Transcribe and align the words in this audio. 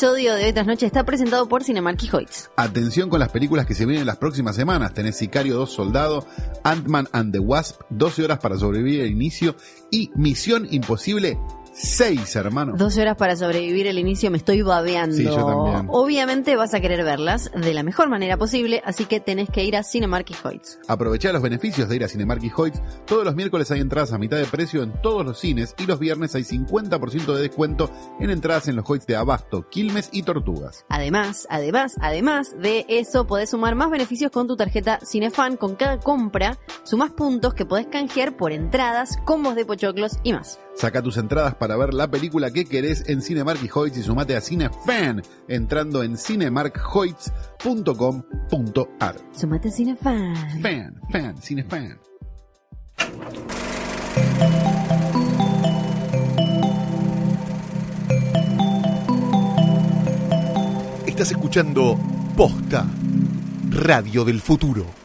episodio 0.00 0.34
de 0.34 0.46
Hoy 0.46 0.52
Tras 0.54 0.66
Noche 0.66 0.86
está 0.86 1.04
presentado 1.04 1.46
por 1.46 1.62
Cinemark 1.62 2.00
Hoyts. 2.10 2.50
Atención 2.56 3.10
con 3.10 3.20
las 3.20 3.28
películas 3.28 3.66
que 3.66 3.74
se 3.74 3.84
vienen 3.84 4.06
las 4.06 4.16
próximas 4.16 4.56
semanas. 4.56 4.94
Tenés 4.94 5.18
Sicario 5.18 5.58
2 5.58 5.70
Soldado, 5.70 6.26
Ant-Man 6.64 7.06
and 7.12 7.34
the 7.34 7.38
Wasp, 7.38 7.82
12 7.90 8.24
horas 8.24 8.38
para 8.38 8.56
sobrevivir 8.56 9.02
al 9.02 9.08
inicio 9.08 9.56
y 9.90 10.10
Misión 10.14 10.66
Imposible 10.70 11.38
Seis, 11.72 12.34
hermano. 12.36 12.74
12 12.76 13.00
horas 13.00 13.16
para 13.16 13.36
sobrevivir 13.36 13.86
el 13.86 13.98
inicio, 13.98 14.30
me 14.30 14.38
estoy 14.38 14.62
babeando. 14.62 15.16
Sí, 15.16 15.24
yo 15.24 15.46
también. 15.46 15.86
Obviamente 15.90 16.56
vas 16.56 16.74
a 16.74 16.80
querer 16.80 17.04
verlas 17.04 17.50
de 17.54 17.74
la 17.74 17.82
mejor 17.82 18.08
manera 18.08 18.36
posible, 18.36 18.82
así 18.84 19.04
que 19.04 19.20
tenés 19.20 19.48
que 19.50 19.64
ir 19.64 19.76
a 19.76 19.82
Cinemark 19.82 20.28
y 20.30 20.34
Hoyts. 20.46 20.78
Aprovechá 20.88 21.32
los 21.32 21.42
beneficios 21.42 21.88
de 21.88 21.96
ir 21.96 22.04
a 22.04 22.08
Cinemark 22.08 22.42
y 22.42 22.50
Hoyts. 22.54 22.82
Todos 23.06 23.24
los 23.24 23.34
miércoles 23.34 23.70
hay 23.70 23.80
entradas 23.80 24.12
a 24.12 24.18
mitad 24.18 24.36
de 24.36 24.46
precio 24.46 24.82
en 24.82 24.92
todos 25.00 25.24
los 25.24 25.38
cines 25.38 25.74
y 25.78 25.86
los 25.86 25.98
viernes 25.98 26.34
hay 26.34 26.42
50% 26.42 27.34
de 27.34 27.42
descuento 27.42 27.90
en 28.18 28.30
entradas 28.30 28.68
en 28.68 28.76
los 28.76 28.88
Hoyts 28.88 29.06
de 29.06 29.16
Abasto, 29.16 29.68
Quilmes 29.68 30.08
y 30.12 30.22
Tortugas. 30.22 30.84
Además, 30.88 31.46
además, 31.50 31.94
además 32.00 32.54
de 32.60 32.84
eso, 32.88 33.26
podés 33.26 33.50
sumar 33.50 33.74
más 33.74 33.90
beneficios 33.90 34.30
con 34.30 34.46
tu 34.46 34.56
tarjeta 34.56 35.00
Cinefan. 35.04 35.56
Con 35.56 35.76
cada 35.76 35.98
compra, 35.98 36.58
sumás 36.82 37.10
puntos 37.10 37.54
que 37.54 37.64
podés 37.64 37.86
canjear 37.86 38.36
por 38.36 38.52
entradas, 38.52 39.16
combos 39.24 39.54
de 39.54 39.64
pochoclos 39.64 40.18
y 40.22 40.32
más. 40.32 40.58
Saca 40.74 41.00
tus 41.02 41.16
entradas 41.16 41.54
para 41.54 41.76
ver 41.76 41.94
la 41.94 42.10
película 42.10 42.50
que 42.50 42.64
querés 42.64 43.08
en 43.08 43.22
Cinemark 43.22 43.62
y 43.62 43.70
Hoyts 43.72 43.98
y 43.98 44.02
sumate 44.02 44.36
a 44.36 44.40
Cinefan 44.40 45.22
entrando 45.48 46.02
en 46.02 46.16
cinemarkhoyts.com.ar. 46.16 49.16
Sumate 49.32 49.68
a 49.68 49.72
Cinefan. 49.72 50.34
Fan, 50.62 51.00
fan, 51.10 51.36
Cinefan. 51.42 51.98
Estás 61.06 61.32
escuchando 61.32 61.98
Posta, 62.34 62.86
Radio 63.68 64.24
del 64.24 64.40
Futuro. 64.40 64.99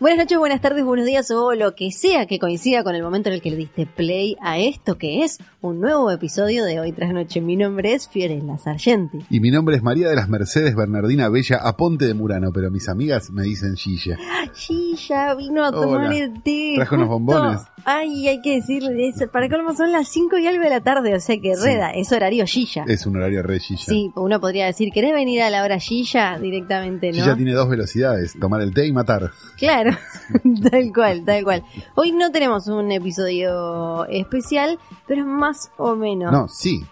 Buenas 0.00 0.18
noches, 0.20 0.38
buenas 0.38 0.62
tardes, 0.62 0.82
buenos 0.82 1.04
días 1.04 1.30
o 1.30 1.52
lo 1.54 1.74
que 1.74 1.90
sea 1.92 2.24
que 2.24 2.38
coincida 2.38 2.82
con 2.82 2.94
el 2.94 3.02
momento 3.02 3.28
en 3.28 3.34
el 3.34 3.42
que 3.42 3.50
le 3.50 3.56
diste 3.58 3.84
play 3.84 4.34
a 4.40 4.58
esto 4.58 4.96
que 4.96 5.24
es 5.24 5.36
un 5.60 5.78
nuevo 5.78 6.10
episodio 6.10 6.64
de 6.64 6.80
Hoy 6.80 6.92
tras 6.92 7.12
Noche. 7.12 7.42
Mi 7.42 7.54
nombre 7.54 7.92
es 7.92 8.08
Fiorella 8.08 8.56
Sargenti. 8.56 9.18
Y 9.28 9.40
mi 9.40 9.50
nombre 9.50 9.76
es 9.76 9.82
María 9.82 10.08
de 10.08 10.16
las 10.16 10.30
Mercedes 10.30 10.74
Bernardina 10.74 11.28
Bella 11.28 11.58
Aponte 11.62 12.06
de 12.06 12.14
Murano, 12.14 12.50
pero 12.50 12.70
mis 12.70 12.88
amigas 12.88 13.30
me 13.30 13.42
dicen 13.42 13.76
Gilla. 13.76 14.16
Gilla 14.54 15.34
vino 15.34 15.66
a 15.66 15.70
tomar 15.70 16.06
Hola. 16.06 16.16
el 16.16 16.42
té. 16.42 16.72
Trajo 16.76 16.94
unos 16.94 17.08
justo. 17.08 17.18
bombones. 17.20 17.60
Ay, 17.84 18.26
hay 18.28 18.40
que 18.40 18.54
decirle, 18.56 19.08
es- 19.08 19.28
para 19.30 19.50
colmo 19.50 19.74
son 19.74 19.92
las 19.92 20.08
5 20.08 20.38
y 20.38 20.46
algo 20.46 20.62
de 20.64 20.70
la 20.70 20.80
tarde, 20.80 21.14
o 21.14 21.20
sea 21.20 21.36
que 21.42 21.54
Sí. 21.56 21.62
reda, 21.62 21.90
es 21.90 22.10
horario 22.10 22.46
Gilla. 22.46 22.84
Es 22.88 23.04
un 23.04 23.16
horario 23.16 23.42
re 23.42 23.60
Gilla. 23.60 23.84
Sí, 23.84 24.10
uno 24.16 24.40
podría 24.40 24.64
decir, 24.64 24.88
¿querés 24.94 25.12
venir 25.12 25.42
a 25.42 25.50
la 25.50 25.62
hora 25.62 25.78
Gilla 25.78 26.38
directamente, 26.38 27.08
no? 27.08 27.14
Gilla 27.16 27.36
tiene 27.36 27.52
dos 27.52 27.68
velocidades, 27.68 28.32
tomar 28.40 28.62
el 28.62 28.72
té 28.72 28.86
y 28.86 28.92
matar. 28.92 29.30
Claro, 29.58 29.89
tal 30.70 30.92
cual, 30.94 31.24
tal 31.24 31.44
cual. 31.44 31.64
Hoy 31.94 32.12
no 32.12 32.30
tenemos 32.30 32.66
un 32.68 32.90
episodio 32.92 34.06
especial, 34.06 34.78
pero 35.06 35.24
más 35.24 35.70
o 35.76 35.94
menos. 35.96 36.32
No, 36.32 36.48
sí, 36.48 36.82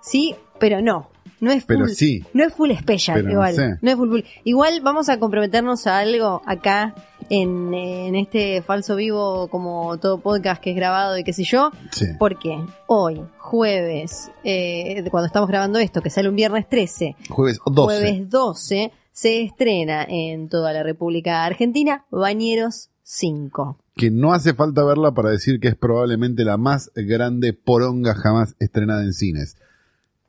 Sí, 0.00 0.34
pero 0.58 0.82
no. 0.82 1.08
No 1.40 1.50
es 1.50 1.64
full, 1.64 1.74
pero 1.76 1.88
sí. 1.88 2.24
no 2.32 2.44
es 2.44 2.54
full 2.54 2.70
special, 2.72 3.16
Pero 3.16 3.26
no 3.26 3.32
igual. 3.32 3.54
sé. 3.54 3.74
No 3.82 3.90
es 3.90 3.96
full, 3.96 4.08
full. 4.08 4.20
Igual 4.44 4.80
vamos 4.82 5.08
a 5.08 5.18
comprometernos 5.18 5.86
a 5.86 5.98
algo 5.98 6.40
acá 6.46 6.94
en, 7.28 7.72
en 7.74 8.14
este 8.14 8.62
falso 8.62 8.96
vivo, 8.96 9.48
como 9.48 9.98
todo 9.98 10.18
podcast 10.20 10.62
que 10.62 10.70
es 10.70 10.76
grabado 10.76 11.18
y 11.18 11.24
qué 11.24 11.32
sé 11.32 11.44
yo. 11.44 11.70
Sí. 11.90 12.06
Porque 12.18 12.58
hoy, 12.86 13.20
jueves, 13.38 14.30
eh, 14.42 15.04
cuando 15.10 15.26
estamos 15.26 15.48
grabando 15.48 15.78
esto, 15.78 16.00
que 16.02 16.10
sale 16.10 16.28
un 16.28 16.36
viernes 16.36 16.68
13, 16.68 17.16
Jueves 17.30 17.58
12. 17.64 17.82
jueves 18.00 18.30
12, 18.30 18.92
se 19.14 19.42
estrena 19.42 20.04
en 20.08 20.48
toda 20.48 20.72
la 20.72 20.82
República 20.82 21.44
Argentina 21.44 22.04
Bañeros 22.10 22.90
5. 23.04 23.78
Que 23.94 24.10
no 24.10 24.32
hace 24.32 24.54
falta 24.54 24.82
verla 24.82 25.14
para 25.14 25.30
decir 25.30 25.60
que 25.60 25.68
es 25.68 25.76
probablemente 25.76 26.44
la 26.44 26.56
más 26.56 26.90
grande 26.96 27.52
poronga 27.52 28.14
jamás 28.14 28.56
estrenada 28.58 29.04
en 29.04 29.12
cines. 29.12 29.56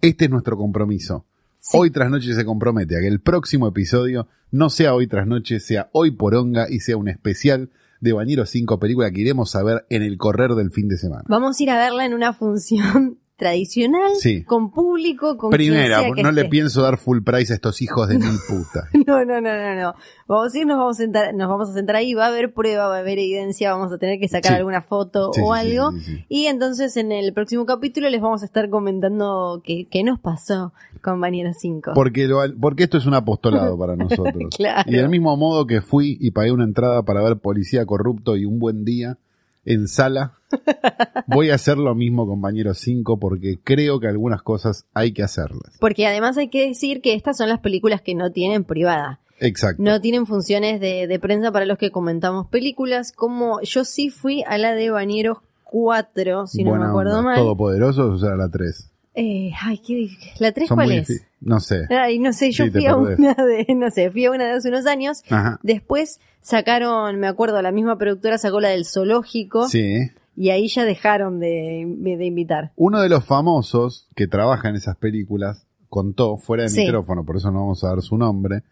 Este 0.02 0.26
es 0.26 0.32
nuestro 0.32 0.56
compromiso. 0.56 1.26
Sí. 1.60 1.78
Hoy 1.80 1.90
tras 1.90 2.12
noche 2.12 2.36
se 2.36 2.46
compromete 2.46 2.96
a 2.96 3.02
que 3.02 3.08
el 3.08 3.22
próximo 3.22 3.68
episodio 3.68 4.28
no 4.52 4.70
sea 4.70 4.94
hoy 4.94 5.08
tras 5.08 5.26
noche, 5.26 5.60
sea 5.60 5.90
hoy 5.92 6.12
poronga 6.12 6.68
y 6.70 6.80
sea 6.80 6.96
un 6.96 7.10
especial 7.10 7.72
de 8.02 8.14
Bañeros 8.14 8.52
5, 8.52 8.80
película 8.80 9.10
que 9.10 9.22
iremos 9.22 9.56
a 9.56 9.64
ver 9.64 9.88
en 9.90 10.04
el 10.04 10.20
correr 10.20 10.52
del 10.52 10.70
fin 10.70 10.88
de 10.88 10.98
semana. 10.98 11.24
Vamos 11.28 11.60
a 11.60 11.64
ir 11.64 11.72
a 11.72 11.78
verla 11.78 12.06
en 12.06 12.14
una 12.14 12.34
función 12.34 13.18
tradicional, 13.38 14.12
Sí. 14.20 14.44
con 14.44 14.72
público, 14.72 15.38
con 15.38 15.52
quien 15.52 15.72
Primera, 15.74 16.00
sea 16.00 16.12
que 16.16 16.24
no 16.24 16.32
le 16.32 16.46
pienso 16.46 16.82
dar 16.82 16.98
full 16.98 17.22
price 17.22 17.52
a 17.52 17.56
estos 17.56 17.82
hijos 17.82 18.08
de 18.08 18.18
mil 18.18 18.28
puta. 18.48 18.88
No, 19.06 19.26
no, 19.26 19.42
no, 19.42 19.54
no, 19.56 19.76
no. 19.76 19.94
Vamos 20.28 20.54
a 20.56 20.58
ir, 20.58 20.66
nos 20.66 20.78
vamos 20.78 20.98
a 20.98 21.02
sentar, 21.04 21.34
nos 21.36 21.50
vamos 21.50 21.70
a 21.70 21.74
sentar 21.74 21.98
ahí, 21.98 22.14
va 22.14 22.26
a 22.26 22.28
haber 22.30 22.54
prueba, 22.54 22.88
va 22.88 22.96
a 22.98 23.00
haber 23.00 23.20
evidencia, 23.20 23.72
vamos 23.74 23.92
a 23.92 23.98
tener 23.98 24.20
que 24.20 24.28
sacar 24.28 24.54
Sí. 24.54 24.58
alguna 24.58 24.82
foto 24.82 25.32
Sí, 25.34 25.42
o 25.44 25.54
algo. 25.54 25.92
Y 26.30 26.46
entonces 26.46 26.96
en 26.98 27.12
el 27.12 27.34
próximo 27.34 27.66
capítulo 27.66 28.10
les 28.10 28.22
vamos 28.22 28.42
a 28.42 28.46
estar 28.46 28.70
comentando 28.70 29.62
qué, 29.64 29.88
qué 29.92 30.04
nos 30.04 30.20
pasó 30.20 30.74
con 31.02 31.20
Bañeros 31.22 31.58
5. 31.60 31.92
Porque, 31.94 32.28
lo- 32.28 32.40
porque 32.60 32.84
esto 32.84 32.98
es 32.98 33.06
un 33.06 33.14
apostolado 33.16 33.78
para 33.78 33.96
nosotros. 33.98 34.36
Claro. 34.56 34.90
Y 34.90 34.96
del 34.96 35.10
mismo 35.10 35.36
modo 35.38 35.66
que 35.68 35.82
fui 35.82 36.18
y 36.20 36.32
pagué 36.32 36.52
una 36.52 36.64
entrada 36.64 37.04
para 37.04 37.22
ver 37.22 37.38
Policía 37.38 37.86
Corrupto 37.86 38.36
y 38.38 38.46
un 38.46 38.60
buen 38.60 38.86
día 38.86 39.18
en 39.66 39.88
sala, 39.88 40.38
voy 41.28 41.50
a 41.50 41.56
hacer 41.56 41.78
lo 41.78 41.96
mismo 41.96 42.28
con 42.28 42.42
Bañeros 42.42 42.78
5 42.80 43.20
porque 43.20 43.60
creo 43.64 44.00
que 44.00 44.08
algunas 44.08 44.42
cosas 44.42 44.86
hay 44.94 45.12
que 45.12 45.24
hacerlas. 45.24 45.78
Porque 45.80 46.08
además 46.08 46.38
hay 46.38 46.50
que 46.50 46.68
decir 46.68 47.02
que 47.02 47.14
estas 47.14 47.38
son 47.38 47.50
las 47.50 47.60
películas 47.60 48.02
que 48.02 48.16
no 48.16 48.32
tienen 48.32 48.64
privada. 48.64 49.20
Exacto. 49.40 49.84
No 49.84 50.00
tienen 50.00 50.26
funciones 50.26 50.80
de, 50.80 51.08
de 51.08 51.20
prensa 51.20 51.52
para 51.52 51.66
los 51.66 51.78
que 51.78 51.92
comentamos 51.92 52.48
películas. 52.48 53.12
Como 53.12 53.60
yo 53.62 53.84
sí 53.84 54.10
fui 54.10 54.44
a 54.48 54.58
la 54.58 54.74
de 54.74 54.90
Bañeros 54.92 55.40
4, 55.66 56.48
si 56.48 56.64
no 56.64 56.76
me 56.76 56.86
acuerdo 56.86 57.20
onda. 57.20 57.32
mal. 57.32 57.38
Todopoderosos, 57.38 58.16
o 58.16 58.26
sea, 58.26 58.36
la 58.36 58.50
3. 58.50 58.92
Eh, 59.16 59.52
ay, 59.62 59.78
¿qué? 59.80 60.10
¿La 60.40 60.52
3 60.52 60.68
Son 60.68 60.76
cuál 60.76 60.92
es? 60.92 61.26
No 61.40 61.60
sé. 61.60 61.86
Ay, 61.90 62.20
no 62.20 62.34
sé, 62.34 62.52
yo 62.52 62.66
Sí, 62.66 62.72
fui 62.72 62.86
a 62.86 62.96
perdés. 62.96 63.20
una 63.20 63.34
de, 63.34 63.66
no 63.76 63.90
sé, 63.92 64.12
fui 64.12 64.26
a 64.26 64.32
una 64.32 64.46
de 64.46 64.52
hace 64.52 64.70
unos 64.70 64.86
años. 64.86 65.24
Ajá. 65.30 65.60
Después 65.64 66.20
sacaron, 66.42 67.20
me 67.20 67.28
acuerdo, 67.28 67.62
la 67.62 67.72
misma 67.72 67.98
productora 67.98 68.38
sacó 68.38 68.60
la 68.60 68.70
del 68.70 68.86
zoológico 68.86 69.68
Sí. 69.70 70.10
y 70.36 70.50
ahí 70.50 70.68
ya 70.68 70.84
dejaron 70.84 71.40
de, 71.40 71.86
de 71.88 72.26
invitar. 72.26 72.72
Uno 72.76 73.02
de 73.02 73.10
los 73.10 73.24
famosos 73.24 74.10
que 74.16 74.28
trabaja 74.28 74.70
en 74.70 74.76
esas 74.76 74.98
películas 74.98 75.66
contó, 75.90 76.38
fuera 76.38 76.64
de 76.64 76.70
Sí. 76.70 76.82
micrófono, 76.82 77.24
por 77.26 77.38
eso 77.38 77.52
no 77.52 77.60
vamos 77.62 77.84
a 77.84 77.90
dar 77.90 78.02
su 78.02 78.18
nombre, 78.18 78.64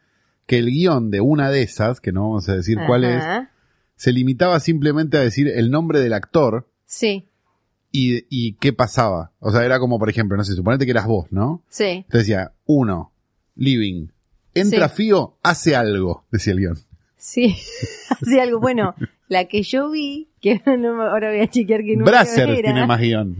que 0.45 0.57
el 0.57 0.65
guion 0.71 1.09
de 1.09 1.21
una 1.21 1.49
de 1.51 1.61
esas, 1.61 2.01
que 2.01 2.11
no 2.11 2.23
vamos 2.23 2.49
a 2.49 2.55
decir 2.55 2.77
cuál 2.85 3.05
es, 3.05 3.23
se 3.95 4.11
limitaba 4.11 4.59
simplemente 4.59 5.15
a 5.17 5.21
decir 5.21 5.47
el 5.47 5.71
nombre 5.71 5.99
del 6.01 6.11
actor 6.13 6.67
Sí, 6.85 7.29
y, 7.93 8.25
y 8.29 8.53
qué 8.55 8.73
pasaba. 8.73 9.31
O 9.39 9.51
sea, 9.51 9.63
era 9.63 9.79
como, 9.79 9.97
por 9.99 10.09
ejemplo, 10.09 10.35
no 10.35 10.43
sé, 10.43 10.53
suponete 10.53 10.83
que 10.83 10.91
eras 10.91 11.07
vos, 11.07 11.27
¿no? 11.31 11.63
sí. 11.69 11.85
Entonces 11.85 12.27
decía, 12.27 12.51
uno, 12.65 13.13
living, 13.55 14.07
entra 14.53 14.89
Sí. 14.89 14.95
Fío, 14.95 15.37
hace 15.43 15.75
algo, 15.77 16.25
decía 16.31 16.51
el 16.53 16.59
guion. 16.59 16.77
Sí, 17.15 17.55
así 18.09 18.39
algo. 18.39 18.59
Bueno, 18.59 18.95
la 19.29 19.45
que 19.45 19.63
yo 19.63 19.89
vi, 19.91 20.27
que 20.41 20.61
no 20.77 21.01
ahora 21.03 21.29
voy 21.29 21.39
a 21.39 21.47
chequear 21.49 21.83
que 21.83 21.95
no 21.95 22.05
tiene 22.61 22.85
más 22.85 22.99
guion. 22.99 23.37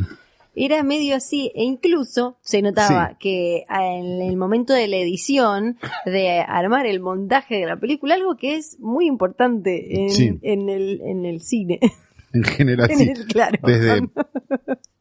era 0.56 0.84
medio 0.84 1.16
así, 1.16 1.52
e 1.56 1.64
incluso 1.64 2.38
se 2.42 2.62
notaba 2.62 3.10
Sí. 3.10 3.16
que 3.20 3.64
en 3.70 4.22
el 4.22 4.38
momento 4.38 4.72
de 4.74 4.88
la 4.88 4.98
edición, 4.98 5.78
de 6.06 6.40
armar 6.42 6.86
el 6.86 7.00
montaje 7.00 7.56
de 7.56 7.66
la 7.66 7.78
película, 7.78 8.14
algo 8.14 8.38
que 8.38 8.56
es 8.56 8.80
muy 8.80 9.08
importante 9.08 10.00
en, 10.04 10.10
Sí. 10.12 10.40
en, 10.44 10.70
el, 10.70 11.02
en 11.02 11.26
el 11.26 11.42
cine. 11.42 11.80
En 12.36 12.44
general, 12.44 12.90
En 12.92 12.98
sí. 13.16 13.26
claro. 13.26 13.60
Desde 13.64 14.02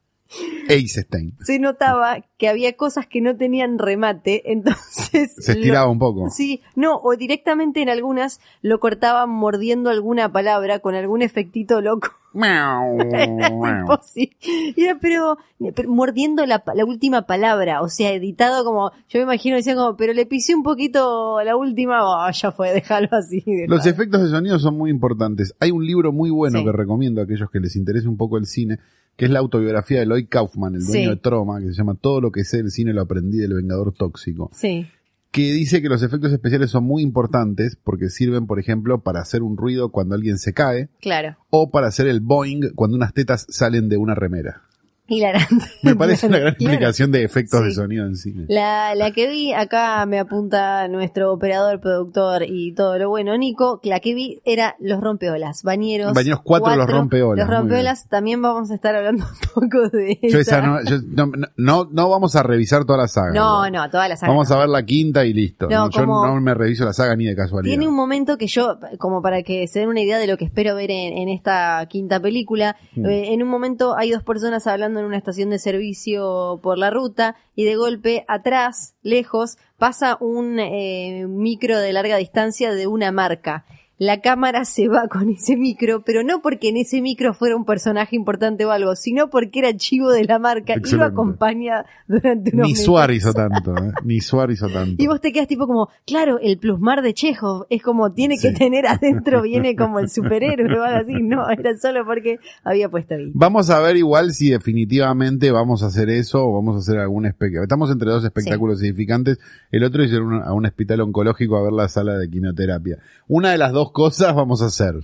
Eisenstein. 0.69 1.35
Se 1.43 1.59
notaba 1.59 2.23
que 2.37 2.47
había 2.47 2.73
cosas 2.75 3.07
que 3.07 3.21
no 3.21 3.35
tenían 3.35 3.79
remate, 3.79 4.43
entonces... 4.51 5.33
Se 5.37 5.53
lo- 5.53 5.59
estiraba 5.59 5.89
un 5.89 5.99
poco. 5.99 6.29
Sí, 6.29 6.61
no, 6.75 6.97
o 6.97 7.15
directamente 7.15 7.81
en 7.81 7.89
algunas 7.89 8.39
lo 8.61 8.79
cortaban 8.79 9.29
mordiendo 9.29 9.89
alguna 9.89 10.31
palabra 10.31 10.79
con 10.79 10.95
algún 10.95 11.21
efectito 11.21 11.81
loco 11.81 12.09
era, 14.77 14.97
pero, 14.99 15.37
pero 15.75 15.89
mordiendo 15.89 16.45
la, 16.45 16.63
la 16.73 16.85
última 16.85 17.23
palabra, 17.27 17.81
o 17.81 17.89
sea, 17.89 18.11
editado 18.11 18.63
como, 18.65 18.91
yo 19.09 19.19
me 19.19 19.23
imagino 19.23 19.55
decían 19.55 19.77
como, 19.77 19.95
pero 19.95 20.13
le 20.13 20.25
pisé 20.25 20.55
un 20.55 20.63
poquito 20.63 21.41
la 21.43 21.55
última, 21.55 21.99
oh, 22.03 22.31
ya 22.31 22.51
fue, 22.51 22.73
déjalo 22.73 23.09
así. 23.11 23.43
Los 23.67 23.85
efectos 23.85 24.23
de 24.23 24.29
sonido 24.29 24.57
son 24.59 24.77
muy 24.77 24.89
importantes. 24.89 25.53
Hay 25.59 25.71
un 25.71 25.85
libro 25.85 26.11
muy 26.11 26.29
bueno 26.31 26.59
Sí. 26.59 26.65
que 26.65 26.71
recomiendo 26.71 27.21
a 27.21 27.25
aquellos 27.25 27.49
que 27.51 27.59
les 27.59 27.75
interese 27.75 28.07
un 28.07 28.17
poco 28.17 28.37
el 28.37 28.45
cine, 28.45 28.79
que 29.15 29.25
es 29.25 29.31
la 29.31 29.39
autobiografía 29.39 29.99
de 29.99 30.05
Lloyd 30.05 30.27
Kaufman, 30.29 30.75
el 30.75 30.85
dueño 30.85 31.03
Sí. 31.03 31.09
de 31.09 31.15
Troma, 31.17 31.59
que 31.59 31.67
se 31.67 31.73
llama 31.73 31.95
Todo 31.95 32.19
lo 32.21 32.31
que 32.31 32.43
sé 32.43 32.57
del 32.57 32.71
cine 32.71 32.93
lo 32.93 33.01
aprendí 33.01 33.37
del 33.37 33.53
Vengador 33.53 33.93
Tóxico, 33.93 34.49
Sí, 34.53 34.87
que 35.31 35.51
dice 35.51 35.81
que 35.81 35.89
los 35.89 36.03
efectos 36.03 36.31
especiales 36.31 36.69
son 36.71 36.83
muy 36.83 37.01
importantes 37.03 37.75
porque 37.83 38.09
sirven, 38.09 38.45
por 38.47 38.59
ejemplo, 38.59 39.01
para 39.01 39.19
hacer 39.21 39.41
un 39.43 39.57
ruido 39.57 39.89
cuando 39.89 40.13
alguien 40.15 40.37
se 40.37 40.53
cae 40.53 40.89
claro. 41.01 41.37
o 41.49 41.71
para 41.71 41.87
hacer 41.87 42.07
el 42.07 42.21
boing 42.21 42.71
cuando 42.75 42.95
unas 42.97 43.13
tetas 43.13 43.45
salen 43.49 43.89
de 43.89 43.97
una 43.97 44.13
remera. 44.15 44.61
Hilarante. 45.07 45.65
Me 45.83 45.95
parece 45.95 46.27
una 46.27 46.39
gran 46.39 46.53
Claro. 46.55 46.71
explicación 46.73 47.11
de 47.11 47.23
efectos 47.23 47.59
Sí. 47.59 47.65
de 47.67 47.71
sonido 47.73 48.05
en 48.05 48.15
cine. 48.15 48.45
La, 48.47 48.95
la 48.95 49.11
que 49.11 49.27
vi, 49.27 49.51
acá 49.53 50.05
me 50.05 50.17
apunta 50.19 50.87
nuestro 50.87 51.31
operador, 51.33 51.79
productor 51.81 52.43
y 52.47 52.73
todo 52.73 52.97
lo 52.97 53.09
bueno, 53.09 53.37
Nico, 53.37 53.79
la 53.83 53.99
que 53.99 54.13
vi 54.13 54.41
era 54.45 54.75
Los 54.79 55.01
Rompeolas, 55.01 55.61
Bañeros. 55.63 56.13
Bañeros 56.13 56.41
cuatro, 56.43 56.75
Los 56.75 56.89
Rompeolas, 56.89 57.45
Los 57.47 57.55
Rompeolas, 57.57 58.07
también 58.07 58.41
vamos 58.41 58.71
a 58.71 58.75
estar 58.75 58.95
hablando 58.95 59.25
un 59.55 59.69
poco 59.69 59.89
de 59.89 60.19
Yo 60.21 60.39
esa. 60.39 60.57
esa 60.59 60.61
no, 60.61 60.83
yo 60.83 60.97
no, 61.05 61.31
no, 61.57 61.89
no 61.91 62.09
vamos 62.09 62.35
a 62.35 62.43
revisar 62.43 62.85
toda 62.85 62.99
la 62.99 63.07
saga. 63.07 63.33
No, 63.33 63.69
no, 63.69 63.89
toda 63.89 64.07
la 64.07 64.15
saga. 64.15 64.31
Vamos 64.31 64.49
no. 64.49 64.55
a 64.55 64.59
ver 64.59 64.69
la 64.69 64.83
quinta 64.85 65.25
y 65.25 65.33
listo. 65.33 65.67
No, 65.69 65.85
No, 65.85 65.89
yo 65.91 66.05
no 66.05 66.39
me 66.39 66.53
reviso 66.53 66.85
la 66.85 66.93
saga 66.93 67.15
ni 67.15 67.25
de 67.25 67.35
casualidad. 67.35 67.71
Tiene 67.71 67.87
un 67.87 67.95
momento 67.95 68.37
que 68.37 68.47
yo, 68.47 68.77
como 68.99 69.21
para 69.21 69.43
que 69.43 69.67
se 69.67 69.79
den 69.79 69.89
una 69.89 70.01
idea 70.01 70.17
de 70.17 70.27
lo 70.27 70.37
que 70.37 70.45
espero 70.45 70.75
ver 70.75 70.91
en, 70.91 71.17
en 71.17 71.29
esta 71.29 71.85
quinta 71.89 72.19
película, 72.19 72.75
Mm. 72.95 73.05
eh, 73.07 73.33
en 73.33 73.41
un 73.43 73.49
momento 73.49 73.97
hay 73.97 74.11
dos 74.11 74.23
personas 74.23 74.65
hablando 74.67 74.92
en 74.99 75.05
una 75.05 75.17
estación 75.17 75.49
de 75.49 75.59
servicio 75.59 76.59
por 76.61 76.77
la 76.77 76.89
ruta 76.89 77.35
y 77.55 77.65
de 77.65 77.75
golpe 77.75 78.25
atrás, 78.27 78.95
lejos, 79.01 79.57
pasa 79.77 80.17
un 80.19 80.59
eh, 80.59 81.25
micro 81.27 81.79
de 81.79 81.93
larga 81.93 82.17
distancia 82.17 82.73
de 82.73 82.87
una 82.87 83.11
marca. 83.11 83.65
La 84.05 84.19
cámara 84.19 84.65
se 84.65 84.89
va 84.89 85.07
con 85.07 85.29
ese 85.29 85.55
micro, 85.55 86.03
pero 86.03 86.23
no 86.23 86.41
porque 86.41 86.67
en 86.67 86.75
ese 86.77 87.01
micro 87.01 87.33
fuera 87.33 87.55
un 87.55 87.63
personaje 87.63 88.17
importante 88.17 88.65
o 88.65 88.71
algo, 88.71 88.97
sino 88.97 89.29
porque 89.29 89.59
era 89.59 89.77
chivo 89.77 90.11
de 90.11 90.25
la 90.25 90.39
marca 90.39 90.73
y 90.75 90.95
lo 90.95 91.05
acompaña 91.05 91.85
durante 92.07 92.51
unos 92.53 92.67
Ni. 92.67 92.75
Suárez 92.75 93.17
hizo 93.19 93.33
tanto, 93.33 93.73
¿eh? 93.77 93.91
Ni 94.03 94.19
Suárez 94.19 94.57
hizo 94.57 94.67
tanto. 94.67 95.01
Y 95.01 95.07
vos 95.07 95.21
te 95.21 95.31
quedas 95.31 95.47
tipo 95.47 95.67
como, 95.67 95.87
claro, 96.05 96.37
el 96.41 96.57
plusmar 96.57 97.01
de 97.01 97.13
Chekhov 97.13 97.65
es 97.69 97.81
como 97.81 98.11
tiene 98.13 98.35
que 98.35 98.49
Sí. 98.49 98.55
tener 98.55 98.85
adentro, 98.87 99.41
viene 99.43 99.73
como 99.75 99.99
el 99.99 100.09
superhéroe 100.09 100.77
o 100.77 100.83
algo 100.83 100.99
así. 100.99 101.13
No, 101.21 101.49
era 101.49 101.77
solo 101.77 102.05
porque 102.05 102.39
había 102.65 102.89
puesto 102.89 103.15
ahí. 103.15 103.31
Vamos 103.33 103.69
a 103.69 103.79
ver 103.79 103.95
igual 103.95 104.33
si 104.33 104.49
definitivamente 104.49 105.49
vamos 105.51 105.81
a 105.81 105.85
hacer 105.87 106.09
eso 106.09 106.45
o 106.45 106.53
vamos 106.53 106.75
a 106.75 106.79
hacer 106.79 106.99
algún 106.99 107.25
espectáculo. 107.25 107.63
Estamos 107.63 107.89
entre 107.89 108.09
dos 108.09 108.25
espectáculos 108.25 108.81
edificantes. 108.81 109.39
El 109.71 109.85
otro 109.85 110.03
es 110.03 110.11
ir 110.11 110.17
a 110.19 110.23
un- 110.23 110.43
a 110.43 110.51
un 110.51 110.65
hospital 110.65 110.99
oncológico 111.01 111.55
a 111.55 111.63
ver 111.63 111.71
la 111.71 111.87
sala 111.87 112.17
de 112.17 112.29
quimioterapia. 112.29 112.97
Una 113.29 113.51
de 113.51 113.57
las 113.57 113.71
dos 113.71 113.92
cosas 113.93 114.35
vamos 114.35 114.61
a 114.61 114.65
hacer. 114.65 114.95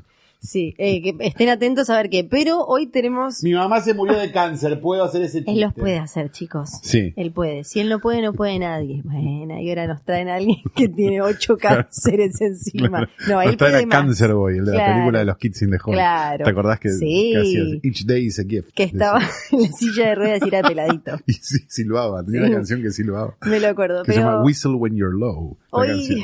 Sí, 0.42 0.74
eh, 0.78 1.02
que 1.02 1.14
estén 1.28 1.50
atentos 1.50 1.90
a 1.90 1.98
ver 1.98 2.10
qué. 2.10 2.24
Pero 2.24 2.64
hoy 2.64 2.88
tenemos... 2.88 3.44
Mi 3.44 3.52
mamá 3.52 3.82
se 3.82 3.94
murió 3.94 4.18
de 4.18 4.32
cáncer, 4.32 4.80
puedo 4.80 5.04
hacer 5.04 5.22
ese 5.22 5.40
chiste. 5.40 5.52
Él 5.52 5.60
los 5.60 5.74
puede 5.74 5.98
hacer, 6.00 6.32
chicos. 6.32 6.70
Sí. 6.82 7.12
Él 7.18 7.34
puede. 7.34 7.66
Si 7.66 7.82
él 7.82 7.90
no 7.90 8.00
puede, 8.00 8.22
no 8.22 8.32
puede 8.32 8.58
nadie. 8.58 9.02
Bueno, 9.04 9.60
y 9.60 9.68
ahora 9.68 9.86
nos 9.88 10.02
traen 10.06 10.30
a 10.30 10.36
alguien 10.36 10.60
que 10.74 10.88
tiene 10.88 11.22
ocho 11.22 11.58
cánceres 11.62 12.40
encima. 12.40 13.10
No, 13.28 13.42
él 13.42 13.48
Nos 13.50 13.58
traen 13.58 13.74
puede 13.74 13.84
a 13.84 13.86
más. 13.88 13.98
Cancer 13.98 14.34
Boy, 14.34 14.60
el 14.60 14.66
de 14.66 14.72
la 14.72 14.78
Claro. 14.78 14.94
película 14.94 15.20
de 15.20 15.26
los 15.26 15.38
Kids 15.40 15.62
in 15.62 15.72
the 15.72 15.78
Hall. 15.84 15.94
Claro. 15.94 16.44
¿Te 16.46 16.50
acordás 16.50 16.80
que, 16.80 16.90
Sí. 16.94 17.34
que 17.82 17.88
Each 17.90 18.06
Day 18.06 18.26
is 18.28 18.40
a 18.40 18.44
Gift? 18.46 18.70
Que 18.74 18.84
estaba 18.84 19.20
en 19.52 19.62
la 19.64 19.68
silla 19.74 20.08
de 20.08 20.16
ruedas 20.16 20.40
y 20.42 20.48
era 20.48 20.62
peladito. 20.66 21.12
Y 21.28 21.34
sí, 21.34 21.58
silbaba, 21.68 22.24
tenía 22.24 22.44
Sí. 22.44 22.48
una 22.48 22.56
canción 22.56 22.82
que 22.82 22.92
silbaba. 22.92 23.36
Me 23.42 23.60
lo 23.60 23.68
acuerdo. 23.68 24.04
Que 24.04 24.14
se 24.14 24.20
llama. 24.20 24.42
Whistle 24.42 24.76
When 24.76 24.96
You're 24.96 25.18
Low. 25.20 25.58
Hoy, 25.72 26.24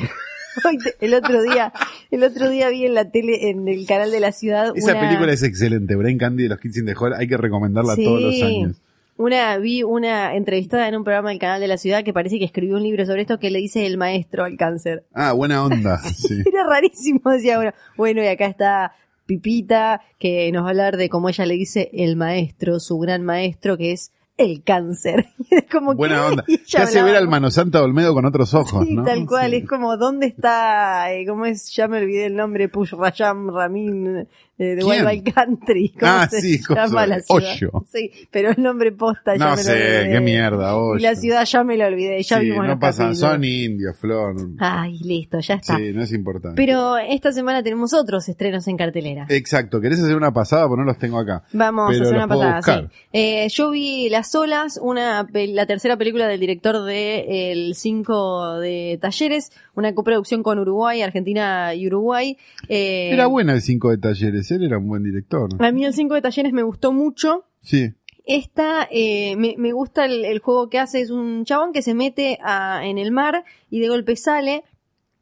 el 1.00 1.14
otro 1.14 1.42
día, 1.42 1.72
el 2.10 2.22
otro 2.24 2.48
día 2.48 2.68
vi 2.68 2.84
en 2.86 2.94
la 2.94 3.10
tele, 3.10 3.50
en 3.50 3.68
el 3.68 3.86
canal 3.86 4.10
de 4.10 4.20
la 4.20 4.32
ciudad, 4.32 4.72
Esa 4.74 4.92
una, 4.92 5.00
película 5.00 5.32
es 5.32 5.42
excelente, 5.42 5.96
Brain 5.96 6.18
Candy 6.18 6.44
de 6.44 6.48
los 6.50 6.58
Kids 6.60 6.78
in 6.78 6.86
the 6.86 6.94
Hall, 6.94 7.14
hay 7.14 7.28
que 7.28 7.36
recomendarla 7.36 7.94
Sí. 7.94 8.04
todos 8.04 8.20
los 8.20 8.42
años. 8.42 8.82
Una, 9.18 9.56
vi 9.56 9.82
una 9.82 10.34
entrevistada 10.34 10.88
en 10.88 10.96
un 10.96 11.02
programa 11.02 11.30
del 11.30 11.38
canal 11.38 11.58
de 11.60 11.68
la 11.68 11.78
ciudad 11.78 12.04
que 12.04 12.12
parece 12.12 12.38
que 12.38 12.44
escribió 12.44 12.76
un 12.76 12.82
libro 12.82 13.06
sobre 13.06 13.22
esto 13.22 13.38
que 13.38 13.50
le 13.50 13.60
dice 13.60 13.86
el 13.86 13.96
maestro 13.96 14.44
al 14.44 14.58
cáncer. 14.58 15.04
Ah, 15.14 15.32
buena 15.32 15.64
onda. 15.64 15.98
sí. 16.02 16.42
Era 16.44 16.66
rarísimo, 16.68 17.30
decía, 17.30 17.56
bueno, 17.56 17.72
bueno, 17.96 18.22
y 18.22 18.26
acá 18.26 18.46
está 18.46 18.92
Pipita, 19.24 20.02
que 20.18 20.52
nos 20.52 20.62
va 20.64 20.66
a 20.68 20.70
hablar 20.70 20.96
de 20.98 21.08
cómo 21.08 21.28
ella 21.30 21.46
le 21.46 21.54
dice 21.54 21.90
el 21.94 22.16
maestro, 22.16 22.78
su 22.78 22.98
gran 22.98 23.24
maestro, 23.24 23.76
que 23.76 23.92
es 23.92 24.12
el 24.36 24.62
cáncer. 24.62 25.26
Es 25.50 25.64
como 25.70 25.92
que- 25.92 25.96
Buena 25.98 26.26
onda. 26.26 26.44
ella 26.48 26.60
Te 26.70 26.78
hace 26.82 27.02
ver 27.02 27.16
al 27.16 27.28
Mano 27.28 27.50
Santa 27.50 27.82
Olmedo 27.82 28.12
con 28.14 28.24
otros 28.26 28.52
ojos, 28.54 28.84
Sí, 28.86 28.94
¿no? 28.94 29.04
tal 29.04 29.26
cual, 29.26 29.50
Sí. 29.50 29.56
es 29.58 29.68
como, 29.68 29.96
¿dónde 29.96 30.26
está, 30.26 31.12
eh, 31.12 31.24
cómo 31.26 31.46
es, 31.46 31.70
ya 31.74 31.88
me 31.88 31.98
olvidé 31.98 32.26
el 32.26 32.36
nombre, 32.36 32.68
Push 32.68 32.92
Rayam 32.94 33.48
Ramin, 33.54 34.28
eh, 34.58 34.74
de. 34.76 34.84
Wild 34.84 35.06
Wild 35.06 35.32
Country, 35.34 35.88
¿cómo 36.00 36.12
Ah, 36.12 36.28
se 36.30 36.40
sí, 36.40 36.58
llama 36.68 37.06
la 37.06 37.20
ciudad? 37.20 37.42
Hoyo. 37.52 37.84
Sí, 37.92 38.10
pero 38.30 38.50
el 38.50 38.62
nombre 38.62 38.92
posta 38.92 39.32
ya 39.36 39.44
No 39.44 39.50
me 39.50 39.56
lo 39.56 39.62
sé, 39.62 39.72
olvidé. 39.72 40.10
qué 40.12 40.20
mierda, 40.20 40.74
Y 40.98 41.02
la 41.02 41.14
ciudad 41.14 41.44
ya 41.44 41.64
me 41.64 41.76
lo 41.76 41.86
olvidé, 41.86 42.22
ya 42.22 42.38
Sí, 42.38 42.44
vimos 42.46 42.66
no 42.66 42.78
pasa, 42.78 43.04
capítulos. 43.04 43.18
son 43.30 43.44
indios, 43.44 43.96
Flor. 43.98 44.36
Ay, 44.58 44.98
listo, 45.00 45.38
ya 45.40 45.54
está. 45.54 45.76
Sí, 45.76 45.92
no 45.92 46.02
es 46.02 46.12
importante. 46.12 46.56
Pero 46.56 46.96
esta 46.98 47.32
semana 47.32 47.62
tenemos 47.62 47.92
otros 47.94 48.28
estrenos 48.28 48.66
en 48.68 48.76
cartelera. 48.76 49.26
Exacto, 49.28 49.80
¿querés 49.80 50.00
hacer 50.00 50.16
una 50.16 50.32
pasada? 50.32 50.66
Pues 50.68 50.78
no 50.78 50.84
los 50.84 50.98
tengo 50.98 51.18
acá. 51.18 51.42
Vamos 51.52 51.90
Pero 51.90 52.02
a 52.02 52.06
hacer 52.06 52.16
una 52.16 52.28
pasada, 52.28 52.56
buscar. 52.56 52.88
sí. 52.90 52.96
Eh, 53.12 53.48
yo 53.50 53.70
vi 53.70 54.08
Las 54.08 54.34
Olas, 54.34 54.78
una, 54.82 55.26
la 55.32 55.66
tercera 55.66 55.96
película 55.96 56.28
del 56.28 56.40
director 56.40 56.82
de 56.84 57.52
El 57.52 57.74
5 57.74 58.58
de 58.60 58.98
Talleres, 59.00 59.50
una 59.74 59.94
coproducción 59.94 60.42
con 60.42 60.58
Uruguay, 60.58 61.02
Argentina 61.02 61.74
y 61.74 61.86
Uruguay. 61.86 62.36
Eh, 62.68 63.10
Era 63.12 63.26
buena 63.26 63.52
el 63.54 63.62
5 63.62 63.90
de 63.90 63.98
talleres, 63.98 64.45
era 64.54 64.78
un 64.78 64.88
buen 64.88 65.02
director. 65.02 65.48
A 65.58 65.72
mí 65.72 65.84
El 65.84 65.92
5 65.94 66.14
de 66.14 66.22
Talleres 66.22 66.52
me 66.52 66.62
gustó 66.62 66.92
mucho. 66.92 67.44
Sí. 67.60 67.92
Esta, 68.24 68.88
eh, 68.90 69.36
me, 69.36 69.54
me 69.58 69.72
gusta 69.72 70.04
el, 70.04 70.24
el 70.24 70.40
juego 70.40 70.68
que 70.68 70.78
hace, 70.78 71.00
es 71.00 71.10
un 71.10 71.44
chabón 71.44 71.72
que 71.72 71.82
se 71.82 71.94
mete 71.94 72.38
a- 72.42 72.80
en 72.84 72.98
el 72.98 73.12
mar 73.12 73.44
y 73.70 73.78
de 73.80 73.88
golpe 73.88 74.16
sale 74.16 74.64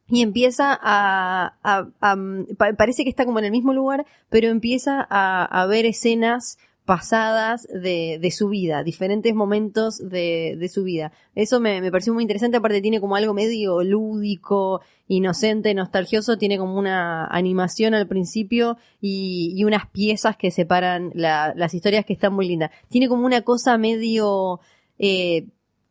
y 0.09 0.23
empieza 0.23 0.73
a, 0.73 1.55
a- 1.62 1.88
a- 2.00 2.17
pa- 2.56 2.73
parece 2.75 3.05
que 3.05 3.11
está 3.11 3.25
como 3.26 3.38
en 3.41 3.44
el 3.47 3.50
mismo 3.50 3.73
lugar, 3.75 4.06
pero 4.31 4.49
empieza 4.49 5.06
a, 5.11 5.44
a 5.44 5.67
ver 5.67 5.85
escenas 5.87 6.56
pasadas 6.87 7.67
de, 7.73 8.19
de 8.20 8.31
su 8.31 8.49
vida, 8.50 8.82
diferentes 8.85 9.35
momentos 9.35 9.97
de, 9.99 10.56
de 10.59 10.69
su 10.69 10.85
vida. 10.85 11.12
Eso 11.35 11.59
me, 11.61 11.81
me 11.81 11.91
pareció 11.91 12.12
muy 12.12 12.23
interesante, 12.23 12.59
aparte 12.59 12.82
tiene 12.82 13.00
como 13.00 13.17
algo 13.17 13.32
medio 13.35 13.82
lúdico, 13.82 14.81
inocente, 15.09 15.75
nostalgioso, 15.75 16.39
tiene 16.39 16.59
como 16.59 16.79
una 16.79 17.27
animación 17.27 17.95
al 17.95 18.06
principio 18.06 18.77
y, 19.01 19.62
unas 19.65 19.87
piezas 19.91 20.37
que 20.37 20.51
separan 20.51 21.11
la- 21.15 21.53
las 21.56 21.75
historias 21.75 22.05
que 22.05 22.15
están 22.15 22.33
muy 22.35 22.47
lindas. 22.49 22.71
Tiene 22.89 23.09
como 23.09 23.27
una 23.27 23.43
cosa 23.43 23.77
medio... 23.79 24.61
eh, 24.99 25.47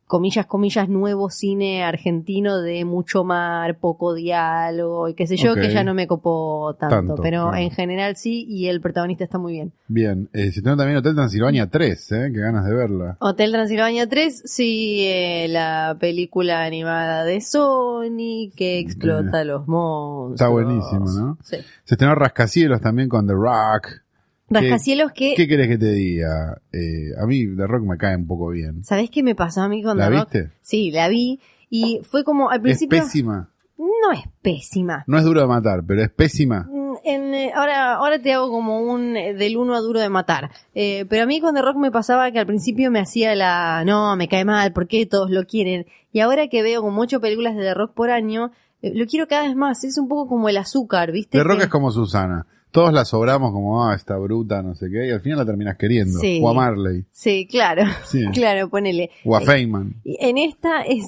comillas, 0.08 0.46
comillas, 0.46 0.90
nuevo 0.90 1.30
cine 1.30 1.84
argentino 1.84 2.62
de 2.62 2.86
mucho 2.86 3.24
mar, 3.24 3.78
poco 3.80 4.14
diálogo 4.14 5.10
y 5.10 5.14
qué 5.14 5.28
sé 5.28 5.38
yo, 5.38 5.56
que 5.56 5.72
ya 5.72 5.84
no 5.84 5.94
me 5.94 6.08
copó 6.08 6.76
tanto, 6.80 6.96
Tanto, 6.96 7.16
pero 7.22 7.50
claro. 7.50 7.58
en 7.58 7.72
general 7.72 8.16
sí, 8.16 8.46
y 8.48 8.68
el 8.68 8.82
protagonista 8.82 9.24
está 9.24 9.38
muy 9.38 9.54
bien. 9.54 9.72
Bien. 9.88 10.30
Eh, 10.34 10.52
se 10.52 10.60
estrenó 10.60 10.78
también 10.78 10.98
Hotel 10.98 11.16
Transilvania 11.16 11.68
3, 11.68 12.12
¿eh? 12.12 12.32
Qué 12.34 12.40
ganas 12.40 12.66
de 12.66 12.74
verla. 12.74 13.18
Hotel 13.20 13.52
Transilvania 13.52 14.08
3, 14.08 14.44
sí, 14.46 15.04
eh, 15.06 15.48
la 15.50 15.98
película 16.00 16.64
animada 16.64 17.24
de 17.24 17.42
Sony 17.42 18.52
que 18.56 18.80
explota 18.80 19.44
los 19.44 19.68
monstruos. 19.68 20.34
Está 20.34 20.50
buenísimo, 20.50 21.06
¿no? 21.06 21.38
Sí. 21.44 21.58
Se 21.84 21.96
estrenó 21.96 22.16
Rascacielos 22.16 22.82
también 22.82 23.10
con 23.10 23.26
The 23.26 23.34
Rock. 23.34 24.03
Que... 25.14 25.34
¿Qué 25.36 25.48
querés 25.48 25.68
que 25.68 25.78
te 25.78 25.92
diga? 25.92 26.62
Eh, 26.72 27.12
a 27.22 27.26
mí 27.26 27.46
The 27.56 27.68
Rock 27.68 27.84
me 27.86 27.98
cae 27.98 28.16
un 28.16 28.28
poco 28.28 28.50
bien. 28.50 28.84
¿Sabés 28.84 29.10
qué 29.10 29.24
me 29.24 29.36
pasó 29.36 29.62
a 29.62 29.70
mí 29.70 29.82
con 29.84 29.98
¿La 29.98 30.10
The 30.10 30.16
Rock? 30.18 30.32
viste? 30.34 30.52
Sí, 30.62 30.92
la 30.92 31.08
vi 31.10 31.40
y 31.70 32.02
fue 32.04 32.24
como 32.24 32.50
al 32.50 32.58
Es 32.58 32.62
principio... 32.64 33.02
pésima. 33.04 33.50
No 33.78 34.12
es 34.12 34.24
pésima. 34.42 35.04
No 35.08 35.18
es 35.18 35.24
duro 35.24 35.42
de 35.42 35.48
matar, 35.48 35.84
pero 35.86 36.02
es 36.04 36.10
pésima. 36.10 36.70
Mm, 36.72 36.94
en, 37.04 37.34
eh, 37.34 37.52
ahora, 37.56 37.96
ahora 37.96 38.20
te 38.22 38.32
hago 38.34 38.50
como 38.50 38.80
un 38.82 39.18
eh, 39.18 39.34
del 39.34 39.58
uno 39.58 39.74
a 39.76 39.80
duro 39.80 40.00
de 40.00 40.10
matar. 40.10 40.52
Eh, 40.76 41.06
pero 41.10 41.24
a 41.24 41.26
mí 41.26 41.42
con 41.42 41.56
The 41.56 41.62
Rock 41.62 41.78
me 41.78 41.92
pasaba 41.92 42.32
que 42.32 42.40
al 42.40 42.46
principio 42.46 42.92
me 42.92 43.00
hacía 43.00 43.34
la, 43.36 43.84
no, 43.86 44.16
me 44.16 44.28
cae 44.28 44.46
mal, 44.46 44.72
¿por 44.74 44.88
qué 44.88 45.06
todos 45.06 45.32
lo 45.32 45.46
quieren? 45.46 45.86
Y 46.12 46.20
ahora 46.20 46.48
que 46.48 46.62
veo 46.62 46.82
como 46.82 47.02
ocho 47.02 47.20
películas 47.20 47.56
de 47.56 47.64
The 47.64 47.74
Rock 47.74 47.94
por 47.94 48.10
año, 48.12 48.52
lo 48.82 49.06
quiero 49.08 49.28
cada 49.28 49.48
vez 49.48 49.56
más. 49.56 49.84
Es 49.84 49.98
un 49.98 50.08
poco 50.08 50.28
como 50.30 50.50
el 50.50 50.58
azúcar, 50.58 51.12
¿viste? 51.12 51.38
The 51.38 51.44
Rock 51.44 51.58
Que- 51.60 51.64
es 51.64 51.70
como 51.70 51.92
Susana. 51.92 52.46
Todos 52.74 52.92
la 52.92 53.06
sobramos 53.06 53.52
como, 53.54 53.88
ah, 53.88 53.94
esta 53.96 54.18
bruta, 54.18 54.62
no 54.64 54.74
sé 54.76 54.90
qué, 54.92 55.08
y 55.08 55.12
al 55.12 55.22
final 55.22 55.38
la 55.38 55.46
terminas 55.46 55.78
queriendo. 55.78 56.20
Sí. 56.20 56.40
O 56.44 56.50
a 56.50 56.54
Marley. 56.54 57.06
Sí, 57.12 57.48
claro, 57.48 57.84
Sí. 58.06 58.26
claro, 58.34 58.68
ponele. 58.70 59.12
O 59.24 59.36
a 59.38 59.42
Eh, 59.42 59.46
Feynman. 59.46 59.94
en 60.04 60.38
esta 60.40 60.82
es... 60.82 61.06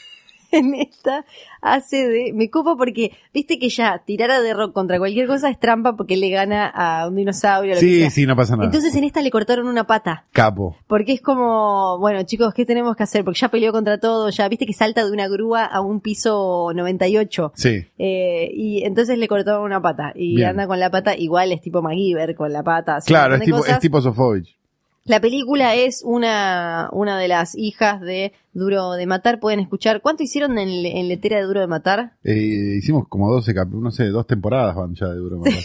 en 0.52 0.74
esta 0.74 1.24
hace 1.62 2.08
de. 2.08 2.32
Me 2.34 2.50
copa 2.50 2.76
porque, 2.76 3.12
viste 3.34 3.58
que 3.58 3.68
ya 3.68 4.02
tirar 4.04 4.30
a 4.30 4.42
The 4.42 4.54
Rock 4.54 4.72
contra 4.72 4.98
cualquier 4.98 5.26
cosa 5.26 5.50
es 5.50 5.58
trampa 5.58 5.96
porque 5.96 6.16
le 6.16 6.30
gana 6.30 6.66
a 6.68 7.08
un 7.08 7.16
dinosaurio. 7.16 7.74
lo 7.74 7.80
que 7.80 7.86
Sí, 7.86 8.00
sea. 8.00 8.10
sí, 8.10 8.26
no 8.26 8.36
pasa 8.36 8.54
nada. 8.56 8.66
Entonces 8.66 8.94
en 8.94 9.04
esta 9.04 9.20
le 9.22 9.30
cortaron 9.30 9.66
una 9.68 9.84
pata. 9.84 10.24
Capo. 10.32 10.76
Porque 10.86 11.12
es 11.12 11.20
como, 11.20 11.98
bueno, 11.98 12.22
chicos, 12.24 12.52
¿qué 12.54 12.64
tenemos 12.66 12.96
que 12.96 13.02
hacer? 13.02 13.24
Porque 13.24 13.40
ya 13.40 13.48
peleó 13.48 13.72
contra 13.72 13.98
todo, 13.98 14.30
ya 14.30 14.48
viste 14.48 14.66
que 14.66 14.72
salta 14.72 15.04
de 15.04 15.10
una 15.12 15.28
grúa 15.28 15.64
a 15.64 15.80
un 15.80 16.00
piso 16.00 16.70
98. 16.74 17.52
Sí. 17.54 17.86
Eh, 17.98 18.50
y 18.54 18.84
entonces 18.84 19.18
le 19.18 19.28
cortaron 19.28 19.62
una 19.64 19.80
pata. 19.80 20.12
Y 20.14 20.36
Bien. 20.36 20.50
anda 20.50 20.66
con 20.66 20.78
la 20.80 20.90
pata, 20.90 21.16
igual 21.16 21.52
es 21.52 21.60
tipo 21.60 21.82
MacGyver 21.82 22.34
con 22.34 22.52
la 22.52 22.62
pata. 22.62 22.98
Claro, 23.04 23.34
es 23.36 23.42
tipo, 23.42 23.58
cosas. 23.58 23.74
es 23.74 23.80
tipo 23.80 24.00
Sofovich. 24.00 24.56
La 25.04 25.20
película 25.20 25.74
es 25.74 26.02
una, 26.04 26.88
una 26.92 27.18
de 27.18 27.28
las 27.28 27.56
hijas 27.56 28.00
de 28.00 28.32
Duro 28.52 28.92
de 28.92 29.06
Matar. 29.06 29.40
Pueden 29.40 29.60
escuchar. 29.60 30.02
¿Cuánto 30.02 30.22
hicieron 30.22 30.58
en, 30.58 30.68
en 30.68 31.08
letera 31.08 31.38
de 31.38 31.44
Duro 31.44 31.60
de 31.60 31.66
Matar? 31.66 32.12
Eh, 32.22 32.76
hicimos 32.78 33.08
como 33.08 33.32
12 33.32 33.54
cap 33.54 33.68
no 33.70 33.90
sé, 33.90 34.06
dos 34.08 34.26
temporadas 34.26 34.76
van 34.76 34.94
ya 34.94 35.08
de 35.08 35.16
Duro 35.16 35.36
de 35.36 35.40
Matar. 35.50 35.62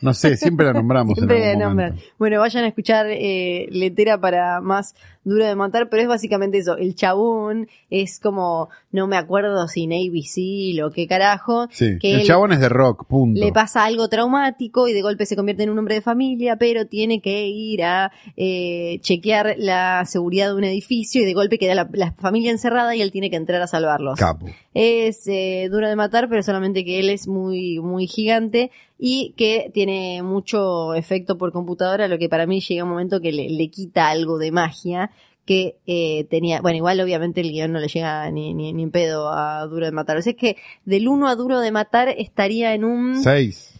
No 0.00 0.14
sé, 0.14 0.36
siempre 0.36 0.66
la 0.66 0.72
nombramos 0.72 1.14
Siempre 1.14 1.52
en 1.52 1.58
la 1.58 1.66
nombran. 1.66 1.96
Bueno, 2.18 2.40
vayan 2.40 2.64
a 2.64 2.68
escuchar 2.68 3.06
eh, 3.08 3.66
Letera 3.70 4.20
para 4.20 4.60
más 4.60 4.94
Duro 5.24 5.44
de 5.44 5.56
Matar, 5.56 5.88
pero 5.88 6.02
es 6.02 6.08
básicamente 6.08 6.58
eso. 6.58 6.76
El 6.76 6.94
chabón 6.94 7.68
es 7.90 8.20
como, 8.20 8.68
no 8.92 9.08
me 9.08 9.16
acuerdo 9.16 9.66
si 9.66 9.88
Navy 9.88 10.22
Seal 10.22 10.84
o 10.84 10.92
qué 10.92 11.08
carajo. 11.08 11.66
Sí. 11.72 11.98
que 11.98 12.14
El 12.14 12.26
chabón 12.26 12.52
es 12.52 12.60
de 12.60 12.68
rock, 12.68 13.06
punto. 13.06 13.40
le 13.40 13.52
pasa 13.52 13.84
algo 13.84 14.08
traumático 14.08 14.86
y 14.86 14.92
de 14.92 15.02
golpe 15.02 15.26
se 15.26 15.34
convierte 15.34 15.64
en 15.64 15.70
un 15.70 15.78
hombre 15.78 15.96
de 15.96 16.00
familia, 16.00 16.56
pero 16.56 16.86
tiene 16.86 17.20
que 17.20 17.48
ir 17.48 17.82
a 17.82 18.12
eh, 18.36 18.98
chequear 19.00 19.56
la 19.58 20.04
seguridad 20.04 20.48
de 20.48 20.54
un 20.54 20.64
edificio 20.64 21.22
y 21.22 21.24
de 21.24 21.34
golpe 21.34 21.58
queda 21.58 21.74
la, 21.74 21.88
la 21.92 22.12
familia 22.12 22.52
encerrada 22.52 22.94
y 22.94 23.02
él 23.02 23.10
tiene 23.10 23.28
que 23.28 23.36
entrar 23.36 23.60
a 23.60 23.66
salvarlos. 23.66 24.18
Capo. 24.18 24.46
Es 24.78 25.26
eh, 25.26 25.70
duro 25.70 25.88
de 25.88 25.96
matar, 25.96 26.28
pero 26.28 26.42
solamente 26.42 26.84
que 26.84 27.00
él 27.00 27.08
es 27.08 27.26
muy, 27.26 27.78
muy 27.78 28.06
gigante 28.06 28.70
y 28.98 29.32
que 29.34 29.70
tiene 29.72 30.22
mucho 30.22 30.92
efecto 30.92 31.38
por 31.38 31.50
computadora, 31.50 32.08
lo 32.08 32.18
que 32.18 32.28
para 32.28 32.46
mí 32.46 32.60
llega 32.60 32.84
un 32.84 32.90
momento 32.90 33.22
que 33.22 33.32
le, 33.32 33.48
le 33.48 33.68
quita 33.68 34.10
algo 34.10 34.36
de 34.36 34.52
magia 34.52 35.10
que 35.46 35.76
eh, 35.86 36.26
tenía, 36.28 36.60
bueno, 36.60 36.76
igual 36.76 37.00
obviamente 37.00 37.40
el 37.40 37.52
guion 37.52 37.72
no 37.72 37.78
le 37.78 37.88
llega 37.88 38.30
ni, 38.30 38.52
ni, 38.52 38.74
ni 38.74 38.82
en 38.82 38.90
pedo 38.90 39.32
a 39.32 39.66
Duro 39.66 39.86
de 39.86 39.92
Matar. 39.92 40.18
O 40.18 40.22
sea, 40.22 40.32
es 40.32 40.36
que 40.36 40.58
del 40.84 41.08
1 41.08 41.26
a 41.26 41.36
Duro 41.36 41.60
de 41.60 41.72
Matar 41.72 42.10
estaría 42.10 42.74
en 42.74 42.84
un... 42.84 43.22
Seis. 43.22 43.75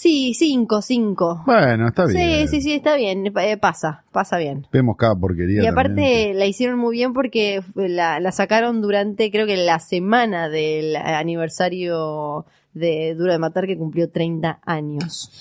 Sí, 0.00 0.32
5, 0.32 0.80
5. 0.80 1.42
Bueno, 1.44 1.88
está 1.88 2.06
bien. 2.06 2.46
Sí, 2.46 2.54
sí, 2.56 2.62
sí, 2.62 2.72
está 2.72 2.94
bien, 2.94 3.26
eh, 3.36 3.56
pasa, 3.56 4.04
pasa 4.12 4.38
bien. 4.38 4.64
Vemos 4.72 4.96
cada 4.96 5.16
porquería. 5.16 5.60
Y 5.60 5.66
aparte 5.66 5.94
también. 5.96 6.38
la 6.38 6.46
hicieron 6.46 6.78
muy 6.78 6.94
bien 6.96 7.12
porque 7.12 7.62
la, 7.74 8.20
la 8.20 8.30
sacaron 8.30 8.80
durante 8.80 9.28
creo 9.32 9.44
que 9.44 9.56
la 9.56 9.80
semana 9.80 10.48
del 10.48 10.94
aniversario 10.94 12.46
de 12.74 13.16
Duro 13.16 13.32
de 13.32 13.38
Matar 13.40 13.66
que 13.66 13.76
cumplió 13.76 14.08
30 14.08 14.60
años. 14.64 15.32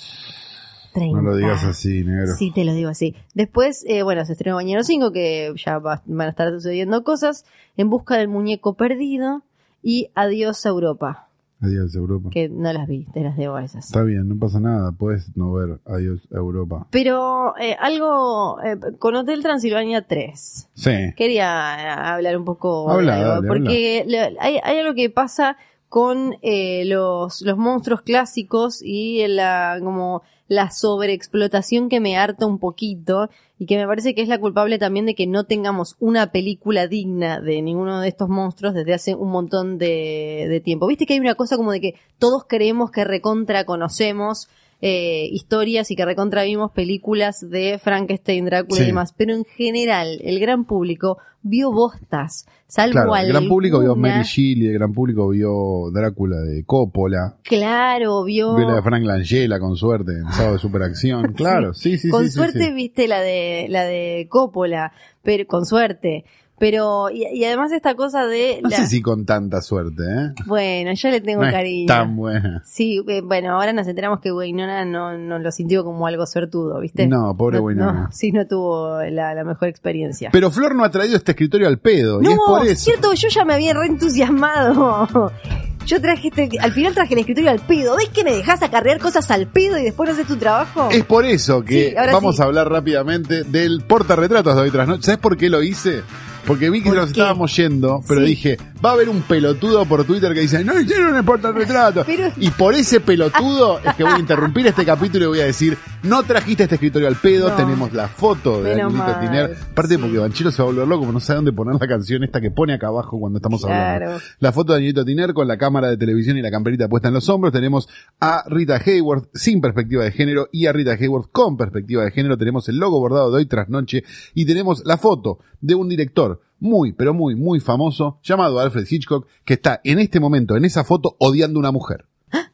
30. 0.93 1.15
No 1.15 1.21
lo 1.29 1.37
digas 1.37 1.63
así, 1.63 2.03
negro. 2.03 2.33
Sí, 2.35 2.49
te 2.51 2.65
lo 2.65 2.73
digo 2.73 2.89
así. 2.89 3.13
Después, 3.35 3.85
eh, 3.87 4.01
bueno, 4.01 4.25
se 4.25 4.31
estrenó 4.31 4.55
Bañero 4.55 4.83
5, 4.83 5.11
que 5.11 5.53
ya 5.63 5.77
va- 5.77 6.01
van 6.07 6.25
a 6.27 6.31
estar 6.31 6.49
sucediendo 6.51 7.03
cosas. 7.03 7.45
En 7.75 7.91
busca 7.91 8.17
del 8.17 8.27
muñeco 8.27 8.73
perdido 8.73 9.43
y 9.83 10.09
Adiós 10.15 10.65
a 10.65 10.69
Europa, 10.69 11.26
Adiós, 11.59 11.95
Europa. 11.95 12.29
que 12.29 12.49
no 12.49 12.71
las 12.71 12.87
vi, 12.87 13.05
te 13.13 13.21
las 13.21 13.35
debo 13.35 13.55
a 13.55 13.63
esas. 13.63 13.85
Está 13.85 14.03
bien, 14.03 14.27
no 14.29 14.37
pasa 14.37 14.59
nada. 14.59 14.91
Puedes 14.91 15.35
no 15.35 15.53
ver 15.53 15.79
Adiós, 15.85 16.27
Europa. 16.31 16.87
Pero 16.91 17.55
eh, 17.57 17.75
algo 17.79 18.61
eh, 18.63 18.77
con 18.99 19.15
Hotel 19.15 19.41
Transilvania 19.41 20.03
3. 20.03 20.69
Sí. 20.73 20.91
Quería 21.15 21.75
eh, 21.79 21.89
hablar 21.89 22.37
un 22.37 22.45
poco 22.45 22.89
Habla, 22.91 23.15
de 23.15 23.21
algo, 23.21 23.33
dale, 23.35 23.47
porque 23.47 24.05
hay 24.39 24.77
algo 24.77 24.93
que 24.93 25.09
pasa 25.09 25.57
con 25.89 26.35
eh, 26.41 26.83
los, 26.85 27.41
los 27.41 27.57
monstruos 27.57 28.01
clásicos 28.01 28.81
y 28.83 29.25
la 29.27 29.79
como 29.81 30.21
la 30.47 30.71
sobreexplotación 30.71 31.89
que 31.89 31.99
me 31.99 32.17
harta 32.17 32.45
un 32.45 32.59
poquito 32.59 33.29
y 33.59 33.65
que 33.65 33.77
me 33.77 33.87
parece 33.87 34.13
que 34.13 34.21
es 34.21 34.27
la 34.27 34.39
culpable 34.39 34.77
también 34.77 35.05
de 35.05 35.15
que 35.15 35.27
no 35.27 35.45
tengamos 35.45 35.95
una 35.99 36.31
película 36.31 36.87
digna 36.87 37.41
de 37.41 37.61
ninguno 37.61 37.99
de 38.01 38.07
estos 38.07 38.29
monstruos 38.29 38.73
desde 38.73 38.93
hace 38.93 39.15
un 39.15 39.31
montón 39.31 39.77
de, 39.77 40.61
tiempo. 40.63 40.87
Viste 40.87 41.05
que 41.05 41.13
hay 41.13 41.19
una 41.19 41.35
cosa 41.35 41.57
como 41.57 41.71
de 41.71 41.81
que 41.81 41.95
todos 42.19 42.45
creemos 42.47 42.91
que 42.91 43.03
recontra 43.03 43.65
conocemos 43.65 44.47
eh, 44.81 45.27
historias 45.31 45.89
y 45.89 45.95
que 45.95 46.05
recontra 46.05 46.43
vimos 46.43 46.71
películas 46.71 47.39
de 47.49 47.79
Frankenstein, 47.83 48.45
Drácula 48.45 48.77
Sí. 48.77 48.83
y 48.83 48.87
demás, 48.87 49.13
pero 49.17 49.33
en 49.33 49.43
general 49.45 50.19
el 50.23 50.39
gran 50.39 50.65
público 50.65 51.17
vio 51.41 51.71
bostas, 51.71 52.45
salvo 52.67 52.91
Claro, 52.93 53.15
el 53.15 53.27
gran 53.29 53.47
público 53.47 53.79
vio 53.79 53.95
Mary 53.95 54.23
Shelley, 54.23 54.67
el 54.67 54.73
gran 54.73 54.93
público 54.93 55.29
vio 55.29 55.89
Drácula 55.91 56.37
de 56.41 56.63
Coppola, 56.65 57.37
Claro, 57.43 58.23
vio... 58.25 58.55
vio 58.55 58.67
la 58.67 58.75
de 58.75 58.81
Frank 58.83 59.03
Langella 59.03 59.59
con 59.59 59.75
suerte, 59.75 60.11
en 60.11 60.31
sábado 60.31 60.53
de 60.53 60.59
superacción. 60.59 61.33
Claro, 61.35 61.73
sí, 61.73 61.97
sí, 61.97 62.09
con 62.09 62.23
sí, 62.23 62.29
sí, 62.29 62.35
suerte 62.35 62.65
sí. 62.65 62.73
viste 62.73 63.07
la 63.07 63.21
de 63.21 63.67
la 63.69 63.83
de 63.85 64.27
Coppola, 64.29 64.91
pero 65.23 65.45
con 65.47 65.65
suerte. 65.65 66.25
Pero 66.59 67.09
y, 67.11 67.23
y 67.33 67.45
además 67.45 67.71
esta 67.71 67.93
cosa 67.95 68.25
de 68.25 68.61
No 68.63 68.69
la- 68.69 68.77
sé 68.77 68.87
si 68.87 69.01
con 69.01 69.25
tanta 69.25 69.61
suerte, 69.61 70.01
¿eh? 70.03 70.33
bueno, 70.47 70.91
yo 70.95 71.09
le 71.09 71.21
tengo 71.21 71.41
No 71.43 71.47
es 71.47 71.53
cariño. 71.53 71.85
tan 71.87 72.15
buena. 72.15 72.63
Sí, 72.65 72.99
eh, 73.07 73.21
bueno, 73.21 73.51
ahora 73.55 73.73
nos 73.73 73.87
enteramos 73.87 74.19
que 74.21 74.31
Wynonna 74.31 74.83
no, 74.85 75.17
no 75.17 75.37
lo 75.37 75.51
sintió 75.51 75.83
como 75.83 76.07
algo 76.07 76.25
suertudo, 76.25 76.79
¿viste? 76.79 77.05
No, 77.07 77.35
pobre 77.37 77.59
Wynonna. 77.59 77.93
No, 78.05 78.11
sí, 78.11 78.31
no 78.31 78.47
tuvo 78.47 79.01
la, 79.03 79.35
la 79.35 79.43
mejor 79.43 79.67
experiencia. 79.67 80.29
Pero 80.31 80.49
Flor 80.49 80.73
no 80.73 80.83
ha 80.83 80.89
traído 80.89 81.15
este 81.15 81.33
escritorio 81.33 81.67
al 81.67 81.77
pedo, 81.77 82.21
y 82.21 82.25
no, 82.25 82.31
es 82.31 82.37
por 82.47 82.65
eso. 82.65 82.83
cierto, 82.85 83.13
yo 83.13 83.27
ya 83.29 83.45
me 83.45 83.53
había 83.53 83.73
reentusiasmado. 83.73 85.31
Yo 85.85 86.01
traje 86.01 86.27
este, 86.27 86.49
al 86.59 86.73
final 86.73 86.93
traje 86.93 87.13
el 87.13 87.21
escritorio 87.21 87.49
al 87.49 87.61
pedo. 87.61 87.95
¿Ves 87.95 88.09
que 88.09 88.25
me 88.25 88.33
dejas 88.33 88.61
acarrear 88.61 88.99
cosas 88.99 89.31
al 89.31 89.47
pedo 89.47 89.77
y 89.77 89.83
después 89.85 90.09
no 90.09 90.15
haces 90.15 90.27
tu 90.27 90.35
trabajo? 90.35 90.89
Es 90.91 91.05
por 91.05 91.25
eso 91.25 91.63
que 91.63 91.91
Sí, 91.91 91.95
vamos 92.11 92.35
sí. 92.35 92.41
a 92.41 92.45
hablar 92.45 92.69
rápidamente 92.69 93.45
del 93.45 93.81
portarretratos 93.87 94.53
de 94.57 94.61
hoy 94.63 94.69
tras 94.71 94.85
noche. 94.85 95.03
¿Sabes 95.03 95.19
por 95.21 95.37
qué 95.37 95.49
lo 95.49 95.63
hice? 95.63 96.01
Porque 96.47 96.69
vi 96.69 96.81
que 96.81 96.89
¿Por 96.89 96.97
nos 96.97 97.05
qué? 97.07 97.11
estábamos 97.11 97.55
yendo, 97.55 98.01
pero 98.07 98.21
Sí. 98.21 98.27
dije, 98.27 98.57
va 98.83 98.91
a 98.91 98.93
haber 98.93 99.09
un 99.09 99.21
pelotudo 99.21 99.85
por 99.85 100.05
Twitter 100.05 100.33
que 100.33 100.39
dice, 100.39 100.63
no 100.63 100.79
hicieron 100.79 101.15
el 101.15 101.23
portarretrato. 101.25 102.03
Pero- 102.05 102.31
Y 102.37 102.49
por 102.51 102.73
ese 102.73 103.01
pelotudo 103.01 103.79
es 103.79 103.93
que 103.95 104.03
voy 104.03 104.13
a 104.13 104.19
interrumpir 104.19 104.65
este 104.65 104.85
capítulo 104.85 105.25
y 105.25 105.27
voy 105.27 105.39
a 105.41 105.45
decir, 105.45 105.77
no 106.03 106.23
trajiste 106.23 106.63
este 106.63 106.75
escritorio 106.75 107.07
al 107.09 107.15
pedo, 107.17 107.49
No. 107.49 107.55
tenemos 107.55 107.91
la 107.93 108.07
foto 108.07 108.63
de 108.63 108.81
mal, 108.83 109.19
Tiner. 109.19 109.57
Aparte 109.71 109.95
sí. 109.95 110.01
porque 110.01 110.17
Banchero 110.19 110.51
se 110.51 110.61
va 110.61 110.69
a 110.69 110.71
volver 110.71 110.87
loco, 110.87 111.11
no 111.11 111.19
sabe 111.19 111.37
dónde 111.37 111.51
poner 111.51 111.75
la 111.79 111.87
canción 111.87 112.23
esta 112.23 112.39
que 112.39 112.49
pone 112.49 112.73
acá 112.73 112.87
abajo 112.87 113.19
cuando 113.19 113.39
estamos 113.39 113.63
hablando. 113.65 114.19
La 114.39 114.51
foto 114.53 114.71
de 114.73 114.77
Danielito 114.77 115.03
Tiner 115.03 115.33
con 115.33 115.47
la 115.47 115.57
cámara 115.57 115.89
de 115.89 115.97
televisión 115.97 116.37
y 116.37 116.41
la 116.41 116.49
camperita 116.51 116.87
puesta 116.87 117.09
en 117.09 117.15
los 117.15 117.27
hombros. 117.29 117.51
Tenemos 117.51 117.89
a 118.21 118.43
Rita 118.47 118.79
Hayworth 118.85 119.27
sin 119.33 119.59
perspectiva 119.59 120.03
de 120.05 120.11
género 120.11 120.47
y 120.53 120.67
a 120.67 120.71
Rita 120.71 120.91
Hayworth 120.93 121.29
con 121.31 121.57
perspectiva 121.57 122.03
de 122.05 122.11
género. 122.11 122.37
Tenemos 122.37 122.69
el 122.69 122.77
logo 122.77 122.99
bordado 122.99 123.31
de 123.31 123.37
hoy 123.37 123.45
tras 123.47 123.67
noche 123.69 124.03
y 124.33 124.45
tenemos 124.45 124.83
la 124.85 124.97
foto 124.97 125.39
de 125.59 125.75
un 125.75 125.89
director 125.89 126.36
muy, 126.59 126.93
pero 126.93 127.13
muy, 127.13 127.35
muy 127.35 127.59
famoso 127.59 128.19
llamado 128.23 128.59
Alfred 128.59 128.85
Hitchcock 128.89 129.27
que 129.45 129.53
está 129.55 129.81
en 129.83 129.99
este 129.99 130.19
momento 130.19 130.55
en 130.55 130.65
esa 130.65 130.83
foto 130.83 131.15
odiando 131.19 131.59
a 131.59 131.61
una 131.61 131.71
mujer. 131.71 132.05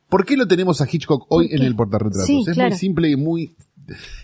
¿Por 0.10 0.26
qué 0.26 0.38
lo 0.38 0.48
tenemos 0.48 0.80
a 0.82 0.88
Hitchcock 0.90 1.26
hoy 1.30 1.50
¿Por 1.50 1.58
en 1.58 1.64
el 1.64 1.76
portarretratos? 1.76 2.28
Sí, 2.28 2.44
es 2.48 2.54
claro. 2.54 2.70
muy 2.70 2.78
simple 2.78 3.10
y 3.10 3.16
muy... 3.16 3.56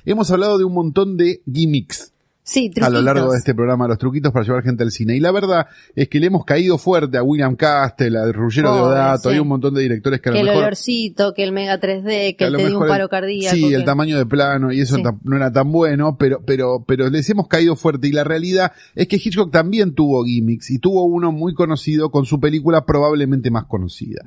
Hemos 0.05 0.29
hablado 0.31 0.57
de 0.57 0.63
un 0.63 0.73
montón 0.73 1.17
de 1.17 1.41
gimmicks 1.51 2.13
Sí, 2.51 2.71
a 2.81 2.89
lo 2.89 3.01
largo 3.01 3.31
de 3.31 3.37
este 3.37 3.53
programa, 3.53 3.87
los 3.87 3.99
truquitos 3.99 4.31
para 4.33 4.43
llevar 4.43 4.63
gente 4.63 4.81
al 4.81 4.89
cine. 4.89 5.15
Y 5.15 5.19
la 5.19 5.31
verdad 5.31 5.67
es 5.95 6.07
que 6.09 6.19
le 6.19 6.25
hemos 6.27 6.45
caído 6.45 6.79
fuerte 6.79 7.17
a 7.17 7.21
William 7.23 7.55
Castle, 7.55 8.17
a 8.17 8.31
Ruggero 8.31 8.69
Pobre, 8.69 8.81
Deodato, 8.85 9.29
sí. 9.29 9.35
hay 9.35 9.39
un 9.39 9.47
montón 9.47 9.75
de 9.75 9.81
directores 9.83 10.19
que 10.19 10.29
a 10.29 10.31
Que 10.31 10.39
lo 10.39 10.45
el 10.45 10.47
mejor... 10.47 10.63
olorcito, 10.63 11.33
que 11.35 11.43
el 11.43 11.51
Mega 11.51 11.79
3D, 11.79 12.35
que 12.35 12.49
lo 12.49 12.57
te 12.57 12.67
dio 12.67 12.79
un 12.79 12.87
paro 12.87 13.03
el- 13.03 13.09
cardíaco. 13.11 13.55
Sí, 13.55 13.69
que- 13.69 13.75
el 13.75 13.85
tamaño 13.85 14.17
de 14.17 14.25
plano 14.25 14.71
y 14.71 14.81
eso 14.81 14.95
Sí. 14.95 15.03
no 15.23 15.35
era 15.35 15.51
tan 15.53 15.71
bueno, 15.71 16.17
pero, 16.17 16.41
pero, 16.43 16.83
pero 16.87 17.07
les 17.09 17.29
hemos 17.29 17.47
caído 17.47 17.75
fuerte 17.75 18.07
y 18.07 18.11
la 18.13 18.23
realidad 18.23 18.71
es 18.95 19.07
que 19.07 19.17
Hitchcock 19.17 19.51
también 19.51 19.93
tuvo 19.93 20.23
gimmicks 20.25 20.71
y 20.71 20.79
tuvo 20.79 21.05
uno 21.05 21.31
muy 21.31 21.53
conocido 21.53 22.09
con 22.09 22.25
su 22.25 22.39
película 22.39 22.83
probablemente 22.83 23.51
más 23.51 23.65
conocida. 23.65 24.23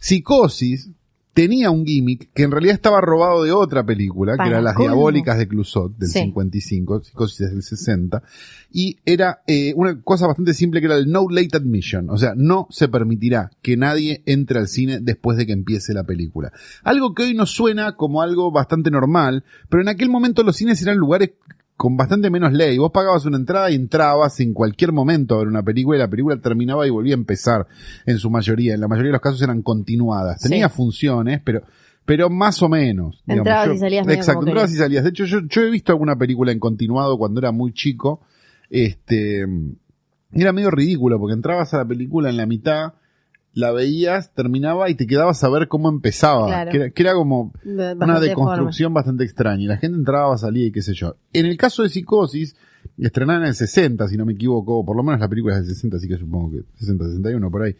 Psicosis 0.00 0.90
tenía 1.36 1.70
un 1.70 1.84
gimmick 1.84 2.30
que 2.32 2.44
en 2.44 2.50
realidad 2.50 2.76
estaba 2.76 2.98
robado 3.02 3.44
de 3.44 3.52
otra 3.52 3.84
película, 3.84 4.38
que 4.38 4.48
era 4.48 4.62
Las 4.62 4.72
colmo. 4.74 4.94
Diabólicas 4.94 5.36
de 5.36 5.46
Clusot, 5.46 5.94
del 5.98 6.08
Sí. 6.08 6.20
55, 6.20 7.02
Psicosis 7.02 7.50
del 7.50 7.62
60, 7.62 8.22
y 8.72 8.96
era 9.04 9.42
eh, 9.46 9.74
una 9.76 10.00
cosa 10.00 10.26
bastante 10.26 10.54
simple 10.54 10.80
que 10.80 10.86
era 10.86 10.96
el 10.96 11.10
no 11.10 11.26
late 11.28 11.54
admission, 11.58 12.08
o 12.08 12.16
sea, 12.16 12.32
no 12.34 12.68
se 12.70 12.88
permitirá 12.88 13.50
que 13.60 13.76
nadie 13.76 14.22
entre 14.24 14.58
al 14.60 14.66
cine 14.68 14.98
después 15.02 15.36
de 15.36 15.44
que 15.44 15.52
empiece 15.52 15.92
la 15.92 16.04
película. 16.04 16.52
Algo 16.82 17.14
que 17.14 17.24
hoy 17.24 17.34
nos 17.34 17.50
suena 17.50 17.96
como 17.96 18.22
algo 18.22 18.50
bastante 18.50 18.90
normal, 18.90 19.44
pero 19.68 19.82
en 19.82 19.88
aquel 19.88 20.08
momento 20.08 20.42
los 20.42 20.56
cines 20.56 20.80
eran 20.80 20.96
lugares 20.96 21.32
con 21.76 21.96
bastante 21.96 22.30
menos 22.30 22.52
ley. 22.52 22.78
Vos 22.78 22.90
pagabas 22.90 23.24
una 23.26 23.36
entrada 23.36 23.70
y 23.70 23.74
entrabas 23.74 24.40
en 24.40 24.54
cualquier 24.54 24.92
momento 24.92 25.34
a 25.34 25.38
ver 25.38 25.48
una 25.48 25.62
película 25.62 25.96
y 25.96 26.00
la 26.00 26.08
película 26.08 26.36
terminaba 26.40 26.86
y 26.86 26.90
volvía 26.90 27.14
a 27.14 27.18
empezar 27.18 27.66
en 28.06 28.18
su 28.18 28.30
mayoría. 28.30 28.74
En 28.74 28.80
la 28.80 28.88
mayoría 28.88 29.08
de 29.10 29.12
los 29.14 29.20
casos 29.20 29.42
eran 29.42 29.62
continuadas. 29.62 30.40
Sí. 30.40 30.48
Tenía 30.48 30.68
funciones, 30.68 31.40
pero 31.44 31.62
pero 32.06 32.30
más 32.30 32.62
o 32.62 32.68
menos. 32.68 33.20
digamos. 33.26 33.46
Entrabas 33.46 33.66
Yo- 33.66 33.72
y 33.74 33.78
salías 33.78 34.08
Exacto, 34.08 34.46
entrabas 34.46 34.72
y 34.72 34.76
salías. 34.76 35.02
De 35.04 35.10
hecho, 35.10 35.24
yo, 35.24 35.40
yo 35.48 35.62
he 35.62 35.70
visto 35.70 35.90
alguna 35.92 36.16
película 36.16 36.52
en 36.52 36.60
continuado 36.60 37.18
cuando 37.18 37.40
era 37.40 37.50
muy 37.50 37.72
chico. 37.72 38.20
Este, 38.70 39.44
era 40.32 40.52
medio 40.52 40.70
ridículo 40.70 41.18
porque 41.18 41.34
entrabas 41.34 41.74
a 41.74 41.78
la 41.78 41.84
película 41.84 42.30
en 42.30 42.36
la 42.36 42.46
mitad, 42.46 42.94
la 43.56 43.72
veías, 43.72 44.34
terminaba 44.34 44.90
y 44.90 44.96
te 44.96 45.06
quedabas 45.06 45.42
a 45.42 45.48
ver 45.48 45.66
cómo 45.66 45.88
empezaba. 45.88 46.46
Claro. 46.46 46.70
Que, 46.70 46.76
era, 46.76 46.90
que 46.90 47.02
era 47.02 47.14
como 47.14 47.54
una 47.64 48.20
deconstrucción 48.20 48.92
bastante 48.92 49.24
extraña. 49.24 49.62
Y 49.62 49.66
la 49.66 49.78
gente 49.78 49.96
entraba, 49.96 50.36
salía 50.36 50.66
y 50.66 50.72
qué 50.72 50.82
sé 50.82 50.92
yo. 50.92 51.16
En 51.32 51.46
el 51.46 51.56
caso 51.56 51.82
de 51.82 51.88
Psicosis, 51.88 52.54
estrenada 52.98 53.40
en 53.40 53.46
el 53.46 53.54
60, 53.54 54.08
si 54.08 54.18
no 54.18 54.26
me 54.26 54.34
equivoco, 54.34 54.84
por 54.84 54.94
lo 54.94 55.02
menos 55.02 55.20
la 55.20 55.28
película 55.30 55.54
es 55.54 55.66
del 55.66 55.74
60, 55.74 55.96
así 55.96 56.06
que 56.06 56.18
supongo 56.18 56.50
que 56.50 56.64
60, 56.80 57.06
61 57.06 57.50
por 57.50 57.62
ahí. 57.62 57.74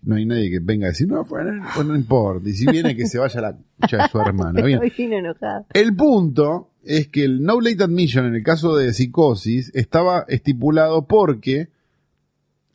No 0.00 0.16
hay 0.16 0.24
nadie 0.24 0.50
que 0.50 0.58
venga 0.58 0.86
a 0.86 0.88
decir, 0.88 1.06
no, 1.06 1.22
fue, 1.26 1.44
no, 1.44 1.66
pues 1.74 1.86
no 1.86 1.94
importa. 1.94 2.48
Y 2.48 2.54
si 2.54 2.64
viene 2.64 2.96
que 2.96 3.06
se 3.06 3.18
vaya 3.18 3.42
la 3.42 3.58
cucha 3.78 3.98
de 3.98 4.08
su 4.08 4.20
hermana. 4.22 4.62
Bien. 4.64 4.80
El 5.74 5.96
punto 5.96 6.70
es 6.82 7.08
que 7.08 7.24
el 7.24 7.42
no 7.42 7.60
late 7.60 7.84
admission 7.84 8.24
en 8.24 8.36
el 8.36 8.42
caso 8.42 8.74
de 8.74 8.94
psicosis 8.94 9.70
estaba 9.74 10.24
estipulado 10.28 11.06
porque 11.06 11.68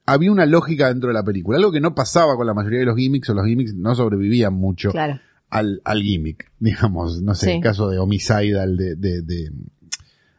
había 0.05 0.31
una 0.31 0.45
lógica 0.45 0.87
dentro 0.89 1.07
de 1.09 1.13
la 1.13 1.23
película, 1.23 1.57
algo 1.57 1.71
que 1.71 1.81
no 1.81 1.95
pasaba 1.95 2.35
con 2.35 2.45
la 2.47 2.53
mayoría 2.53 2.79
de 2.79 2.85
los 2.85 2.95
gimmicks 2.97 3.29
o 3.29 3.33
los 3.33 3.45
gimmicks 3.45 3.73
no 3.73 3.95
sobrevivían 3.95 4.53
mucho 4.53 4.91
Claro. 4.91 5.19
al, 5.49 5.81
al 5.83 6.01
gimmick, 6.01 6.51
digamos, 6.59 7.21
no 7.21 7.33
sé, 7.35 7.47
Sí. 7.47 7.51
el 7.53 7.61
caso 7.61 7.89
de 7.89 7.97
Homicidal 7.99 8.77
de, 8.77 8.95
de, 8.95 9.21
de- 9.21 9.51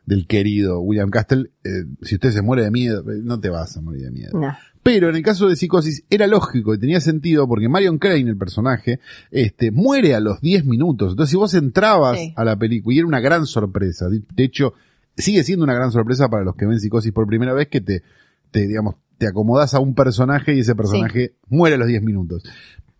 del 0.04 0.26
querido 0.28 0.78
William 0.80 1.10
Castle, 1.10 1.50
eh, 1.64 1.84
si 2.02 2.14
usted 2.14 2.30
se 2.30 2.42
muere 2.42 2.62
de 2.62 2.70
miedo, 2.70 3.00
eh, 3.10 3.20
no 3.24 3.40
te 3.40 3.48
vas 3.50 3.76
a 3.76 3.80
morir 3.80 4.02
de 4.02 4.10
miedo. 4.12 4.38
No. 4.38 4.56
Pero 4.84 5.08
en 5.08 5.16
el 5.16 5.22
caso 5.24 5.48
de 5.48 5.56
Psicosis 5.56 6.04
era 6.10 6.28
lógico 6.28 6.72
y 6.72 6.78
tenía 6.78 7.00
sentido 7.00 7.48
porque 7.48 7.68
Marion 7.68 7.98
Crane, 7.98 8.20
el 8.30 8.36
personaje, 8.36 9.00
este, 9.32 9.72
muere 9.72 10.14
a 10.14 10.20
los 10.20 10.40
10 10.40 10.64
minutos. 10.64 11.10
Entonces, 11.10 11.32
si 11.32 11.36
vos 11.36 11.54
entrabas 11.54 12.18
Sí. 12.20 12.32
a 12.36 12.44
la 12.44 12.56
película, 12.56 12.94
y 12.94 12.98
era 12.98 13.08
una 13.08 13.18
gran 13.18 13.46
sorpresa, 13.46 14.08
de 14.08 14.22
de 14.32 14.44
hecho, 14.44 14.74
sigue 15.16 15.42
siendo 15.42 15.64
una 15.64 15.74
gran 15.74 15.90
sorpresa 15.90 16.28
para 16.28 16.44
los 16.44 16.54
que 16.54 16.66
ven 16.66 16.78
Psicosis 16.78 17.10
por 17.10 17.26
primera 17.26 17.52
vez 17.52 17.66
que 17.66 17.80
te, 17.80 18.04
te 18.52 18.68
digamos, 18.68 18.94
te 19.18 19.26
acomodás 19.26 19.74
a 19.74 19.80
un 19.80 19.94
personaje 19.94 20.54
y 20.54 20.60
ese 20.60 20.74
personaje 20.74 21.34
muere 21.48 21.76
a 21.76 21.78
los 21.78 21.88
10 21.88 22.02
minutos. 22.02 22.42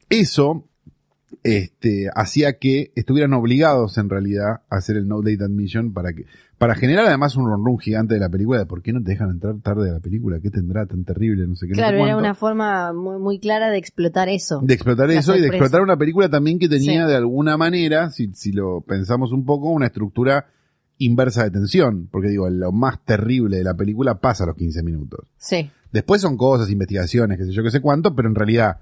Eso, 0.09 0.65
este, 1.43 2.09
hacía 2.15 2.59
que 2.59 2.93
estuvieran 2.95 3.33
obligados 3.35 3.99
en 3.99 4.09
realidad 4.09 4.63
a 4.71 4.77
hacer 4.77 4.97
el 4.97 5.09
no 5.09 5.21
date 5.21 5.45
admission 5.45 5.93
para 5.93 6.13
que, 6.13 6.25
para 6.59 6.75
generar 6.75 7.07
además 7.07 7.37
un 7.37 7.47
ronrón 7.47 7.79
gigante 7.79 8.15
de 8.15 8.21
la 8.21 8.29
película 8.31 8.59
de 8.59 8.67
por 8.67 8.83
qué 8.83 8.93
no 8.93 9.03
te 9.03 9.11
dejan 9.11 9.31
entrar 9.31 9.57
tarde 9.61 9.91
a 9.91 9.95
la 9.95 10.01
película, 10.01 10.41
qué 10.41 10.51
tendrá 10.51 10.87
tan 10.87 11.05
terrible, 11.05 11.47
no 11.47 11.55
sé 11.55 11.67
qué. 11.67 11.73
no 11.73 11.77
sé 11.77 11.81
Claro, 11.83 12.05
era 12.05 12.17
una 12.17 12.35
forma 12.35 12.93
muy, 12.93 13.19
muy 13.19 13.39
clara 13.39 13.71
de 13.71 13.79
explotar 13.79 14.29
eso. 14.29 14.61
de 14.63 14.75
explotar 14.75 15.11
eso 15.11 15.37
y 15.37 15.41
de 15.41 15.49
explotar 15.49 15.83
una 15.83 15.97
película 15.97 16.29
también 16.31 16.59
que 16.59 16.69
tenía 16.69 17.05
Sí. 17.05 17.11
de 17.11 17.17
alguna 17.17 17.57
manera, 17.57 18.11
si, 18.11 18.33
si 18.33 18.53
lo 18.53 18.81
pensamos 18.81 19.33
un 19.33 19.45
poco, 19.45 19.71
una 19.71 19.87
estructura 19.87 20.47
inversa 20.99 21.45
de 21.45 21.51
tensión, 21.51 22.09
porque 22.11 22.29
digo, 22.29 22.49
lo 22.49 22.73
más 22.73 23.05
terrible 23.05 23.59
de 23.59 23.65
la 23.65 23.75
película 23.75 24.19
pasa 24.19 24.45
a 24.45 24.47
los 24.47 24.57
15 24.57 24.83
minutos. 24.83 25.29
Sí. 25.37 25.71
Después 25.97 26.21
son 26.21 26.37
cosas, 26.37 26.69
investigaciones, 26.71 27.39
qué 27.39 27.47
sé 27.47 27.53
yo, 27.53 27.63
qué 27.63 27.71
sé 27.71 27.81
cuánto, 27.81 28.15
pero 28.15 28.29
en 28.29 28.35
realidad 28.35 28.81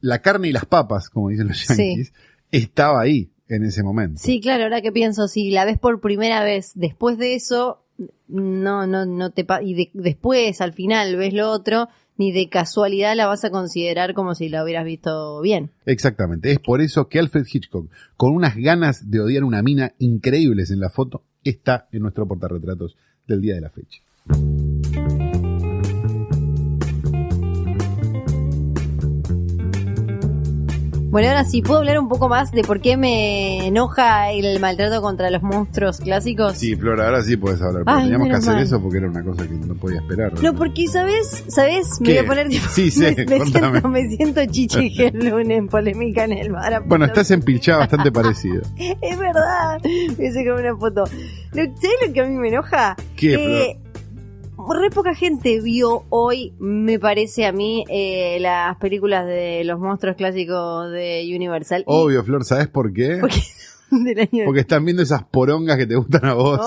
la- 0.00 0.20
carne 0.22 0.46
y 0.48 0.52
las 0.52 0.64
papas, 0.64 1.08
como 1.10 1.28
dicen 1.28 1.48
los 1.48 1.58
Sí. 1.58 1.66
yankees, 1.76 2.12
estaba 2.52 3.00
ahí 3.00 3.30
en 3.48 3.64
ese 3.64 3.82
momento. 3.82 4.20
Sí, 4.22 4.40
claro, 4.40 4.62
ahora 4.62 4.80
que 4.80 4.92
pienso, 4.92 5.26
si 5.26 5.50
la 5.50 5.64
ves 5.64 5.80
por 5.80 6.00
primera 6.00 6.44
vez, 6.44 6.70
después 6.76 7.18
de 7.18 7.34
eso, 7.34 7.82
no, 8.28 8.86
no, 8.86 9.04
no 9.06 9.30
te 9.30 9.44
y 9.64 9.74
de- 9.74 9.90
después 9.92 10.60
al 10.60 10.72
final 10.72 11.16
ves 11.16 11.34
lo 11.34 11.50
otro, 11.50 11.88
ni 12.16 12.30
de 12.30 12.48
casualidad 12.48 13.16
la 13.16 13.26
vas 13.26 13.44
a 13.44 13.50
considerar 13.50 14.14
como 14.14 14.36
si 14.36 14.48
la 14.48 14.62
hubieras 14.62 14.84
visto 14.84 15.40
bien. 15.40 15.70
Exactamente. 15.84 16.52
Es 16.52 16.60
por 16.60 16.80
eso 16.80 17.08
que 17.08 17.18
Alfred 17.18 17.44
Hitchcock, 17.52 17.90
con 18.16 18.32
unas 18.36 18.54
ganas 18.56 19.10
de 19.10 19.18
odiar 19.18 19.42
una 19.42 19.62
mina 19.62 19.94
increíbles 19.98 20.70
en 20.70 20.78
la 20.78 20.90
foto, 20.90 21.24
está 21.42 21.88
en 21.90 22.02
nuestro 22.02 22.28
portarretratos 22.28 22.96
del 23.26 23.40
día 23.40 23.54
de 23.56 23.60
la 23.62 23.70
fecha. 23.70 24.00
Bueno, 31.12 31.28
ahora 31.28 31.44
sí, 31.44 31.60
¿puedo 31.60 31.80
hablar 31.80 31.98
un 31.98 32.08
poco 32.08 32.26
más 32.30 32.52
de 32.52 32.62
por 32.62 32.80
qué 32.80 32.96
me 32.96 33.66
enoja 33.66 34.30
el 34.32 34.58
maltrato 34.60 35.02
contra 35.02 35.28
los 35.30 35.42
monstruos 35.42 35.98
clásicos? 35.98 36.56
Sí, 36.56 36.74
Flora, 36.74 37.04
ahora 37.04 37.22
sí 37.22 37.36
puedes 37.36 37.60
hablar. 37.60 37.82
Ay, 37.84 38.04
teníamos 38.04 38.28
que 38.28 38.34
hacer 38.36 38.54
mal. 38.54 38.62
eso 38.62 38.80
porque 38.80 38.96
era 38.96 39.08
una 39.10 39.22
cosa 39.22 39.46
que 39.46 39.52
no 39.52 39.74
podía 39.74 40.00
esperar. 40.00 40.42
No, 40.42 40.54
porque, 40.54 40.88
¿sabes? 40.88 41.44
¿Sabes? 41.48 42.00
Me 42.00 42.06
¿Qué? 42.06 42.12
voy 42.14 42.24
a 42.24 42.28
poner 42.28 42.48
tipo, 42.48 42.66
Sí, 42.70 42.90
sé, 42.90 43.14
me, 43.28 43.44
siento, 43.44 43.88
me 43.90 44.08
siento 44.08 44.40
chichi 44.46 44.94
Helun 44.98 45.50
en 45.50 45.68
polémica 45.68 46.24
en 46.24 46.32
el 46.32 46.50
bar. 46.50 46.82
Bueno, 46.86 47.04
estás 47.04 47.30
empilchada 47.30 47.80
bastante 47.80 48.10
parecido. 48.10 48.62
Es 49.02 49.18
verdad. 49.18 49.82
Me 50.16 50.28
hice 50.28 50.46
como 50.46 50.60
una 50.60 50.74
foto. 50.78 51.04
¿Sabes 51.52 51.70
lo 52.06 52.12
que 52.14 52.20
a 52.22 52.24
mí 52.24 52.36
me 52.36 52.48
enoja? 52.48 52.96
¿Qué, 53.16 53.34
Eh, 53.34 53.78
re 54.70 54.90
poca 54.90 55.14
gente 55.14 55.60
vio 55.60 56.04
hoy, 56.08 56.54
me 56.58 56.98
parece 56.98 57.46
a 57.46 57.52
mí, 57.52 57.84
eh, 57.88 58.38
las 58.40 58.76
películas 58.76 59.26
de 59.26 59.62
los 59.64 59.78
monstruos 59.78 60.16
clásicos 60.16 60.90
de 60.90 61.30
Universal. 61.34 61.84
Obvio, 61.86 62.22
Flor, 62.24 62.44
¿sabes 62.44 62.68
por 62.68 62.92
qué? 62.92 63.18
Porque 63.20 63.40
del 64.04 64.18
año 64.20 64.44
Porque 64.46 64.60
están 64.60 64.84
viendo 64.84 65.02
esas 65.02 65.24
porongas 65.24 65.76
que 65.76 65.86
te 65.86 65.94
gustan 65.96 66.24
a 66.24 66.34
vos. 66.34 66.60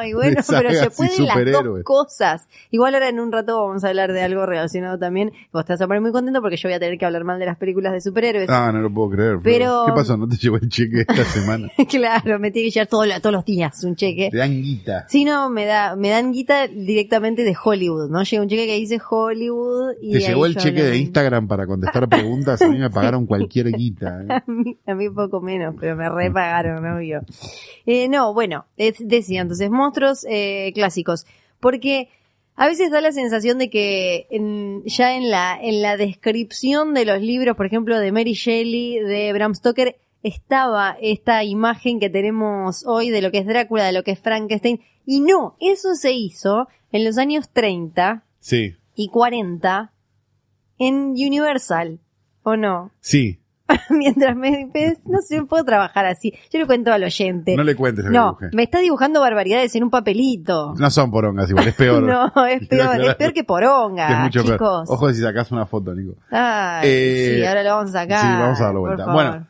Ay, 0.00 0.12
bueno, 0.14 0.36
de 0.36 0.42
pero 0.48 0.70
se 0.72 0.90
pueden 0.90 1.26
las 1.26 1.62
dos 1.64 1.82
cosas. 1.84 2.48
Igual 2.70 2.94
ahora 2.94 3.08
en 3.08 3.20
un 3.20 3.32
rato 3.32 3.66
vamos 3.66 3.84
a 3.84 3.88
hablar 3.88 4.12
de 4.12 4.22
algo 4.22 4.44
relacionado 4.46 4.98
también. 4.98 5.32
Vos 5.52 5.64
te 5.64 5.72
vas 5.72 5.80
a 5.80 5.86
poner 5.86 6.02
muy 6.02 6.12
contento 6.12 6.40
porque 6.40 6.56
yo 6.56 6.68
voy 6.68 6.74
a 6.74 6.80
tener 6.80 6.98
que 6.98 7.06
hablar 7.06 7.24
mal 7.24 7.38
de 7.38 7.46
las 7.46 7.56
películas 7.56 7.92
de 7.92 8.00
superhéroes. 8.00 8.48
Ah, 8.50 8.70
no 8.72 8.80
lo 8.80 8.92
puedo 8.92 9.10
creer. 9.10 9.38
Pero- 9.42 9.84
¿Qué 9.86 9.92
pasó? 9.92 10.16
¿No 10.16 10.28
te 10.28 10.36
llegó 10.36 10.56
el 10.56 10.68
cheque 10.68 11.00
esta 11.00 11.24
semana? 11.24 11.68
claro, 11.88 12.38
me 12.38 12.50
tiene 12.50 12.68
que 12.68 12.72
llegar 12.74 12.88
todo- 12.88 13.04
todos 13.20 13.32
los 13.32 13.44
días 13.44 13.82
un 13.84 13.96
cheque. 13.96 14.28
Te 14.30 14.38
dan 14.38 14.50
guita. 14.62 15.06
Sí, 15.08 15.24
no, 15.24 15.48
me 15.50 15.64
da, 15.66 15.96
me 15.96 16.10
dan 16.10 16.32
guita 16.32 16.66
directamente 16.68 17.44
de 17.44 17.54
Hollywood, 17.62 18.10
¿no? 18.10 18.22
Llega 18.22 18.42
un 18.42 18.48
cheque 18.48 18.66
que 18.66 18.76
dice 18.76 18.98
Hollywood 19.08 19.94
y 20.00 20.12
Te 20.12 20.20
llegó 20.20 20.46
el 20.46 20.56
cheque 20.56 20.82
de 20.82 20.98
Instagram 20.98 21.46
para 21.48 21.66
contestar 21.66 22.08
preguntas. 22.08 22.60
A 22.62 22.68
mí 22.68 22.78
me 22.78 22.90
pagaron 22.90 23.26
cualquier 23.26 23.70
guita. 23.72 24.22
¿eh? 24.22 24.26
A 24.30 24.42
mí, 24.46 24.78
a 24.86 24.94
mí 24.94 25.10
poco 25.10 25.40
menos, 25.40 25.74
pero 25.78 25.96
me 25.96 26.08
repagaron, 26.08 26.63
obvio. 26.68 27.22
Eh, 27.86 28.08
no, 28.08 28.32
bueno, 28.34 28.66
es- 28.76 28.96
decía 28.98 29.42
entonces, 29.42 29.70
monstruos 29.70 30.24
eh, 30.28 30.72
clásicos. 30.74 31.26
Porque 31.60 32.08
a 32.56 32.66
veces 32.68 32.90
da 32.90 33.00
la 33.00 33.12
sensación 33.12 33.58
de 33.58 33.70
que 33.70 34.26
en- 34.30 34.82
ya 34.84 35.16
en 35.16 35.30
la, 35.30 35.58
en 35.60 35.82
la 35.82 35.96
descripción 35.96 36.94
de 36.94 37.04
los 37.04 37.20
libros, 37.20 37.56
por 37.56 37.66
ejemplo, 37.66 37.98
de 37.98 38.12
Mary 38.12 38.32
Shelley, 38.34 38.98
de 39.00 39.32
Bram 39.32 39.54
Stoker, 39.54 39.96
estaba 40.22 40.96
esta 41.02 41.44
imagen 41.44 42.00
que 42.00 42.08
tenemos 42.10 42.84
hoy 42.86 43.10
de 43.10 43.20
lo 43.22 43.30
que 43.30 43.38
es 43.38 43.46
Drácula, 43.46 43.84
de 43.84 43.92
lo 43.92 44.02
que 44.04 44.12
es 44.12 44.18
Frankenstein. 44.20 44.80
Y 45.04 45.20
no, 45.20 45.56
eso 45.60 45.94
se 45.94 46.12
hizo 46.12 46.68
en 46.92 47.04
los 47.04 47.18
años 47.18 47.50
30 47.52 48.24
Sí, 48.40 48.74
y 48.94 49.08
40 49.08 49.92
en 50.78 51.10
Universal. 51.10 52.00
¿O 52.42 52.56
no? 52.56 52.90
sí. 53.00 53.38
mientras 53.90 54.36
me, 54.36 54.68
me- 54.74 54.96
no 55.06 55.20
sé, 55.22 55.42
puedo 55.44 55.64
trabajar 55.64 56.04
así. 56.06 56.34
Yo 56.52 56.58
le 56.58 56.66
cuento 56.66 56.92
al 56.92 57.02
oyente. 57.04 57.56
No 57.56 57.64
le 57.64 57.74
cuentes 57.74 58.04
que 58.04 58.10
No, 58.10 58.36
dibujé. 58.38 58.56
me 58.56 58.62
está 58.64 58.80
dibujando 58.80 59.20
barbaridades 59.20 59.74
en 59.74 59.84
un 59.84 59.90
papelito. 59.90 60.74
No 60.78 60.90
son 60.90 61.10
porongas 61.10 61.48
igual, 61.48 61.68
es 61.68 61.74
peor. 61.74 62.02
No, 62.34 62.46
es 62.46 62.66
peor, 62.68 63.00
es 63.00 63.14
peor 63.14 63.32
que 63.32 63.44
poronga, 63.44 64.08
Es 64.12 64.18
mucho 64.18 64.42
peor. 64.44 64.54
chicos. 64.56 64.90
Ojo 64.90 65.12
si 65.12 65.20
sacás 65.22 65.50
una 65.52 65.64
foto, 65.66 65.94
Nico. 65.94 66.16
Ay, 66.30 66.88
Eh, 66.88 67.34
sí, 67.40 67.46
ahora 67.46 67.62
lo 67.62 67.70
vamos 67.76 67.90
a 67.94 68.00
sacar. 68.02 68.20
sí, 68.20 68.26
vamos 68.26 68.60
a 68.60 68.64
darlo 68.64 68.80
por 68.80 68.88
vuelta. 68.96 69.12
Bueno, 69.12 69.46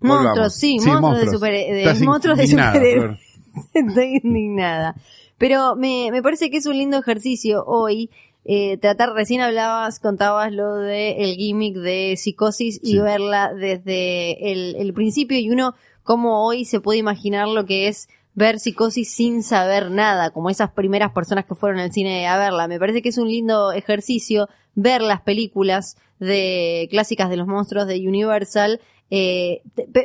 monstruos, 0.00 0.28
volvamos. 0.34 0.54
sí, 0.54 0.78
Sí, 0.78 0.88
monstruos, 0.88 1.00
de 1.00 1.00
monstruos. 1.26 1.32
super, 1.34 1.52
de, 1.52 1.78
Estás 1.82 2.00
monstruos 2.00 2.38
de 2.38 2.46
superhéroes. 2.46 3.20
Estoy 3.74 4.20
indignada. 4.22 4.94
Pero 5.38 5.76
me, 5.76 6.08
me 6.12 6.22
parece 6.22 6.48
que 6.50 6.56
es 6.56 6.66
un 6.66 6.78
lindo 6.78 6.98
ejercicio 6.98 7.62
hoy. 7.66 8.10
Eh, 8.48 8.76
tratar, 8.78 9.12
recién 9.12 9.40
hablabas, 9.40 9.98
contabas 9.98 10.52
lo 10.52 10.76
de 10.76 11.24
el 11.24 11.34
gimmick 11.36 11.76
de 11.76 12.16
psicosis 12.16 12.78
y 12.82 12.92
Sí. 12.92 12.98
verla 13.00 13.52
desde 13.52 14.52
el, 14.52 14.76
el 14.76 14.94
principio 14.94 15.38
y 15.38 15.50
uno 15.50 15.74
como 16.04 16.46
hoy 16.46 16.64
se 16.64 16.80
puede 16.80 16.98
imaginar 17.00 17.48
lo 17.48 17.66
que 17.66 17.88
es 17.88 18.08
ver 18.34 18.60
psicosis 18.60 19.10
sin 19.12 19.42
saber 19.42 19.90
nada, 19.90 20.30
como 20.30 20.50
esas 20.50 20.70
primeras 20.70 21.10
personas 21.12 21.46
que 21.46 21.54
fueron 21.54 21.80
al 21.80 21.90
cine 21.90 22.28
a 22.28 22.38
verla. 22.38 22.68
Me 22.68 22.78
parece 22.78 23.02
que 23.02 23.08
es 23.08 23.18
un 23.18 23.28
lindo 23.28 23.72
ejercicio 23.72 24.48
ver 24.74 25.00
las 25.02 25.22
películas 25.22 25.96
de 26.20 26.86
clásicas 26.90 27.28
de 27.30 27.36
los 27.38 27.46
monstruos 27.46 27.86
de 27.86 28.06
Universal, 28.06 28.80
eh, 29.10 29.62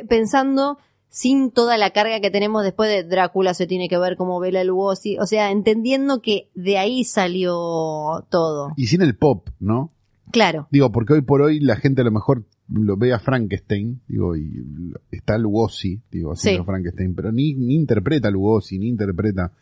pensando 0.08 0.78
sin 1.12 1.50
toda 1.50 1.76
la 1.76 1.90
carga 1.90 2.20
que 2.20 2.30
tenemos 2.30 2.64
después 2.64 2.88
de 2.88 3.04
Drácula 3.04 3.52
se 3.52 3.66
tiene 3.66 3.90
que 3.90 3.98
ver 3.98 4.16
como 4.16 4.40
Bela 4.40 4.64
Lugosi, 4.64 5.18
o 5.18 5.26
sea, 5.26 5.50
entendiendo 5.50 6.22
que 6.22 6.48
de 6.54 6.78
ahí 6.78 7.04
salió 7.04 8.24
todo. 8.30 8.72
Y 8.78 8.86
sin 8.86 9.02
el 9.02 9.14
pop, 9.14 9.50
¿no? 9.60 9.92
Claro, 10.30 10.68
Digo, 10.70 10.90
porque 10.90 11.12
hoy 11.12 11.20
por 11.20 11.42
hoy 11.42 11.60
la 11.60 11.76
gente 11.76 12.00
a 12.00 12.04
lo 12.04 12.12
mejor 12.12 12.46
lo 12.66 12.96
ve 12.96 13.12
a 13.12 13.18
Frankenstein, 13.18 14.00
digo, 14.08 14.34
y 14.34 14.64
está 15.10 15.36
Lugosi, 15.36 16.00
digo, 16.10 16.32
haciendo 16.32 16.62
Sí. 16.62 16.66
Frankenstein, 16.66 17.14
pero 17.14 17.30
ni, 17.30 17.52
ni 17.52 17.74
interpreta 17.74 18.30
Lugosi, 18.30 18.78
ni 18.78 18.88
interpreta 18.88 19.52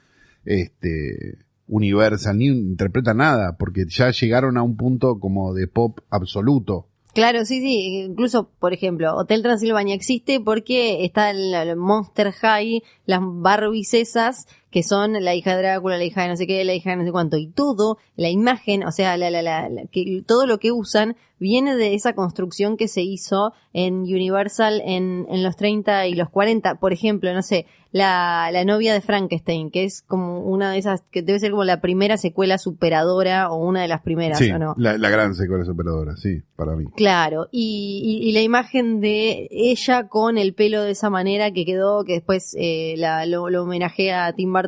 este 0.44 1.38
Universal, 1.66 2.38
ni 2.38 2.46
interpreta 2.46 3.12
nada, 3.12 3.56
porque 3.56 3.86
ya 3.88 4.12
llegaron 4.12 4.56
a 4.56 4.62
un 4.62 4.76
punto 4.76 5.18
como 5.18 5.52
de 5.52 5.66
pop 5.66 5.98
absoluto. 6.10 6.89
Claro, 7.12 7.44
sí, 7.44 7.60
sí, 7.60 8.04
incluso, 8.04 8.50
por 8.58 8.72
ejemplo, 8.72 9.14
Hotel 9.14 9.42
Transilvania 9.42 9.94
existe 9.94 10.40
porque 10.40 11.04
está 11.04 11.30
el, 11.30 11.76
Monster 11.76 12.32
High, 12.32 12.82
las 13.06 13.20
Barbies 13.22 13.94
esas 13.94 14.46
que 14.70 14.82
son 14.82 15.12
la 15.24 15.34
hija 15.34 15.56
de 15.56 15.62
Drácula, 15.62 15.98
la 15.98 16.04
hija 16.04 16.22
de 16.22 16.28
no 16.28 16.36
sé 16.36 16.46
qué, 16.46 16.64
la 16.64 16.74
hija 16.74 16.90
de 16.90 16.96
no 16.96 17.04
sé 17.04 17.12
cuánto, 17.12 17.36
y 17.36 17.48
todo, 17.48 17.98
la 18.16 18.28
imagen, 18.30 18.84
o 18.84 18.92
sea, 18.92 19.16
la, 19.16 19.30
la, 19.30 19.42
la, 19.42 19.68
la- 19.68 19.86
que, 19.90 20.22
todo 20.26 20.46
lo 20.46 20.58
que 20.58 20.70
usan 20.72 21.16
viene 21.38 21.74
de 21.74 21.94
esa 21.94 22.12
construcción 22.14 22.76
que 22.76 22.86
se 22.86 23.00
hizo 23.02 23.52
en 23.72 24.00
Universal 24.02 24.82
en, 24.84 25.26
en 25.30 25.42
los 25.42 25.56
30 25.56 26.06
y 26.06 26.14
los 26.14 26.28
40. 26.28 26.74
Por 26.74 26.92
ejemplo, 26.92 27.32
no 27.32 27.40
sé, 27.42 27.64
la, 27.92 28.50
la 28.52 28.64
novia 28.66 28.92
de 28.92 29.00
Frankenstein, 29.00 29.70
que 29.70 29.84
es 29.84 30.02
como 30.02 30.40
una 30.42 30.70
de 30.72 30.78
esas, 30.78 31.00
que 31.10 31.22
debe 31.22 31.40
ser 31.40 31.50
como 31.52 31.64
la 31.64 31.80
primera 31.80 32.18
secuela 32.18 32.58
superadora 32.58 33.50
o 33.50 33.56
una 33.66 33.80
de 33.82 33.88
las 33.88 34.02
primeras, 34.02 34.38
Sí, 34.38 34.50
¿o 34.50 34.58
no? 34.58 34.74
la, 34.76 34.98
la 34.98 35.08
gran 35.08 35.34
secuela 35.34 35.64
operadora, 35.70 36.14
sí, 36.16 36.42
para 36.56 36.76
mí. 36.76 36.84
Claro, 36.94 37.48
y, 37.50 38.20
y- 38.22 38.28
y 38.28 38.32
la 38.32 38.42
imagen 38.42 39.00
de 39.00 39.48
ella 39.50 40.08
con 40.08 40.36
el 40.36 40.52
pelo 40.52 40.82
de 40.82 40.90
esa 40.90 41.08
manera 41.08 41.52
que 41.52 41.64
quedó, 41.64 42.04
que 42.04 42.12
después 42.14 42.54
eh, 42.58 42.94
la, 42.98 43.24
lo, 43.24 43.48
lo 43.48 43.62
homenajea 43.62 44.26
a 44.26 44.32
Tim 44.34 44.52
Burton 44.52 44.59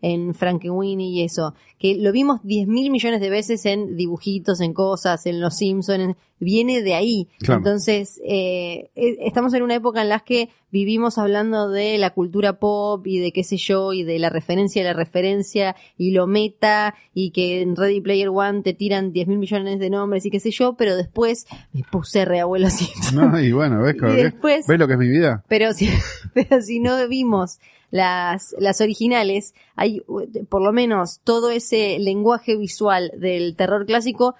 en 0.00 0.34
Frankenweenie 0.34 1.08
y 1.10 1.22
eso, 1.22 1.54
que 1.78 1.96
lo 1.96 2.12
vimos 2.12 2.40
10 2.44 2.68
mil 2.68 2.90
millones 2.90 3.20
de 3.20 3.30
veces 3.30 3.64
en 3.66 3.96
dibujitos, 3.96 4.60
en 4.60 4.72
cosas, 4.72 5.26
en 5.26 5.40
Los 5.40 5.56
Simpsons, 5.56 6.16
viene 6.38 6.82
de 6.82 6.94
ahí. 6.94 7.28
Claro. 7.38 7.58
Entonces, 7.58 8.20
eh, 8.24 8.90
eh, 8.96 9.16
estamos 9.20 9.54
en 9.54 9.62
una 9.62 9.76
época 9.76 10.02
en 10.02 10.08
la 10.08 10.20
que 10.20 10.48
vivimos 10.72 11.18
hablando 11.18 11.68
de 11.70 11.98
la 11.98 12.10
cultura 12.10 12.58
pop 12.58 13.06
y 13.06 13.18
de 13.20 13.32
qué 13.32 13.44
sé 13.44 13.56
yo, 13.58 13.92
y 13.92 14.02
de 14.04 14.18
la 14.18 14.28
referencia 14.30 14.82
de 14.82 14.88
la 14.88 14.94
referencia, 14.94 15.76
y 15.96 16.10
lo 16.12 16.26
meta, 16.26 16.94
y 17.14 17.30
que 17.30 17.60
en 17.62 17.76
Ready 17.76 18.00
Player 18.00 18.28
One 18.30 18.62
te 18.62 18.72
tiran 18.74 19.12
10 19.12 19.28
mil 19.28 19.38
millones 19.38 19.78
de 19.78 19.90
nombres 19.90 20.24
y 20.26 20.30
qué 20.30 20.40
sé 20.40 20.50
yo, 20.50 20.74
pero 20.74 20.96
después 20.96 21.46
me 21.72 21.82
puse 21.84 22.24
re 22.24 22.40
abuelo 22.40 22.70
Simpson. 22.70 23.30
No, 23.30 23.38
y 23.40 23.52
bueno, 23.52 23.80
¿ves, 23.82 23.94
Y 24.02 24.22
después- 24.22 24.66
¿ves 24.66 24.78
lo 24.78 24.86
que 24.88 24.94
es 24.94 24.98
mi 24.98 25.08
vida? 25.08 25.44
Pero 25.48 25.72
si, 25.74 25.88
pero 26.34 26.60
si 26.62 26.80
no 26.80 27.06
vimos 27.08 27.58
las, 27.92 28.56
las 28.58 28.80
originales, 28.80 29.54
hay 29.76 30.02
por 30.48 30.62
lo 30.62 30.72
menos 30.72 31.20
todo 31.22 31.50
ese 31.50 31.98
lenguaje 32.00 32.56
visual 32.56 33.12
del 33.16 33.54
terror 33.54 33.86
clásico 33.86 34.34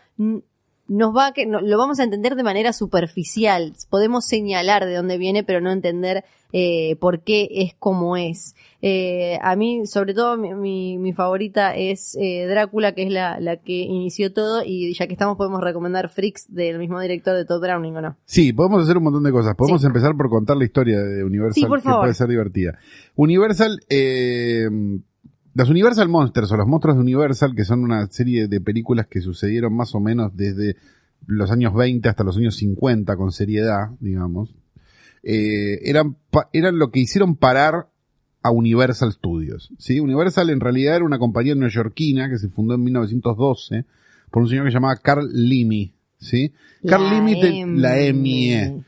nos 0.92 1.16
va 1.16 1.28
a 1.28 1.32
que 1.32 1.46
no- 1.46 1.60
lo 1.60 1.78
vamos 1.78 1.98
a 2.00 2.04
entender 2.04 2.34
de 2.36 2.42
manera 2.42 2.72
superficial. 2.72 3.72
Podemos 3.90 4.26
señalar 4.26 4.84
de 4.86 4.94
dónde 4.94 5.18
viene, 5.18 5.42
pero 5.44 5.60
no 5.60 5.70
entender 5.70 6.24
eh, 6.54 6.96
por 7.00 7.20
qué 7.22 7.48
es 7.50 7.74
como 7.78 8.16
es. 8.18 8.54
Eh, 8.82 9.38
a 9.40 9.56
mí, 9.56 9.86
sobre 9.86 10.12
todo, 10.12 10.36
mi, 10.36 10.52
mi, 10.54 10.98
mi 10.98 11.14
favorita 11.14 11.74
es 11.74 12.14
eh, 12.20 12.44
Drácula, 12.46 12.92
que 12.92 13.04
es 13.04 13.10
la, 13.10 13.40
la 13.40 13.56
que 13.56 13.72
inició 13.72 14.34
todo, 14.34 14.62
y 14.62 14.92
ya 14.92 15.06
que 15.06 15.14
estamos 15.14 15.38
podemos 15.38 15.62
recomendar 15.62 16.10
Freaks 16.10 16.52
del 16.54 16.78
mismo 16.78 17.00
director 17.00 17.34
de 17.34 17.46
Todd 17.46 17.62
Browning, 17.62 17.96
¿o 17.96 18.02
no? 18.02 18.16
Sí, 18.26 18.52
podemos 18.52 18.82
hacer 18.82 18.98
un 18.98 19.04
montón 19.04 19.22
de 19.22 19.32
cosas. 19.32 19.54
Podemos 19.56 19.80
Sí. 19.80 19.86
empezar 19.86 20.14
por 20.14 20.28
contar 20.28 20.58
la 20.58 20.64
historia 20.64 21.00
de 21.00 21.24
Universal, 21.24 21.54
Sí, 21.54 21.64
por 21.66 21.78
que 21.78 21.84
favor. 21.84 22.02
puede 22.02 22.14
ser 22.14 22.28
divertida. 22.28 22.78
Universal, 23.14 23.80
los 25.54 25.68
Universal 25.68 26.08
Monsters 26.08 26.50
o 26.52 26.56
los 26.56 26.66
monstruos 26.66 26.96
de 26.96 27.02
Universal, 27.02 27.54
que 27.54 27.64
son 27.64 27.84
una 27.84 28.06
serie 28.06 28.48
de 28.48 28.60
películas 28.60 29.06
que 29.06 29.20
sucedieron 29.20 29.74
más 29.74 29.94
o 29.94 30.00
menos 30.00 30.34
desde 30.34 30.76
los 31.26 31.50
años 31.50 31.74
20 31.74 32.08
hasta 32.08 32.24
los 32.24 32.36
años 32.36 32.56
50 32.56 33.16
con 33.16 33.32
seriedad, 33.32 33.90
digamos, 34.00 34.54
eh, 35.22 35.80
eran, 35.84 36.16
eran 36.52 36.78
lo 36.78 36.90
que 36.90 37.00
hicieron 37.00 37.36
parar 37.36 37.88
a 38.42 38.50
Universal 38.50 39.12
Studios. 39.12 39.70
¿sí? 39.78 40.00
Universal 40.00 40.50
en 40.50 40.60
realidad 40.60 40.96
era 40.96 41.04
una 41.04 41.18
compañía 41.18 41.54
neoyorquina 41.54 42.28
que 42.28 42.38
se 42.38 42.48
fundó 42.48 42.74
en 42.74 42.82
1912 42.84 43.84
por 44.30 44.42
un 44.42 44.48
señor 44.48 44.64
que 44.64 44.70
se 44.70 44.74
llamaba 44.74 44.96
Carl 44.96 45.28
Limy. 45.32 45.94
¿Sí? 46.22 46.52
Carl 46.86 47.04
La. 47.76 47.94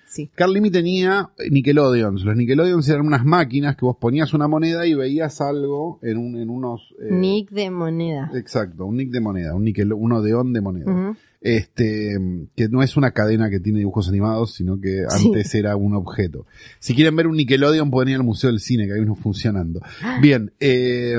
Sí. 0.07 0.31
Carl 0.35 0.55
tenía 0.73 1.31
Nickelodeons. 1.51 2.25
Los 2.25 2.37
Nickelodeons 2.37 2.89
eran 2.89 3.07
unas 3.07 3.25
máquinas 3.25 3.77
que 3.77 3.85
vos 3.85 3.97
ponías 4.01 4.33
una 4.35 4.49
moneda 4.49 4.87
y 4.87 4.95
veías 4.95 5.41
algo 5.41 5.99
en, 6.03 6.17
un, 6.19 6.37
en 6.37 6.51
unos... 6.51 6.95
eh, 7.01 7.13
Nick 7.13 7.51
de 7.51 7.71
moneda. 7.71 8.31
Exacto, 8.35 8.87
un 8.87 8.97
nick 8.97 9.11
de 9.11 9.21
moneda, 9.21 9.55
un 9.55 9.65
nickel, 9.65 9.93
un 9.93 10.13
odeón 10.13 10.53
de 10.53 10.61
moneda. 10.61 11.17
Este, 11.41 12.17
que 12.57 12.69
no 12.69 12.83
es 12.83 12.97
una 12.97 13.11
cadena 13.11 13.51
que 13.51 13.61
tiene 13.61 13.79
dibujos 13.81 14.09
animados, 14.09 14.55
sino 14.55 14.81
que 14.81 15.05
Sí. 15.11 15.27
antes 15.27 15.55
era 15.55 15.77
un 15.77 15.95
objeto. 15.95 16.47
Si 16.79 16.95
quieren 16.95 17.15
ver 17.17 17.27
un 17.27 17.37
Nickelodeon, 17.37 17.91
pueden 17.91 18.09
ir 18.09 18.17
al 18.17 18.23
Museo 18.25 18.49
del 18.51 18.61
Cine, 18.61 18.87
que 18.87 18.95
hay 18.95 19.01
uno 19.01 19.15
funcionando. 19.15 19.81
Bien, 20.23 20.53
eh, 20.59 21.19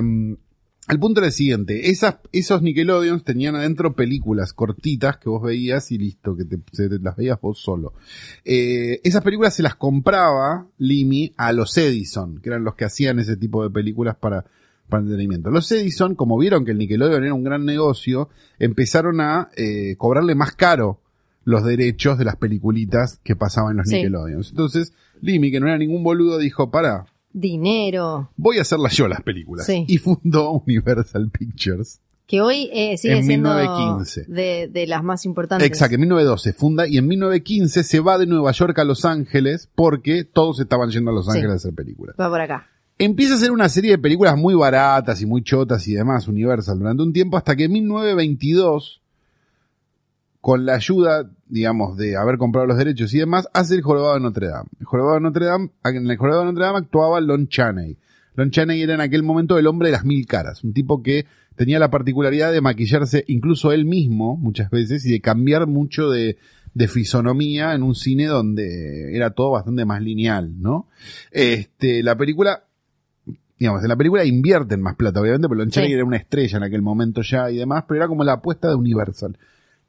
el 0.87 0.99
punto 0.99 1.19
era 1.19 1.27
el 1.27 1.33
siguiente. 1.33 1.89
Esas, 1.89 2.17
esos 2.31 2.61
Nickelodeons 2.61 3.23
tenían 3.23 3.55
adentro 3.55 3.95
películas 3.95 4.53
cortitas 4.53 5.17
que 5.17 5.29
vos 5.29 5.41
veías 5.41 5.91
y 5.91 5.97
listo, 5.97 6.35
que 6.35 6.45
te, 6.45 6.59
se- 6.73 6.89
te 6.89 6.99
las 6.99 7.15
veías 7.15 7.39
vos 7.41 7.59
solo. 7.59 7.93
Eh, 8.43 9.01
esas 9.03 9.23
películas 9.23 9.55
se 9.55 9.63
las 9.63 9.75
compraba 9.75 10.67
Limi 10.77 11.33
a 11.37 11.51
los 11.53 11.75
Edison, 11.77 12.39
que 12.39 12.49
eran 12.49 12.63
los 12.63 12.75
que 12.75 12.85
hacían 12.85 13.19
ese 13.19 13.35
tipo 13.37 13.63
de 13.63 13.69
películas 13.71 14.15
para, 14.17 14.45
para 14.89 15.01
entretenimiento. 15.01 15.49
Los 15.49 15.71
Edison, 15.71 16.13
como 16.15 16.37
vieron 16.37 16.65
que 16.65 16.71
el 16.71 16.77
Nickelodeon 16.77 17.23
era 17.23 17.33
un 17.33 17.43
gran 17.43 17.65
negocio, 17.65 18.29
empezaron 18.59 19.21
a 19.21 19.49
eh, 19.57 19.95
cobrarle 19.97 20.35
más 20.35 20.51
caro 20.53 21.01
los 21.45 21.63
derechos 21.63 22.17
de 22.17 22.25
las 22.25 22.35
peliculitas 22.37 23.19
que 23.23 23.35
pasaban 23.35 23.71
en 23.71 23.77
los 23.77 23.87
Sí. 23.87 23.95
Nickelodeons. 23.97 24.49
Entonces, 24.49 24.93
Limi, 25.21 25.51
que 25.51 25.59
no 25.59 25.67
era 25.67 25.77
ningún 25.77 26.03
boludo, 26.03 26.37
dijo, 26.39 26.69
para, 26.71 27.05
Dinero. 27.39 28.29
voy 28.37 28.57
a 28.59 28.61
hacerlas 28.61 28.93
yo 28.95 29.07
las 29.07 29.21
películas. 29.21 29.65
Sí. 29.65 29.83
Y 29.87 29.97
fundó 29.97 30.51
Universal 30.51 31.29
Pictures. 31.29 31.99
Que 32.27 32.41
hoy 32.41 32.69
eh, 32.73 32.97
sigue 32.97 33.17
En 33.19 33.25
siendo 33.25 33.49
1915. 33.53 34.25
de, 34.27 34.67
de 34.71 34.87
las 34.87 35.03
más 35.03 35.25
importantes. 35.25 35.67
Exacto, 35.67 35.95
en 35.95 36.01
1912 36.01 36.53
funda 36.53 36.87
y 36.87 36.97
en 36.97 37.07
1915 37.07 37.83
se 37.83 37.99
va 37.99 38.17
de 38.17 38.25
Nueva 38.25 38.51
York 38.51 38.79
a 38.79 38.83
Los 38.83 39.05
Ángeles 39.05 39.69
porque 39.75 40.23
todos 40.23 40.59
estaban 40.59 40.89
yendo 40.89 41.11
a 41.11 41.13
Los 41.13 41.25
Sí. 41.25 41.31
Ángeles 41.33 41.51
a 41.51 41.55
hacer 41.57 41.73
películas. 41.75 42.15
Va 42.19 42.29
por 42.29 42.41
acá. 42.41 42.67
Empieza 42.97 43.33
a 43.33 43.37
hacer 43.37 43.51
una 43.51 43.67
serie 43.69 43.91
de 43.91 43.97
películas 43.97 44.37
muy 44.37 44.55
baratas 44.55 45.21
y 45.21 45.25
muy 45.25 45.43
chotas 45.43 45.85
y 45.89 45.93
demás, 45.93 46.27
Universal, 46.29 46.79
durante 46.79 47.03
un 47.03 47.11
tiempo 47.13 47.35
hasta 47.37 47.55
que 47.55 47.65
en 47.65 47.73
1922, 47.73 49.01
con 50.41 50.65
la 50.65 50.75
ayuda, 50.75 51.29
digamos, 51.47 51.97
de 51.97 52.15
haber 52.17 52.37
comprado 52.37 52.67
los 52.67 52.77
derechos 52.77 53.13
y 53.13 53.19
demás, 53.19 53.47
hace 53.53 53.75
el 53.75 53.81
Jorobado 53.81 54.15
de 54.15 54.21
Notre 54.21 54.47
Dame. 54.47 54.69
El 54.79 54.85
Jorobado 54.85 55.15
de 55.15 55.21
Notre 55.21 55.45
Dame, 55.45 55.69
en 55.83 56.09
el 56.09 56.17
Jorobado 56.17 56.41
de 56.43 56.51
Notre 56.51 56.65
Dame 56.65 56.77
actuaba 56.79 57.21
Lon 57.21 57.47
Chaney. 57.47 57.97
Lon 58.35 58.51
Chaney 58.51 58.81
era 58.81 58.95
en 58.95 59.01
aquel 59.01 59.23
momento 59.23 59.57
el 59.57 59.67
hombre 59.67 59.89
de 59.89 59.93
las 59.93 60.05
mil 60.05 60.25
caras, 60.25 60.63
un 60.63 60.73
tipo 60.73 61.01
que 61.01 61.25
tenía 61.55 61.79
la 61.79 61.89
particularidad 61.89 62.51
de 62.51 62.59
maquillarse 62.61 63.23
incluso 63.27 63.71
él 63.71 63.85
mismo 63.85 64.35
muchas 64.35 64.69
veces 64.69 65.05
y 65.05 65.11
de 65.11 65.21
cambiar 65.21 65.67
mucho 65.67 66.09
de, 66.09 66.37
de 66.73 66.87
fisonomía 66.89 67.73
en 67.75 67.83
un 67.83 67.95
cine 67.95 68.25
donde 68.25 69.15
era 69.15 69.29
todo 69.29 69.51
bastante 69.51 69.85
más 69.85 70.01
lineal, 70.01 70.61
¿no? 70.61 70.87
Este, 71.31 72.03
la 72.03 72.17
película 72.17 72.63
digamos, 73.57 73.83
en 73.83 73.87
la 73.87 73.95
película 73.95 74.25
invierten 74.25 74.81
más 74.81 74.95
plata, 74.95 75.21
obviamente, 75.21 75.47
pero 75.47 75.59
Lon 75.59 75.69
Chaney 75.69 75.89
Sí. 75.91 75.93
era 75.93 76.03
una 76.03 76.17
estrella 76.17 76.57
en 76.57 76.63
aquel 76.63 76.81
momento 76.81 77.21
ya 77.21 77.49
y 77.49 77.55
demás, 77.55 77.85
pero 77.87 77.99
era 78.01 78.07
como 78.09 78.25
la 78.25 78.33
apuesta 78.33 78.67
de 78.67 78.75
Universal. 78.75 79.37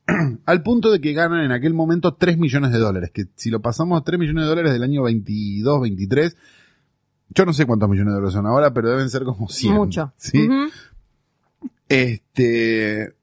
Al 0.46 0.62
punto 0.62 0.92
de 0.92 1.00
que 1.00 1.12
ganan 1.12 1.44
en 1.44 1.52
aquel 1.52 1.74
momento 1.74 2.14
3 2.14 2.38
millones 2.38 2.72
de 2.72 2.78
dólares, 2.78 3.10
que 3.12 3.26
si 3.34 3.50
lo 3.50 3.60
pasamos 3.60 4.04
3 4.04 4.18
millones 4.18 4.44
de 4.44 4.48
dólares 4.48 4.72
del 4.72 4.82
año 4.82 5.02
22, 5.02 5.80
23, 5.80 6.36
yo 7.30 7.44
no 7.44 7.52
sé 7.52 7.66
cuántos 7.66 7.88
millones 7.88 8.12
de 8.12 8.14
dólares 8.14 8.34
son 8.34 8.46
ahora, 8.46 8.72
pero 8.72 8.90
deben 8.90 9.10
ser 9.10 9.24
como 9.24 9.48
100. 9.48 9.74
Mucho. 9.74 10.12
Este, 11.88 13.15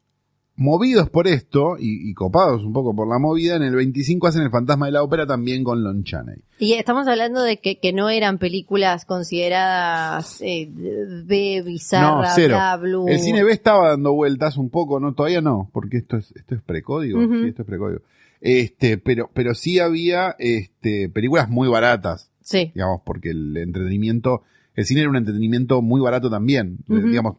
movidos 0.56 1.10
por 1.10 1.28
esto 1.28 1.78
y, 1.80 2.10
y 2.10 2.14
copados 2.14 2.64
un 2.64 2.74
poco 2.74 2.96
por 2.96 3.08
la 3.08 3.18
movida, 3.20 3.56
en 3.56 3.64
el 3.64 3.76
25 3.76 4.28
hacen 4.28 4.44
El 4.44 4.52
Fantasma 4.52 4.86
de 4.86 4.92
la 4.92 5.04
Ópera 5.04 5.26
también 5.26 5.64
con 5.64 5.84
Lon 5.84 6.04
Chaney. 6.04 6.38
Y 6.60 6.74
estamos 6.74 7.08
hablando 7.08 7.42
de 7.42 7.58
que, 7.58 7.80
que 7.80 7.92
no 7.92 8.10
eran 8.10 8.38
películas 8.38 9.06
consideradas 9.06 10.40
eh, 10.42 10.70
B, 10.72 11.64
bizarra, 11.66 12.28
No, 12.28 12.34
cero. 12.36 12.56
bla, 12.56 12.78
blue. 12.78 13.08
El 13.08 13.20
cine 13.20 13.44
B 13.44 13.52
estaba 13.52 13.90
dando 13.90 14.14
vueltas 14.14 14.58
un 14.58 14.70
poco, 14.70 15.00
no, 15.00 15.14
todavía 15.14 15.42
no, 15.42 15.70
porque 15.74 15.98
esto 15.98 16.18
es, 16.18 16.32
esto 16.36 16.56
es 16.56 16.62
precódigo, 16.62 17.20
sí, 17.22 17.48
esto 17.48 17.64
es 17.64 17.68
precódigo. 17.68 18.02
Este, 18.40 18.98
pero, 18.98 19.30
pero 19.34 19.56
sí 19.56 19.80
había, 19.80 20.36
este, 20.38 21.10
películas 21.10 21.50
muy 21.50 21.68
baratas, 21.68 22.30
Sí. 22.42 22.72
digamos, 22.76 23.02
porque 23.06 23.30
el 23.30 23.56
entretenimiento, 23.56 24.44
el 24.76 24.86
cine 24.86 25.02
era 25.02 25.10
un 25.10 25.16
entretenimiento 25.16 25.82
muy 25.82 26.02
barato 26.02 26.30
también, 26.30 26.78
digamos, 26.88 27.38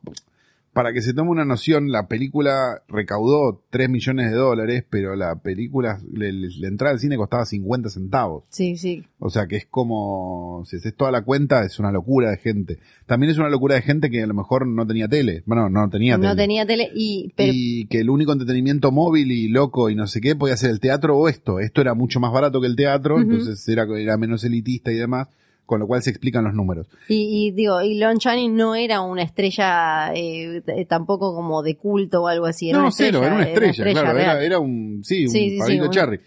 para 0.75 0.93
que 0.93 1.01
se 1.03 1.15
tome 1.15 1.31
una 1.31 1.45
noción, 1.45 1.93
la 1.93 2.09
película 2.09 2.83
recaudó 2.89 3.63
3 3.71 3.89
millones 3.89 4.33
de 4.33 4.37
dólares, 4.37 4.85
pero 4.91 5.15
la 5.15 5.37
película, 5.37 6.01
la 6.13 6.69
entrada 6.69 6.93
al 6.93 6.99
cine 6.99 7.17
costaba 7.17 7.47
50 7.47 7.89
centavos. 7.89 8.43
Sí, 8.51 8.77
sí. 8.77 9.05
O 9.21 9.31
sea 9.31 9.47
que 9.47 9.57
es 9.57 9.67
como, 9.67 10.65
si 10.67 10.77
haces 10.77 10.95
toda 10.97 11.13
la 11.13 11.23
cuenta, 11.23 11.65
es 11.65 11.79
una 11.79 11.93
locura 11.93 12.31
de 12.31 12.39
gente. 12.39 12.79
También 13.07 13.31
es 13.31 13.39
una 13.39 13.49
locura 13.49 13.77
de 13.77 13.83
gente 13.83 14.11
que 14.11 14.21
a 14.23 14.27
lo 14.27 14.35
mejor 14.35 14.67
no 14.67 14.85
tenía 14.85 15.07
tele. 15.07 15.45
Bueno, 15.47 15.71
no 15.71 15.89
tenía 15.89 16.17
tele. 16.17 16.29
No 16.29 16.37
tenía 16.37 16.67
tele 16.67 16.91
y... 16.93 17.33
Pero, 17.37 17.53
y 17.55 17.87
que 17.87 18.01
el 18.01 18.11
único 18.11 18.33
entretenimiento 18.33 18.91
móvil 18.91 19.31
y 19.31 19.49
loco 19.49 19.91
y 19.91 19.95
no 19.95 20.09
sé 20.09 20.21
qué 20.21 20.35
podía 20.35 20.57
ser 20.57 20.71
el 20.71 20.81
teatro 20.81 21.17
o 21.17 21.29
esto. 21.29 21.61
Esto 21.61 21.83
era 21.83 21.95
mucho 21.95 22.19
más 22.19 22.33
barato 22.33 22.61
que 22.61 22.67
el 22.67 22.75
teatro, 22.75 23.21
entonces 23.21 23.67
era, 23.69 23.87
era 23.97 24.17
menos 24.17 24.43
elitista 24.43 24.91
y 24.91 24.97
demás, 24.97 25.29
con 25.67 25.81
lo 25.81 25.87
cual 25.87 26.03
se 26.03 26.11
explican 26.11 26.45
los 26.45 26.55
números. 26.55 26.87
y, 27.09 27.47
y 27.47 27.51
digo, 27.53 27.81
y 27.83 27.99
Lon 27.99 28.19
Chaney 28.19 28.49
no 28.49 28.75
era 28.75 29.01
una 29.01 29.23
estrella 29.23 30.13
eh, 30.15 30.63
tampoco 30.89 31.35
como 31.35 31.63
de 31.63 31.77
culto 31.77 32.23
o 32.25 32.29
algo 32.29 32.47
así. 32.47 32.69
Era 32.69 32.79
no, 32.79 32.85
una 32.85 32.89
estrella, 32.91 33.13
cero, 33.13 33.25
era 33.25 33.35
una 33.35 33.45
estrella, 33.45 33.93
claro, 34.03 34.19
era, 34.19 34.43
era 34.45 34.59
un, 34.59 35.01
sí, 35.05 35.25
un 35.25 35.31
Sí, 35.31 35.39
sí, 35.41 35.51
sí, 35.53 35.59
Pablito 35.59 35.85
un- 35.87 35.91
Cherry. 35.91 36.21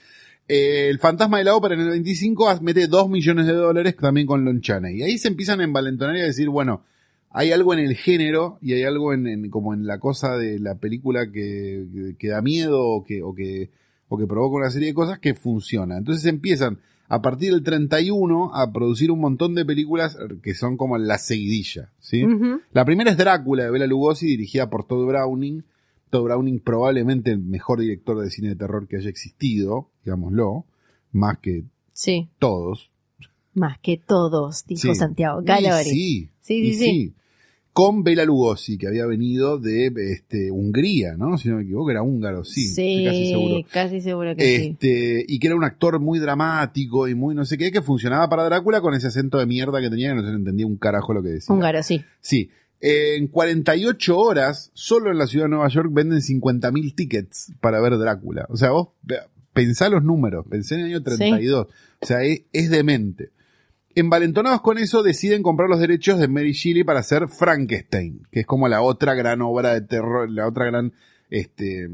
Eh, 0.50 0.88
el 0.90 0.98
fantasma 1.00 1.40
de 1.40 1.44
la 1.44 1.56
ópera 1.56 1.76
en 1.76 1.82
el 1.82 1.90
25 1.90 2.60
mete 2.62 2.88
2 2.88 3.10
millones 3.10 3.46
de 3.48 3.54
dólares 3.54 3.96
también 3.98 4.26
con 4.26 4.46
Lon 4.46 4.62
Chaney. 4.62 5.00
Y 5.00 5.04
ahí 5.04 5.18
se 5.18 5.28
empiezan 5.28 5.60
a 5.60 5.66
envalentonar 5.66 6.16
y 6.16 6.22
a 6.22 6.26
decir, 6.26 6.48
bueno, 6.50 6.84
hay 7.32 7.52
algo 7.52 7.74
en 7.74 7.80
el 7.80 7.96
género 7.96 8.58
y 8.62 8.72
hay 8.74 8.84
algo 8.84 9.14
en, 9.14 9.28
en- 9.28 9.50
como 9.50 9.74
en 9.74 9.86
la 9.86 10.00
cosa 10.00 10.38
de 10.38 10.58
la 10.60 10.76
película 10.76 11.30
que, 11.32 11.86
que- 11.94 12.16
que 12.18 12.28
da 12.30 12.42
miedo 12.42 12.82
o 12.82 13.04
que, 13.04 13.22
o 13.22 13.36
que, 13.36 13.70
o 14.08 14.18
que 14.18 14.26
provoca 14.26 14.56
una 14.56 14.72
serie 14.72 14.88
de 14.88 14.94
cosas 14.94 15.20
que 15.20 15.34
funciona. 15.36 15.98
Entonces 15.98 16.26
empiezan 16.26 16.80
a 17.10 17.22
partir 17.22 17.52
del 17.54 17.64
31 17.64 18.54
a 18.54 18.72
producir 18.72 19.12
un 19.12 19.20
montón 19.20 19.56
de 19.56 19.66
películas 19.66 20.18
que 20.44 20.54
son 20.54 20.76
como 20.78 20.98
la 20.98 21.18
seguidilla, 21.18 21.92
¿sí? 22.00 22.26
La 22.74 22.84
primera 22.86 23.12
es 23.12 23.18
Drácula 23.18 23.64
de 23.64 23.72
Bela 23.72 23.88
Lugosi, 23.88 24.26
dirigida 24.28 24.70
por 24.70 24.86
Todd 24.86 25.06
Browning. 25.08 25.64
Todd 26.10 26.24
Browning 26.24 26.60
probablemente 26.60 27.32
el 27.32 27.40
mejor 27.40 27.80
director 27.80 28.20
de 28.20 28.30
cine 28.30 28.50
de 28.50 28.56
terror 28.56 28.88
que 28.88 28.98
haya 28.98 29.10
existido, 29.10 29.90
digámoslo, 30.06 30.66
más 31.12 31.38
que 31.40 31.64
Sí, 31.94 32.30
todos. 32.40 32.92
más 33.54 33.80
que 33.80 33.98
todos, 33.98 34.66
dijo 34.68 34.82
Sí. 34.82 34.96
Santiago 34.96 35.42
Calori. 35.44 35.90
Sí, 35.90 36.30
sí, 36.42 36.74
sí. 36.76 37.14
Con 37.78 38.04
Bela 38.04 38.26
Lugosi, 38.26 38.76
que 38.76 38.88
había 38.88 39.06
venido 39.06 39.60
de 39.60 39.94
este, 40.12 40.50
Hungría, 40.50 41.16
¿no? 41.16 41.38
Si 41.38 41.48
no 41.48 41.58
me 41.58 41.62
equivoco, 41.62 41.92
era 41.92 42.02
húngaro, 42.02 42.44
sí. 42.44 42.70
estoy 42.70 43.06
casi 43.06 43.28
seguro. 43.28 43.68
casi 43.72 44.02
seguro 44.02 44.36
que 44.36 44.44
sí. 44.44 44.66
Este, 44.72 45.26
y 45.28 45.38
que 45.38 45.46
era 45.46 45.56
un 45.56 45.64
actor 45.64 46.00
muy 46.00 46.18
dramático 46.18 47.08
y 47.08 47.14
muy 47.14 47.36
no 47.36 47.46
sé 47.46 47.56
qué, 47.56 47.72
que 47.72 47.84
funcionaba 47.84 48.28
para 48.30 48.46
Drácula 48.46 48.82
con 48.82 48.96
ese 48.96 49.06
acento 49.06 49.38
de 49.38 49.46
mierda 49.46 49.80
que 49.80 49.92
tenía 49.92 50.10
que 50.10 50.16
no 50.16 50.22
se 50.24 50.30
le 50.30 50.38
entendía 50.38 50.66
un 50.66 50.78
carajo 50.78 51.14
lo 51.14 51.22
que 51.22 51.30
decía. 51.30 51.54
Húngaro, 51.54 51.84
sí. 51.84 52.04
Sí. 52.20 52.50
En 52.82 53.28
48 53.28 54.18
horas, 54.18 54.72
solo 54.74 55.12
en 55.12 55.20
la 55.20 55.28
ciudad 55.28 55.46
de 55.46 55.50
Nueva 55.50 55.68
York 55.68 55.90
venden 55.92 56.22
50.000 56.22 56.96
tickets 56.96 57.54
para 57.62 57.80
ver 57.80 57.96
Drácula. 58.00 58.48
O 58.50 58.58
sea, 58.58 58.72
vos 58.72 58.88
pensá 59.54 59.88
los 59.90 60.04
números, 60.04 60.48
pensé 60.50 60.74
en 60.74 60.80
el 60.80 60.86
año 60.88 61.04
32. 61.04 61.68
O 62.02 62.06
sea, 62.08 62.24
es, 62.24 62.42
es 62.52 62.72
demente. 62.72 63.37
Envalentonados 64.00 64.62
con 64.62 64.78
eso, 64.78 65.02
deciden 65.02 65.42
comprar 65.42 65.72
los 65.72 65.80
derechos 65.80 66.20
de 66.20 66.28
Mary 66.28 66.52
Shelley 66.52 66.84
para 66.84 67.00
hacer 67.00 67.28
Frankenstein, 67.30 68.28
que 68.30 68.42
es 68.42 68.46
como 68.46 68.68
la 68.68 68.84
otra 68.84 69.16
gran 69.16 69.42
obra 69.42 69.74
de 69.74 69.82
terror, 69.82 70.30
la 70.30 70.48
otra 70.48 70.66
gran 70.66 70.94
este, 71.32 71.90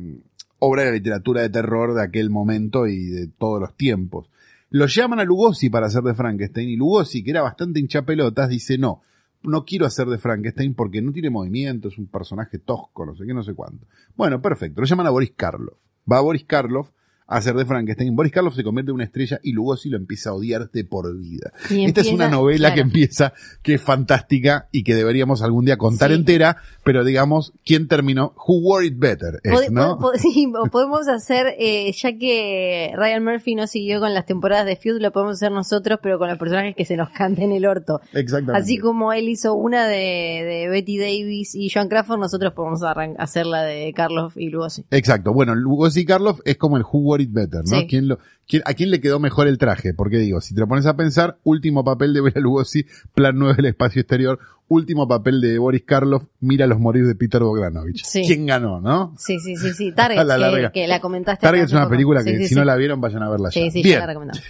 obra 0.59 0.81
de 0.81 0.89
la 0.89 0.95
literatura 0.95 1.43
de 1.43 1.49
terror 1.49 1.93
de 1.93 2.03
aquel 2.03 2.29
momento 2.29 2.87
y 2.87 3.05
de 3.05 3.27
todos 3.27 3.61
los 3.61 3.77
tiempos. 3.77 4.29
Lo 4.69 4.85
llaman 4.87 5.21
a 5.21 5.23
Lugosi 5.23 5.69
para 5.69 5.85
hacer 5.85 6.03
de 6.03 6.13
Frankenstein 6.13 6.67
y 6.67 6.75
Lugosi, 6.75 7.23
que 7.23 7.31
era 7.31 7.41
bastante 7.41 7.79
hinchapelotas, 7.79 8.49
dice 8.49 8.77
no, 8.77 8.99
no 9.41 9.63
quiero 9.63 9.85
hacer 9.85 10.07
de 10.07 10.17
Frankenstein 10.17 10.73
porque 10.73 11.01
no 11.01 11.13
tiene 11.13 11.29
movimiento, 11.29 11.87
es 11.87 11.97
un 11.97 12.07
personaje 12.07 12.59
tosco, 12.59 13.05
no 13.05 13.15
sé 13.15 13.25
qué, 13.25 13.33
no 13.33 13.43
sé 13.43 13.53
cuánto. 13.53 13.87
Bueno, 14.17 14.41
perfecto, 14.41 14.81
lo 14.81 14.87
llaman 14.87 15.07
a 15.07 15.11
Boris 15.11 15.31
Karloff. 15.37 15.77
Va 16.11 16.19
Boris 16.19 16.43
Karloff 16.43 16.89
a 16.89 16.93
hacer 17.27 17.55
de 17.55 17.65
Frankenstein. 17.65 18.15
Boris 18.15 18.31
Karloff 18.31 18.55
se 18.55 18.63
convierte 18.63 18.91
en 18.91 18.95
una 18.95 19.03
estrella 19.05 19.39
y 19.43 19.53
Lugosi 19.53 19.89
lo 19.89 19.97
empieza 19.97 20.31
a 20.31 20.33
odiar 20.33 20.69
de 20.71 20.83
por 20.85 21.15
vida. 21.17 21.51
Y 21.69 21.85
Esta 21.85 22.01
es 22.01 22.07
una 22.11 22.29
novela 22.29 22.73
que 22.73 22.81
empieza, 22.81 23.33
que 23.61 23.75
es 23.75 23.81
fantástica 23.81 24.67
y 24.71 24.83
que 24.83 24.95
deberíamos 24.95 25.41
algún 25.41 25.65
día 25.65 25.77
contar 25.77 26.09
Sí. 26.11 26.15
entera, 26.15 26.57
pero 26.83 27.03
digamos, 27.03 27.53
¿quién 27.65 27.87
terminó? 27.87 28.33
Who 28.47 28.59
wore 28.61 28.85
it 28.85 28.97
better? 28.97 29.39
es, 29.43 29.51
Pod- 29.53 29.69
¿no? 29.71 29.97
pod- 29.99 30.15
sí, 30.17 30.51
podemos 30.71 31.07
hacer, 31.07 31.55
eh, 31.57 31.91
ya 31.93 32.17
que 32.17 32.91
Ryan 32.95 33.23
Murphy 33.23 33.55
no 33.55 33.67
siguió 33.67 33.99
con 33.99 34.13
las 34.13 34.25
temporadas 34.25 34.65
de 34.65 34.75
Feud, 34.75 34.99
lo 35.01 35.11
podemos 35.11 35.35
hacer 35.35 35.51
nosotros, 35.51 35.99
pero 36.01 36.19
con 36.19 36.27
los 36.29 36.37
personajes 36.37 36.75
que 36.75 36.85
se 36.85 36.97
nos 36.97 37.09
canten 37.09 37.51
el 37.51 37.65
orto. 37.65 38.01
Exactamente. 38.13 38.61
Así 38.61 38.77
como 38.77 39.13
él 39.13 39.29
hizo 39.29 39.53
una 39.55 39.87
de, 39.87 39.95
de 39.95 40.67
Betty 40.69 40.97
Davis 40.97 41.55
y 41.55 41.69
Joan 41.69 41.87
Crawford, 41.89 42.19
nosotros 42.19 42.53
podemos 42.53 42.81
hacer 43.17 43.45
la 43.45 43.63
de 43.63 43.93
Carlos 43.93 44.33
y 44.35 44.49
Lugosi. 44.49 44.85
Exacto. 44.91 45.33
Bueno, 45.33 45.55
Lugosi 45.55 46.05
Karloff 46.05 46.39
es 46.45 46.57
como 46.57 46.77
el 46.77 46.83
Who 46.83 47.12
It 47.21 47.31
Better, 47.31 47.61
¿no? 47.65 47.79
Sí. 47.79 47.87
¿Quién 47.87 48.07
lo, 48.07 48.19
quién- 48.47 48.63
¿A 48.65 48.73
quién 48.73 48.91
le 48.91 48.99
quedó 49.01 49.19
mejor 49.19 49.47
el 49.47 49.57
traje? 49.57 49.93
Porque 49.93 50.17
digo, 50.17 50.41
si 50.41 50.53
te 50.53 50.61
lo 50.61 50.67
pones 50.67 50.85
a 50.85 50.95
pensar, 50.95 51.39
último 51.43 51.83
papel 51.83 52.13
de 52.13 52.21
Bela 52.21 52.39
Lugosi, 52.41 52.85
Plan 53.13 53.37
9 53.37 53.55
del 53.57 53.65
espacio 53.67 54.01
exterior, 54.01 54.39
último 54.67 55.07
papel 55.07 55.41
de 55.41 55.57
Boris 55.59 55.83
Karloff, 55.83 56.23
Mira 56.39 56.65
los 56.67 56.79
morir 56.79 57.05
de 57.05 57.15
Peter 57.15 57.41
Bogdanovich. 57.41 58.03
Sí. 58.03 58.23
¿Quién 58.25 58.45
ganó, 58.45 58.79
no? 58.81 59.13
Sí, 59.17 59.39
sí, 59.39 59.55
sí, 59.55 59.73
sí. 59.73 59.91
Target, 59.91 60.23
la 60.25 60.71
que, 60.71 60.87
la 60.87 60.99
comentaste. 60.99 61.45
Target 61.45 61.63
es 61.65 61.71
una 61.71 61.81
poco. 61.81 61.91
película 61.91 62.23
que 62.23 62.37
sí, 62.37 62.47
si 62.47 62.55
no 62.55 62.63
la 62.65 62.75
vieron 62.75 62.99
vayan 63.01 63.23
a 63.23 63.29
verla 63.29 63.49
ya. 63.49 63.61
Sí, 63.61 63.71
sí, 63.71 63.83
Bien. 63.83 63.95
ya 63.95 63.99
la 64.01 64.07
recomendamos. 64.07 64.43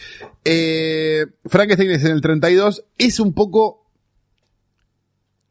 Eh, 0.45 1.25
Frankenstein 1.45 1.91
es 1.91 2.03
en 2.05 2.11
el 2.11 2.21
32. 2.21 2.85
Es 2.97 3.19
un 3.19 3.33
poco. 3.33 3.85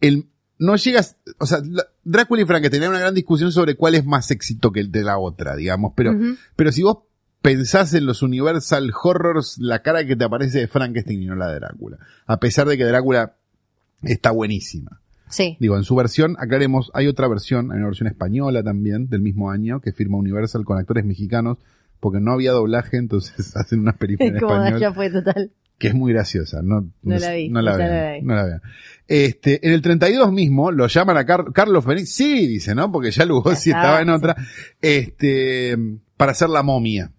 El, 0.01 0.27
no 0.59 0.77
llegas. 0.77 1.17
O 1.43 1.47
sea, 1.47 1.59
la- 1.69 1.85
Drácula 2.05 2.43
y 2.43 2.45
Frankenstein 2.47 2.85
hay 2.85 2.89
una 2.89 3.01
gran 3.01 3.15
discusión 3.15 3.51
sobre 3.53 3.75
cuál 3.75 3.95
es 3.97 4.05
más 4.05 4.31
éxito 4.31 4.71
que 4.73 4.81
el 4.81 4.91
de 4.93 5.03
la 5.03 5.19
otra, 5.19 5.57
digamos. 5.57 5.93
Pero, 5.97 6.13
pero 6.57 6.73
si 6.73 6.83
vos 6.83 6.99
pensás 7.43 7.93
en 7.95 8.07
los 8.07 8.23
Universal 8.23 8.93
Horrors, 9.03 9.59
la 9.59 9.83
cara 9.83 10.07
que 10.07 10.15
te 10.17 10.25
aparece 10.25 10.61
de 10.61 10.69
Frankenstein 10.69 11.23
y 11.23 11.27
no 11.27 11.35
la 11.35 11.49
de 11.49 11.57
Drácula. 11.61 11.99
A 12.27 12.39
pesar 12.39 12.69
de 12.69 12.77
que 12.79 12.85
Drácula 12.85 13.35
está 14.03 14.31
buenísima. 14.31 15.01
Sí. 15.29 15.57
Digo, 15.61 15.77
en 15.77 15.85
su 15.85 15.95
versión, 15.97 16.37
aclaremos, 16.39 16.91
hay 16.95 17.07
otra 17.09 17.27
versión, 17.27 17.73
hay 17.73 17.79
una 17.79 17.87
versión 17.87 18.07
española 18.09 18.63
también, 18.63 19.09
del 19.09 19.23
mismo 19.23 19.51
año, 19.51 19.81
que 19.81 19.93
firma 19.93 20.19
Universal 20.19 20.65
con 20.65 20.79
actores 20.79 21.05
mexicanos, 21.05 21.59
porque 22.01 22.21
no 22.21 22.33
había 22.33 22.53
doblaje, 22.53 22.99
entonces 22.99 23.35
hacen 23.57 23.81
unas 23.81 23.97
películas 23.97 24.31
en 24.31 24.37
español 24.45 24.81
ya 24.81 24.93
fue 24.93 25.11
total. 25.11 25.51
Que 25.83 25.89
es 25.89 25.95
muy 25.95 26.13
graciosa. 26.13 26.61
No, 26.63 26.89
No 27.03 27.19
la 27.19 27.33
vi, 27.33 27.49
No 27.49 27.61
la 27.61 27.77
vean. 27.77 28.21
vi. 28.21 28.23
No 28.25 28.35
la 28.37 28.45
vean. 28.45 28.63
Este, 29.09 29.67
en 29.67 29.73
el 29.73 29.83
32 29.83 30.31
mismo 30.33 30.71
lo 30.71 30.87
llaman 30.87 31.17
a 31.17 31.27
Car- 31.27 31.53
Carlos 31.53 31.85
Benítez. 31.85 32.15
Sí, 32.15 32.47
dice, 32.47 32.73
¿no? 32.77 32.93
Porque 32.93 33.11
ya 33.11 33.25
Lugosi 33.25 33.71
Ya 33.71 33.77
estaba 33.79 34.01
en 34.01 34.11
otra. 34.11 34.37
Este, 34.81 35.77
para 36.17 36.33
hacer 36.33 36.51
la 36.51 36.63
momia. 36.63 37.11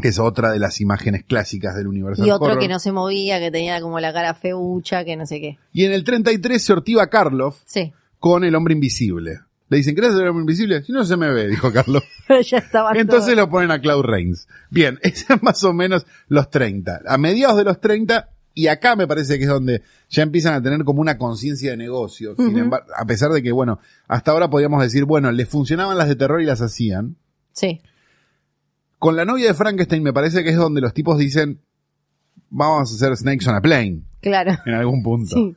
Que 0.00 0.08
es 0.08 0.18
otra 0.18 0.52
de 0.52 0.58
las 0.58 0.80
imágenes 0.82 1.24
clásicas 1.24 1.74
del 1.74 1.88
universo. 1.88 2.24
Y 2.26 2.30
otro 2.30 2.58
que 2.58 2.68
no 2.68 2.78
se 2.78 2.92
movía, 2.92 3.40
que 3.40 3.50
tenía 3.50 3.80
como 3.80 3.98
la 4.00 4.12
cara 4.12 4.34
feucha, 4.34 5.04
que 5.04 5.16
no 5.16 5.26
sé 5.26 5.40
qué. 5.40 5.56
Y 5.72 5.86
en 5.86 5.92
el 5.92 6.04
33 6.04 6.62
se 6.62 6.72
ortiva 6.72 7.08
Karloff 7.08 7.62
Sí. 7.64 7.92
con 8.18 8.44
el 8.44 8.54
hombre 8.54 8.74
invisible. 8.74 9.40
Le 9.70 9.76
dicen, 9.76 9.94
¿querés 9.94 10.12
ser 10.12 10.22
el 10.22 10.28
hombre 10.28 10.42
invisible? 10.42 10.82
Si 10.82 10.92
no 10.92 11.04
se 11.04 11.16
me 11.16 11.30
ve, 11.30 11.48
dijo 11.48 11.72
Carlos. 11.72 12.02
Ya 12.44 12.58
estaba 12.58 12.92
Entonces 12.94 13.34
todo. 13.34 13.46
lo 13.46 13.50
ponen 13.50 13.70
a 13.70 13.80
Cloud 13.80 14.02
Reigns. 14.04 14.48
Bien, 14.70 14.98
ese 15.02 15.26
es 15.34 15.42
más 15.42 15.62
o 15.64 15.72
menos 15.72 16.06
los 16.28 16.50
30. 16.50 17.00
A 17.06 17.18
mediados 17.18 17.56
de 17.56 17.64
los 17.64 17.80
30, 17.80 18.28
y 18.54 18.66
acá 18.68 18.96
me 18.96 19.06
parece 19.06 19.38
que 19.38 19.44
es 19.44 19.50
donde 19.50 19.82
ya 20.10 20.22
empiezan 20.22 20.54
a 20.54 20.62
tener 20.62 20.84
como 20.84 21.00
una 21.00 21.16
conciencia 21.18 21.70
de 21.70 21.76
negocio. 21.76 22.34
Sin 22.36 22.56
embargo, 22.58 22.86
a 22.96 23.04
pesar 23.06 23.30
de 23.30 23.42
que, 23.42 23.52
bueno, 23.52 23.78
hasta 24.08 24.30
ahora 24.32 24.50
podíamos 24.50 24.82
decir, 24.82 25.04
bueno, 25.04 25.30
les 25.32 25.48
funcionaban 25.48 25.96
las 25.96 26.08
de 26.08 26.16
terror 26.16 26.40
y 26.42 26.46
las 26.46 26.60
hacían. 26.60 27.16
Sí. 27.52 27.80
Con 28.98 29.16
la 29.16 29.24
novia 29.24 29.46
de 29.48 29.54
Frankenstein 29.54 30.02
me 30.02 30.12
parece 30.12 30.42
que 30.44 30.50
es 30.50 30.56
donde 30.56 30.80
los 30.80 30.92
tipos 30.92 31.18
dicen, 31.18 31.60
vamos 32.50 32.90
a 32.90 32.94
hacer 32.94 33.16
Snakes 33.16 33.48
on 33.48 33.54
a 33.54 33.60
Plane, 33.60 34.02
Claro. 34.20 34.56
en 34.66 34.74
algún 34.74 35.02
punto. 35.02 35.36
Sí, 35.36 35.56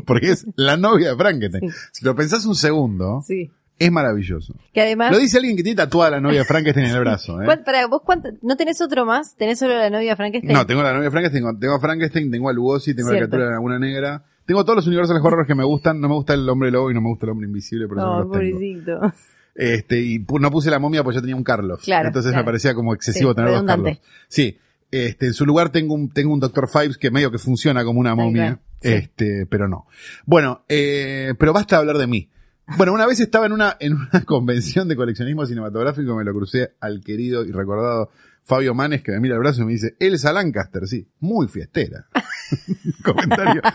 Porque 0.06 0.30
es 0.32 0.46
la 0.56 0.76
novia 0.76 1.10
de 1.10 1.16
Frankenstein. 1.16 1.70
Sí. 1.70 1.76
Si 1.92 2.04
lo 2.04 2.14
pensás 2.16 2.44
un 2.46 2.54
segundo, 2.54 3.22
sí. 3.26 3.50
es 3.78 3.90
maravilloso. 3.92 4.54
Que 4.72 4.82
además. 4.82 5.10
Lo 5.12 5.18
dice 5.18 5.38
alguien 5.38 5.56
que 5.56 5.62
tiene 5.62 5.76
tatuada 5.76 6.10
la 6.12 6.20
novia 6.20 6.40
de 6.40 6.44
Frankenstein 6.44 6.86
en 6.86 6.94
el 6.94 7.00
brazo. 7.00 7.40
¿eh? 7.40 7.44
¿cuán- 7.44 7.64
Para 7.64 7.86
vos, 7.86 8.02
cuánto- 8.04 8.30
¿no 8.42 8.56
tenés 8.56 8.80
otro 8.80 9.04
más? 9.06 9.36
¿Tenés 9.36 9.58
solo 9.58 9.74
la 9.76 9.90
novia 9.90 10.16
Frankenstein? 10.16 10.52
No, 10.52 10.66
tengo 10.66 10.82
la 10.82 10.90
novia 10.92 11.04
de 11.04 11.10
Frankenstein, 11.10 11.58
tengo, 11.60 11.74
a 11.74 11.80
Frankenstein, 11.80 12.30
tengo 12.30 12.48
a 12.48 12.52
Lugosi, 12.52 12.94
tengo 12.94 13.08
la 13.10 13.16
Cierto. 13.16 13.30
criatura 13.30 13.44
de 13.44 13.50
la 13.50 13.54
laguna 13.56 13.78
negra. 13.78 14.24
Tengo 14.46 14.64
todos 14.64 14.76
los 14.76 14.86
universos 14.86 15.18
horror 15.22 15.46
que 15.46 15.54
me 15.56 15.64
gustan. 15.64 16.00
No 16.00 16.08
me 16.08 16.14
gusta 16.14 16.34
el 16.34 16.48
hombre 16.48 16.70
lobo 16.70 16.90
y 16.90 16.94
no 16.94 17.00
me 17.00 17.08
gusta 17.08 17.26
el 17.26 17.30
hombre 17.32 17.46
invisible, 17.48 17.88
por 17.88 17.98
eso 17.98 18.06
no, 18.06 18.12
No, 18.12 18.18
los 18.20 18.30
tengo. 18.32 18.56
pobrecito. 18.56 19.12
Este, 19.56 20.00
y 20.02 20.18
no 20.40 20.50
puse 20.50 20.70
la 20.70 20.78
momia 20.78 21.02
porque 21.02 21.16
yo 21.16 21.20
tenía 21.22 21.34
un 21.36 21.42
Carlos. 21.42 21.80
Claro, 21.82 22.08
Entonces 22.08 22.30
claro. 22.30 22.42
me 22.44 22.46
parecía 22.46 22.74
como 22.74 22.92
excesivo 22.94 23.30
Sí, 23.30 23.36
tener 23.36 23.50
dos. 23.52 23.62
Carlos. 23.64 23.98
Sí. 24.28 24.58
Este, 24.90 25.26
en 25.26 25.34
su 25.34 25.44
lugar 25.46 25.70
tengo 25.70 25.94
un, 25.94 26.10
tengo 26.10 26.32
un 26.32 26.40
Dr. 26.40 26.68
Fives 26.68 26.96
que 26.98 27.10
medio 27.10 27.30
que 27.30 27.38
funciona 27.38 27.82
como 27.84 27.98
una 27.98 28.14
momia. 28.14 28.60
Sí. 28.80 28.92
Este, 28.92 29.46
pero 29.46 29.68
no. 29.68 29.86
Bueno, 30.24 30.64
eh, 30.68 31.34
pero 31.38 31.52
basta 31.52 31.76
de 31.76 31.80
hablar 31.80 31.98
de 31.98 32.06
mí. 32.06 32.30
Bueno, 32.76 32.92
una 32.92 33.06
vez 33.06 33.20
estaba 33.20 33.46
en 33.46 33.52
una, 33.52 33.76
en 33.78 33.94
una 33.94 34.20
convención 34.24 34.88
de 34.88 34.96
coleccionismo 34.96 35.46
cinematográfico, 35.46 36.16
me 36.16 36.24
lo 36.24 36.32
crucé 36.32 36.72
al 36.80 37.00
querido 37.00 37.44
y 37.44 37.52
recordado 37.52 38.10
Fabio 38.42 38.74
Manes, 38.74 39.02
que 39.02 39.12
me 39.12 39.20
mira 39.20 39.34
el 39.34 39.40
brazo 39.40 39.62
y 39.62 39.66
me 39.66 39.72
dice, 39.72 39.96
Elsa 40.00 40.32
Lancaster, 40.32 40.86
sí, 40.86 41.08
muy 41.20 41.48
fiestera. 41.48 42.06
Comentario. 43.04 43.62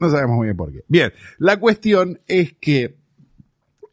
No 0.00 0.10
sabemos 0.10 0.36
muy 0.36 0.46
bien 0.46 0.56
por 0.56 0.70
qué. 0.70 0.84
Bien, 0.86 1.12
la 1.38 1.58
cuestión 1.58 2.20
es 2.28 2.52
que 2.52 2.97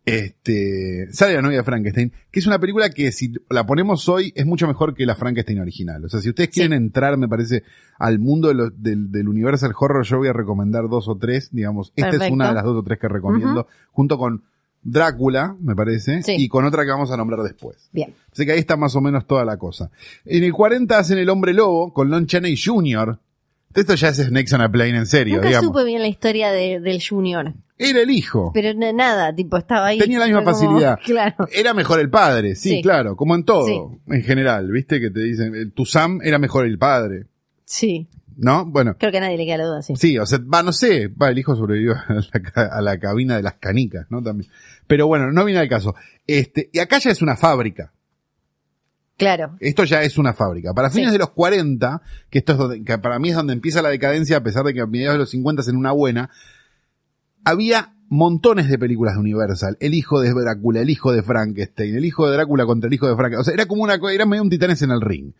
este, 0.05 1.07
sale 1.11 1.33
la 1.35 1.41
novia 1.41 1.57
de 1.59 1.63
Frankenstein, 1.63 2.11
que 2.31 2.39
es 2.39 2.47
una 2.47 2.59
película 2.59 2.89
que 2.89 3.11
si 3.11 3.33
la 3.49 3.65
ponemos 3.65 4.07
hoy 4.09 4.31
es 4.35 4.45
mucho 4.45 4.67
mejor 4.67 4.93
que 4.95 5.05
la 5.05 5.15
Frankenstein 5.15 5.59
original. 5.59 6.05
O 6.05 6.09
sea, 6.09 6.21
si 6.21 6.29
ustedes 6.29 6.49
quieren 6.49 6.73
entrar, 6.73 7.17
me 7.17 7.27
parece, 7.27 7.63
al 7.97 8.19
mundo 8.19 8.47
de 8.49 8.53
lo- 8.53 8.69
del, 8.69 9.11
del 9.11 9.27
Universal 9.27 9.73
Horror, 9.77 10.05
yo 10.05 10.17
voy 10.17 10.27
a 10.27 10.33
recomendar 10.33 10.87
dos 10.89 11.07
o 11.07 11.17
tres, 11.17 11.49
digamos. 11.51 11.91
Esta 11.95 12.25
es 12.25 12.31
una 12.31 12.49
de 12.49 12.53
las 12.55 12.63
dos 12.63 12.77
o 12.77 12.83
tres 12.83 12.99
que 12.99 13.07
recomiendo, 13.07 13.67
junto 13.91 14.17
con 14.17 14.43
Drácula, 14.87 15.55
me 15.61 15.75
parece, 15.75 16.21
Sí. 16.21 16.35
y 16.37 16.47
con 16.47 16.63
otra 16.65 16.83
que 16.85 16.91
vamos 16.91 17.09
a 17.09 17.17
nombrar 17.17 17.41
después. 17.41 17.89
Bien. 17.91 18.13
Así 18.31 18.45
que 18.45 18.51
ahí 18.51 18.59
está 18.59 18.77
más 18.77 18.95
o 18.95 19.01
menos 19.01 19.25
toda 19.25 19.43
la 19.43 19.57
cosa. 19.57 19.89
En 20.25 20.43
el 20.43 20.53
40 20.53 20.99
hacen 20.99 21.17
El 21.17 21.29
Hombre 21.29 21.53
Lobo 21.55 21.91
con 21.91 22.11
Lon 22.11 22.27
Chaney 22.27 22.55
Jr. 22.55 23.17
Esto 23.75 23.95
ya 23.95 24.09
es 24.09 24.17
Snakes 24.17 24.55
on 24.55 24.61
a 24.61 24.71
Plane 24.71 24.97
en 24.97 25.05
serio, 25.05 25.35
Nunca 25.35 25.47
digamos. 25.49 25.67
supe 25.67 25.83
bien 25.83 26.01
la 26.01 26.07
historia 26.07 26.51
de- 26.51 26.79
del 26.79 27.01
Junior. 27.07 27.53
Era 27.77 28.01
el 28.01 28.09
hijo. 28.09 28.51
Pero 28.53 28.73
nada, 28.93 29.35
tipo, 29.35 29.57
estaba 29.57 29.87
ahí. 29.87 29.99
Tenía 29.99 30.19
la 30.19 30.25
misma 30.27 30.43
como- 30.43 30.53
facilidad. 30.55 30.97
Claro. 31.05 31.47
Era 31.51 31.73
mejor 31.73 31.99
el 31.99 32.09
padre, 32.09 32.55
sí, 32.55 32.69
Sí. 32.69 32.81
claro, 32.81 33.15
como 33.17 33.35
en 33.35 33.43
todo, 33.43 33.65
Sí. 33.67 33.79
en 34.07 34.23
general, 34.23 34.71
viste 34.71 34.99
que 35.01 35.09
te 35.11 35.19
dicen, 35.19 35.53
eh, 35.55 35.65
tu 35.75 35.85
Sam 35.85 36.21
era 36.23 36.39
mejor 36.39 36.65
el 36.65 36.77
padre. 36.77 37.25
Sí. 37.65 38.07
¿No? 38.37 38.65
Bueno. 38.65 38.95
Creo 38.97 39.11
que 39.11 39.17
a 39.17 39.21
nadie 39.21 39.37
le 39.37 39.45
queda 39.45 39.57
la 39.57 39.65
duda, 39.65 39.81
sí. 39.81 39.93
Sí, 39.95 40.17
o 40.19 40.25
sea, 40.25 40.39
va, 40.39 40.61
no 40.61 40.73
sé, 40.73 41.07
va, 41.07 41.29
el 41.29 41.39
hijo 41.39 41.55
sobrevivió 41.55 41.93
a 42.07 42.13
la, 42.13 42.63
a 42.77 42.81
la 42.81 42.99
cabina 42.99 43.35
de 43.37 43.43
las 43.43 43.53
canicas, 43.55 44.07
¿no? 44.09 44.21
También. 44.21 44.49
Pero 44.87 45.07
bueno, 45.07 45.31
no 45.31 45.43
viene 45.45 45.59
al 45.61 45.69
caso. 45.69 45.95
Este, 46.27 46.69
y 46.73 46.79
acá 46.79 46.99
ya 46.99 47.11
es 47.11 47.21
una 47.21 47.35
fábrica. 47.37 47.91
Claro. 49.17 49.55
Esto 49.61 49.83
ya 49.85 50.01
es 50.01 50.17
una 50.17 50.33
fábrica. 50.33 50.73
Para 50.73 50.89
fines 50.89 51.09
Sí. 51.09 51.13
de 51.13 51.19
los 51.19 51.29
40, 51.29 52.01
que 52.29 52.39
esto 52.39 52.51
es 52.53 52.57
donde, 52.57 52.83
que 52.83 52.97
para 52.97 53.17
mí 53.19 53.29
es 53.29 53.35
donde 53.35 53.53
empieza 53.53 53.81
la 53.81 53.89
decadencia, 53.89 54.37
a 54.37 54.43
pesar 54.43 54.65
de 54.65 54.73
que 54.73 54.81
a 54.81 54.85
mediados 54.87 55.15
de 55.15 55.19
los 55.19 55.29
50 55.29 55.61
es 55.61 55.67
en 55.69 55.77
una 55.77 55.91
buena, 55.93 56.29
había 57.43 57.93
montones 58.07 58.69
de 58.69 58.77
películas 58.77 59.15
de 59.15 59.19
Universal. 59.21 59.77
El 59.79 59.93
hijo 59.93 60.19
de 60.19 60.31
Drácula, 60.31 60.81
el 60.81 60.89
hijo 60.89 61.11
de 61.11 61.23
Frankenstein, 61.23 61.95
el 61.95 62.05
hijo 62.05 62.27
de 62.27 62.33
Drácula 62.35 62.65
contra 62.65 62.87
el 62.87 62.93
hijo 62.93 63.07
de 63.07 63.15
Frankenstein. 63.15 63.41
O 63.41 63.43
sea, 63.43 63.53
era 63.53 63.65
como 63.67 63.83
una, 63.83 63.95
era 64.13 64.25
medio 64.25 64.43
un 64.43 64.49
titanes 64.49 64.81
en 64.81 64.91
el 64.91 65.01
ring. 65.01 65.33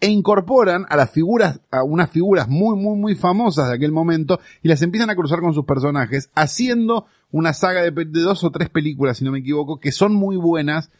E 0.00 0.08
incorporan 0.08 0.86
a 0.88 0.96
las 0.96 1.10
figuras, 1.10 1.60
a 1.70 1.82
unas 1.82 2.10
figuras 2.10 2.48
muy, 2.48 2.76
muy, 2.76 2.96
muy 2.98 3.14
famosas 3.14 3.68
de 3.68 3.74
aquel 3.74 3.92
momento 3.92 4.40
y 4.62 4.68
las 4.68 4.82
empiezan 4.82 5.10
a 5.10 5.14
cruzar 5.14 5.40
con 5.40 5.54
sus 5.54 5.64
personajes, 5.64 6.30
haciendo 6.34 7.06
una 7.30 7.52
saga 7.52 7.82
de, 7.82 7.90
de 7.90 8.20
dos 8.20 8.42
o 8.44 8.50
tres 8.50 8.68
películas, 8.70 9.18
si 9.18 9.24
no 9.24 9.30
me 9.32 9.38
equivoco, 9.38 9.78
que 9.78 9.92
son 9.92 10.14
muy 10.14 10.36
buenas 10.36 10.90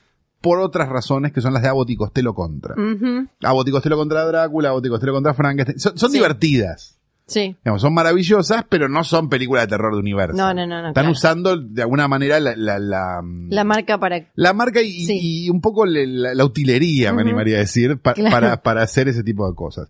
por 0.41 0.59
otras 0.61 0.89
razones 0.89 1.33
que 1.33 1.41
son 1.41 1.53
las 1.53 1.63
de 1.63 1.69
Abbott 1.69 1.91
y 1.91 1.97
Costello 1.97 2.35
contra. 2.35 2.75
Ujú. 2.75 3.27
Abbott 3.43 3.69
y 3.69 3.71
Costello 3.71 3.97
contra 3.97 4.25
Drácula, 4.25 4.71
Abbott 4.71 4.87
y 4.87 4.89
Costello 4.89 5.13
contra 5.13 5.35
Frankenstein. 5.35 5.79
Son, 5.79 5.99
son 5.99 6.11
Sí. 6.11 6.17
divertidas. 6.19 6.97
Sí. 7.27 7.55
Digamos, 7.65 7.81
son 7.83 7.95
maravillosas, 7.95 8.65
pero 8.69 8.89
no 8.89 9.05
son 9.05 9.29
películas 9.29 9.63
de 9.65 9.69
terror 9.69 9.93
de 9.95 10.01
universo. 10.01 10.37
No, 10.37 10.53
no, 10.53 10.67
no, 10.67 10.83
no, 10.83 10.89
Están 10.89 11.05
claro. 11.05 11.11
usando 11.13 11.57
de 11.57 11.83
alguna 11.83 12.09
manera 12.09 12.41
la, 12.41 12.57
la, 12.57 12.81
la, 12.81 13.21
La 13.51 13.63
marca 13.63 13.99
para. 13.99 14.27
la 14.35 14.53
marca 14.53 14.83
y, 14.83 15.05
Sí. 15.05 15.45
y 15.45 15.51
un 15.51 15.61
poco 15.61 15.87
le- 15.87 16.09
la, 16.09 16.35
la 16.35 16.45
utilería, 16.45 17.13
me 17.13 17.23
animaría 17.23 17.57
a 17.57 17.61
decir, 17.61 17.99
pa- 17.99 18.15
Claro. 18.15 18.31
para, 18.35 18.63
para 18.63 18.83
hacer 18.83 19.07
ese 19.09 19.23
tipo 19.23 19.49
de 19.49 19.55
cosas. 19.55 19.89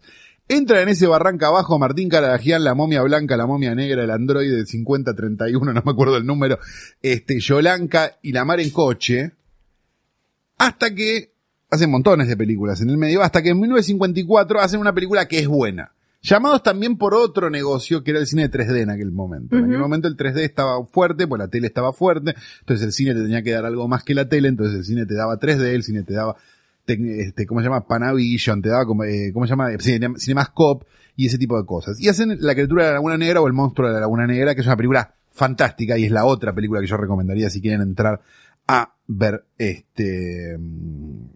Entra 0.48 0.82
en 0.82 0.88
ese 0.90 1.06
barranca 1.06 1.46
abajo 1.46 1.78
Martín 1.78 2.08
Caradagian, 2.10 2.62
la 2.64 2.74
momia 2.74 3.00
blanca, 3.02 3.36
la 3.38 3.46
momia 3.46 3.74
negra, 3.74 4.02
el 4.04 4.10
androide 4.10 4.66
5031, 4.66 5.72
no 5.72 5.82
me 5.82 5.92
acuerdo 5.92 6.16
el 6.18 6.26
número, 6.26 6.58
este, 7.00 7.38
Yolanka 7.40 8.16
y 8.20 8.32
la 8.32 8.44
mar 8.44 8.60
en 8.60 8.68
coche, 8.70 9.32
hasta 10.60 10.94
que 10.94 11.32
hacen 11.70 11.90
montones 11.90 12.28
de 12.28 12.36
películas 12.36 12.80
en 12.80 12.90
el 12.90 12.98
medio, 12.98 13.22
hasta 13.22 13.42
que 13.42 13.50
en 13.50 13.60
1954 13.60 14.60
hacen 14.60 14.80
una 14.80 14.92
película 14.92 15.26
que 15.26 15.38
es 15.38 15.48
buena. 15.48 15.92
Llamados 16.22 16.62
también 16.62 16.98
por 16.98 17.14
otro 17.14 17.48
negocio 17.48 18.04
que 18.04 18.10
era 18.10 18.20
el 18.20 18.26
cine 18.26 18.46
de 18.48 18.50
3D 18.58 18.82
en 18.82 18.90
aquel 18.90 19.10
momento. 19.10 19.56
En 19.56 19.64
aquel 19.64 19.78
momento 19.78 20.06
el 20.06 20.16
3D 20.16 20.40
estaba 20.40 20.84
fuerte, 20.84 21.26
pues 21.26 21.38
la 21.38 21.48
tele 21.48 21.66
estaba 21.66 21.92
fuerte, 21.94 22.34
entonces 22.60 22.84
el 22.86 22.92
cine 22.92 23.14
te 23.14 23.22
tenía 23.22 23.42
que 23.42 23.52
dar 23.52 23.64
algo 23.64 23.88
más 23.88 24.04
que 24.04 24.14
la 24.14 24.28
tele, 24.28 24.48
entonces 24.48 24.76
el 24.76 24.84
cine 24.84 25.06
te 25.06 25.14
daba 25.14 25.38
3D, 25.40 25.62
el 25.72 25.82
cine 25.82 26.02
te 26.02 26.12
daba, 26.12 26.36
este, 26.86 27.46
¿cómo 27.46 27.60
se 27.60 27.64
llama? 27.68 27.86
Panavision, 27.86 28.60
te 28.60 28.68
daba 28.68 28.84
como, 28.84 29.04
eh, 29.04 29.30
¿cómo 29.32 29.46
se 29.46 29.50
llama? 29.50 29.70
Cine- 29.78 30.18
Cinemascope 30.18 30.84
y 31.16 31.26
ese 31.26 31.38
tipo 31.38 31.56
de 31.58 31.64
cosas. 31.64 31.98
Y 32.00 32.08
hacen 32.08 32.36
La 32.40 32.52
criatura 32.54 32.82
de 32.84 32.88
la 32.90 32.94
Laguna 32.94 33.16
Negra 33.16 33.40
o 33.40 33.46
El 33.46 33.54
monstruo 33.54 33.88
de 33.88 33.94
la 33.94 34.00
Laguna 34.00 34.26
Negra, 34.26 34.54
que 34.54 34.60
es 34.60 34.66
una 34.66 34.76
película 34.76 35.14
fantástica 35.32 35.96
y 35.96 36.04
es 36.04 36.10
la 36.10 36.26
otra 36.26 36.52
película 36.52 36.80
que 36.82 36.86
yo 36.86 36.98
recomendaría 36.98 37.48
si 37.48 37.62
quieren 37.62 37.80
entrar 37.80 38.20
a 38.70 38.94
ver 39.06 39.44
este 39.58 40.56
mm, 40.58 41.30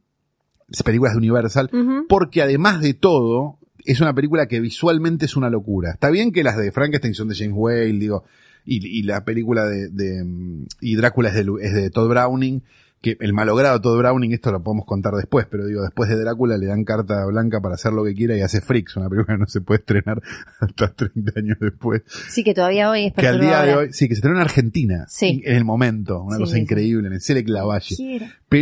películas 0.85 1.15
de 1.15 1.19
Universal 1.19 1.71
porque 2.09 2.43
además 2.43 2.81
de 2.81 2.95
todo, 2.95 3.59
es 3.85 4.01
una 4.01 4.15
película 4.15 4.47
que 4.47 4.61
visualmente 4.61 5.27
es 5.27 5.37
una 5.37 5.51
locura. 5.51 5.91
Está 5.91 6.11
bien 6.11 6.33
que 6.33 6.45
las 6.45 6.57
de 6.57 6.73
Frankenstein 6.73 7.15
son 7.15 7.29
de 7.29 7.35
James 7.35 7.55
Whale, 7.55 7.93
digo, 7.93 8.25
y, 8.65 8.87
y 8.87 9.03
la 9.03 9.25
película 9.25 9.67
de, 9.67 9.89
de, 9.89 10.25
mm, 10.25 10.67
y 10.81 10.97
Drácula 10.97 11.29
es 11.29 11.35
de, 11.35 11.47
es 11.61 11.75
de 11.75 11.91
Todd 11.91 12.09
Browning, 12.09 12.63
que 13.05 13.17
el 13.21 13.33
malogrado 13.35 13.81
Todd 13.81 13.99
Browning, 13.99 14.33
esto 14.33 14.51
lo 14.51 14.63
podemos 14.63 14.87
contar 14.87 15.13
después, 15.15 15.47
pero 15.51 15.67
digo, 15.67 15.83
después 15.83 16.09
de 16.09 16.17
Drácula 16.17 16.57
le 16.59 16.67
dan 16.67 16.85
carta 16.85 17.25
blanca 17.27 17.61
para 17.61 17.75
hacer 17.75 17.93
lo 17.93 18.03
que 18.05 18.15
quiera 18.15 18.37
y 18.37 18.41
hace 18.41 18.61
Freaks, 18.61 18.97
una 18.97 19.09
película 19.11 19.37
que 19.37 19.41
no 19.41 19.47
se 19.47 19.61
puede 19.61 19.81
estrenar 19.81 20.21
hasta 20.61 20.93
30 20.93 21.33
años 21.39 21.57
después. 21.61 22.03
Sí, 22.31 22.43
que 22.43 22.55
todavía 22.55 22.91
hoy 22.91 23.07
es 23.07 23.13
Que 23.13 23.29
al 23.29 23.41
día 23.41 23.63
de 23.63 23.75
hoy, 23.77 23.93
sí, 23.93 24.09
que 24.09 24.15
se 24.15 24.19
estrenó 24.21 24.37
en 24.37 24.43
Argentina, 24.43 25.05
Sí. 25.09 25.43
en 25.45 25.57
el 25.57 25.65
momento, 25.65 26.23
una 26.23 26.37
Sí, 26.37 26.43
cosa 26.43 26.59
increíble, 26.59 27.07
en 27.09 27.15
el 27.15 27.21
Selec 27.21 27.49
Lavalle. 27.49 27.95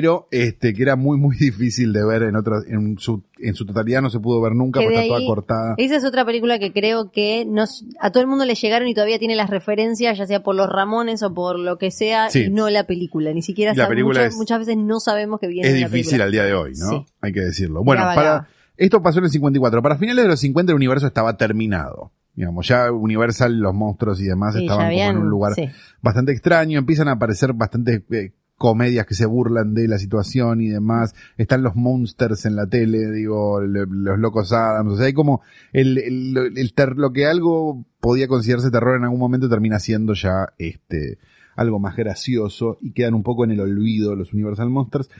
Pero 0.00 0.26
este 0.30 0.72
que 0.72 0.82
era 0.82 0.96
muy 0.96 1.18
muy 1.18 1.36
difícil 1.40 1.92
de 1.92 2.04
ver 2.04 2.22
en 2.22 2.36
otras 2.36 2.64
en 2.66 2.98
su 2.98 3.22
en 3.38 3.54
su 3.54 3.66
totalidad 3.66 4.00
no 4.02 4.08
se 4.10 4.20
pudo 4.20 4.40
ver 4.40 4.54
nunca 4.54 4.80
Que 4.80 4.86
porque 4.86 5.00
está 5.02 5.14
toda 5.16 5.26
cortada 5.26 5.74
Esa 5.76 5.96
es 5.96 6.04
otra 6.04 6.24
película 6.24 6.58
que 6.58 6.72
creo 6.72 7.10
que 7.10 7.44
nos, 7.44 7.84
a 8.00 8.10
todo 8.10 8.22
el 8.22 8.28
mundo 8.28 8.44
le 8.44 8.54
llegaron 8.54 8.88
y 8.88 8.94
todavía 8.94 9.18
tiene 9.18 9.36
las 9.36 9.50
referencias, 9.50 10.16
ya 10.16 10.26
sea 10.26 10.42
por 10.42 10.54
los 10.54 10.68
Ramones 10.68 11.22
o 11.22 11.34
por 11.34 11.58
lo 11.58 11.76
que 11.78 11.90
sea, 11.90 12.30
Sí. 12.30 12.44
y 12.44 12.50
no 12.50 12.70
la 12.70 12.86
película. 12.86 13.32
Ni 13.32 13.42
siquiera 13.42 13.74
la 13.74 13.88
película 13.88 14.20
muchas, 14.20 14.32
es- 14.32 14.38
muchas 14.38 14.58
veces 14.60 14.76
no 14.78 15.00
sabemos 15.00 15.40
que 15.40 15.48
viene 15.48 15.68
es 15.68 15.74
de 15.74 15.80
la 15.80 15.86
difícil 15.88 16.18
película. 16.18 16.24
al 16.24 16.32
día 16.32 16.44
de 16.44 16.54
hoy 16.54 16.72
no 16.78 16.88
Sí. 16.90 17.06
hay 17.20 17.32
que 17.32 17.40
decirlo 17.40 17.84
bueno 17.84 18.02
para 18.02 18.48
esto 18.76 19.02
pasó 19.02 19.18
en 19.18 19.26
el 19.26 19.30
54 19.30 19.82
para 19.82 19.96
finales 19.98 20.24
de 20.24 20.28
los 20.30 20.40
50 20.40 20.72
el 20.72 20.76
universo 20.76 21.06
estaba 21.06 21.36
terminado 21.36 22.12
digamos 22.34 22.66
ya 22.66 22.90
Universal 22.90 23.58
los 23.58 23.74
monstruos 23.74 24.18
y 24.20 24.24
demás 24.24 24.54
Sí, 24.54 24.62
estaban 24.62 24.88
como 24.90 25.02
en 25.02 25.16
un 25.18 25.28
lugar 25.28 25.52
bastante 26.00 26.32
extraño 26.32 26.78
empiezan 26.78 27.08
a 27.08 27.12
aparecer 27.12 27.52
bastantes 27.52 28.02
eh, 28.10 28.32
comedias 28.56 29.06
que 29.06 29.14
se 29.14 29.26
burlan 29.26 29.74
de 29.74 29.88
la 29.88 29.98
situación 29.98 30.60
y 30.60 30.68
demás. 30.68 31.14
Están 31.36 31.62
los 31.62 31.74
monsters 31.74 32.46
en 32.46 32.56
la 32.56 32.66
tele 32.66 33.10
digo 33.10 33.60
los 33.60 34.18
locos 34.18 34.52
Adams. 34.52 34.92
O 34.92 34.96
sea 34.96 35.06
hay 35.06 35.12
como 35.12 35.42
el, 35.72 35.98
el- 35.98 36.54
lo 36.96 37.12
que 37.12 37.26
algo 37.26 37.84
podía 38.00 38.28
considerarse 38.28 38.70
terror 38.70 38.96
en 38.96 39.04
algún 39.04 39.20
momento 39.20 39.48
termina 39.48 39.78
siendo 39.78 40.14
ya 40.14 40.52
este 40.58 41.18
algo 41.54 41.78
más 41.78 41.96
gracioso 41.96 42.78
y 42.80 42.92
quedan 42.92 43.12
un 43.14 43.22
poco 43.22 43.44
en 43.44 43.50
el 43.50 43.60
olvido 43.60 44.16
los 44.16 44.32
Universal 44.32 44.70
Monsters 44.70 45.10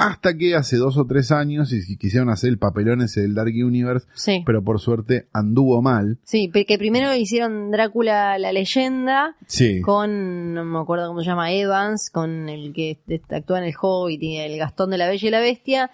hasta 0.00 0.36
que 0.36 0.54
hace 0.54 0.76
dos 0.76 0.96
o 0.96 1.06
tres 1.06 1.30
años 1.30 1.72
y 1.72 1.96
quisieron 1.96 2.30
hacer 2.30 2.48
el 2.50 2.58
papelón 2.58 3.02
ese 3.02 3.20
del 3.20 3.34
Dark 3.34 3.52
Universe 3.54 4.06
Sí. 4.14 4.42
pero 4.46 4.62
por 4.64 4.80
suerte 4.80 5.28
anduvo 5.32 5.82
mal 5.82 6.18
Sí, 6.24 6.50
que 6.50 6.78
primero 6.78 7.14
hicieron 7.14 7.70
Drácula 7.70 8.38
la 8.38 8.52
leyenda 8.52 9.36
sí 9.46 9.80
con, 9.82 10.54
no 10.54 10.64
me 10.64 10.78
acuerdo 10.78 11.08
cómo 11.08 11.20
se 11.20 11.26
llama, 11.26 11.52
Evans, 11.52 12.10
con 12.10 12.48
el 12.48 12.72
que 12.72 12.98
actúa 13.30 13.58
en 13.58 13.64
el 13.64 13.74
Hobbit 13.80 14.22
y 14.22 14.36
el 14.38 14.58
Gastón 14.58 14.90
de 14.90 14.98
la 14.98 15.08
Bella 15.08 15.28
y 15.28 15.30
la 15.30 15.40
Bestia. 15.40 15.90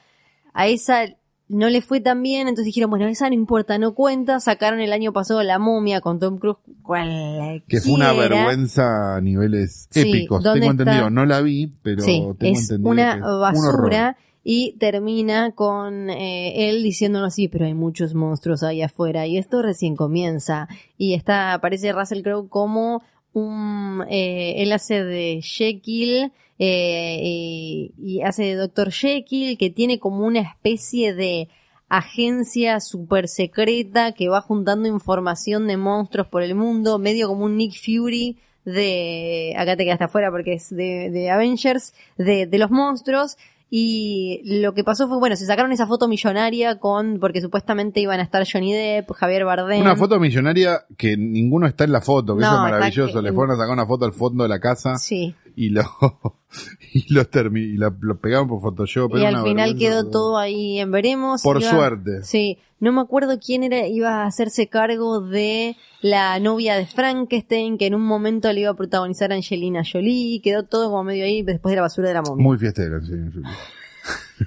A 0.55 0.69
esa 0.69 1.05
no 1.49 1.69
le 1.71 1.81
fue 1.81 2.01
tan 2.01 2.23
bien, 2.23 2.49
entonces 2.49 2.67
dijeron, 2.67 2.91
bueno, 2.91 3.07
esa 3.07 3.29
no 3.29 3.35
importa, 3.35 3.79
no 3.79 3.95
cuenta. 3.95 4.41
Sacaron 4.41 4.81
el 4.81 4.93
año 4.93 5.13
pasado 5.13 5.43
La 5.43 5.59
Momia 5.59 6.01
con 6.01 6.19
Tom 6.19 6.39
Cruise, 6.39 6.57
cualquiera. 6.83 7.63
que 7.69 7.81
fue 7.81 7.93
una 7.93 8.13
vergüenza 8.13 9.17
a 9.17 9.21
niveles 9.21 9.87
Sí, 9.91 10.01
épicos 10.01 10.43
¿dónde 10.43 10.61
tengo 10.61 10.73
está? 10.73 10.83
entendido 10.83 11.11
no 11.11 11.25
la 11.27 11.41
vi 11.43 11.73
pero 11.83 12.03
Sí, 12.03 12.23
tengo 12.37 12.37
es 12.41 12.63
entendido 12.63 12.91
una 12.91 13.13
que 13.13 13.19
es 13.19 13.25
un 13.25 13.25
horror. 13.25 13.41
basura 13.83 14.17
y 14.49 14.77
termina 14.79 15.51
con 15.53 16.09
eh, 16.11 16.69
él 16.71 16.83
diciéndolo 16.85 17.27
así, 17.27 17.49
pero 17.49 17.65
hay 17.67 17.75
muchos 17.75 18.15
monstruos 18.15 18.63
ahí 18.63 18.81
afuera 18.83 19.27
y 19.27 19.39
esto 19.39 19.61
recién 19.61 19.97
comienza 19.97 20.69
y 20.97 21.15
está 21.15 21.53
aparece 21.53 21.93
Russell 21.93 22.23
Crowe 22.23 22.49
como 22.49 23.03
un 23.37 24.05
eh, 24.09 24.55
él 24.63 24.73
hace 24.73 25.05
de 25.05 25.41
Jekyll 25.43 26.33
eh, 26.59 27.19
y, 27.23 28.23
hace 28.25 28.45
de 28.45 28.55
Doctor 28.55 28.91
Jekyll 28.91 29.59
que 29.59 29.69
tiene 29.69 29.99
como 29.99 30.25
una 30.27 30.41
especie 30.41 31.15
de 31.15 31.49
agencia 31.89 32.81
super 32.81 33.29
secreta 33.29 34.13
que 34.13 34.29
va 34.29 34.41
juntando 34.41 34.89
información 34.89 35.67
de 35.67 35.77
monstruos 35.77 36.27
por 36.29 36.43
el 36.43 36.55
mundo, 36.55 36.99
medio 36.99 37.29
como 37.29 37.45
un 37.45 37.59
Nick 37.59 37.75
Fury 37.75 38.39
de, 38.65 39.55
acá 39.57 39.77
te 39.77 39.85
quedaste 39.85 40.05
afuera 40.05 40.31
porque 40.31 40.55
es 40.55 40.71
de, 40.71 41.11
de 41.11 41.31
Avengers, 41.31 41.95
de, 42.17 42.47
de 42.47 42.59
los 42.59 42.71
monstruos. 42.71 43.37
Y 43.79 44.41
lo 44.63 44.73
que 44.73 44.85
pasó 44.85 45.07
fue, 45.07 45.19
bueno, 45.19 45.37
se 45.37 45.45
sacaron 45.45 45.71
esa 45.71 45.87
foto 45.87 46.09
millonaria 46.09 46.79
con, 46.79 47.19
porque 47.21 47.43
supuestamente 47.43 48.01
iban 48.01 48.21
a 48.21 48.23
estar 48.23 48.43
Johnny 48.51 48.73
Depp, 48.73 49.11
Javier 49.13 49.45
Bardem. 49.45 49.83
una 49.83 49.95
foto 49.97 50.19
millonaria 50.19 50.87
que 50.97 51.15
ninguno 51.19 51.67
está 51.67 51.85
en 51.85 51.93
la 51.93 52.01
foto 52.01 52.35
que 52.37 52.41
No, 52.41 52.47
eso 52.47 52.57
es 52.57 52.63
maravilloso 52.63 53.17
que- 53.19 53.23
le 53.23 53.33
fueron 53.35 53.55
a 53.55 53.59
sacar 53.59 53.75
una 53.75 53.85
foto 53.87 54.07
al 54.07 54.15
fondo 54.15 54.45
de 54.45 54.49
la 54.49 54.61
casa 54.61 54.97
Sí. 54.97 55.35
y 55.57 55.69
lo 55.69 55.83
y 56.93 57.13
lo 57.13 57.25
termi- 57.29 57.75
y 57.75 57.77
la- 57.77 57.95
lo 58.01 58.19
pegaron 58.19 58.49
por 58.49 58.61
Photoshop 58.61 59.17
Y 59.17 59.25
al 59.25 59.43
final 59.43 59.77
quedó 59.77 60.09
todo 60.11 60.39
ahí 60.39 60.79
en 60.79 60.91
veremos. 60.91 61.43
por 61.43 61.61
Iba- 61.61 61.71
suerte 61.71 62.23
Sí, 62.23 62.59
no 62.81 62.93
me 62.93 63.01
acuerdo 63.01 63.39
quién 63.45 63.63
era, 63.63 63.87
iba 63.87 64.23
a 64.23 64.27
hacerse 64.27 64.69
cargo 64.69 65.21
de 65.21 65.77
la 66.03 66.39
novia 66.39 66.77
de 66.77 66.87
Frankenstein, 66.87 67.79
que 67.79 67.87
en 67.87 67.95
un 67.95 68.03
momento 68.03 68.53
le 68.53 68.61
iba 68.61 68.71
a 68.71 68.75
protagonizar 68.77 69.33
Angelina 69.33 69.83
Jolie, 69.91 70.41
quedó 70.43 70.63
todo 70.65 70.91
como 70.91 71.03
medio 71.05 71.25
ahí 71.25 71.43
después 71.43 71.73
de 71.73 71.77
la 71.77 71.83
basura 71.83 72.09
de 72.09 72.15
la 72.15 72.23
momia. 72.23 72.43
Muy 72.45 72.59
fiestero, 72.59 73.01
sí. 73.03 73.13
sí. 73.33 73.41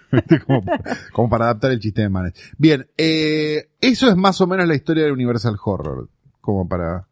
como, 0.47 0.63
como 1.11 1.29
para 1.29 1.45
adaptar 1.45 1.71
el 1.71 1.79
chiste 1.79 2.01
de 2.03 2.09
Manes. 2.09 2.33
Bien, 2.57 2.87
eh, 2.97 3.69
eso 3.81 4.07
es 4.07 4.15
más 4.15 4.39
o 4.41 4.47
menos 4.47 4.67
la 4.67 4.75
historia 4.75 5.03
del 5.03 5.11
Universal 5.13 5.57
Horror. 5.63 6.07
Como 6.39 6.67
para... 6.67 7.07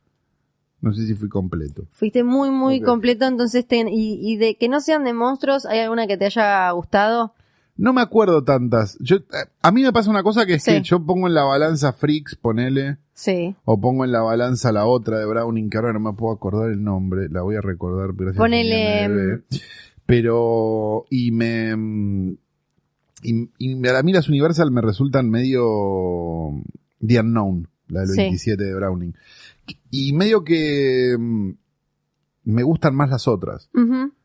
No 0.81 0.93
sé 0.93 1.05
si 1.07 1.15
fui 1.15 1.27
completo. 1.29 1.87
Fuiste 1.91 2.23
muy, 2.23 2.51
muy 2.51 2.81
completo, 2.81 3.25
entonces, 3.25 3.65
ten- 3.67 3.87
y, 3.87 4.19
y 4.21 4.37
de 4.37 4.55
que 4.57 4.69
no 4.69 4.79
sean 4.79 5.03
de 5.03 5.13
monstruos, 5.13 5.65
¿hay 5.65 5.79
alguna 5.79 6.05
que 6.07 6.17
te 6.17 6.25
haya 6.25 6.69
gustado? 6.71 7.33
No 7.77 7.93
me 7.93 8.01
acuerdo 8.01 8.43
tantas. 8.43 8.97
Yo, 8.99 9.17
eh, 9.17 9.21
a 9.61 9.71
mí 9.71 9.81
me 9.83 9.91
pasa 9.93 10.09
una 10.09 10.23
cosa 10.23 10.45
que 10.45 10.55
es 10.55 10.63
Sí. 10.63 10.71
que 10.73 10.81
yo 10.83 10.99
pongo 11.03 11.27
en 11.27 11.33
la 11.33 11.43
balanza 11.43 11.93
Freaks, 11.93 12.35
ponele, 12.35 12.97
Sí. 13.13 13.55
o 13.65 13.79
pongo 13.79 14.03
en 14.05 14.11
la 14.11 14.21
balanza 14.21 14.71
la 14.71 14.85
otra 14.85 15.17
de 15.19 15.25
Browning, 15.25 15.69
que 15.69 15.77
ahora 15.77 15.93
no 15.93 15.99
me 15.99 16.13
puedo 16.13 16.33
acordar 16.33 16.69
el 16.71 16.83
nombre, 16.83 17.27
la 17.29 17.41
voy 17.41 17.55
a 17.55 17.61
recordar, 17.61 18.13
gracias 18.13 18.37
Ponele, 18.37 18.83
a 19.01 19.05
IMDb. 19.05 19.43
Pero, 20.05 21.05
y 21.09 21.31
me, 21.31 21.75
mm, 21.75 22.37
y, 23.23 23.49
y 23.57 23.87
a 23.87 24.03
mí 24.03 24.13
las 24.13 24.29
Universal 24.29 24.71
me 24.71 24.81
resultan 24.81 25.29
medio 25.29 26.53
The 27.05 27.19
Unknown. 27.19 27.67
la 27.89 28.01
del 28.01 28.09
Sí. 28.09 28.17
27 28.21 28.63
de 28.65 28.73
Browning. 28.75 29.13
Y 29.91 30.13
medio 30.13 30.43
que 30.43 31.15
mm, 31.17 31.51
me 32.45 32.63
gustan 32.63 32.95
más 32.95 33.09
las 33.09 33.27
otras. 33.27 33.69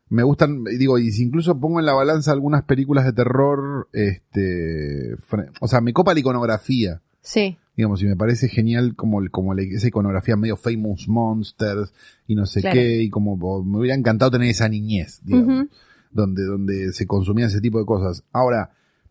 Me 0.09 0.23
gustan, 0.23 0.63
digo, 0.63 0.99
y 0.99 1.11
si 1.11 1.23
incluso 1.23 1.59
pongo 1.59 1.79
en 1.79 1.85
la 1.85 1.93
balanza 1.93 2.31
algunas 2.31 2.63
películas 2.63 3.05
de 3.05 3.13
terror, 3.13 3.89
este, 3.93 5.15
o 5.59 5.67
sea, 5.67 5.81
me 5.81 5.93
copa 5.93 6.13
la 6.13 6.19
iconografía. 6.19 7.01
Sí. 7.21 7.57
Digamos, 7.75 8.01
y 8.03 8.05
me 8.05 8.15
parece 8.15 8.47
genial 8.49 8.95
como, 8.95 9.19
como 9.31 9.55
la- 9.55 9.63
esa 9.63 9.87
iconografía 9.87 10.35
medio 10.35 10.55
Famous 10.57 11.07
Monsters 11.07 11.91
y 12.27 12.35
no 12.35 12.45
sé 12.45 12.61
Claro. 12.61 12.75
qué, 12.75 13.01
y 13.01 13.09
como 13.09 13.35
me 13.63 13.79
hubiera 13.79 13.95
encantado 13.95 14.29
tener 14.31 14.49
esa 14.49 14.69
niñez, 14.69 15.21
digamos, 15.23 15.67
donde, 16.11 16.43
donde 16.43 16.93
se 16.93 17.07
consumían 17.07 17.47
ese 17.49 17.61
tipo 17.61 17.79
de 17.79 17.85
cosas. 17.85 18.23
Ahora, 18.31 18.69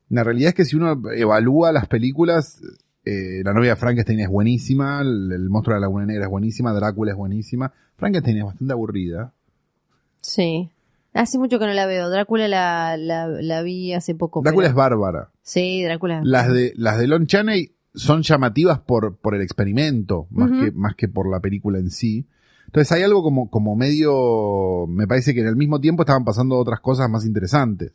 la 0.08 0.22
realidad 0.22 0.50
es 0.50 0.54
que 0.54 0.64
si 0.64 0.76
uno 0.76 1.02
evalúa 1.16 1.72
las 1.72 1.88
películas, 1.88 2.62
eh, 3.04 3.42
La 3.44 3.52
novia 3.52 3.70
de 3.70 3.76
Frankenstein 3.76 4.20
es 4.20 4.28
buenísima, 4.28 5.00
el, 5.00 5.32
el 5.32 5.50
monstruo 5.50 5.74
de 5.74 5.80
la 5.80 5.86
laguna 5.86 6.06
negra 6.06 6.24
es 6.24 6.30
buenísima, 6.30 6.72
Drácula 6.72 7.12
es 7.12 7.16
buenísima, 7.16 7.72
Frankenstein 7.96 8.38
es 8.38 8.44
bastante 8.44 8.72
aburrida. 8.72 9.32
Sí. 10.20 10.70
Hace 11.14 11.38
mucho 11.38 11.58
que 11.58 11.66
no 11.66 11.72
la 11.72 11.86
veo. 11.86 12.08
Drácula 12.08 12.48
la, 12.48 12.96
la, 12.96 13.26
la 13.26 13.62
vi 13.62 13.92
hace 13.92 14.14
poco. 14.14 14.40
Drácula 14.42 14.68
es 14.68 14.74
bárbara. 14.74 15.30
Sí, 15.42 15.82
Drácula. 15.82 16.22
Las 16.24 16.50
de, 16.52 16.72
las 16.76 16.98
de 16.98 17.06
Lon 17.06 17.26
Chaney 17.26 17.72
son 17.94 18.22
llamativas 18.22 18.78
por, 18.80 19.16
por 19.16 19.34
el 19.34 19.42
experimento, 19.42 20.26
más, 20.30 20.50
que, 20.50 20.72
más 20.72 20.94
que 20.94 21.08
por 21.08 21.30
la 21.30 21.40
película 21.40 21.78
en 21.78 21.90
sí. 21.90 22.26
Entonces 22.66 22.90
hay 22.92 23.02
algo 23.02 23.22
como, 23.22 23.50
como 23.50 23.76
medio, 23.76 24.86
me 24.88 25.06
parece 25.06 25.34
que 25.34 25.40
en 25.40 25.48
el 25.48 25.56
mismo 25.56 25.78
tiempo 25.80 26.04
estaban 26.04 26.24
pasando 26.24 26.56
otras 26.56 26.80
cosas 26.80 27.10
más 27.10 27.26
interesantes. 27.26 27.92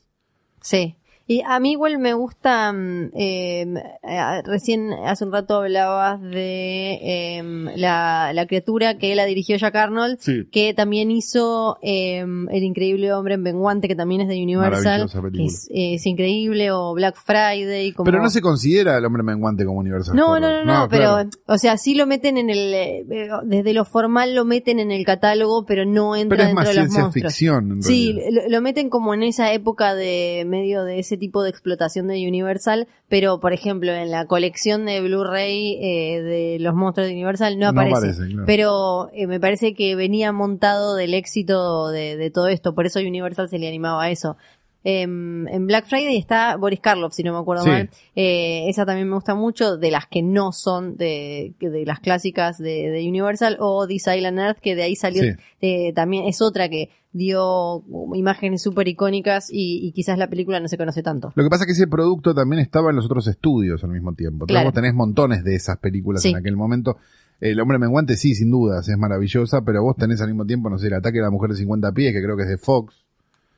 Sí. 0.61 0.95
Y 1.29 1.41
a 1.45 1.59
mí 1.59 1.73
igual 1.73 1.99
me 1.99 2.13
gusta, 2.13 2.71
mm, 2.71 3.11
eh, 3.13 3.61
eh, 4.03 4.41
recién 4.45 4.93
hace 4.93 5.25
un 5.25 5.33
rato 5.33 5.55
hablabas 5.57 6.21
de 6.21 6.99
em, 7.37 7.65
la, 7.75 8.31
la 8.33 8.45
criatura 8.47 8.97
que 8.97 9.13
la 9.13 9.25
dirigió 9.25 9.57
Jack 9.57 9.75
Arnold, 9.75 10.19
Sí. 10.19 10.45
que 10.51 10.73
también 10.73 11.11
hizo 11.11 11.79
em, 11.81 12.47
El 12.49 12.63
Increíble 12.63 13.11
Hombre 13.11 13.33
en 13.33 13.41
Menguante, 13.41 13.89
que 13.89 13.95
también 13.95 14.21
es 14.21 14.29
de 14.29 14.41
Universal, 14.41 15.09
es, 15.33 15.67
es 15.69 16.05
increíble, 16.05 16.71
o 16.71 16.93
Black 16.93 17.17
Friday. 17.17 17.91
Como... 17.91 18.05
Pero 18.05 18.21
no 18.21 18.29
se 18.29 18.41
considera 18.41 18.97
el 18.97 19.03
hombre 19.03 19.21
menguante 19.23 19.65
como 19.65 19.79
universal. 19.79 20.15
No, 20.15 20.39
no, 20.39 20.49
no, 20.49 20.63
no, 20.63 20.87
pero, 20.89 21.09
claro. 21.11 21.29
o 21.45 21.57
sea, 21.57 21.77
sí 21.77 21.93
lo 21.95 22.05
meten 22.07 22.37
en 22.37 22.49
el, 22.49 22.73
eh, 22.73 23.05
eh, 23.09 23.29
desde 23.43 23.73
lo 23.73 23.83
formal 23.83 24.33
lo 24.33 24.45
meten 24.45 24.79
en 24.79 24.91
el 24.91 25.03
catálogo, 25.05 25.65
pero 25.65 25.85
no 25.85 26.15
entra 26.15 26.37
Pero 26.37 26.43
es 26.43 26.47
dentro 26.55 26.63
más 26.63 26.69
de 26.75 26.81
los 26.83 26.89
monstruos. 26.93 27.33
ficción. 27.33 27.71
en 27.71 27.83
Sí, 27.83 28.17
lo, 28.31 28.47
lo 28.47 28.61
meten 28.61 28.89
como 28.89 29.13
en 29.13 29.23
esa 29.23 29.51
época 29.51 29.93
de 29.93 30.45
medio 30.47 30.85
de 30.85 30.99
ese 30.99 31.16
tipo 31.17 31.43
de 31.43 31.49
explotación 31.49 32.07
de 32.07 32.27
Universal, 32.27 32.87
pero 33.09 33.39
por 33.39 33.53
ejemplo 33.53 33.91
en 33.91 34.11
la 34.11 34.25
colección 34.25 34.85
de 34.85 35.01
Blu-ray 35.01 35.77
eh, 35.81 36.21
de 36.21 36.57
los 36.59 36.73
monstruos 36.75 37.07
de 37.07 37.13
Universal 37.13 37.57
no 37.59 37.65
No 37.71 37.81
aparece. 37.81 37.97
aparece, 37.97 38.27
claro. 38.27 38.43
Pero 38.45 39.09
eh, 39.13 39.27
me 39.27 39.39
parece 39.39 39.73
que 39.73 39.95
venía 39.95 40.31
montado 40.31 40.95
del 40.95 41.13
éxito 41.13 41.89
de, 41.89 42.17
de 42.17 42.31
todo 42.31 42.47
esto, 42.47 42.73
por 42.75 42.85
eso 42.85 42.99
Universal 42.99 43.49
se 43.49 43.59
le 43.59 43.67
animaba 43.67 44.03
a 44.03 44.11
eso. 44.11 44.37
Em, 44.83 45.47
en 45.49 45.67
Black 45.67 45.85
Friday 45.87 46.17
está 46.17 46.55
Boris 46.55 46.79
Karloff, 46.79 47.13
si 47.13 47.23
no 47.23 47.33
me 47.33 47.39
acuerdo 47.39 47.63
Sí. 47.63 47.69
mal. 47.69 47.89
Eh, 48.15 48.69
esa 48.69 48.85
también 48.85 49.07
me 49.09 49.15
gusta 49.15 49.35
mucho, 49.35 49.77
de 49.77 49.91
las 49.91 50.07
que 50.07 50.21
no 50.21 50.51
son 50.53 50.95
de, 50.95 51.53
de 51.59 51.85
las 51.85 51.99
clásicas 51.99 52.57
de, 52.57 52.89
de 52.89 53.07
Universal, 53.07 53.57
o 53.59 53.85
This 53.87 54.07
Island 54.07 54.39
Earth, 54.39 54.59
que 54.59 54.75
de 54.75 54.83
ahí 54.83 54.95
salió 54.95 55.23
Sí. 55.23 55.29
eh, 55.61 55.93
también 55.93 56.25
es 56.25 56.41
otra 56.41 56.69
que 56.69 56.89
dio 57.11 57.83
imágenes 58.13 58.61
súper 58.61 58.87
icónicas 58.87 59.49
y, 59.51 59.85
y 59.87 59.91
quizás 59.91 60.17
la 60.19 60.29
película 60.29 60.59
no 60.59 60.67
se 60.67 60.77
conoce 60.77 61.01
tanto. 61.01 61.31
Lo 61.35 61.43
que 61.43 61.49
pasa 61.49 61.63
es 61.63 61.67
que 61.67 61.71
ese 61.73 61.87
producto 61.87 62.33
también 62.35 62.61
estaba 62.61 62.91
en 62.91 62.95
los 62.97 63.05
otros 63.05 63.27
estudios 63.27 63.83
al 63.83 63.89
mismo 63.89 64.13
tiempo. 64.13 64.45
Claro. 64.45 64.65
vos 64.67 64.73
tenés 64.73 64.93
montones 64.93 65.43
de 65.43 65.55
esas 65.55 65.77
películas 65.79 66.21
Sí. 66.21 66.29
en 66.29 66.35
aquel 66.37 66.55
momento. 66.55 66.97
El 67.39 67.59
hombre 67.59 67.77
menguante 67.79 68.17
sí, 68.17 68.35
sin 68.35 68.51
dudas, 68.51 68.87
es 68.87 68.97
maravillosa, 68.97 69.61
pero 69.65 69.83
vos 69.83 69.95
tenés 69.95 70.21
al 70.21 70.27
mismo 70.27 70.45
tiempo, 70.45 70.69
no 70.69 70.77
sé, 70.77 70.87
el 70.87 70.93
ataque 70.93 71.17
de 71.17 71.23
la 71.23 71.31
mujer 71.31 71.51
de 71.51 71.57
50 71.57 71.91
pies, 71.91 72.13
que 72.13 72.21
creo 72.21 72.35
que 72.37 72.43
es 72.43 72.49
de 72.49 72.57
Fox. 72.57 73.05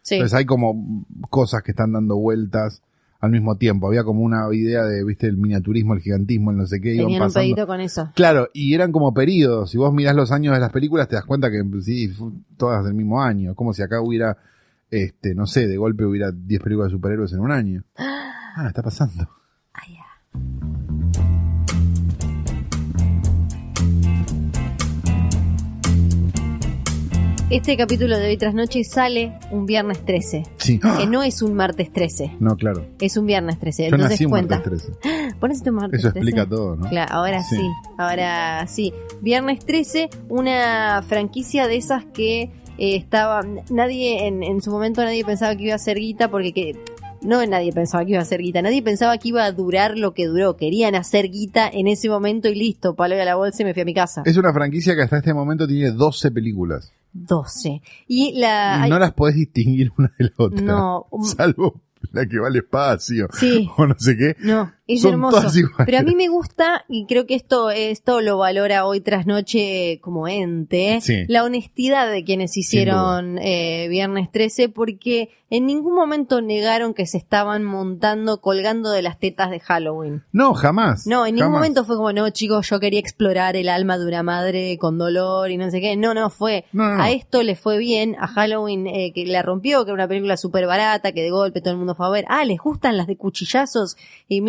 Sí, 0.02 0.16
Entonces 0.16 0.38
hay 0.38 0.46
como 0.46 1.06
cosas 1.30 1.62
que 1.64 1.72
están 1.72 1.92
dando 1.94 2.16
vueltas 2.18 2.82
al 3.20 3.32
mismo 3.32 3.58
tiempo. 3.58 3.88
Había 3.88 4.04
como 4.04 4.22
una 4.22 4.44
idea 4.54 4.84
de, 4.84 5.04
viste, 5.04 5.28
el 5.28 5.38
miniaturismo, 5.38 5.94
el 5.94 6.00
gigantismo, 6.02 6.52
el 6.52 6.58
no 6.58 6.66
sé 6.66 6.80
qué, 6.80 6.94
iban 6.94 7.08
tenían 7.08 7.22
un 7.22 7.28
pasando. 7.28 7.46
pedito 7.46 7.68
con 7.68 7.82
eso. 7.82 8.12
Claro, 8.16 8.48
y 8.54 8.74
eran 8.74 8.92
como 8.92 9.14
periodos. 9.14 9.72
Si 9.72 9.78
vos 9.78 9.94
mirás 9.94 10.16
los 10.16 10.32
años 10.32 10.54
de 10.54 10.60
las 10.62 10.72
películas, 10.72 11.08
te 11.08 11.16
das 11.16 11.26
cuenta 11.26 11.52
que 11.52 11.62
sí, 11.82 12.14
todas 12.58 12.86
del 12.86 12.94
mismo 12.94 13.22
año. 13.22 13.56
Como 13.56 13.74
si 13.74 13.82
acá 13.82 14.02
hubiera, 14.02 14.38
este, 14.90 15.36
no 15.36 15.48
sé, 15.48 15.68
de 15.68 15.78
golpe 15.78 16.06
hubiera 16.06 16.32
10 16.32 16.62
películas 16.62 16.92
de 16.92 16.96
superhéroes 16.98 17.34
en 17.34 17.40
un 17.40 17.52
año. 17.52 17.84
Ah, 18.56 18.68
está 18.68 18.82
pasando. 18.82 19.30
Ya. 19.88 20.40
Este 27.50 27.76
capítulo 27.78 28.16
de 28.20 28.28
hoy 28.28 28.38
tras 28.38 28.54
noche 28.54 28.84
sale 28.84 29.34
un 29.50 29.66
viernes 29.66 30.06
13, 30.06 30.44
Sí. 30.58 30.80
que 30.80 31.08
no 31.08 31.24
es 31.24 31.42
un 31.42 31.56
martes 31.56 31.92
13, 31.92 32.36
No, 32.40 32.56
claro. 32.56 32.86
es 33.02 33.18
un 33.18 33.26
viernes 33.26 33.58
13. 33.58 33.84
Yo 33.84 33.86
Entonces 33.88 34.12
nací 34.12 34.26
un 34.26 34.32
cuenta. 34.32 34.58
martes 34.58 34.84
13. 34.84 35.36
¿Pones 35.40 35.64
tu 35.64 35.72
martes 35.72 36.00
Eso 36.00 36.12
13? 36.12 36.20
explica 36.20 36.48
todo, 36.48 36.76
¿no? 36.76 36.88
Claro, 36.90 37.12
ahora 37.12 37.42
sí. 37.44 37.56
Sí. 37.56 37.68
ahora 37.98 38.68
sí. 38.68 38.94
Viernes 39.22 39.66
13, 39.66 40.10
una 40.30 41.02
franquicia 41.08 41.68
de 41.68 41.78
esas 41.78 42.06
que 42.06 42.52
eh, 42.78 42.96
estaba, 42.96 43.42
nadie 43.72 44.28
en, 44.28 44.44
en 44.44 44.62
su 44.62 44.70
momento 44.70 45.04
nadie 45.04 45.26
pensaba 45.26 45.56
que 45.56 45.64
iba 45.64 45.76
a 45.76 45.80
ser 45.80 45.98
guita 45.98 46.30
porque 46.30 46.54
que, 46.54 46.76
no 47.24 47.44
nadie 47.48 47.74
pensaba 47.74 48.06
que 48.06 48.12
iba 48.12 48.22
a 48.22 48.26
ser 48.26 48.42
guita, 48.42 48.62
nadie 48.62 48.84
pensaba 48.84 49.18
que 49.18 49.28
iba 49.30 49.44
a 49.44 49.52
durar 49.52 49.98
lo 49.98 50.14
que 50.14 50.28
duró, 50.28 50.56
querían 50.56 50.94
hacer 50.94 51.30
guita 51.32 51.68
en 51.68 51.88
ese 51.88 52.10
momento 52.10 52.48
y 52.48 52.54
listo, 52.54 52.96
palo 52.96 53.16
a 53.20 53.26
la 53.26 53.36
bolsa 53.36 53.64
y 53.64 53.66
me 53.66 53.74
fui 53.74 53.82
a 53.82 53.86
mi 53.86 53.96
casa. 53.96 54.22
Es 54.24 54.38
una 54.38 54.54
franquicia 54.54 54.96
que 54.96 55.02
hasta 55.02 55.18
este 55.18 55.34
momento 55.34 55.66
tiene 55.68 55.90
12 55.92 56.30
películas. 56.32 56.94
12. 57.14 57.82
Y 58.08 58.40
la... 58.40 58.84
Y 58.86 58.90
no 58.90 59.00
las 59.00 59.14
podés 59.14 59.36
distinguir 59.36 59.92
una 59.98 60.12
de 60.18 60.26
la 60.26 60.32
otra. 60.38 60.62
No, 60.62 61.08
um, 61.12 61.24
Salvo 61.24 61.82
la 62.12 62.26
que 62.26 62.40
va 62.40 62.48
al 62.48 62.56
espacio. 62.56 63.28
Sí. 63.34 63.70
O 63.78 63.86
no 63.86 63.96
sé 63.98 64.18
qué. 64.18 64.36
No, 64.40 64.72
es 64.96 65.02
Son 65.02 65.12
hermoso. 65.14 65.38
todas 65.38 65.56
iguales. 65.56 65.86
Pero 65.86 66.00
a 66.00 66.02
mí 66.04 66.16
me 66.16 66.28
gusta, 66.28 66.84
y 66.90 67.06
creo 67.06 67.26
que 67.26 67.36
esto, 67.36 67.70
esto 67.72 68.22
lo 68.22 68.38
valora 68.38 68.86
hoy 68.86 69.02
tras 69.02 69.26
noche 69.28 70.00
como 70.02 70.28
ente, 70.28 71.00
Sí. 71.02 71.26
la 71.28 71.44
honestidad 71.44 72.12
de 72.12 72.24
quienes 72.24 72.58
hicieron 72.58 73.38
eh, 73.40 73.88
Viernes 73.90 74.32
13, 74.32 74.70
porque 74.70 75.30
en 75.52 75.66
ningún 75.66 75.96
momento 75.96 76.42
negaron 76.42 76.94
que 76.94 77.08
se 77.08 77.18
estaban 77.18 77.64
montando, 77.64 78.40
colgando 78.40 78.92
de 78.92 79.02
las 79.02 79.18
tetas 79.18 79.50
de 79.50 79.60
Halloween. 79.60 80.24
No, 80.32 80.54
jamás. 80.54 81.08
No, 81.08 81.26
en 81.26 81.34
ningún 81.36 81.48
jamás. 81.48 81.60
momento 81.62 81.86
fue 81.86 81.96
como, 81.96 82.14
no, 82.14 82.30
chicos, 82.30 82.70
yo 82.70 82.80
quería 82.80 83.00
explorar 83.00 83.56
el 83.56 83.68
alma 83.70 83.98
de 83.98 84.06
una 84.06 84.22
madre 84.22 84.78
con 84.80 85.00
dolor 85.00 85.50
y 85.50 85.58
no 85.58 85.72
sé 85.72 85.82
qué. 85.82 85.96
No, 85.96 86.14
no, 86.14 86.30
fue. 86.30 86.66
No, 86.72 86.88
no, 86.88 86.98
no. 86.98 87.04
A 87.04 87.10
esto 87.12 87.42
le 87.42 87.56
fue 87.56 87.80
bien, 87.80 88.16
a 88.20 88.28
Halloween 88.28 88.86
eh, 88.86 89.12
que 89.14 89.26
la 89.26 89.42
rompió, 89.42 89.86
que 89.86 89.90
era 89.92 89.96
una 89.96 90.08
película 90.08 90.38
súper 90.38 90.68
barata, 90.68 91.14
que 91.14 91.24
de 91.24 91.32
golpe 91.32 91.62
todo 91.62 91.72
el 91.72 91.78
mundo 91.80 91.96
fue 91.96 92.06
a 92.06 92.10
ver. 92.12 92.26
Ah, 92.30 92.46
les 92.46 92.60
gustan 92.60 92.96
las 92.96 93.08
de 93.08 93.18
cuchillazos 93.18 93.98
y 94.28 94.42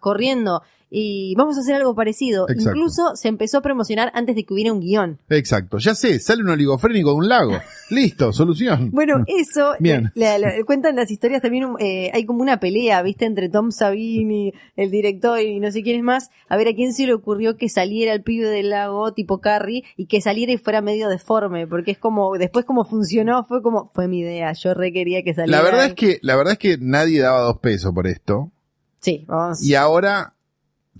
corriendo. 0.00 0.62
Y 0.88 1.34
vamos 1.36 1.56
a 1.56 1.60
hacer 1.60 1.74
algo 1.74 1.94
parecido. 1.94 2.48
Exacto. 2.48 2.70
Incluso 2.70 3.16
se 3.16 3.28
empezó 3.28 3.58
a 3.58 3.60
promocionar 3.60 4.12
antes 4.14 4.36
de 4.36 4.44
que 4.44 4.54
hubiera 4.54 4.72
un 4.72 4.80
guion. 4.80 5.18
Exacto. 5.28 5.78
Ya 5.78 5.94
sé, 5.96 6.20
sale 6.20 6.42
un 6.42 6.50
oligofrénico 6.50 7.10
de 7.10 7.16
un 7.16 7.28
lago. 7.28 7.58
Listo, 7.90 8.32
solución. 8.32 8.90
Bueno, 8.92 9.24
eso, 9.26 9.72
Bien. 9.80 10.12
cuentan 10.64 10.94
las 10.96 11.10
historias 11.10 11.42
también, 11.42 11.66
eh, 11.80 12.10
hay 12.14 12.24
como 12.24 12.40
una 12.40 12.60
pelea, 12.60 13.02
viste, 13.02 13.24
entre 13.24 13.48
Tom 13.48 13.72
Savini, 13.72 14.52
el 14.76 14.90
director 14.90 15.40
y 15.40 15.58
no 15.58 15.70
sé 15.72 15.82
quién 15.82 15.96
es 15.96 16.02
más, 16.04 16.30
a 16.48 16.56
ver 16.56 16.68
a 16.68 16.74
quién 16.74 16.92
se 16.92 17.06
le 17.06 17.14
ocurrió 17.14 17.56
que 17.56 17.68
saliera 17.68 18.12
el 18.12 18.22
pibe 18.22 18.48
del 18.48 18.70
lago 18.70 19.12
tipo 19.12 19.40
Carrie 19.40 19.84
y 19.96 20.06
que 20.06 20.20
saliera 20.20 20.52
y 20.52 20.56
fuera 20.56 20.80
medio 20.82 21.08
deforme, 21.08 21.66
porque 21.66 21.92
es 21.92 21.98
como, 21.98 22.36
después 22.38 22.64
como 22.64 22.84
funcionó, 22.84 23.44
fue 23.44 23.60
como, 23.62 23.90
fue 23.94 24.08
mi 24.08 24.20
idea, 24.20 24.52
yo 24.52 24.74
re 24.74 24.92
quería 24.92 25.22
que 25.22 25.34
saliera. 25.34 25.58
La 25.58 25.64
verdad 25.64 25.86
es 25.86 25.94
que, 25.94 26.18
la 26.22 26.36
verdad 26.36 26.52
es 26.52 26.58
que 26.58 26.78
nadie 26.80 27.20
daba 27.20 27.40
dos 27.40 27.58
pesos 27.58 27.92
por 27.92 28.06
esto. 28.06 28.52
Sí, 29.00 29.24
vamos. 29.26 29.62
Y 29.62 29.74
ahora 29.74 30.34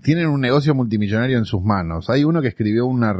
tienen 0.03 0.29
un 0.29 0.41
negocio 0.41 0.75
multimillonario 0.75 1.39
en 1.39 1.45
sus 1.45 1.63
manos. 1.63 2.11
Hay 2.11 2.25
uno 2.25 2.43
que 2.43 2.49
escribió 2.49 2.87
una, 2.87 3.15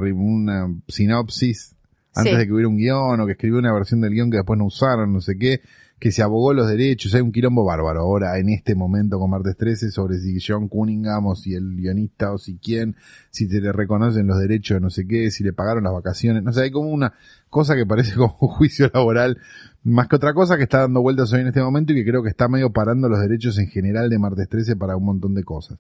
sinopsis 0.89 1.75
antes 2.15 2.33
Sí. 2.33 2.39
de 2.39 2.47
que 2.47 2.53
hubiera 2.53 2.69
un 2.69 2.77
guion, 2.77 3.21
o 3.21 3.27
que 3.27 3.33
escribió 3.33 3.59
una 3.59 3.73
versión 3.73 4.01
del 4.01 4.13
guion 4.13 4.31
que 4.31 4.39
después 4.39 4.59
no 4.59 4.67
usaron, 4.67 5.13
no 5.13 5.21
sé 5.21 5.37
qué, 5.39 5.61
que 5.99 6.13
se 6.13 6.23
abogó 6.23 6.53
los 6.53 6.69
derechos. 6.69 7.15
Hay 7.15 7.23
un 7.23 7.33
quilombo 7.33 7.65
bárbaro 7.65 8.01
ahora, 8.01 8.39
en 8.39 8.51
este 8.51 8.75
momento, 8.75 9.19
con 9.19 9.31
Martes 9.31 9.57
13, 9.57 9.91
sobre 9.91 10.19
si 10.19 10.39
John 10.41 10.69
Cunningham, 10.69 11.27
o 11.27 11.35
si 11.35 11.55
el 11.55 11.77
guionista, 11.77 12.33
o 12.33 12.39
si 12.39 12.59
quién, 12.59 12.97
si 13.31 13.49
te 13.49 13.61
le 13.61 13.73
reconocen 13.73 14.27
los 14.27 14.39
derechos 14.39 14.77
de 14.77 14.81
no 14.81 14.91
sé 14.91 15.07
qué, 15.07 15.31
si 15.31 15.43
le 15.45 15.53
pagaron 15.53 15.85
las 15.85 15.93
vacaciones. 15.93 16.43
No 16.43 16.53
sé, 16.53 16.63
hay 16.63 16.71
como 16.71 16.91
una 16.91 17.15
cosa 17.49 17.75
que 17.77 17.87
parece 17.87 18.15
como 18.17 18.37
un 18.41 18.49
juicio 18.49 18.91
laboral, 18.93 19.39
más 19.87 20.09
que 20.09 20.17
otra 20.17 20.35
cosa 20.35 20.57
que 20.57 20.65
está 20.65 20.81
dando 20.81 21.01
vueltas 21.01 21.33
hoy 21.33 21.43
en 21.43 21.47
este 21.47 21.63
momento 21.63 21.93
y 21.93 21.97
que 21.97 22.05
creo 22.05 22.23
que 22.23 22.29
está 22.29 22.49
medio 22.49 22.73
parando 22.73 23.09
los 23.09 23.21
derechos 23.21 23.57
en 23.59 23.69
general 23.69 24.11
de 24.11 24.19
Martes 24.19 24.49
13 24.49 24.75
para 24.75 24.97
un 24.97 25.05
montón 25.05 25.35
de 25.35 25.45
cosas. 25.45 25.79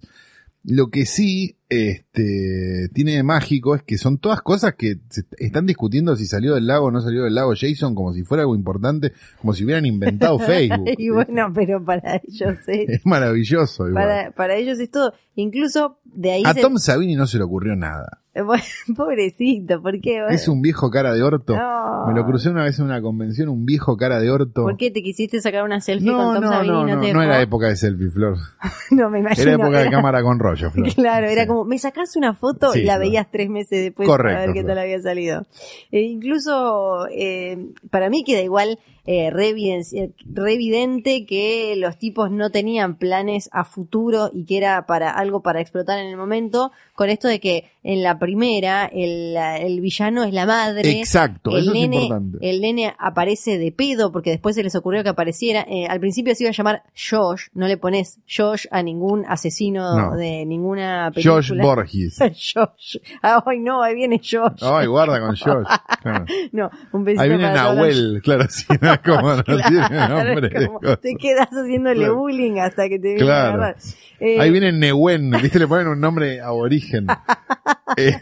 Lo 0.62 0.90
que 0.90 1.06
sí 1.06 1.58
este 1.68 2.88
tiene 2.94 3.12
de 3.16 3.22
mágico 3.22 3.74
es 3.74 3.82
que 3.82 3.98
son 3.98 4.18
todas 4.18 4.40
cosas 4.42 4.74
que 4.76 4.96
se 5.10 5.22
están 5.38 5.66
discutiendo 5.66 6.14
si 6.16 6.26
salió 6.26 6.54
del 6.54 6.66
lago 6.66 6.86
o 6.86 6.90
no 6.90 7.00
salió 7.00 7.24
del 7.24 7.34
lago 7.34 7.52
Jason 7.58 7.94
como 7.94 8.12
si 8.12 8.22
fuera 8.24 8.42
algo 8.42 8.54
importante, 8.54 9.12
como 9.40 9.52
si 9.52 9.64
hubieran 9.64 9.86
inventado 9.86 10.38
Facebook. 10.46 10.84
y 10.96 11.10
bueno, 11.10 11.52
pero 11.54 11.84
para 11.84 12.16
ellos 12.22 12.56
es, 12.68 12.88
es 12.88 13.06
maravilloso. 13.06 13.88
igual. 13.88 14.04
para, 14.04 14.30
para 14.32 14.56
ellos 14.56 14.78
es 14.78 14.90
todo. 14.90 15.12
Incluso 15.34 15.98
de 16.04 16.32
ahí 16.32 16.42
A 16.46 16.54
se- 16.54 16.60
Tom 16.62 16.78
Savini 16.78 17.14
no 17.14 17.26
se 17.26 17.38
le 17.38 17.44
ocurrió 17.44 17.76
nada. 17.76 18.20
Bueno, 18.36 18.62
pobrecito, 18.94 19.80
¿por 19.80 19.98
qué? 19.98 20.22
Es 20.28 20.46
un 20.46 20.60
viejo 20.60 20.90
cara 20.90 21.14
de 21.14 21.22
orto. 21.22 21.56
No. 21.56 22.06
Me 22.06 22.12
lo 22.14 22.26
crucé 22.26 22.50
una 22.50 22.64
vez 22.64 22.78
en 22.78 22.84
una 22.84 23.00
convención, 23.00 23.48
un 23.48 23.64
viejo 23.64 23.96
cara 23.96 24.20
de 24.20 24.30
orto. 24.30 24.62
¿Por 24.62 24.76
qué 24.76 24.90
te 24.90 25.02
quisiste 25.02 25.40
sacar 25.40 25.64
una 25.64 25.80
selfie 25.80 26.10
No, 26.10 26.18
con 26.18 26.34
Tom 26.34 26.44
no, 26.44 26.50
Savini? 26.50 26.68
no, 26.74 26.84
no, 26.86 26.94
no 26.96 27.00
dejó? 27.00 27.22
era 27.22 27.40
época 27.40 27.68
de 27.68 27.76
selfie, 27.76 28.10
Flor. 28.10 28.36
No, 28.90 29.08
me 29.08 29.20
imagino. 29.20 29.42
Era 29.42 29.52
época 29.54 29.78
de 29.80 29.90
cámara 29.90 30.22
con 30.22 30.38
rollo, 30.38 30.70
Flor. 30.70 30.94
Claro, 30.94 31.26
era 31.28 31.42
Sí. 31.44 31.48
Como, 31.56 31.64
me 31.68 31.78
sacaste 31.78 32.18
una 32.18 32.34
foto 32.34 32.72
Sí, 32.72 32.80
y 32.80 32.82
la 32.84 32.98
veías 32.98 33.30
tres 33.30 33.48
meses 33.48 33.82
después 33.82 34.08
Correcto, 34.08 34.38
a 34.38 34.46
ver 34.46 34.52
qué 34.54 34.64
tal 34.64 34.78
había 34.78 35.00
salido. 35.00 35.46
E 35.90 36.00
incluso, 36.02 37.06
eh, 37.10 37.72
para 37.90 38.10
mí 38.10 38.24
queda 38.24 38.42
igual 38.42 38.78
eh, 39.04 39.30
re, 39.30 39.54
re 39.54 40.52
evidente 40.52 41.26
que 41.26 41.74
los 41.76 41.96
tipos 41.96 42.30
no 42.30 42.50
tenían 42.50 42.98
planes 42.98 43.48
a 43.52 43.64
futuro 43.64 44.30
y 44.32 44.44
que 44.44 44.58
era 44.58 44.84
para 44.86 45.10
algo 45.10 45.42
para 45.42 45.60
explotar 45.60 45.98
en 45.98 46.08
el 46.08 46.16
momento, 46.16 46.72
con 46.96 47.08
esto 47.10 47.28
de 47.28 47.38
que 47.40 47.70
en 47.84 48.02
la 48.02 48.18
primera 48.18 48.86
el, 48.86 49.36
el 49.36 49.80
villano 49.80 50.24
es 50.24 50.32
la 50.34 50.44
madre. 50.46 50.98
Exacto, 50.98 51.52
el 51.56 51.62
eso 51.62 51.72
nene, 51.72 51.96
es 51.98 52.02
importante. 52.02 52.38
el 52.50 52.60
nene 52.60 52.94
aparece 52.98 53.58
de 53.58 53.70
pedo 53.70 54.10
porque 54.10 54.30
después 54.30 54.56
se 54.56 54.64
les 54.64 54.74
ocurrió 54.74 55.04
que 55.04 55.10
apareciera. 55.10 55.64
eh, 55.68 55.86
al 55.88 56.00
principio 56.00 56.34
se 56.34 56.42
iba 56.42 56.50
a 56.50 56.52
llamar 56.54 56.82
Josh, 57.10 57.44
no 57.54 57.68
le 57.68 57.76
pones 57.76 58.18
Josh 58.28 58.66
a 58.72 58.82
ningún 58.82 59.24
asesino 59.28 59.96
No. 59.96 60.16
de 60.16 60.44
ninguna 60.46 61.12
película. 61.14 61.36
Josh 61.36 61.52
Borges. 61.56 62.18
Josh. 62.54 62.96
Ay, 63.22 63.60
no, 63.60 63.82
ahí 63.82 63.94
viene 63.94 64.18
Josh. 64.18 64.62
Ay, 64.62 64.86
guarda 64.86 65.20
con 65.20 65.36
Josh. 65.36 65.66
Claro. 66.02 66.24
No, 66.52 66.70
un 66.92 67.04
besito 67.04 67.22
Ahí 67.22 67.28
viene 67.28 67.44
Nahuel, 67.52 68.20
claro, 68.24 68.46
sí, 68.48 68.64
no 68.80 69.00
como 69.04 69.34
no 69.34 69.42
tiene 69.44 70.08
nombre. 70.08 70.66
Como 70.66 70.80
te 70.96 71.14
quedas 71.14 71.48
haciéndole 71.50 71.98
Claro. 72.00 72.16
bullying 72.16 72.58
hasta 72.58 72.88
que 72.88 72.98
te 72.98 73.08
viene 73.14 73.20
Claro. 73.20 73.74
Eh, 74.18 74.40
Ahí 74.40 74.50
viene 74.50 74.72
Nehuen, 74.72 75.30
viste, 75.30 75.58
le 75.58 75.68
ponen 75.68 75.88
un 75.88 76.00
nombre 76.00 76.40
aborigen. 76.40 76.85
Eh, 77.98 78.20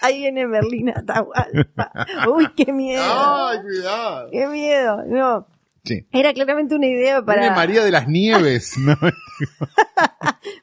ahí 0.00 0.18
viene 0.20 0.46
Merlina 0.46 0.94
Atahualpa. 0.96 1.92
Uy, 2.34 2.48
qué 2.56 2.72
miedo. 2.72 3.02
Ay, 3.04 3.60
cuidado. 3.60 4.30
Qué 4.32 4.46
miedo. 4.48 5.04
No, 5.06 5.46
Sí. 5.84 6.06
era 6.12 6.32
claramente 6.32 6.74
una 6.74 6.86
idea 6.86 7.22
para. 7.22 7.40
Viene 7.42 7.56
María 7.56 7.84
de 7.84 7.90
las 7.90 8.08
Nieves, 8.08 8.72
¿no? 8.78 8.94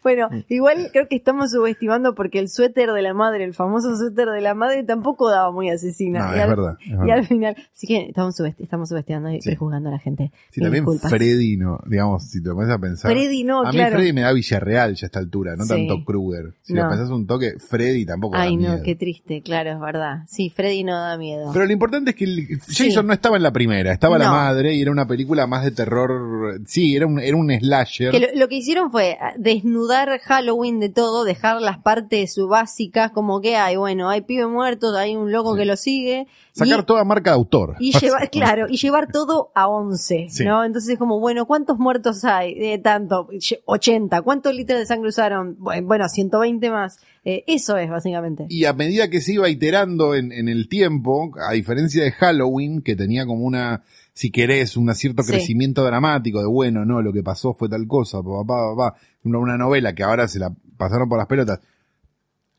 Bueno, 0.03 0.30
igual 0.49 0.89
creo 0.91 1.07
que 1.07 1.15
estamos 1.15 1.51
subestimando 1.51 2.15
porque 2.15 2.39
el 2.39 2.49
suéter 2.49 2.89
de 2.91 3.01
la 3.03 3.13
madre, 3.13 3.43
el 3.43 3.53
famoso 3.53 3.95
suéter 3.95 4.30
de 4.30 4.41
la 4.41 4.55
madre, 4.55 4.84
tampoco 4.84 5.30
daba 5.30 5.51
muy 5.51 5.69
asesina. 5.69 6.28
No, 6.28 6.34
y, 6.34 6.38
es 6.38 6.43
al, 6.43 6.49
verdad, 6.49 6.78
es 6.80 6.88
y 6.88 6.91
verdad. 6.95 7.17
al 7.17 7.26
final, 7.28 7.55
así 7.74 7.88
que 7.88 8.05
estamos, 8.07 8.39
subesti- 8.39 8.63
estamos 8.63 8.89
subestimando 8.89 9.30
y 9.32 9.41
Sí. 9.41 9.49
prejuzgando 9.49 9.89
a 9.89 9.91
la 9.93 9.99
gente. 9.99 10.32
Sí, 10.49 10.61
también 10.61 10.86
disculpas. 10.86 11.11
Freddy, 11.11 11.57
no, 11.57 11.80
digamos, 11.86 12.24
si 12.30 12.41
te 12.41 12.49
lo 12.49 12.55
pones 12.55 12.72
a 12.72 12.80
pensar. 12.80 13.11
Freddy 13.11 13.43
no, 13.43 13.63
a 13.63 13.72
mí. 13.72 13.78
Freddy 13.80 14.13
me 14.13 14.22
da 14.22 14.34
Villarreal 14.34 14.95
ya 14.95 15.05
a 15.05 15.07
esta 15.07 15.19
altura, 15.19 15.55
no 15.55 15.63
Sí. 15.65 15.69
tanto 15.69 16.03
Kruger. 16.05 16.53
Si 16.61 16.74
No. 16.74 16.84
lo 16.84 16.89
pensás 16.89 17.09
un 17.09 17.28
toque, 17.28 17.53
Freddy 17.59 18.05
tampoco 18.05 18.38
Ay, 18.38 18.55
da 18.57 18.63
no, 18.63 18.69
miedo. 18.72 18.84
qué 18.84 18.95
triste, 18.95 19.41
claro, 19.43 19.72
es 19.72 19.80
verdad. 19.80 20.24
Sí, 20.28 20.49
Freddy 20.55 20.84
no 20.84 20.93
da 20.99 21.17
miedo. 21.17 21.51
Pero 21.53 21.65
lo 21.65 21.72
importante 21.74 22.11
es 22.11 22.15
que 22.15 22.26
el-. 22.26 22.59
Jason 22.67 23.05
no 23.05 23.13
estaba 23.13 23.38
en 23.38 23.43
la 23.43 23.51
primera, 23.51 23.91
estaba 23.91 24.17
la 24.17 24.26
No. 24.26 24.32
madre 24.32 24.74
y 24.74 24.82
era 24.82 24.91
una 24.91 25.05
película 25.12 25.45
más 25.47 25.64
de 25.64 25.72
terror. 25.72 26.59
Sí, 26.66 26.95
era 26.95 27.05
un, 27.05 27.20
era 27.20 27.36
un 27.38 27.51
slasher. 27.51 28.12
Que 28.12 28.20
lo, 28.20 28.28
lo 28.34 28.47
que 28.47 28.55
hicieron 28.55 28.91
fue 28.91 29.18
ah, 29.20 29.34
desnudar 29.38 30.20
Halloween 30.20 30.80
de 30.80 30.89
todo, 30.89 31.24
dejar 31.24 31.62
las 31.62 31.78
partes 31.80 32.36
básicas 32.47 33.12
como 33.12 33.41
que 33.41 33.57
hay, 33.57 33.76
bueno, 33.76 34.09
hay 34.09 34.22
pibe 34.22 34.47
muerto, 34.47 34.95
hay 34.97 35.16
un 35.16 35.32
loco 35.32 35.53
Sí. 35.53 35.59
que 35.59 35.66
lo 35.66 35.76
sigue. 35.76 36.28
Sacar 36.53 36.82
y, 36.82 36.84
toda 36.84 37.03
marca 37.05 37.30
de 37.32 37.36
autor. 37.36 37.76
y 37.80 37.97
llevar, 37.97 38.30
claro, 38.30 38.68
y 38.70 38.78
llevar 38.78 39.09
todo 39.12 39.51
a 39.55 39.68
11, 39.70 40.28
Sí. 40.30 40.43
¿no? 40.43 40.66
Entonces 40.66 40.93
es 40.93 40.99
como, 40.99 41.20
bueno, 41.20 41.45
¿cuántos 41.45 41.78
muertos 41.80 42.26
hay? 42.26 42.53
Eh, 42.57 42.78
tanto, 42.80 43.28
Lle- 43.30 43.62
80. 43.66 44.22
¿Cuántos 44.22 44.53
litros 44.53 44.80
de 44.80 44.86
sangre 44.86 45.09
usaron? 45.09 45.57
Bu- 45.59 45.86
Bueno, 45.86 46.07
120 46.09 46.70
más. 46.72 46.99
Eh, 47.24 47.43
eso 47.47 47.78
es, 47.78 47.89
básicamente. 47.89 48.47
Y 48.49 48.66
a 48.66 48.74
medida 48.74 49.09
que 49.09 49.22
se 49.22 49.34
iba 49.34 49.47
iterando 49.47 50.16
en, 50.16 50.32
en 50.32 50.49
el 50.49 50.68
tiempo, 50.68 51.32
a 51.47 51.53
diferencia 51.53 52.03
de 52.03 52.12
Halloween, 52.12 52.82
que 52.82 52.95
tenía 52.95 53.26
como 53.26 53.45
una, 53.45 53.84
si 54.14 54.30
querés, 54.32 54.76
un 54.78 54.93
cierto 54.93 55.24
Sí. 55.24 55.32
crecimiento 55.32 55.84
dramático 55.84 56.39
de 56.41 56.47
bueno, 56.47 56.86
no, 56.86 57.01
lo 57.01 57.14
que 57.14 57.24
pasó 57.24 57.53
fue 57.53 57.70
tal 57.70 57.88
cosa, 57.88 58.22
papá, 58.22 58.76
papá, 58.76 58.95
una, 59.24 59.39
una 59.39 59.57
novela 59.57 59.93
que 59.93 60.03
ahora 60.03 60.28
se 60.28 60.39
la 60.39 60.53
pasaron 60.78 61.07
por 61.09 61.18
las 61.18 61.28
pelotas. 61.28 61.59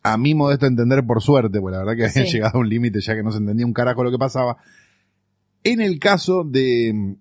A 0.05 0.17
mi 0.19 0.35
modesto 0.35 0.67
entender, 0.67 1.05
por 1.07 1.23
suerte, 1.23 1.61
pues 1.61 1.73
la 1.73 1.79
verdad 1.85 1.95
que 1.97 2.07
habían 2.07 2.27
Sí. 2.27 2.33
llegado 2.37 2.59
a 2.59 2.61
un 2.61 2.69
límite 2.69 3.01
ya 3.01 3.15
que 3.15 3.23
no 3.23 3.31
se 3.31 3.39
entendía 3.39 3.67
un 3.67 3.73
carajo 3.73 4.03
lo 4.03 4.11
que 4.11 4.19
pasaba. 4.19 4.57
En 5.65 5.81
el 5.81 5.99
caso 6.01 6.43
de, 6.45 7.17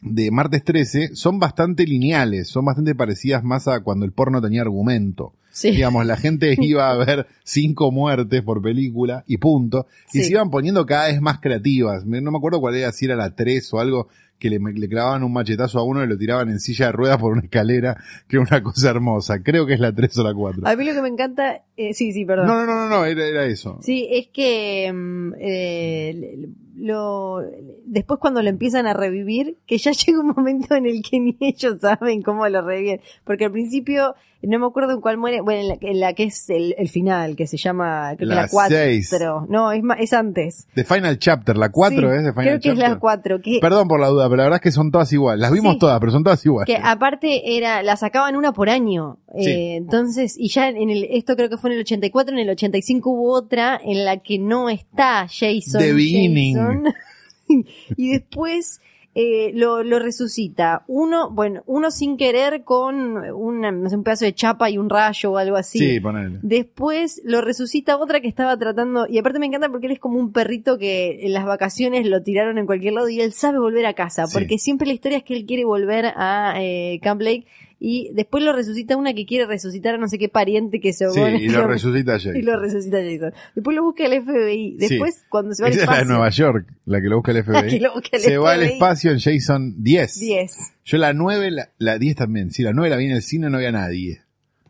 de 0.00 0.30
Martes 0.30 0.64
13, 0.64 1.14
son 1.14 1.38
bastante 1.38 1.84
lineales, 1.86 2.48
son 2.48 2.64
bastante 2.64 2.94
parecidas 2.94 3.44
más 3.44 3.68
a 3.68 3.80
cuando 3.80 4.06
el 4.06 4.12
porno 4.12 4.40
tenía 4.40 4.62
argumento 4.62 5.34
Sí. 5.52 5.70
digamos, 5.70 6.04
la 6.06 6.16
gente 6.16 6.56
iba 6.60 6.90
a 6.90 6.96
ver 6.96 7.26
cinco 7.44 7.92
muertes 7.92 8.42
por 8.42 8.60
película 8.62 9.22
y 9.28 9.36
punto. 9.36 9.86
Y 10.12 10.18
Sí. 10.18 10.24
se 10.24 10.30
iban 10.32 10.50
poniendo 10.50 10.84
cada 10.86 11.08
vez 11.08 11.20
más 11.20 11.38
creativas. 11.40 12.04
No 12.04 12.30
me 12.32 12.38
acuerdo 12.38 12.58
cuál 12.60 12.74
era, 12.74 12.90
si 12.90 13.04
era 13.04 13.14
la 13.16 13.34
3 13.34 13.72
o 13.74 13.78
algo, 13.80 14.08
que 14.38 14.50
le, 14.50 14.58
le 14.58 14.88
clavaban 14.88 15.22
un 15.22 15.32
machetazo 15.32 15.78
a 15.78 15.84
uno 15.84 16.02
y 16.02 16.08
lo 16.08 16.18
tiraban 16.18 16.48
en 16.48 16.58
silla 16.58 16.86
de 16.86 16.92
ruedas 16.92 17.18
por 17.18 17.30
una 17.32 17.42
escalera, 17.42 17.96
que 18.26 18.36
era 18.38 18.44
una 18.50 18.60
cosa 18.62 18.90
hermosa. 18.90 19.40
Creo 19.42 19.66
que 19.66 19.74
es 19.74 19.80
la 19.80 19.94
3 19.94 20.18
o 20.18 20.24
la 20.24 20.34
4. 20.34 20.66
A 20.66 20.74
mí 20.74 20.84
lo 20.84 20.94
que 20.94 21.02
me 21.02 21.08
encanta, 21.08 21.62
eh, 21.76 21.94
sí, 21.94 22.12
sí, 22.12 22.24
perdón. 22.24 22.48
no, 22.48 22.66
no, 22.66 22.74
no, 22.74 22.88
no, 22.88 23.04
era, 23.04 23.24
era 23.24 23.44
eso. 23.44 23.78
Sí, 23.82 24.08
es 24.10 24.28
que 24.32 24.90
mm, 24.92 25.32
eh, 25.38 26.48
lo, 26.82 27.38
después 27.86 28.18
cuando 28.18 28.42
lo 28.42 28.48
empiezan 28.48 28.86
a 28.86 28.92
revivir, 28.92 29.56
que 29.66 29.78
ya 29.78 29.92
llega 30.06 30.20
un 30.20 30.28
momento 30.36 30.74
en 30.74 30.86
el 30.86 31.00
que 31.02 31.20
ni 31.20 31.36
ellos 31.40 31.76
saben 31.80 32.22
cómo 32.22 32.48
lo 32.48 32.60
reviven. 32.62 33.00
Porque 33.24 33.44
al 33.46 33.52
principio, 33.52 34.14
no 34.42 34.58
me 34.58 34.66
acuerdo 34.66 34.92
en 34.94 35.00
cuál 35.00 35.16
muere, 35.16 35.40
bueno, 35.40 35.60
en 35.60 35.68
la, 35.68 35.76
en 35.80 36.00
la 36.00 36.12
que 36.14 36.24
es 36.24 36.50
el, 36.50 36.74
el 36.76 36.88
final, 36.88 37.36
que 37.36 37.46
se 37.46 37.56
llama, 37.56 38.14
creo 38.16 38.28
que 38.28 38.34
La 38.34 38.42
la 38.42 38.48
4. 38.48 38.76
seis. 38.76 39.08
Pero, 39.12 39.46
no, 39.48 39.70
es, 39.70 39.82
es 40.00 40.12
antes. 40.12 40.66
The 40.74 40.82
Final 40.82 41.18
Chapter, 41.20 41.56
la 41.56 41.68
4 41.70 41.96
Sí, 41.98 42.04
es 42.16 42.24
The 42.24 42.32
Final 42.32 42.34
Creo 42.34 42.44
que 42.60 42.68
es 42.68 42.74
Chapter. 42.74 42.88
la 42.90 42.98
4. 42.98 43.40
Que, 43.40 43.58
Perdón 43.60 43.86
por 43.86 44.00
la 44.00 44.08
duda, 44.08 44.24
pero 44.24 44.38
la 44.38 44.42
verdad 44.44 44.56
es 44.56 44.62
que 44.62 44.72
son 44.72 44.90
todas 44.90 45.12
iguales. 45.12 45.40
Las 45.40 45.52
vimos 45.52 45.74
Sí. 45.74 45.78
todas, 45.78 46.00
pero 46.00 46.10
son 46.10 46.24
todas 46.24 46.44
iguales. 46.44 46.66
que 46.74 46.80
aparte 46.82 47.56
era, 47.56 47.82
la 47.84 47.96
sacaban 47.96 48.34
una 48.34 48.52
por 48.52 48.68
año. 48.68 49.18
Sí. 49.38 49.48
Eh, 49.48 49.76
entonces, 49.76 50.34
y 50.36 50.48
ya 50.48 50.68
en 50.68 50.90
el, 50.90 51.04
esto 51.10 51.36
creo 51.36 51.48
que 51.48 51.56
fue 51.56 51.70
en 51.70 51.74
el 51.76 51.82
84, 51.82 52.32
en 52.34 52.40
el 52.40 52.50
85 52.50 53.10
hubo 53.10 53.32
otra 53.34 53.80
en 53.82 54.04
la 54.04 54.16
que 54.18 54.38
no 54.40 54.68
está 54.68 55.28
Jason. 55.28 55.80
The 55.80 55.92
Beginning. 55.92 56.56
Jason. 56.56 56.71
y 57.96 58.12
después 58.12 58.80
eh, 59.14 59.50
lo, 59.54 59.82
lo 59.82 59.98
resucita. 59.98 60.84
Uno, 60.86 61.30
bueno, 61.30 61.62
uno 61.66 61.90
sin 61.90 62.16
querer 62.16 62.64
con 62.64 63.18
una, 63.34 63.70
no 63.70 63.90
sé, 63.90 63.96
un 63.96 64.04
pedazo 64.04 64.24
de 64.24 64.32
chapa 64.32 64.70
y 64.70 64.78
un 64.78 64.88
rayo 64.88 65.32
o 65.32 65.36
algo 65.36 65.56
así. 65.56 65.78
Sí, 65.78 66.00
ponele. 66.00 66.38
Después 66.42 67.20
lo 67.24 67.42
resucita 67.42 67.98
otra 67.98 68.20
que 68.20 68.28
estaba 68.28 68.56
tratando, 68.56 69.06
y 69.06 69.18
aparte 69.18 69.38
me 69.38 69.46
encanta 69.46 69.68
porque 69.68 69.86
él 69.86 69.92
es 69.92 69.98
como 70.00 70.18
un 70.18 70.32
perrito 70.32 70.78
que 70.78 71.26
en 71.26 71.34
las 71.34 71.44
vacaciones 71.44 72.06
lo 72.06 72.22
tiraron 72.22 72.56
en 72.56 72.64
cualquier 72.64 72.94
lado 72.94 73.08
y 73.10 73.20
él 73.20 73.32
sabe 73.34 73.58
volver 73.58 73.84
a 73.84 73.92
casa, 73.92 74.26
Sí. 74.26 74.32
porque 74.38 74.56
siempre 74.58 74.86
la 74.86 74.94
historia 74.94 75.18
es 75.18 75.24
que 75.24 75.34
él 75.34 75.44
quiere 75.44 75.66
volver 75.66 76.06
a 76.16 76.54
eh, 76.58 76.98
Camp 77.02 77.20
Lake 77.20 77.44
y 77.84 78.12
después 78.14 78.44
lo 78.44 78.52
resucita 78.52 78.96
una 78.96 79.12
que 79.12 79.26
quiere 79.26 79.44
resucitar 79.44 79.96
a 79.96 79.98
no 79.98 80.06
sé 80.06 80.16
qué 80.16 80.28
pariente 80.28 80.78
que 80.78 80.92
se 80.92 81.10
Sí, 81.10 81.20
y 81.20 81.48
lo 81.48 81.66
resucita 81.66 82.12
Jason. 82.12 82.36
y 82.36 82.42
lo 82.42 82.56
resucita 82.60 82.98
Jason. 83.02 83.32
Después 83.56 83.74
lo 83.76 83.82
busca 83.82 84.06
el 84.06 84.22
FBI. 84.22 84.76
Después, 84.78 85.24
cuando 85.28 85.52
se 85.52 85.64
va 85.64 85.66
al 85.66 85.72
Esa 85.72 85.82
es 85.82 85.86
la 85.88 85.94
de 85.96 85.98
espacio. 86.02 86.14
Nueva 86.14 86.30
York, 86.30 86.74
la 86.84 87.00
que 87.00 87.08
lo 87.08 87.16
busca 87.16 87.32
el 87.32 87.36
La 87.46 87.60
FBI. 87.60 87.70
que 87.70 87.80
lo 87.80 87.92
busca 87.94 88.08
el 88.12 88.22
Se 88.22 88.38
va 88.38 88.52
al 88.52 88.60
FBI. 88.60 88.72
espacio 88.74 89.10
en 89.10 89.18
Jason 89.18 89.74
10. 89.82 90.20
10. 90.20 90.56
Yo 90.84 90.98
la 90.98 91.12
9, 91.12 91.50
la, 91.50 91.68
la 91.78 91.98
10 91.98 92.14
también. 92.16 92.50
Sí, 92.52 92.62
la 92.62 92.72
9 92.72 92.88
la 92.88 92.96
vi 92.96 93.06
en 93.06 93.10
el 93.12 93.22
cine, 93.22 93.50
no 93.50 93.56
había 93.56 93.72
nadie. 93.72 94.20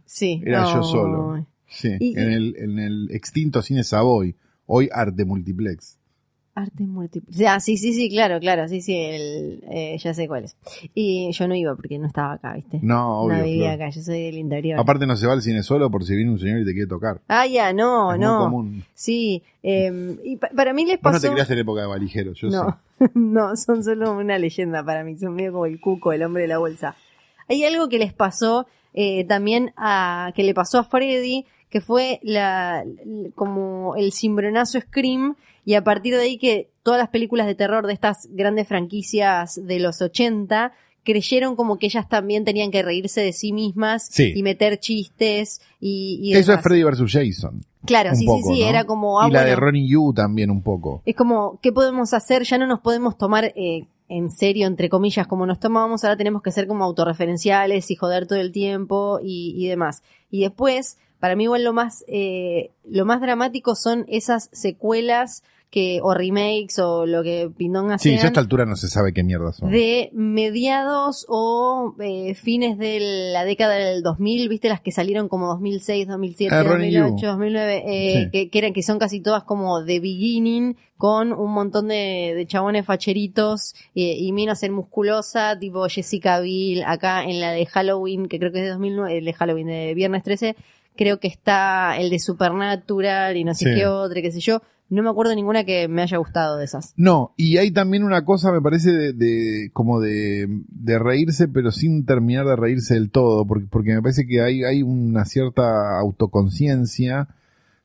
Sí. 0.07 0.43
Era 0.47 0.63
no. 0.63 0.75
yo 0.75 0.83
solo. 0.83 1.47
Sí, 1.69 1.91
Y- 2.01 2.19
en, 2.19 2.31
el, 2.33 2.57
en 2.59 2.79
el 2.79 3.09
extinto 3.13 3.61
cine 3.63 3.85
Savoy. 3.85 4.35
Hoy 4.67 4.89
Arte 4.91 5.25
Multiplex. 5.27 5.99
Arte 6.55 6.85
múltiple. 6.85 7.35
Ya, 7.35 7.59
sí, 7.61 7.79
sí, 7.79 7.95
sí, 7.95 8.11
claro, 8.11 8.39
claro, 8.39 8.69
sí, 8.69 8.83
sí, 8.83 8.95
el, 8.95 9.65
eh, 9.71 9.97
ya 9.99 10.13
sé 10.13 10.29
cuál 10.29 10.45
es. 10.45 10.57
Y 10.95 11.33
yo 11.33 11.49
no 11.49 11.55
iba 11.55 11.75
porque 11.75 11.99
no 11.99 12.07
estaba 12.07 12.35
acá, 12.35 12.53
¿viste? 12.55 12.79
No, 12.83 13.21
obvio. 13.23 13.39
no 13.39 13.45
vivía 13.45 13.71
Flor. 13.75 13.83
acá, 13.87 13.91
yo 13.91 14.03
soy 14.03 14.23
del 14.25 14.37
interior. 14.37 14.79
Aparte 14.79 15.07
no 15.07 15.17
se 15.17 15.27
va 15.27 15.33
al 15.33 15.41
cine 15.41 15.63
solo 15.63 15.91
por 15.91 16.05
si 16.05 16.15
viene 16.15 16.31
un 16.31 16.39
señor 16.39 16.61
y 16.61 16.65
te 16.67 16.73
quiere 16.73 16.87
tocar. 16.89 17.23
ah, 17.29 17.47
ya, 17.47 17.73
no, 17.73 18.13
es 18.13 18.21
no. 18.21 18.35
muy 18.35 18.45
común. 18.45 18.85
Sí, 18.93 19.43
eh, 19.63 20.17
y 20.25 20.37
pa- 20.37 20.51
para 20.55 20.75
mí 20.75 20.85
les 20.85 20.97
Vos 21.01 21.05
no 21.13 21.17
pasó... 21.17 21.27
te 21.29 21.33
criaste 21.33 21.55
en 21.55 21.61
época 21.61 21.81
de 21.81 21.87
valijero, 21.87 22.33
yo 22.35 22.49
no, 22.51 22.81
sé. 22.99 23.11
no, 23.15 23.57
son 23.57 23.83
solo 23.83 24.13
una 24.13 24.37
leyenda 24.39 24.85
para 24.85 25.05
mí, 25.05 25.17
son 25.17 25.35
medio 25.35 25.53
como 25.53 25.65
el 25.65 25.81
cuco, 25.81 26.13
el 26.13 26.23
hombre 26.23 26.43
de 26.43 26.49
la 26.49 26.59
bolsa. 26.59 26.97
Hay 27.49 27.65
algo 27.65 27.89
que 27.89 27.99
les 27.99 28.13
pasó 28.13 28.67
eh, 28.93 29.25
también 29.25 29.73
a, 29.79 30.33
que 30.35 30.43
le 30.43 30.53
pasó 30.53 30.81
a 30.81 30.85
Freddy, 30.85 31.47
que 31.73 31.81
fue 31.81 32.21
la, 32.23 32.85
como 33.35 33.97
el 33.97 34.13
cimbronazo 34.13 34.79
Scream, 34.79 35.35
y 35.65 35.75
a 35.75 35.83
partir 35.83 36.15
de 36.15 36.21
ahí 36.21 36.39
que 36.39 36.69
todas 36.83 37.01
las 37.01 37.09
películas 37.09 37.47
de 37.47 37.55
terror 37.55 37.87
de 37.87 37.95
estas 37.95 38.29
grandes 38.31 38.69
franquicias 38.69 39.59
de 39.65 39.79
los 39.81 40.03
80 40.03 40.73
creyeron 41.05 41.57
como 41.57 41.79
que 41.79 41.87
ellas 41.87 42.09
también 42.09 42.45
tenían 42.45 42.71
que 42.71 42.83
reírse 42.83 43.23
de 43.23 43.33
sí 43.33 43.53
mismas 43.53 44.07
Sí. 44.11 44.33
y 44.37 44.43
meter 44.43 44.79
chistes 44.79 45.61
y, 45.81 46.21
y 46.23 46.35
Eso 46.35 46.53
es. 46.53 46.61
Freddy 46.61 46.85
vs. 46.85 47.11
Jason. 47.11 47.65
Claro, 47.85 48.15
sí, 48.15 48.27
poco, 48.27 48.51
sí, 48.51 48.55
sí, 48.57 48.61
¿no? 48.63 48.69
era 48.69 48.85
como... 48.85 49.21
ah, 49.21 49.29
y 49.29 49.33
la 49.33 49.45
de 49.45 49.57
Ronnie 49.57 49.89
Yu 49.89 50.13
también 50.15 50.51
un 50.51 50.63
poco. 50.63 51.03
Es 51.05 51.17
como, 51.17 51.59
¿qué 51.61 51.73
podemos 51.73 52.13
hacer? 52.15 52.45
Ya 52.45 52.59
no 52.59 52.67
nos 52.69 52.81
podemos 52.81 53.17
tomar 53.19 53.47
eh, 53.57 53.87
en 54.13 54.31
serio, 54.31 54.67
entre 54.67 54.91
comillas, 54.91 55.27
como 55.27 55.47
nos 55.47 55.59
tomábamos, 55.59 56.05
ahora 56.05 56.19
tenemos 56.19 56.43
que 56.43 56.53
ser 56.53 56.67
como 56.67 56.85
autorreferenciales 56.85 57.91
y 57.91 57.97
joder 57.97 58.27
todo 58.27 58.39
el 58.39 58.53
tiempo 58.53 59.21
y, 59.23 59.55
y 59.57 59.69
demás. 59.69 60.03
Y 60.31 60.43
después, 60.43 60.99
para 61.19 61.35
mí 61.35 61.45
igual 61.45 61.65
lo 61.65 61.73
más, 61.73 62.05
eh, 62.09 62.73
lo 62.85 63.07
más 63.07 63.23
dramático 63.23 63.75
son 63.75 64.05
esas 64.09 64.51
secuelas 64.53 65.45
que, 65.73 66.01
o 66.03 66.13
remakes 66.13 66.79
o 66.79 67.07
lo 67.07 67.23
que 67.23 67.51
Pindonga 67.57 67.97
Sí, 67.99 68.15
ya 68.15 68.25
a 68.25 68.27
esta 68.27 68.41
altura 68.41 68.67
no 68.67 68.77
se 68.77 68.89
sabe 68.89 69.15
qué 69.15 69.25
mierda 69.25 69.53
son. 69.55 69.71
de 69.71 70.11
mediados 70.13 71.25
o 71.31 71.95
eh, 71.99 72.35
fines 72.35 72.77
de 72.77 73.31
la 73.33 73.45
década 73.47 73.75
del 73.77 74.03
2000, 74.03 74.49
viste 74.51 74.69
las 74.69 74.83
que 74.83 74.93
salieron 74.93 75.29
como 75.29 75.47
2006, 75.49 76.07
2007, 76.09 76.55
Ah, 76.55 76.63
Ronnie 76.63 76.93
2008, 76.93 77.23
Yu. 77.23 77.27
2009, 77.27 77.83
eh, 77.87 78.13
Sí. 78.25 78.31
que, 78.31 78.51
que 78.51 78.59
eran 78.59 78.73
que 78.75 78.83
son 78.83 78.99
casi 78.99 79.21
todas 79.23 79.45
como 79.45 79.83
de 79.83 79.99
beginning 79.99 80.77
con 80.99 81.33
un 81.33 81.53
montón 81.53 81.89
de, 81.89 82.35
de 82.37 82.47
chabones 82.47 82.85
facheritos 82.85 83.75
eh, 83.95 84.15
y 84.19 84.31
minas 84.33 84.63
en 84.63 84.73
musculosa, 84.75 85.59
tipo 85.59 85.89
Jessica 85.89 86.39
Biel, 86.41 86.85
acá 86.87 87.25
en 87.25 87.41
la 87.41 87.51
de 87.53 87.65
Halloween, 87.67 88.27
que 88.29 88.39
creo 88.39 88.53
que 88.53 88.59
es 88.59 88.65
de 88.65 88.71
2009, 88.73 89.19
el 89.19 89.25
de 89.25 89.33
Halloween 89.33 89.67
de 89.69 89.95
Viernes 89.95 90.23
13, 90.23 90.55
creo 90.95 91.19
que 91.19 91.29
está 91.29 91.97
el 91.99 92.11
de 92.11 92.19
Supernatural 92.19 93.37
y 93.39 93.45
no 93.45 93.55
sé 93.55 93.71
Sí. 93.71 93.75
qué 93.75 93.87
otra, 93.87 94.21
qué 94.21 94.31
sé 94.31 94.41
yo. 94.41 94.61
No 94.95 95.03
me 95.03 95.09
acuerdo 95.09 95.35
ninguna 95.35 95.65
que 95.65 95.89
me 95.89 96.03
haya 96.03 96.19
gustado 96.19 96.59
de 96.59 96.65
esas. 96.67 96.93
No, 96.97 97.33
y 97.39 97.57
hay 97.57 97.71
también 97.71 98.05
una 98.05 98.25
cosa, 98.27 98.53
me 98.53 98.61
parece, 98.61 98.93
de, 98.93 99.13
de- 99.15 99.71
como 99.73 100.01
de, 100.01 100.47
de 100.69 100.99
reírse, 100.99 101.49
pero 101.49 101.73
sin 101.73 102.05
terminar 102.05 102.45
de 102.47 102.57
reírse 102.57 102.95
del 102.95 103.11
todo, 103.11 103.47
porque, 103.47 103.67
porque 103.71 103.95
me 103.95 104.03
parece 104.03 104.27
que 104.27 104.43
hay, 104.43 104.65
hay 104.65 104.83
una 104.83 105.25
cierta 105.25 105.99
autoconciencia 105.99 107.29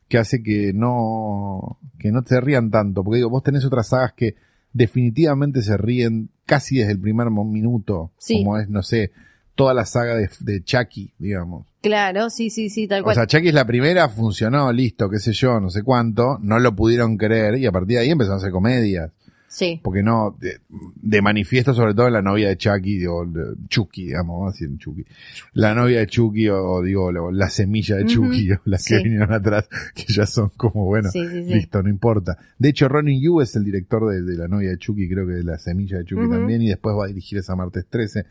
que 0.09 0.17
hace 0.17 0.41
que 0.43 0.73
no, 0.73 1.77
que 1.99 2.11
no 2.11 2.23
te 2.23 2.39
rían 2.41 2.71
tanto, 2.71 3.03
porque 3.03 3.17
digo, 3.17 3.29
vos 3.29 3.43
tenés 3.43 3.63
otras 3.65 3.87
sagas 3.89 4.13
que 4.13 4.35
definitivamente 4.73 5.61
se 5.61 5.75
ríen 5.77 6.29
casi 6.45 6.77
desde 6.77 6.93
el 6.93 6.99
primer 6.99 7.29
minuto, 7.31 8.11
Sí. 8.17 8.37
como 8.43 8.57
es, 8.57 8.69
no 8.69 8.83
sé, 8.83 9.11
toda 9.57 9.73
la 9.73 9.85
saga 9.85 10.15
de, 10.15 10.29
de 10.39 10.63
Chucky, 10.63 11.11
digamos. 11.19 11.65
Claro, 11.81 12.29
sí, 12.29 12.49
sí, 12.49 12.69
sí, 12.69 12.87
tal 12.87 13.01
O 13.01 13.03
cual. 13.05 13.15
sea, 13.15 13.27
Chucky 13.27 13.49
es 13.49 13.53
la 13.53 13.65
primera, 13.67 14.07
funcionó, 14.07 14.71
listo, 14.71 15.09
qué 15.09 15.19
sé 15.19 15.33
yo, 15.33 15.59
no 15.59 15.69
sé 15.69 15.83
cuánto, 15.83 16.37
no 16.41 16.59
lo 16.59 16.73
pudieron 16.75 17.17
creer 17.17 17.57
y 17.57 17.65
a 17.65 17.71
partir 17.73 17.97
de 17.97 18.03
ahí 18.03 18.09
empezaron 18.11 18.35
a 18.35 18.39
hacer 18.39 18.51
comedias. 18.51 19.11
sí. 19.47 19.79
Porque 19.81 20.03
no, 20.03 20.35
de, 20.39 20.59
de 21.01 21.21
manifiesto 21.21 21.73
sobre 21.73 21.93
todo 21.93 22.09
la 22.09 22.21
novia 22.21 22.49
de 22.49 22.57
Chucky, 22.57 22.97
digo, 22.97 23.25
Chucky, 23.69 24.07
digamos, 24.07 24.37
vamos 24.39 24.49
a 24.49 24.51
decir 24.53 24.77
Chucky. 24.77 25.05
La 25.53 25.73
novia 25.73 25.99
de 25.99 26.07
Chucky 26.07 26.49
o, 26.49 26.61
o 26.63 26.81
digo, 26.83 27.11
lo- 27.13 27.31
la 27.31 27.49
semilla 27.49 27.95
de 27.95 28.05
Chucky, 28.05 28.51
o 28.51 28.59
las 28.65 28.83
que 28.85 28.97
vinieron 29.01 29.31
atrás, 29.31 29.69
que 29.95 30.11
ya 30.11 30.25
son 30.25 30.49
como, 30.57 30.85
bueno, 30.85 31.09
Sí, 31.09 31.25
sí, 31.27 31.45
sí. 31.45 31.53
listo, 31.53 31.81
no 31.81 31.89
importa. 31.89 32.37
De 32.59 32.69
hecho, 32.69 32.89
Ronnie 32.89 33.21
Yu 33.21 33.39
es 33.41 33.55
el 33.55 33.63
director 33.63 34.09
de, 34.11 34.21
de 34.23 34.35
la 34.37 34.47
novia 34.49 34.69
de 34.71 34.77
Chucky, 34.77 35.07
creo 35.07 35.25
que 35.25 35.33
de 35.33 35.43
la 35.43 35.57
semilla 35.57 35.97
de 35.99 36.03
Chucky 36.05 36.29
también, 36.29 36.61
y 36.61 36.67
después 36.67 36.95
va 36.97 37.05
a 37.05 37.07
dirigir 37.07 37.37
esa 37.39 37.55
martes 37.55 37.85
13, 37.89 38.25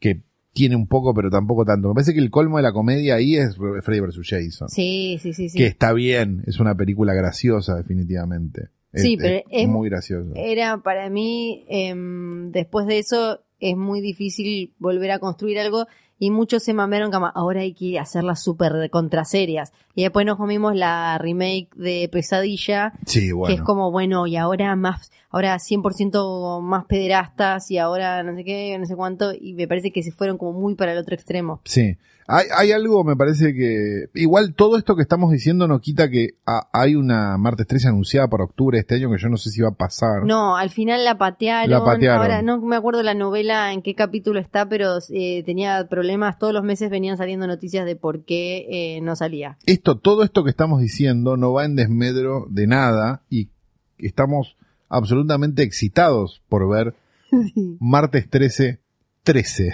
que 0.00 0.22
tiene 0.56 0.74
un 0.74 0.86
poco, 0.88 1.12
pero 1.12 1.28
tampoco 1.28 1.66
tanto. 1.66 1.88
Me 1.88 1.94
parece 1.94 2.14
que 2.14 2.20
el 2.20 2.30
colmo 2.30 2.56
de 2.56 2.62
la 2.62 2.72
comedia 2.72 3.16
ahí 3.16 3.36
es 3.36 3.56
Freddy 3.82 4.00
vs. 4.00 4.20
Jason. 4.24 4.68
Sí, 4.70 5.18
sí, 5.22 5.34
sí, 5.34 5.50
sí. 5.50 5.58
Que 5.58 5.66
está 5.66 5.92
bien, 5.92 6.42
es 6.46 6.58
una 6.58 6.74
película 6.74 7.12
graciosa, 7.12 7.76
definitivamente. 7.76 8.70
Es- 8.92 9.02
Sí, 9.02 9.18
pero 9.18 9.44
es- 9.50 9.68
muy 9.68 9.90
gracioso. 9.90 10.30
Era 10.34 10.78
para 10.78 11.10
mí, 11.10 11.66
em, 11.68 12.50
después 12.52 12.86
de 12.86 12.98
eso, 12.98 13.42
es 13.60 13.76
muy 13.76 14.00
difícil 14.00 14.72
volver 14.78 15.10
a 15.10 15.18
construir 15.18 15.58
algo 15.58 15.86
y 16.18 16.30
muchos 16.30 16.62
se 16.62 16.72
mamaron 16.72 17.10
como 17.10 17.30
ahora 17.34 17.60
hay 17.60 17.74
que 17.74 17.98
hacerlas 17.98 18.42
súper 18.42 18.88
contraserias. 18.90 19.72
Y 19.94 20.02
después 20.04 20.24
nos 20.24 20.38
comimos 20.38 20.74
la 20.74 21.18
remake 21.18 21.68
de 21.76 22.08
Pesadilla, 22.10 22.94
Sí, 23.04 23.32
bueno. 23.32 23.48
que 23.54 23.60
es 23.60 23.62
como, 23.62 23.90
bueno, 23.90 24.26
y 24.26 24.36
ahora 24.36 24.74
más, 24.76 25.10
ahora 25.36 25.56
100% 25.56 26.62
más 26.62 26.86
pederastas 26.86 27.70
y 27.70 27.76
ahora 27.76 28.22
no 28.22 28.34
sé 28.34 28.42
qué, 28.42 28.76
no 28.78 28.86
sé 28.86 28.96
cuánto, 28.96 29.32
y 29.38 29.52
me 29.52 29.68
parece 29.68 29.92
que 29.92 30.02
se 30.02 30.10
fueron 30.10 30.38
como 30.38 30.58
muy 30.58 30.76
para 30.76 30.92
el 30.92 30.98
otro 30.98 31.14
extremo. 31.14 31.60
Sí. 31.64 31.98
Hay, 32.28 32.46
hay 32.56 32.72
algo, 32.72 33.04
me 33.04 33.14
parece 33.14 33.54
que. 33.54 34.06
Igual 34.14 34.54
todo 34.54 34.76
esto 34.78 34.96
que 34.96 35.02
estamos 35.02 35.30
diciendo 35.30 35.68
no 35.68 35.78
quita 35.78 36.10
que 36.10 36.30
hay 36.72 36.96
una 36.96 37.38
martes 37.38 37.68
13 37.68 37.88
anunciada 37.88 38.26
para 38.26 38.42
octubre 38.42 38.78
de 38.78 38.80
este 38.80 38.96
año 38.96 39.12
que 39.12 39.18
yo 39.18 39.28
no 39.28 39.36
sé 39.36 39.50
si 39.50 39.60
va 39.60 39.68
a 39.68 39.74
pasar. 39.74 40.24
No, 40.24 40.56
al 40.56 40.70
final 40.70 41.04
la 41.04 41.18
patearon. 41.18 41.70
La 41.70 41.84
patearon. 41.84 42.22
Ahora 42.22 42.42
no 42.42 42.60
me 42.60 42.74
acuerdo 42.74 43.04
la 43.04 43.14
novela 43.14 43.72
en 43.72 43.80
qué 43.80 43.94
capítulo 43.94 44.40
está, 44.40 44.68
pero 44.68 44.98
eh, 45.10 45.44
tenía 45.44 45.86
problemas. 45.88 46.36
Todos 46.36 46.52
los 46.52 46.64
meses 46.64 46.90
venían 46.90 47.16
saliendo 47.16 47.46
noticias 47.46 47.86
de 47.86 47.94
por 47.94 48.24
qué 48.24 48.66
eh, 48.70 49.00
no 49.02 49.14
salía. 49.14 49.56
Esto, 49.64 49.96
todo 49.96 50.24
esto 50.24 50.42
que 50.42 50.50
estamos 50.50 50.80
diciendo 50.80 51.36
no 51.36 51.52
va 51.52 51.64
en 51.64 51.76
desmedro 51.76 52.46
de 52.50 52.66
nada 52.66 53.22
y 53.30 53.50
estamos 53.98 54.56
absolutamente 54.88 55.62
excitados 55.62 56.42
por 56.48 56.68
ver 56.68 56.94
Sí. 57.30 57.76
martes 57.80 58.28
13 58.30 58.80
13, 59.24 59.72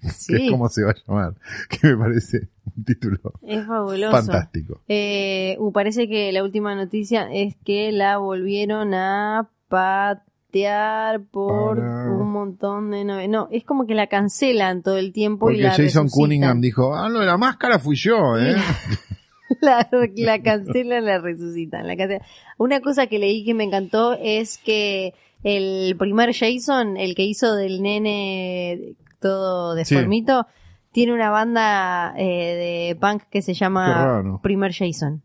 que 0.28 0.36
es 0.36 0.50
como 0.50 0.68
se 0.68 0.84
va 0.84 0.90
a 0.90 0.94
llamar, 1.06 1.34
que 1.68 1.88
me 1.88 1.96
parece 1.96 2.48
un 2.76 2.84
título 2.84 3.18
es 3.42 3.66
fabuloso. 3.66 4.12
fantástico. 4.12 4.80
Eh, 4.88 5.56
uh, 5.58 5.72
parece 5.72 6.08
que 6.08 6.30
la 6.32 6.42
última 6.44 6.74
noticia 6.74 7.28
es 7.32 7.56
que 7.64 7.90
la 7.92 8.18
volvieron 8.18 8.94
a 8.94 9.48
patear 9.68 11.22
por 11.22 11.78
Para- 11.78 12.12
un 12.12 12.30
montón 12.30 12.90
de 12.90 13.04
novelas. 13.04 13.30
No, 13.30 13.48
es 13.50 13.64
como 13.64 13.86
que 13.86 13.94
la 13.94 14.06
cancelan 14.08 14.82
todo 14.82 14.98
el 14.98 15.12
tiempo 15.12 15.50
y 15.50 15.54
Porque 15.54 15.62
la 15.62 15.70
Jason 15.70 15.84
resucitan. 16.04 16.08
Cunningham 16.10 16.60
dijo, 16.60 16.94
ah, 16.94 17.08
lo 17.08 17.20
de 17.20 17.26
la 17.26 17.38
máscara 17.38 17.78
fui 17.78 17.96
yo, 17.96 18.36
¿eh? 18.38 18.54
la, 19.60 19.88
la 20.16 20.42
cancelan, 20.42 21.04
la 21.04 21.18
resucitan. 21.18 21.86
La 21.86 21.96
cancelan. 21.96 22.22
Una 22.58 22.80
cosa 22.80 23.06
que 23.06 23.18
leí 23.18 23.44
que 23.44 23.54
me 23.54 23.64
encantó 23.64 24.16
es 24.20 24.58
que 24.58 25.14
el 25.42 25.96
primer 25.96 26.34
Jason, 26.34 26.96
el 26.96 27.14
que 27.14 27.24
hizo 27.24 27.54
del 27.56 27.82
nene 27.82 28.94
todo 29.20 29.74
deformito, 29.74 30.46
tiene 30.92 31.14
una 31.14 31.30
banda 31.30 32.14
eh, 32.16 32.90
de 32.90 32.98
punk 33.00 33.22
que 33.30 33.42
se 33.42 33.54
llama. 33.54 34.40
Primer 34.42 34.72
Jason. 34.72 35.22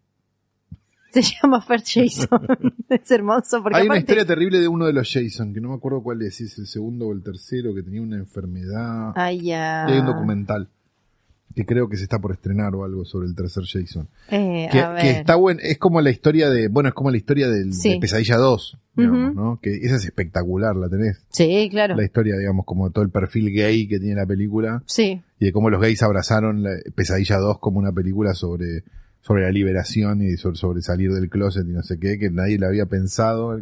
Se 1.12 1.22
llama 1.22 1.62
First 1.62 1.88
Jason. 1.94 2.46
es 2.90 3.10
hermoso 3.10 3.64
porque 3.64 3.80
Hay 3.80 3.88
una 3.88 3.98
historia 3.98 4.26
terrible 4.26 4.60
de 4.60 4.68
uno 4.68 4.86
de 4.86 4.92
los 4.92 5.10
Jason, 5.10 5.54
que 5.54 5.62
no 5.62 5.70
me 5.70 5.76
acuerdo 5.76 6.04
cuál 6.04 6.22
es, 6.24 6.36
si 6.36 6.44
es 6.44 6.58
el 6.60 6.68
segundo 6.68 7.08
o 7.08 7.14
el 7.14 7.24
tercero, 7.24 7.74
que 7.74 7.84
tenía 7.84 8.02
una 8.02 8.18
enfermedad. 8.18 9.14
Ay, 9.16 9.40
ya. 9.40 9.86
Y 9.88 9.94
hay 9.94 10.00
un 10.00 10.08
documental 10.08 10.68
que 11.56 11.66
creo 11.66 11.88
que 11.88 11.96
se 11.98 12.04
está 12.04 12.20
por 12.20 12.34
estrenar 12.34 12.76
o 12.76 12.84
algo 12.84 13.06
sobre 13.06 13.28
el 13.28 13.36
tercer 13.36 13.64
Jason. 13.66 14.08
Eh, 14.30 14.68
Que, 14.72 14.80
a 14.80 14.90
ver. 14.92 15.02
que 15.02 15.12
está 15.12 15.36
bueno, 15.36 15.60
es 15.64 15.78
como 15.78 16.02
la 16.02 16.10
historia 16.10 16.50
de, 16.50 16.68
bueno, 16.68 16.90
es 16.90 16.96
como 16.96 17.10
la 17.12 17.18
historia 17.18 17.48
del, 17.50 17.74
Sí. 17.74 17.92
de 17.94 18.00
Pesadilla 18.00 18.36
2, 18.38 18.78
digamos, 18.96 19.32
Ujú. 19.32 19.42
¿no? 19.42 19.60
Que 19.62 19.74
esa 19.76 19.96
es 19.96 20.06
espectacular, 20.06 20.76
la 20.76 20.90
tenés. 20.90 21.26
Sí, 21.30 21.70
claro. 21.72 21.96
La 21.96 22.04
historia, 22.04 22.36
digamos, 22.38 22.66
como 22.66 22.90
todo 22.92 23.04
el 23.06 23.10
perfil 23.12 23.52
gay 23.54 23.88
que 23.88 24.00
tiene 24.00 24.16
la 24.16 24.26
película 24.26 24.84
Sí. 24.86 25.22
y 25.40 25.46
de 25.46 25.52
cómo 25.54 25.70
los 25.70 25.80
gays 25.82 26.04
abrazaron 26.04 26.62
la 26.62 26.72
Pesadilla 26.94 27.38
2 27.38 27.60
como 27.60 27.80
una 27.80 27.92
película 27.94 28.34
sobre, 28.34 28.84
sobre 29.22 29.44
la 29.44 29.52
liberación 29.52 30.22
y 30.22 30.36
sobre, 30.38 30.58
sobre 30.58 30.82
salir 30.82 31.12
del 31.14 31.30
closet 31.30 31.66
y 31.66 31.72
no 31.72 31.84
sé 31.84 31.98
qué, 32.00 32.20
que 32.20 32.30
nadie 32.30 32.60
la 32.60 32.68
había 32.68 32.86
pensado, 32.86 33.60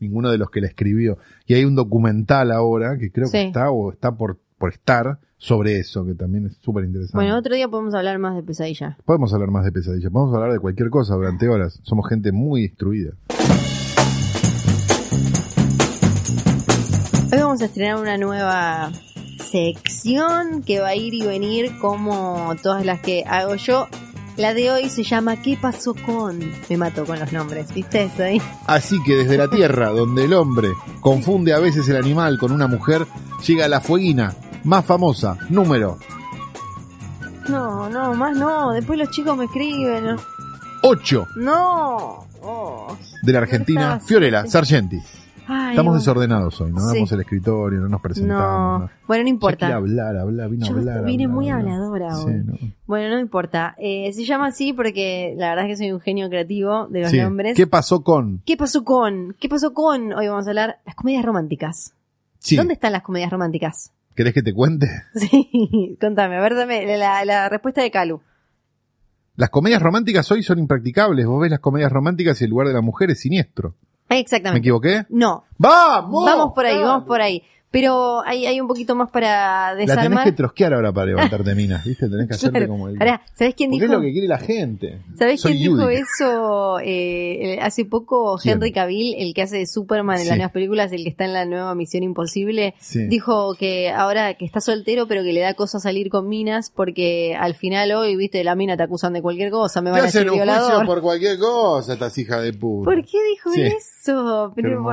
ninguno 0.00 0.30
de 0.30 0.38
los 0.38 0.50
que 0.50 0.60
la 0.60 0.66
escribió. 0.66 1.16
Y 1.46 1.54
hay 1.54 1.64
un 1.64 1.74
documental 1.76 2.50
ahora 2.50 2.98
que 2.98 3.10
creo 3.10 3.30
que 3.30 3.44
está 3.46 3.70
o 3.70 3.92
está 3.92 4.16
por, 4.16 4.38
por 4.58 4.72
estar 4.72 5.18
sobre 5.38 5.78
eso, 5.78 6.04
que 6.04 6.14
también 6.14 6.46
es 6.46 6.56
súper 6.62 6.84
interesante. 6.84 7.16
Bueno, 7.16 7.36
otro 7.36 7.54
día 7.54 7.68
podemos 7.68 7.94
hablar 7.94 8.18
más 8.18 8.36
de 8.36 8.42
pesadilla. 8.42 8.96
Podemos 9.04 9.32
hablar 9.34 9.50
más 9.50 9.64
de 9.64 9.72
pesadillas, 9.72 10.10
podemos 10.10 10.34
hablar 10.34 10.52
de 10.52 10.58
cualquier 10.58 10.90
cosa 10.90 11.14
durante 11.14 11.48
horas. 11.48 11.78
Somos 11.82 12.08
gente 12.08 12.32
muy 12.32 12.64
instruida. 12.64 13.12
Hoy 17.32 17.38
vamos 17.38 17.60
a 17.60 17.66
estrenar 17.66 18.00
una 18.00 18.16
nueva 18.16 18.92
sección 19.44 20.62
que 20.62 20.80
va 20.80 20.88
a 20.88 20.94
ir 20.94 21.12
y 21.12 21.26
venir 21.26 21.72
como 21.80 22.54
todas 22.62 22.84
las 22.86 23.00
que 23.00 23.24
hago 23.26 23.56
yo. 23.56 23.88
La 24.36 24.52
de 24.52 24.70
hoy 24.70 24.90
se 24.90 25.02
llama 25.02 25.40
¿Qué 25.40 25.58
pasó 25.60 25.94
con? 25.94 26.38
Me 26.68 26.76
mato 26.76 27.06
con 27.06 27.18
los 27.18 27.32
nombres, 27.32 27.72
¿viste 27.74 28.04
eso 28.04 28.22
ahí? 28.22 28.40
Así 28.66 29.02
que 29.02 29.16
desde 29.16 29.38
la 29.38 29.48
tierra, 29.48 29.88
donde 29.90 30.24
el 30.24 30.34
hombre 30.34 30.68
confunde 31.00 31.54
a 31.54 31.58
veces 31.58 31.88
el 31.88 31.96
animal 31.96 32.38
con 32.38 32.52
una 32.52 32.66
mujer, 32.66 33.06
llega 33.46 33.66
la 33.66 33.80
fueguina 33.80 34.34
más 34.66 34.84
famosa, 34.84 35.38
número 35.48 35.98
No, 37.48 37.88
no, 37.88 38.14
más 38.14 38.36
no. 38.36 38.72
Después 38.72 38.98
los 38.98 39.10
chicos 39.10 39.36
me 39.36 39.44
escriben. 39.44 40.16
8 40.82 41.26
No. 41.36 42.26
Oh. 42.42 42.96
de 43.22 43.32
la 43.32 43.38
Argentina, 43.40 43.98
Fiorella 44.00 44.46
Sargenti. 44.46 45.00
Ay, 45.48 45.70
Estamos 45.70 45.92
bueno. 45.92 45.98
desordenados 46.00 46.60
hoy, 46.60 46.72
no 46.72 46.80
Sí. 46.80 46.94
damos 46.96 47.12
el 47.12 47.20
escritorio, 47.20 47.80
no 47.80 47.88
nos 47.88 48.00
presentamos. 48.00 48.80
No. 48.82 48.90
Bueno, 49.06 49.22
no 49.24 49.28
importa. 49.28 49.58
quiere 49.58 49.74
hablar, 49.74 50.16
hablar, 50.16 50.50
vino 50.50 50.66
a 50.66 50.68
hablar. 50.70 51.04
vine 51.04 51.24
hablar, 51.24 51.34
muy 51.36 51.50
hablar. 51.50 51.72
habladora 51.74 52.14
Sí, 52.16 52.24
hoy. 52.26 52.42
no. 52.44 52.54
Bueno, 52.86 53.14
no 53.14 53.20
importa. 53.20 53.74
Eh, 53.78 54.12
se 54.12 54.24
llama 54.24 54.46
así 54.48 54.72
porque 54.72 55.34
la 55.38 55.50
verdad 55.50 55.66
es 55.66 55.70
que 55.72 55.76
soy 55.84 55.92
un 55.92 56.00
genio 56.00 56.28
creativo 56.28 56.86
de 56.88 57.02
los 57.02 57.10
Sí. 57.12 57.20
nombres. 57.20 57.56
¿Qué 57.56 57.66
pasó 57.68 58.02
con? 58.02 58.42
¿Qué 58.44 58.56
pasó 58.56 58.82
con? 58.84 59.36
¿Qué 59.38 59.48
pasó 59.48 59.72
con? 59.72 60.12
Hoy 60.14 60.26
vamos 60.26 60.46
a 60.46 60.50
hablar 60.50 60.78
las 60.84 60.96
comedias 60.96 61.24
románticas. 61.24 61.92
¿Dónde 62.56 62.74
están 62.74 62.92
las 62.92 63.02
comedias 63.02 63.30
románticas? 63.30 63.92
¿Querés 64.16 64.34
que 64.34 64.42
te 64.42 64.52
cuente? 64.52 64.88
Sí, 65.14 65.96
contame, 66.00 66.36
a 66.36 66.40
ver, 66.40 66.54
dame 66.56 66.96
la, 66.96 67.24
la 67.24 67.48
respuesta 67.48 67.82
de 67.82 67.90
Calu. 67.90 68.20
Las 69.36 69.50
comedias 69.50 69.82
románticas 69.82 70.30
hoy 70.32 70.42
son 70.42 70.58
impracticables. 70.58 71.26
Vos 71.26 71.42
ves 71.42 71.50
las 71.50 71.60
comedias 71.60 71.92
románticas 71.92 72.40
y 72.40 72.44
el 72.44 72.50
lugar 72.50 72.66
de 72.68 72.72
la 72.74 72.80
mujer 72.80 73.10
es 73.10 73.20
siniestro. 73.20 73.74
¿Me 74.08 74.18
Exactamente. 74.18 74.60
equivoqué? 74.60 75.04
No, 75.10 75.44
¡Vamos! 75.58 76.24
vamos 76.24 76.52
por 76.54 76.64
ahí, 76.64 76.78
vamos 76.82 77.04
por 77.06 77.20
ahí. 77.20 77.42
Pero 77.70 78.22
hay, 78.24 78.46
hay 78.46 78.60
un 78.60 78.68
poquito 78.68 78.94
más 78.94 79.10
para 79.10 79.72
La 79.72 79.76
tenés 79.76 79.88
desarmar. 79.96 80.24
que 80.24 80.32
trosquear 80.32 80.72
ahora 80.72 80.92
para 80.92 81.06
levantarte 81.08 81.54
minas, 81.54 81.84
¿viste? 81.84 82.08
Tenés 82.08 82.28
que 82.28 82.34
hacerle 82.36 82.60
Claro. 82.60 82.72
como 82.72 82.88
el... 82.88 82.96
¿sabés 83.34 83.54
quién 83.54 83.70
Porque 83.70 83.84
es 83.84 83.90
dijo? 83.90 83.92
lo 83.94 84.00
que 84.00 84.12
quiere 84.12 84.28
la 84.28 84.38
gente. 84.38 85.00
¿Sabés 85.18 85.40
Soy 85.40 85.52
quién 85.58 85.76
dijo 85.76 85.88
eso 85.90 86.78
eh, 86.82 87.58
hace 87.60 87.84
poco? 87.84 88.38
¿Quién? 88.40 88.54
Henry 88.54 88.72
Cavill, 88.72 89.14
el 89.18 89.34
que 89.34 89.42
hace 89.42 89.58
de 89.58 89.66
Superman 89.66 90.16
en 90.16 90.22
Sí. 90.22 90.28
las 90.28 90.38
nuevas 90.38 90.52
películas, 90.52 90.92
el 90.92 91.02
que 91.02 91.08
está 91.10 91.24
en 91.24 91.32
la 91.32 91.44
nueva 91.44 91.74
Misión 91.74 92.02
Imposible, 92.02 92.74
Sí. 92.78 93.06
dijo 93.08 93.54
que 93.56 93.90
ahora 93.90 94.34
que 94.34 94.44
está 94.44 94.60
soltero, 94.60 95.06
pero 95.06 95.22
que 95.22 95.32
le 95.32 95.40
da 95.40 95.54
cosa 95.54 95.78
salir 95.80 96.08
con 96.08 96.28
minas, 96.28 96.70
porque 96.70 97.36
al 97.38 97.54
final 97.54 97.92
hoy, 97.92 98.16
viste, 98.16 98.42
la 98.44 98.54
mina 98.54 98.76
te 98.76 98.84
acusan 98.84 99.12
de 99.12 99.22
cualquier 99.22 99.50
cosa, 99.50 99.82
me 99.82 99.90
van 99.90 100.00
a 100.00 100.02
juicio 100.04 100.32
violador. 100.32 100.86
por 100.86 101.02
cualquier 101.02 101.38
cosa, 101.38 101.92
estas 101.94 102.16
hijas 102.18 102.42
de 102.42 102.52
puta. 102.52 102.84
¿Por 102.90 103.04
qué 103.04 103.18
dijo 103.32 103.50
Sí. 103.52 103.62
eso? 103.62 104.52
Pero. 104.54 104.84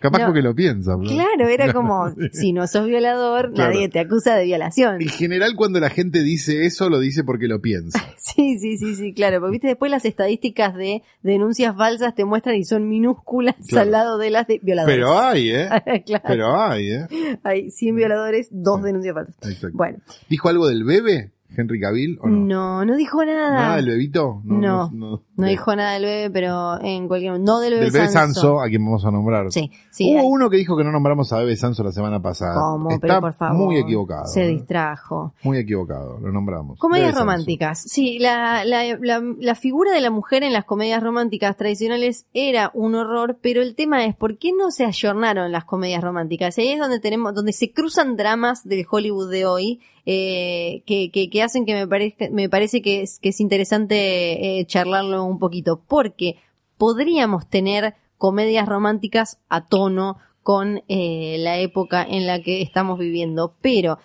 Capaz 0.00 0.18
No. 0.20 0.26
porque 0.26 0.42
lo 0.42 0.54
piensa. 0.54 0.96
¿no? 0.96 1.02
Claro, 1.08 1.48
era 1.48 1.72
como, 1.72 2.08
si 2.32 2.52
no 2.52 2.66
sos 2.66 2.86
violador, 2.86 3.52
Claro. 3.52 3.72
nadie 3.72 3.88
te 3.88 3.98
acusa 4.00 4.36
de 4.36 4.44
violación. 4.44 5.00
En 5.00 5.08
general, 5.08 5.54
cuando 5.56 5.80
la 5.80 5.90
gente 5.90 6.22
dice 6.22 6.64
eso, 6.66 6.88
lo 6.90 6.98
dice 7.00 7.24
porque 7.24 7.48
lo 7.48 7.60
piensa. 7.60 7.98
Sí, 8.16 8.58
sí, 8.58 8.78
sí, 8.78 8.96
sí, 8.96 9.12
claro. 9.14 9.38
Porque 9.40 9.52
viste, 9.52 9.66
después 9.68 9.90
las 9.90 10.04
estadísticas 10.04 10.74
de 10.74 11.02
denuncias 11.22 11.76
falsas 11.76 12.14
te 12.14 12.24
muestran 12.24 12.56
y 12.56 12.64
son 12.64 12.88
minúsculas 12.88 13.54
Claro. 13.68 13.82
al 13.84 13.90
lado 13.92 14.18
de 14.18 14.30
las 14.30 14.46
de 14.48 14.58
violadores. 14.62 14.96
Pero 14.96 15.18
hay, 15.20 15.50
¿eh? 15.50 15.68
claro. 16.06 16.24
Pero 16.26 16.60
hay, 16.60 16.90
¿eh? 16.90 17.06
Hay 17.44 17.70
100 17.70 17.94
violadores, 17.96 18.48
dos 18.50 18.80
Sí. 18.80 18.86
denuncias 18.86 19.14
falsas. 19.14 19.36
Exacto. 19.42 19.76
Bueno, 19.76 19.98
¿Dijo 20.28 20.48
algo 20.48 20.66
del 20.68 20.84
bebé, 20.84 21.30
Henry 21.56 21.80
Cavill, 21.80 22.18
o 22.20 22.28
no? 22.28 22.36
no, 22.46 22.84
no 22.84 22.96
dijo 22.96 23.24
nada. 23.24 23.50
¿Nada 23.54 23.76
del 23.76 23.86
bebito? 23.86 24.40
No, 24.44 24.90
no. 24.92 25.22
No 25.36 25.46
dijo 25.46 25.74
nada 25.74 25.94
del 25.94 26.02
bebé, 26.04 26.30
pero 26.30 26.80
en 26.82 27.08
cualquier 27.08 27.40
no 27.40 27.60
del 27.60 27.74
bebé, 27.74 27.84
Del 27.86 27.92
bebé 27.92 28.08
Sanso. 28.08 28.40
Sanso, 28.40 28.60
a 28.60 28.68
quien 28.68 28.84
vamos 28.84 29.04
a 29.04 29.10
nombrar. 29.10 29.50
Sí, 29.50 29.70
sí. 29.90 30.10
Hubo 30.12 30.20
hay- 30.20 30.26
uno 30.28 30.50
que 30.50 30.56
dijo 30.56 30.76
que 30.76 30.84
no 30.84 30.92
nombramos 30.92 31.32
a 31.32 31.38
Bebe 31.38 31.56
Sanso 31.56 31.82
la 31.82 31.92
semana 31.92 32.20
pasada. 32.20 32.54
¿Cómo? 32.54 32.90
Está 32.90 33.00
pero 33.00 33.20
por 33.20 33.34
favor. 33.34 33.56
muy 33.56 33.78
equivocado. 33.78 34.26
Se 34.26 34.44
¿eh? 34.44 34.48
distrajo. 34.48 35.34
Muy 35.42 35.58
equivocado, 35.58 36.18
lo 36.20 36.30
nombramos. 36.32 36.78
Comedias 36.78 37.08
Sanso. 37.10 37.20
románticas. 37.20 37.82
Sí, 37.82 38.18
la, 38.18 38.64
la, 38.64 38.84
la, 39.00 39.22
la 39.38 39.54
figura 39.54 39.92
de 39.92 40.00
la 40.00 40.10
mujer 40.10 40.42
en 40.44 40.52
las 40.52 40.64
comedias 40.64 41.02
románticas 41.02 41.56
tradicionales 41.56 42.26
era 42.32 42.70
un 42.74 42.94
horror, 42.94 43.38
pero 43.42 43.62
el 43.62 43.74
tema 43.74 44.04
es 44.04 44.14
por 44.14 44.38
qué 44.38 44.52
no 44.52 44.70
se 44.70 44.84
ayornaron 44.84 45.50
las 45.52 45.64
comedias 45.64 46.02
románticas. 46.02 46.56
Ahí 46.58 46.68
es 46.68 46.78
donde 46.78 47.00
tenemos, 47.00 47.34
donde 47.34 47.52
se 47.52 47.72
cruzan 47.72 48.16
dramas 48.16 48.62
del 48.64 48.84
Hollywood 48.90 49.30
de 49.30 49.46
hoy, 49.46 49.80
eh, 50.06 50.82
que, 50.86 51.10
que, 51.10 51.30
que 51.30 51.42
hacen 51.42 51.64
que 51.64 51.74
me 51.74 51.86
parezca, 51.86 52.28
me 52.30 52.48
parece 52.48 52.82
que 52.82 53.02
es, 53.02 53.40
interesante 53.40 54.58
eh, 54.60 54.66
charlarlo 54.66 55.24
un 55.24 55.38
poquito, 55.38 55.82
porque 55.86 56.36
podríamos 56.76 57.48
tener 57.48 57.94
comedias 58.18 58.68
románticas 58.68 59.38
a 59.48 59.66
tono 59.66 60.18
con 60.42 60.82
eh, 60.88 61.36
la 61.38 61.58
época 61.58 62.04
en 62.08 62.26
la 62.26 62.40
que 62.42 62.60
estamos 62.60 62.98
viviendo, 62.98 63.54
pero 63.62 63.98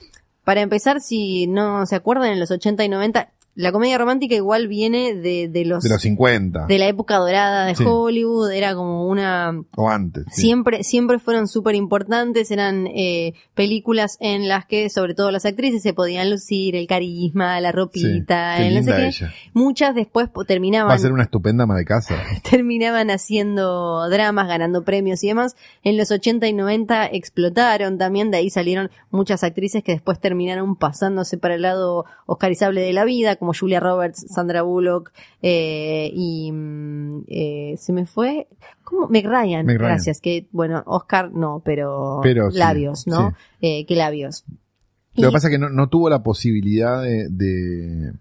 para 0.46 0.62
empezar, 0.62 1.02
si 1.02 1.48
no 1.48 1.86
se 1.86 1.96
acuerdan, 1.96 2.32
en 2.32 2.40
los 2.40 2.50
80 2.50 2.84
y 2.84 2.90
90, 2.90 3.32
la 3.62 3.72
comedia 3.74 3.98
romántica 3.98 4.36
igual 4.36 4.68
viene 4.70 5.14
de, 5.16 5.50
de 5.50 5.66
los, 5.66 5.84
De 5.84 5.90
los 5.90 6.02
50. 6.02 6.66
de 6.68 6.78
la 6.78 6.88
época 6.88 7.18
dorada 7.18 7.66
de 7.66 7.76
Sí. 7.76 7.84
Hollywood, 7.86 8.52
era 8.52 8.74
como 8.74 9.06
una 9.08 9.52
O 9.76 9.90
antes. 9.90 10.24
sí. 10.32 10.42
siempre 10.44 10.84
siempre 10.84 11.20
fueron 11.20 11.48
súper 11.48 11.76
importantes 11.76 12.52
eran 12.52 12.88
eh, 12.88 13.34
películas 13.56 14.18
en 14.22 14.48
las 14.48 14.66
que 14.66 14.90
sobre 14.90 15.14
todo 15.14 15.32
las 15.32 15.46
actrices 15.46 15.82
se 15.84 15.94
podían 15.94 16.30
lucir 16.30 16.76
el 16.78 16.88
carisma 16.88 17.60
la 17.60 17.72
Sí, 17.72 17.76
ropita 17.76 18.56
qué 18.58 18.64
no 18.64 18.70
sé 18.70 18.76
linda 18.76 18.96
qué. 18.96 19.08
ella. 19.08 19.34
muchas 19.54 19.94
después 19.94 20.30
Va 20.30 20.46
terminaban 20.46 20.92
a 20.92 20.98
ser 20.98 21.12
una 21.12 21.24
estupenda 21.24 21.66
ama 21.66 21.76
de 21.76 21.84
casa. 21.86 22.16
terminaban 22.50 23.10
haciendo 23.12 24.08
dramas, 24.10 24.48
ganando 24.48 24.84
premios 24.84 25.24
y 25.24 25.28
demás. 25.28 25.56
En 25.84 25.98
los 25.98 26.12
80 26.12 26.48
y 26.48 26.54
90 26.54 27.08
explotaron 27.08 27.98
también, 27.98 28.32
de 28.32 28.38
ahí 28.38 28.50
salieron 28.50 28.90
muchas 29.12 29.44
actrices 29.44 29.84
que 29.84 29.92
después 29.92 30.20
terminaron 30.20 30.76
pasándose 30.76 31.38
para 31.38 31.56
el 31.56 31.62
lado 31.64 32.06
oscarizable 32.26 32.82
de 32.82 32.94
la 32.94 33.06
vida, 33.06 33.36
como 33.36 33.49
Julia 33.54 33.80
Roberts, 33.80 34.26
Sandra 34.30 34.62
Bullock, 34.62 35.12
eh, 35.42 36.12
y 36.14 36.52
mm, 36.52 37.24
eh, 37.28 37.76
se 37.78 37.94
me 37.94 38.06
fue, 38.06 38.48
¿cómo? 38.84 39.08
Meg 39.08 39.26
Ryan, 39.26 39.66
Meg 39.66 39.78
Ryan. 39.78 39.92
gracias, 39.92 40.22
que 40.22 40.48
bueno, 40.52 40.84
Oscar 40.86 41.32
no, 41.32 41.62
pero, 41.64 42.20
Pero 42.24 42.52
sí, 42.52 42.58
labios, 42.58 43.08
¿no? 43.08 43.34
Eh, 43.62 43.86
¿Qué 43.86 43.96
labios? 43.96 44.46
Lo 45.16 45.30
que 45.30 45.34
pasa 45.34 45.48
es 45.48 45.52
que 45.52 45.60
no, 45.60 45.70
no 45.70 45.90
tuvo 45.90 46.10
la 46.10 46.24
posibilidad 46.24 47.04
de, 47.04 47.28
de, 47.30 48.14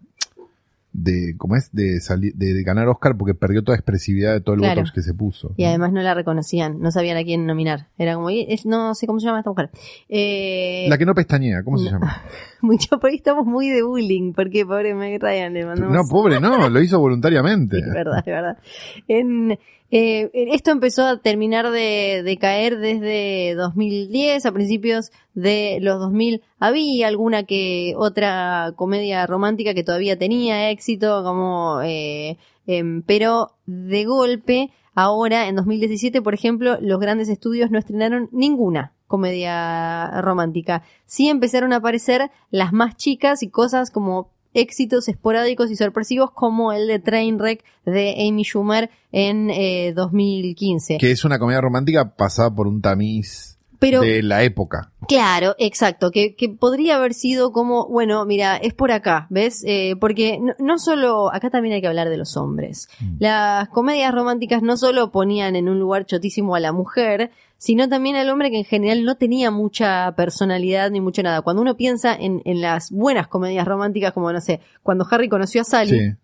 de 1.03 1.35
¿cómo 1.37 1.57
es? 1.57 1.71
De, 1.73 2.01
salir, 2.01 2.35
de, 2.35 2.55
de 2.55 2.63
ganar 2.63 2.89
Oscar 2.89 3.17
porque 3.17 3.35
perdió 3.35 3.63
toda 3.63 3.77
expresividad 3.77 4.33
de 4.33 4.41
todo 4.41 4.55
el 4.55 4.61
Claro. 4.61 4.81
botox 4.81 4.93
que 4.95 5.03
se 5.03 5.15
puso. 5.15 5.53
Y 5.57 5.65
además 5.65 5.93
no 5.93 6.03
la 6.03 6.15
reconocían, 6.15 6.81
no 6.81 6.91
sabían 6.91 7.17
a 7.17 7.23
quién 7.25 7.47
nominar. 7.47 7.89
Era 7.99 8.15
como, 8.15 8.31
"Y, 8.31 8.47
es- 8.49 8.67
no 8.67 8.95
sé 8.95 9.07
cómo 9.07 9.21
se 9.21 9.27
llama 9.27 9.39
esta 9.39 9.51
mujer. 9.51 9.71
Eh, 10.09 10.87
La 10.89 10.99
que 10.99 11.07
no 11.07 11.15
pestañea, 11.15 11.63
¿cómo 11.63 11.79
se 11.79 11.91
llama? 11.91 12.23
Mucho 12.63 12.99
por 12.99 13.11
ahí 13.11 13.17
estamos 13.17 13.47
muy 13.47 13.69
de 13.69 13.83
bullying, 13.83 14.33
porque 14.33 14.67
pobre 14.67 14.95
Meg 14.95 15.23
Ryan 15.23 15.53
le 15.55 15.65
mandamos. 15.67 15.95
No, 15.95 16.03
pobre, 16.09 16.41
no, 16.41 16.69
lo 16.69 16.81
hizo 16.83 16.99
voluntariamente. 16.99 17.79
Es 17.89 17.93
verdad, 17.95 18.19
es 18.19 18.27
verdad. 18.27 18.59
En, 19.07 19.59
eh, 19.91 20.31
esto 20.33 20.71
empezó 20.71 21.07
a 21.07 21.19
terminar 21.19 21.71
de, 21.71 22.39
caer 22.41 22.79
desde 22.79 23.55
2010, 23.55 24.45
a 24.45 24.53
principios 24.53 25.11
de 25.35 25.79
los 25.81 25.99
2000. 25.99 26.43
Había 26.59 27.09
alguna 27.09 27.45
que 27.45 27.95
otra 27.97 28.73
comedia 28.77 29.27
romántica 29.27 29.73
que 29.75 29.85
todavía 29.85 30.19
tenía 30.19 30.71
éxito, 30.71 31.23
como, 31.25 31.81
eh, 31.83 32.37
em, 32.67 33.03
pero 33.03 33.53
de 33.67 34.05
golpe, 34.05 34.71
ahora 34.95 35.49
en 35.49 35.57
2017, 35.57 36.21
por 36.21 36.35
ejemplo, 36.35 36.79
los 36.81 37.01
grandes 37.01 37.29
estudios 37.29 37.71
no 37.71 37.79
estrenaron 37.79 38.29
ninguna 38.33 38.93
comedia 39.07 40.21
romántica. 40.21 40.83
Sí 41.07 41.29
empezaron 41.29 41.73
a 41.73 41.77
aparecer 41.77 42.31
las 42.51 42.73
más 42.75 42.97
chicas 42.97 43.43
y 43.43 43.49
cosas 43.49 43.91
como 43.91 44.31
éxitos 44.61 45.09
esporádicos 45.09 45.71
y 45.71 45.77
sorpresivos 45.77 46.31
como 46.33 46.73
el 46.73 46.87
de 46.87 46.99
Trainwreck 46.99 47.65
de 47.85 48.27
Amy 48.29 48.43
Schumer 48.43 48.91
en 49.13 49.51
eh, 49.51 49.93
2015. 49.95 50.99
Que 50.99 51.11
es 51.11 51.25
una 51.25 51.39
comedia 51.39 51.61
romántica 51.61 52.17
pasada 52.17 52.55
por 52.55 52.67
un 52.67 52.81
tamiz 52.81 53.58
Pero 53.79 54.01
de 54.01 54.23
la 54.23 54.43
época. 54.43 54.93
Claro, 55.07 55.55
exacto, 55.59 56.11
que, 56.11 56.35
que 56.35 56.49
podría 56.49 56.97
haber 56.97 57.15
sido 57.15 57.53
como, 57.53 57.89
bueno, 57.89 58.25
mira, 58.27 58.57
es 58.57 58.75
por 58.75 58.91
acá, 58.93 59.27
¿ves? 59.31 59.63
Eh, 59.67 59.95
porque 60.01 60.39
no, 60.41 60.55
no 60.59 60.79
solo, 60.79 61.33
acá 61.33 61.49
también 61.51 61.75
hay 61.75 61.81
que 61.81 61.87
hablar 61.87 62.09
de 62.09 62.17
los 62.17 62.37
hombres. 62.37 62.89
Mm. 63.01 63.17
Las 63.21 63.69
comedias 63.69 64.13
románticas 64.13 64.63
no 64.63 64.77
solo 64.77 65.11
ponían 65.11 65.57
en 65.57 65.69
un 65.69 65.79
lugar 65.79 66.07
chotísimo 66.07 66.55
a 66.55 66.61
la 66.61 66.73
mujer, 66.73 67.31
sino 67.57 67.89
también 67.89 68.17
al 68.17 68.29
hombre 68.31 68.51
que 68.51 68.59
en 68.59 68.65
general 68.65 69.05
no 69.05 69.17
tenía 69.17 69.51
mucha 69.51 70.13
personalidad 70.17 70.91
ni 70.91 71.01
mucho 71.01 71.23
nada. 71.23 71.43
Cuando 71.43 71.63
uno 71.63 71.77
piensa 71.77 72.15
en, 72.15 72.43
en 72.45 72.61
las 72.61 72.91
buenas 72.91 73.29
comedias 73.29 73.67
románticas, 73.67 74.13
como 74.13 74.33
no 74.33 74.41
sé, 74.41 74.61
cuando 74.83 75.07
Harry 75.11 75.29
conoció 75.29 75.63
a 75.63 75.65
Sally, 75.65 75.99
Sí. 75.99 76.17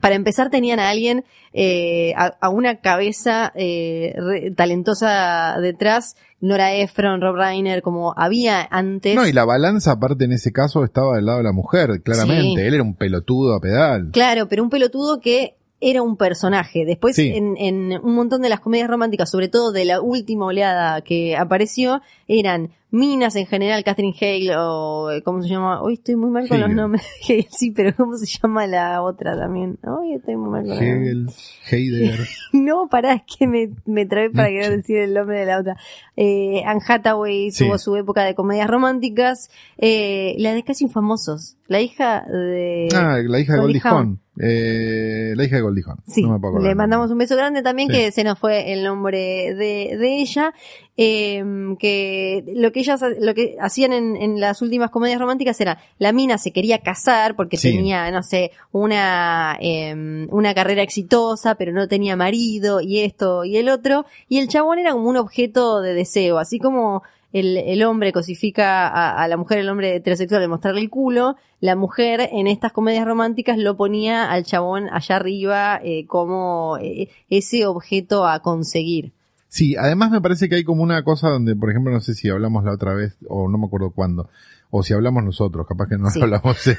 Para 0.00 0.14
empezar 0.14 0.50
tenían 0.50 0.80
a 0.80 0.88
alguien, 0.90 1.24
eh, 1.52 2.12
a, 2.16 2.36
a 2.40 2.48
una 2.48 2.76
cabeza 2.80 3.52
eh, 3.54 4.14
re- 4.16 4.50
talentosa 4.52 5.56
detrás, 5.60 6.16
Nora 6.40 6.72
Ephron, 6.74 7.20
Rob 7.20 7.36
Reiner, 7.36 7.82
como 7.82 8.14
había 8.16 8.66
antes. 8.70 9.14
No, 9.14 9.26
y 9.26 9.32
la 9.32 9.44
balanza 9.44 9.92
aparte 9.92 10.24
en 10.24 10.32
ese 10.32 10.52
caso 10.52 10.84
estaba 10.84 11.16
del 11.16 11.26
lado 11.26 11.38
de 11.38 11.44
la 11.44 11.52
mujer, 11.52 12.02
claramente. 12.02 12.60
Sí. 12.62 12.66
Él 12.66 12.74
era 12.74 12.82
un 12.82 12.94
pelotudo 12.94 13.54
a 13.54 13.60
pedal. 13.60 14.08
Claro, 14.12 14.48
pero 14.48 14.62
un 14.62 14.70
pelotudo 14.70 15.20
que 15.20 15.56
era 15.80 16.02
un 16.02 16.16
personaje. 16.16 16.84
Después, 16.84 17.16
Sí. 17.16 17.32
en, 17.34 17.56
en 17.56 17.98
un 18.02 18.14
montón 18.14 18.42
de 18.42 18.48
las 18.48 18.60
comedias 18.60 18.88
románticas, 18.88 19.30
sobre 19.30 19.48
todo 19.48 19.72
de 19.72 19.84
la 19.84 20.00
última 20.00 20.46
oleada 20.46 21.00
que 21.02 21.36
apareció, 21.36 22.02
eran 22.28 22.70
minas 22.92 23.36
en 23.36 23.46
general, 23.46 23.84
Catherine 23.84 24.16
Hale 24.20 24.56
o 24.56 25.12
eh, 25.12 25.22
¿cómo 25.22 25.42
se 25.42 25.48
llama? 25.48 25.80
Hoy 25.80 25.94
estoy 25.94 26.16
muy 26.16 26.28
mal 26.30 26.48
con 26.48 26.58
los 26.60 26.70
nombres. 26.70 27.04
Hegel, 27.22 27.46
sí, 27.50 27.70
pero 27.70 27.94
¿cómo 27.96 28.16
se 28.16 28.26
llama 28.26 28.66
la 28.66 29.00
otra 29.02 29.38
también? 29.38 29.78
Hoy 29.86 30.14
estoy 30.14 30.34
muy 30.36 30.50
mal 30.50 30.64
con. 30.66 30.72
Hegel, 30.76 31.30
Heidegger. 31.70 32.26
No, 32.52 32.88
pará, 32.88 33.14
es 33.14 33.22
que 33.38 33.46
me, 33.46 33.70
me 33.86 34.06
trabé 34.06 34.30
para 34.30 34.48
querer 34.48 34.76
decir 34.76 34.96
el 34.98 35.14
nombre 35.14 35.38
de 35.38 35.46
la 35.46 35.60
otra. 35.60 35.76
Eh, 36.16 36.62
Anne 36.66 36.80
Hathaway 36.86 37.52
Sí. 37.52 37.64
tuvo 37.64 37.78
su 37.78 37.94
época 37.96 38.24
de 38.24 38.34
comedias 38.34 38.68
románticas. 38.68 39.50
Eh, 39.78 40.34
la 40.38 40.52
de 40.52 40.64
Casi 40.64 40.84
Infamosos. 40.84 41.56
La 41.68 41.80
hija 41.80 42.24
de... 42.28 42.88
Ah, 42.92 43.18
la 43.24 43.38
hija 43.38 43.54
de 43.54 43.60
Goldie 43.60 43.80
Hawn. 43.84 44.20
Eh, 44.42 45.34
la 45.36 45.44
hija 45.44 45.56
de 45.56 45.62
Goldie 45.62 45.84
Hawn. 45.86 45.98
Sí, 46.06 46.22
No 46.22 46.32
me 46.32 46.38
puedo 46.40 46.52
acordar 46.54 46.68
le 46.70 46.74
mandamos 46.74 47.10
un 47.10 47.18
beso 47.18 47.36
grande 47.36 47.62
también, 47.62 47.88
Sí. 47.90 47.94
que 47.96 48.12
se 48.12 48.24
nos 48.24 48.38
fue 48.38 48.72
el 48.72 48.82
nombre 48.84 49.54
de, 49.54 49.96
de 49.98 50.16
ella. 50.20 50.54
Eh, 50.96 51.42
que 51.78 52.44
lo 52.56 52.72
que 52.72 52.80
ellas, 52.80 53.00
lo 53.20 53.32
que 53.34 53.56
hacían 53.60 53.92
en, 53.92 54.16
en 54.16 54.38
las 54.40 54.60
últimas 54.60 54.90
comedias 54.90 55.18
románticas 55.18 55.60
era, 55.60 55.78
la 55.98 56.12
mina 56.12 56.36
se 56.38 56.50
quería 56.52 56.78
casar 56.78 57.36
porque 57.36 57.56
Sí. 57.56 57.70
tenía, 57.72 58.10
no 58.10 58.22
sé, 58.22 58.50
una, 58.72 59.56
eh, 59.60 60.26
una 60.30 60.54
carrera 60.54 60.82
exitosa, 60.82 61.54
pero 61.54 61.72
no 61.72 61.88
tenía 61.88 62.16
marido 62.16 62.80
y 62.80 63.00
esto 63.00 63.44
y 63.44 63.56
el 63.56 63.68
otro, 63.68 64.04
y 64.28 64.38
el 64.38 64.48
chabón 64.48 64.78
era 64.78 64.92
como 64.92 65.08
un 65.08 65.16
objeto 65.16 65.80
de 65.80 65.94
deseo, 65.94 66.38
así 66.38 66.58
como 66.58 67.02
el, 67.32 67.56
el 67.56 67.82
hombre 67.82 68.12
cosifica 68.12 68.88
a, 68.88 69.22
a 69.22 69.28
la 69.28 69.36
mujer, 69.36 69.58
el 69.58 69.68
hombre 69.68 69.96
heterosexual 69.96 70.40
de 70.40 70.48
mostrarle 70.48 70.80
el 70.80 70.90
culo, 70.90 71.36
la 71.60 71.76
mujer 71.76 72.28
en 72.32 72.46
estas 72.46 72.72
comedias 72.72 73.06
románticas 73.06 73.58
lo 73.58 73.76
ponía 73.76 74.30
al 74.30 74.44
chabón 74.44 74.88
allá 74.90 75.16
arriba 75.16 75.80
eh, 75.82 76.06
como 76.06 76.78
eh, 76.80 77.08
ese 77.28 77.66
objeto 77.66 78.26
a 78.26 78.40
conseguir. 78.40 79.12
Sí, 79.48 79.74
además 79.76 80.10
me 80.12 80.20
parece 80.20 80.48
que 80.48 80.54
hay 80.54 80.64
como 80.64 80.82
una 80.82 81.02
cosa 81.02 81.28
donde, 81.28 81.56
por 81.56 81.70
ejemplo, 81.70 81.92
no 81.92 82.00
sé 82.00 82.14
si 82.14 82.28
hablamos 82.30 82.64
la 82.64 82.72
otra 82.72 82.94
vez, 82.94 83.16
o 83.28 83.48
no 83.48 83.58
me 83.58 83.66
acuerdo 83.66 83.90
cuándo, 83.90 84.28
o 84.70 84.82
si 84.84 84.94
hablamos 84.94 85.24
nosotros, 85.24 85.66
capaz 85.66 85.88
que 85.88 85.98
no 85.98 86.08
Sí. 86.10 86.20
lo 86.20 86.26
hablamos 86.26 86.66
en, 86.68 86.76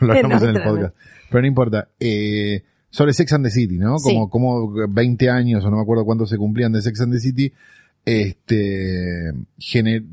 no 0.00 0.06
lo 0.06 0.12
hablamos 0.14 0.42
en 0.42 0.48
el 0.56 0.62
podcast. 0.62 0.94
Pero 1.30 1.40
no 1.42 1.46
importa. 1.46 1.88
Eh, 2.00 2.62
sobre 2.88 3.12
Sex 3.12 3.32
and 3.34 3.44
the 3.44 3.50
City, 3.50 3.76
¿no? 3.76 3.96
Como, 3.96 4.24
Sí. 4.24 4.30
como 4.30 4.72
20 4.88 5.28
años, 5.28 5.64
o 5.64 5.70
no 5.70 5.76
me 5.76 5.82
acuerdo 5.82 6.04
cuántos 6.04 6.30
se 6.30 6.38
cumplían 6.38 6.72
de 6.72 6.80
Sex 6.80 7.00
and 7.02 7.12
the 7.12 7.20
City, 7.20 7.52
este, 8.04 9.32
gener- 9.58 10.04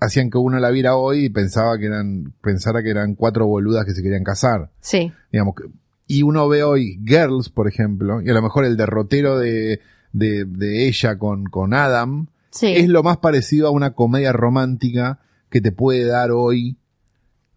hacían 0.00 0.30
que 0.30 0.38
uno 0.38 0.58
la 0.58 0.70
viera 0.70 0.96
hoy 0.96 1.26
y 1.26 1.28
pensaba 1.30 1.78
que 1.78 1.86
eran, 1.86 2.32
pensara 2.42 2.82
que 2.82 2.90
eran 2.90 3.14
cuatro 3.14 3.46
boludas 3.46 3.84
que 3.84 3.92
se 3.92 4.02
querían 4.02 4.24
casar. 4.24 4.70
Sí, 4.80 5.12
digamos 5.32 5.54
que- 5.54 5.64
y 6.06 6.22
uno 6.22 6.48
ve 6.48 6.62
hoy 6.64 6.98
Girls 7.06 7.50
por 7.50 7.68
ejemplo 7.68 8.20
y 8.20 8.28
a 8.28 8.32
lo 8.34 8.42
mejor 8.42 8.64
el 8.64 8.76
derrotero 8.76 9.38
de, 9.38 9.80
de, 10.12 10.44
de 10.44 10.88
ella 10.88 11.16
con, 11.18 11.44
con 11.44 11.72
Adam 11.72 12.26
sí. 12.50 12.72
es 12.74 12.88
lo 12.88 13.04
más 13.04 13.18
parecido 13.18 13.68
a 13.68 13.70
una 13.70 13.92
comedia 13.92 14.32
romántica 14.32 15.20
que 15.50 15.60
te 15.60 15.70
puede 15.70 16.04
dar 16.06 16.32
hoy 16.32 16.76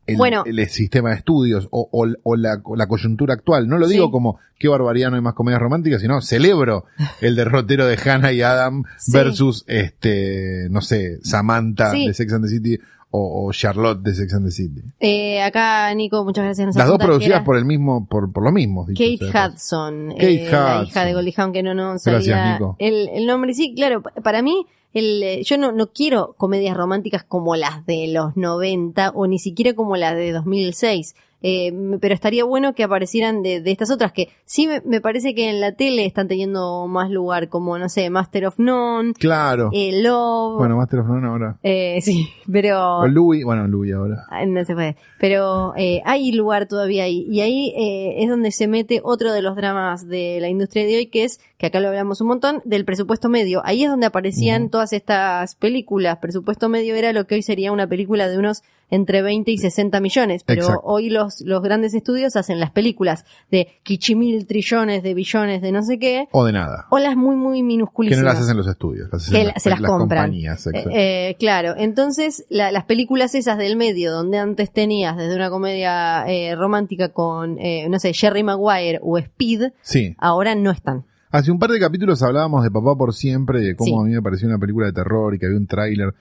el, 0.05 0.17
Bueno. 0.17 0.43
el 0.45 0.67
sistema 0.69 1.09
de 1.11 1.15
estudios 1.15 1.67
o, 1.71 1.87
o- 1.91 2.13
o 2.23 2.35
la, 2.35 2.59
o 2.63 2.75
la 2.75 2.87
coyuntura 2.87 3.33
actual. 3.33 3.67
No 3.67 3.77
lo 3.77 3.87
digo 3.87 4.05
Sí. 4.07 4.11
como 4.11 4.37
qué 4.59 4.67
barbaridad 4.67 5.09
no 5.09 5.15
hay 5.15 5.21
más 5.21 5.33
comedias 5.33 5.61
románticas, 5.61 6.01
sino 6.01 6.21
celebro 6.21 6.85
el 7.21 7.35
derrotero 7.35 7.85
de 7.85 7.97
Hannah 7.97 8.31
y 8.33 8.41
Adam 8.41 8.83
Sí. 8.97 9.11
versus 9.13 9.63
este, 9.67 10.67
no 10.69 10.81
sé, 10.81 11.19
Samantha 11.23 11.91
Sí. 11.91 12.07
de 12.07 12.13
Sex 12.13 12.33
and 12.33 12.45
the 12.45 12.49
City 12.49 12.79
o, 13.15 13.51
Charlotte 13.53 14.01
de 14.01 14.15
Sex 14.15 14.33
and 14.33 14.45
the 14.45 14.51
City. 14.51 14.81
Eh, 14.99 15.39
acá, 15.43 15.93
Nico, 15.93 16.23
muchas 16.25 16.45
gracias. 16.45 16.65
nos 16.65 16.75
Las 16.75 16.87
dos 16.87 16.97
producidas 16.97 17.35
era 17.37 17.45
por 17.45 17.57
el 17.57 17.63
mismo, 17.65 18.07
por, 18.07 18.31
por 18.33 18.43
lo 18.43 18.51
mismo. 18.51 18.87
Kate. 18.87 19.19
Hudson, 19.21 20.09
Kate 20.13 20.47
eh, 20.47 20.51
la 20.51 20.77
Hudson. 20.79 20.87
hija 20.87 21.05
de 21.05 21.13
Goldie 21.13 21.33
Hawn, 21.37 21.53
que 21.53 21.61
no, 21.61 21.75
no 21.75 21.89
Gracias, 21.91 22.25
sabía 22.25 22.53
Nico. 22.53 22.75
el, 22.79 23.09
el 23.13 23.27
nombre. 23.27 23.53
Sí, 23.53 23.75
claro, 23.75 24.01
pa- 24.01 24.13
para 24.23 24.41
mí, 24.41 24.65
el, 24.93 25.23
eh, 25.23 25.43
yo 25.43 25.57
no, 25.57 25.71
no 25.71 25.91
quiero 25.91 26.33
comedias 26.37 26.77
románticas 26.77 27.23
como 27.23 27.55
las 27.55 27.85
de 27.85 28.07
los 28.07 28.35
90 28.37 29.11
o 29.15 29.27
ni 29.27 29.39
siquiera 29.39 29.73
como 29.73 29.97
las 29.97 30.15
de 30.15 30.31
2006. 30.31 31.15
Eh, 31.43 31.71
pero 31.99 32.13
estaría 32.15 32.45
bueno 32.45 32.73
que 32.73 32.83
aparecieran 32.83 33.43
de, 33.43 33.59
de 33.61 33.71
estas 33.71 33.91
otras 33.91 34.13
que 34.13 34.29
sí 34.45 34.65
me, 34.67 34.81
me 34.85 35.01
parece 35.01 35.35
que 35.35 35.49
en 35.49 35.59
la 35.59 35.73
tele 35.73 36.05
están 36.05 36.27
teniendo 36.27 36.87
más 36.87 37.11
lugar, 37.11 37.49
como, 37.49 37.77
no 37.77 37.89
sé, 37.89 38.09
Master 38.09 38.47
of 38.47 38.57
None, 38.59 39.13
Claro. 39.13 39.69
eh, 39.73 40.01
Love. 40.01 40.57
bueno, 40.57 40.77
Master 40.77 41.01
of 41.01 41.07
None 41.07 41.27
ahora. 41.27 41.57
eh, 41.63 41.99
sí, 42.01 42.29
pero. 42.51 42.99
O 42.99 43.07
Louis, 43.07 43.43
bueno, 43.43 43.67
Louis 43.67 43.93
ahora. 43.93 44.23
Ah, 44.29 44.45
No 44.45 44.63
se 44.65 44.73
puede. 44.73 44.95
Pero 45.19 45.73
eh, 45.77 46.01
hay 46.05 46.31
lugar 46.31 46.67
todavía 46.67 47.03
ahí. 47.03 47.25
Y 47.29 47.41
ahí 47.41 47.73
eh, 47.77 48.23
es 48.23 48.29
donde 48.29 48.51
se 48.51 48.67
mete 48.67 49.01
otro 49.03 49.31
de 49.33 49.41
los 49.41 49.55
dramas 49.55 50.07
de 50.07 50.37
la 50.41 50.47
industria 50.49 50.85
de 50.85 50.95
hoy, 50.97 51.05
que 51.07 51.23
es, 51.25 51.39
que 51.57 51.65
acá 51.67 51.79
lo 51.79 51.89
hablamos 51.89 52.21
un 52.21 52.27
montón, 52.27 52.61
del 52.65 52.85
presupuesto 52.85 53.29
medio. 53.29 53.61
Ahí 53.65 53.83
es 53.83 53.89
donde 53.89 54.05
aparecían 54.05 54.69
todas 54.69 54.93
estas 54.93 55.55
películas. 55.55 56.17
Presupuesto 56.19 56.69
medio 56.69 56.95
era 56.95 57.11
lo 57.13 57.25
que 57.27 57.35
hoy 57.35 57.41
sería 57.41 57.71
una 57.71 57.87
película 57.87 58.27
de 58.29 58.37
unos 58.37 58.63
entre 58.93 59.21
20 59.21 59.51
y 59.51 59.57
60 59.57 59.99
millones. 59.99 60.43
Pero 60.45 60.61
Exacto. 60.61 60.81
hoy 60.85 61.09
los, 61.09 61.41
los 61.41 61.61
grandes 61.61 61.93
estudios 61.93 62.35
hacen 62.35 62.59
las 62.59 62.71
películas 62.71 63.25
de 63.51 63.67
quichimil 63.83 64.45
trillones, 64.47 65.03
de 65.03 65.13
billones, 65.13 65.61
de 65.61 65.71
no 65.71 65.83
sé 65.83 65.99
qué, 65.99 66.27
O 66.31 66.45
de 66.45 66.53
nada. 66.53 66.87
o 66.89 66.99
las 66.99 67.15
muy, 67.15 67.35
muy 67.35 67.57
Que 67.59 67.63
minusculísimas. 67.63 68.23
no 68.23 68.29
las 68.33 68.41
hacen 68.41 68.57
los 68.57 68.67
estudios. 68.67 69.09
Las 69.11 69.23
hacen 69.23 69.33
Que 69.33 69.43
las, 69.45 69.61
se 69.63 69.69
las 69.69 69.81
compran. 69.81 70.25
compañías. 70.25 70.67
Eh, 70.67 70.83
eh, 70.91 71.35
claro, 71.39 71.73
entonces 71.77 72.45
la- 72.49 72.71
las 72.71 72.85
películas 72.85 73.35
esas 73.35 73.57
del 73.57 73.75
medio, 73.75 74.11
donde 74.11 74.37
antes 74.39 74.71
tenías 74.71 75.17
desde 75.17 75.35
una 75.35 75.49
comedia 75.49 76.25
eh, 76.27 76.55
romántica 76.55 77.09
con, 77.09 77.57
eh, 77.59 77.87
no 77.89 77.99
sé, 77.99 78.13
Jerry 78.13 78.43
Maguire 78.43 78.99
o 79.01 79.17
Speed, 79.17 79.71
sí. 79.81 80.15
ahora 80.17 80.55
no 80.55 80.71
están. 80.71 81.05
Hace 81.31 81.51
un 81.51 81.57
par 81.57 81.71
de 81.71 81.79
capítulos 81.79 82.21
hablábamos 82.21 82.63
de 82.63 82.69
Papá 82.69 82.95
por 82.95 83.11
Siempre, 83.13 83.59
de 83.61 83.75
cómo 83.75 83.87
Sí. 83.87 83.93
a 83.99 84.07
mí 84.07 84.13
me 84.13 84.21
pareció 84.21 84.47
una 84.47 84.59
película 84.59 84.85
de 84.85 84.93
terror 84.93 85.33
y 85.33 85.39
que 85.39 85.47
había 85.47 85.57
un 85.57 85.65
tráiler 85.65 86.13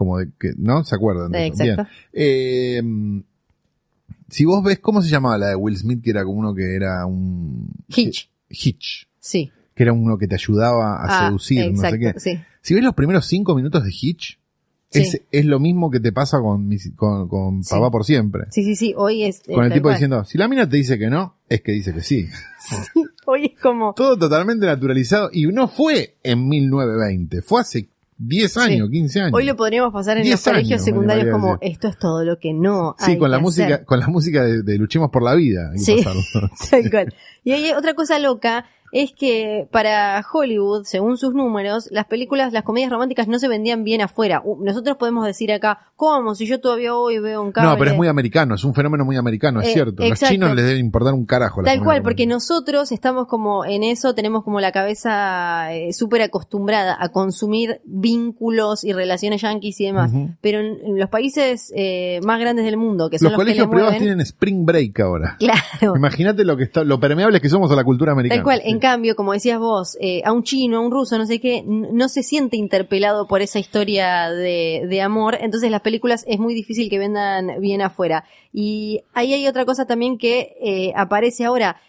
como 0.00 0.16
de 0.18 0.30
que, 0.40 0.52
¿no? 0.56 0.82
¿Se 0.82 0.94
acuerdan? 0.94 1.30
de 1.30 1.46
eso? 1.48 1.62
exacto. 1.62 1.82
Bien. 1.84 1.86
Eh, 2.14 3.22
si 4.30 4.46
vos 4.46 4.64
ves, 4.64 4.78
¿cómo 4.78 5.02
se 5.02 5.10
llamaba 5.10 5.36
la 5.36 5.48
de 5.48 5.56
Will 5.56 5.76
Smith? 5.76 6.02
Que 6.02 6.10
era 6.10 6.24
como 6.24 6.38
uno 6.38 6.54
que 6.54 6.74
era 6.74 7.04
un... 7.04 7.68
Hitch, 7.88 8.30
Hitch. 8.48 9.08
sí. 9.18 9.52
Que 9.74 9.82
era 9.84 9.92
uno 9.92 10.16
que 10.18 10.26
te 10.26 10.36
ayudaba 10.36 10.96
a 11.02 11.04
Ah, 11.04 11.26
seducir, 11.26 11.70
no 11.72 11.80
sé 11.80 11.98
qué. 11.98 12.14
sí. 12.16 12.38
Si 12.62 12.74
ves 12.74 12.82
los 12.82 12.94
primeros 12.94 13.26
cinco 13.26 13.54
minutos 13.54 13.84
de 13.84 13.90
Hitch, 13.92 14.38
Sí. 14.92 15.02
es, 15.02 15.20
es 15.30 15.44
lo 15.44 15.60
mismo 15.60 15.88
que 15.90 16.00
te 16.00 16.10
pasa 16.12 16.40
con, 16.40 16.66
mis- 16.66 16.92
con, 16.96 17.28
con 17.28 17.62
Sí. 17.62 17.70
Papá 17.74 17.90
por 17.92 18.04
Siempre. 18.04 18.44
Sí, 18.50 18.64
sí, 18.64 18.74
sí, 18.74 18.92
hoy 18.96 19.22
es... 19.24 19.40
eh, 19.46 19.54
Con 19.54 19.64
el 19.66 19.72
tipo 19.72 19.84
cual. 19.84 19.94
diciendo, 19.96 20.24
si 20.24 20.36
la 20.38 20.48
mina 20.48 20.68
te 20.68 20.76
dice 20.78 20.98
que 20.98 21.08
no, 21.08 21.36
es 21.48 21.60
que 21.60 21.70
dice 21.72 21.92
que 21.94 22.00
sí. 22.02 22.26
Hoy 23.26 23.52
es 23.54 23.60
como... 23.60 23.92
Todo 23.94 24.16
totalmente 24.18 24.66
naturalizado 24.66 25.28
y 25.32 25.46
no 25.46 25.68
fue 25.68 26.16
en 26.24 26.48
1920, 26.48 27.42
fue 27.42 27.60
hace 27.60 27.88
10 28.22 28.56
años, 28.58 28.90
15 28.90 29.20
años. 29.20 29.32
Hoy 29.34 29.44
lo 29.44 29.56
podríamos 29.56 29.92
pasar 29.94 30.18
en 30.18 30.24
10 30.24 30.34
los 30.34 30.44
colegios 30.44 30.84
secundarios 30.84 31.28
como 31.32 31.56
esto 31.62 31.88
es 31.88 31.98
todo 31.98 32.22
lo 32.24 32.38
que 32.38 32.52
no 32.52 32.94
sí, 32.98 33.12
hay 33.12 33.18
con 33.18 33.30
la 33.30 33.38
que 33.38 33.42
música, 33.42 33.66
hacer". 33.74 33.84
con 33.86 33.98
la 33.98 34.08
música 34.08 34.44
de, 34.44 34.62
de 34.62 34.76
Luchemos 34.76 35.10
por 35.10 35.22
la 35.22 35.34
Vida. 35.34 35.70
hay 35.70 35.78
que 35.78 35.84
Sí. 35.84 35.96
pasarlo. 35.96 36.50
Tal 36.70 36.90
cual. 36.90 37.14
Y 37.44 37.52
hay 37.52 37.72
otra 37.72 37.94
cosa 37.94 38.18
loca, 38.18 38.66
es 38.92 39.12
que 39.12 39.68
para 39.70 40.24
Hollywood, 40.32 40.84
según 40.84 41.16
sus 41.16 41.34
números, 41.34 41.88
las 41.90 42.06
películas, 42.06 42.52
las 42.52 42.64
comedias 42.64 42.90
románticas 42.90 43.28
no 43.28 43.38
se 43.38 43.48
vendían 43.48 43.84
bien 43.84 44.00
afuera. 44.00 44.42
Nosotros 44.60 44.96
podemos 44.96 45.24
decir 45.26 45.52
acá, 45.52 45.92
¿cómo? 45.96 46.34
Si 46.34 46.46
yo 46.46 46.60
todavía 46.60 46.94
hoy 46.94 47.18
veo 47.18 47.42
un 47.42 47.52
cable. 47.52 47.70
No, 47.70 47.78
pero 47.78 47.90
es 47.92 47.96
muy 47.96 48.08
americano, 48.08 48.54
es 48.54 48.64
un 48.64 48.74
fenómeno 48.74 49.04
muy 49.04 49.16
americano, 49.16 49.60
es 49.60 49.68
Eh, 49.68 49.72
cierto. 49.72 50.02
Los 50.06 50.18
chinos 50.18 50.54
les 50.54 50.64
deben 50.64 50.80
importar 50.84 51.14
un 51.14 51.24
carajo. 51.26 51.62
la 51.62 51.70
Tal 51.72 51.82
cual, 51.84 52.02
porque 52.02 52.26
nosotros 52.26 52.90
estamos 52.92 53.26
como 53.26 53.64
en 53.64 53.82
eso, 53.84 54.14
tenemos 54.14 54.42
como 54.44 54.60
la 54.60 54.72
cabeza 54.72 55.72
eh, 55.74 55.92
súper 55.92 56.22
acostumbrada 56.22 56.96
a 56.98 57.10
consumir 57.10 57.80
vínculos 57.84 58.84
y 58.84 58.92
relaciones 58.92 59.42
yanquis 59.42 59.80
y 59.80 59.86
demás. 59.86 60.10
Pero 60.40 60.60
en, 60.60 60.98
los 60.98 61.08
países 61.08 61.72
eh, 61.76 62.20
más 62.24 62.40
grandes 62.40 62.64
del 62.64 62.76
mundo, 62.76 63.08
que 63.10 63.18
son 63.18 63.26
Los 63.26 63.32
los, 63.32 63.38
colegios 63.38 63.66
le 63.66 63.70
privados 63.70 63.92
mueven, 63.92 64.06
tienen 64.08 64.20
spring 64.20 64.64
break 64.66 65.00
ahora. 65.00 65.36
claro. 65.38 65.94
Imagínate 65.96 66.44
lo 66.44 66.56
que 66.56 66.64
está, 66.64 66.84
lo 66.84 66.98
permeables 66.98 67.40
que 67.40 67.48
somos 67.48 67.70
a 67.70 67.76
la 67.76 67.84
cultura 67.84 68.12
americana. 68.12 68.38
Tal 68.38 68.44
cual, 68.44 68.60
Sí. 68.64 68.70
en 68.70 68.79
cambio, 68.80 69.14
como 69.14 69.32
decías 69.32 69.58
vos, 69.58 69.96
eh, 70.00 70.22
a 70.24 70.32
un 70.32 70.42
chino, 70.42 70.78
a 70.78 70.80
un 70.80 70.90
ruso, 70.90 71.16
no 71.18 71.26
sé 71.26 71.40
qué, 71.40 71.62
no 71.64 72.08
se 72.08 72.22
siente 72.22 72.56
interpelado 72.56 73.26
por 73.26 73.42
esa 73.42 73.58
historia 73.58 74.30
de, 74.30 75.00
amor, 75.02 75.38
entonces 75.40 75.70
las 75.70 75.82
películas 75.82 76.24
es 76.26 76.38
muy 76.38 76.54
difícil 76.54 76.90
que 76.90 76.98
vendan 76.98 77.60
bien 77.60 77.82
afuera. 77.82 78.24
Y 78.52 79.02
ahí 79.14 79.32
hay 79.32 79.46
otra 79.46 79.64
cosa 79.64 79.86
también 79.86 80.18
que 80.18 80.56
eh, 80.60 80.92
aparece 80.96 81.44
ahora. 81.44 81.80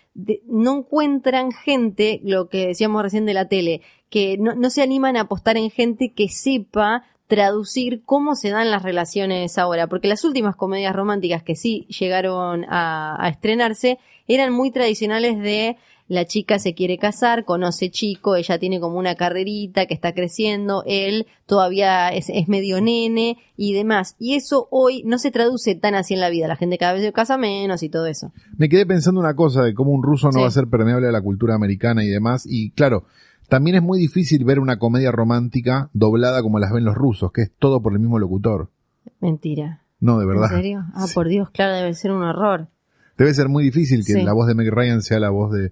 No 0.46 0.80
encuentran 0.80 1.52
gente, 1.52 2.20
lo 2.24 2.50
que 2.50 2.68
decíamos 2.68 3.02
recién 3.02 3.26
de 3.26 3.34
la 3.34 3.48
tele, 3.48 3.82
que 4.10 4.38
no, 4.38 4.70
se 4.70 4.82
animan 4.82 5.18
a 5.18 5.22
apostar 5.22 5.58
en 5.58 5.72
gente 5.72 6.14
que 6.14 6.28
sepa 6.28 7.06
traducir 7.28 8.04
cómo 8.04 8.36
se 8.36 8.50
dan 8.50 8.70
las 8.70 8.84
relaciones 8.84 9.58
ahora, 9.58 9.88
porque 9.88 10.10
las 10.10 10.26
últimas 10.26 10.58
comedias 10.58 10.94
románticas 10.94 11.44
que 11.44 11.56
sí 11.56 11.88
llegaron 11.88 12.66
a 12.68 13.26
estrenarse 13.30 14.00
eran 14.28 14.54
muy 14.54 14.72
tradicionales 14.72 15.40
de 15.40 15.78
la 16.12 16.26
chica 16.26 16.60
se 16.60 16.74
quiere 16.74 16.98
casar, 16.98 17.46
conoce 17.46 17.90
chico, 17.90 18.36
ella 18.36 18.60
tiene 18.60 18.82
como 18.82 18.98
una 18.98 19.16
carrerita 19.16 19.86
que 19.86 19.94
está 19.94 20.14
creciendo, 20.14 20.84
él 20.86 21.26
todavía 21.46 22.10
es, 22.10 22.28
es 22.30 22.50
medio 22.50 22.82
nene 22.82 23.38
y 23.56 23.74
demás. 23.74 24.18
Y 24.20 24.36
eso 24.36 24.68
hoy 24.72 25.04
no 25.06 25.18
se 25.20 25.32
traduce 25.32 25.74
tan 25.76 25.96
así 25.96 26.14
en 26.14 26.20
la 26.20 26.30
vida, 26.30 26.50
la 26.50 26.58
gente 26.58 26.78
cada 26.78 26.92
vez 26.94 27.02
se 27.04 27.14
casa 27.14 27.38
menos 27.38 27.82
y 27.82 27.88
todo 27.88 28.08
eso. 28.08 28.34
Me 28.58 28.68
quedé 28.68 28.86
pensando 28.86 29.22
una 29.22 29.36
cosa 29.36 29.64
de 29.64 29.74
cómo 29.74 29.92
un 29.92 30.04
ruso 30.04 30.28
no 30.28 30.34
Sí. 30.34 30.42
va 30.42 30.48
a 30.48 30.52
ser 30.52 30.68
permeable 30.68 31.08
a 31.08 31.12
la 31.14 31.22
cultura 31.22 31.56
americana 31.56 32.04
y 32.04 32.10
demás. 32.10 32.46
Y 32.46 32.72
claro, 32.72 33.06
también 33.48 33.78
es 33.78 33.82
muy 33.82 33.98
difícil 33.98 34.44
ver 34.44 34.60
una 34.60 34.80
comedia 34.80 35.12
romántica 35.14 35.90
doblada 35.94 36.42
como 36.42 36.60
las 36.60 36.74
ven 36.74 36.84
los 36.84 36.96
rusos, 36.96 37.32
que 37.32 37.44
es 37.44 37.52
todo 37.58 37.82
por 37.82 37.94
el 37.94 38.00
mismo 38.00 38.20
locutor. 38.20 38.70
Mentira. 39.22 39.82
No, 40.02 40.20
de 40.20 40.26
verdad. 40.26 40.50
¿En 40.52 40.58
serio? 40.58 40.86
Ah, 40.94 41.08
Sí. 41.08 41.14
por 41.14 41.28
Dios, 41.30 41.50
claro, 41.52 41.74
debe 41.76 41.94
ser 41.94 42.12
un 42.12 42.24
horror. 42.24 42.68
Debe 43.18 43.34
ser 43.34 43.50
muy 43.50 43.64
difícil 43.64 44.06
que 44.06 44.14
Sí. 44.14 44.24
la 44.24 44.34
voz 44.34 44.48
de 44.48 44.56
Meg 44.56 44.70
Ryan 44.72 45.02
sea 45.02 45.20
la 45.20 45.30
voz 45.30 45.52
de, 45.52 45.72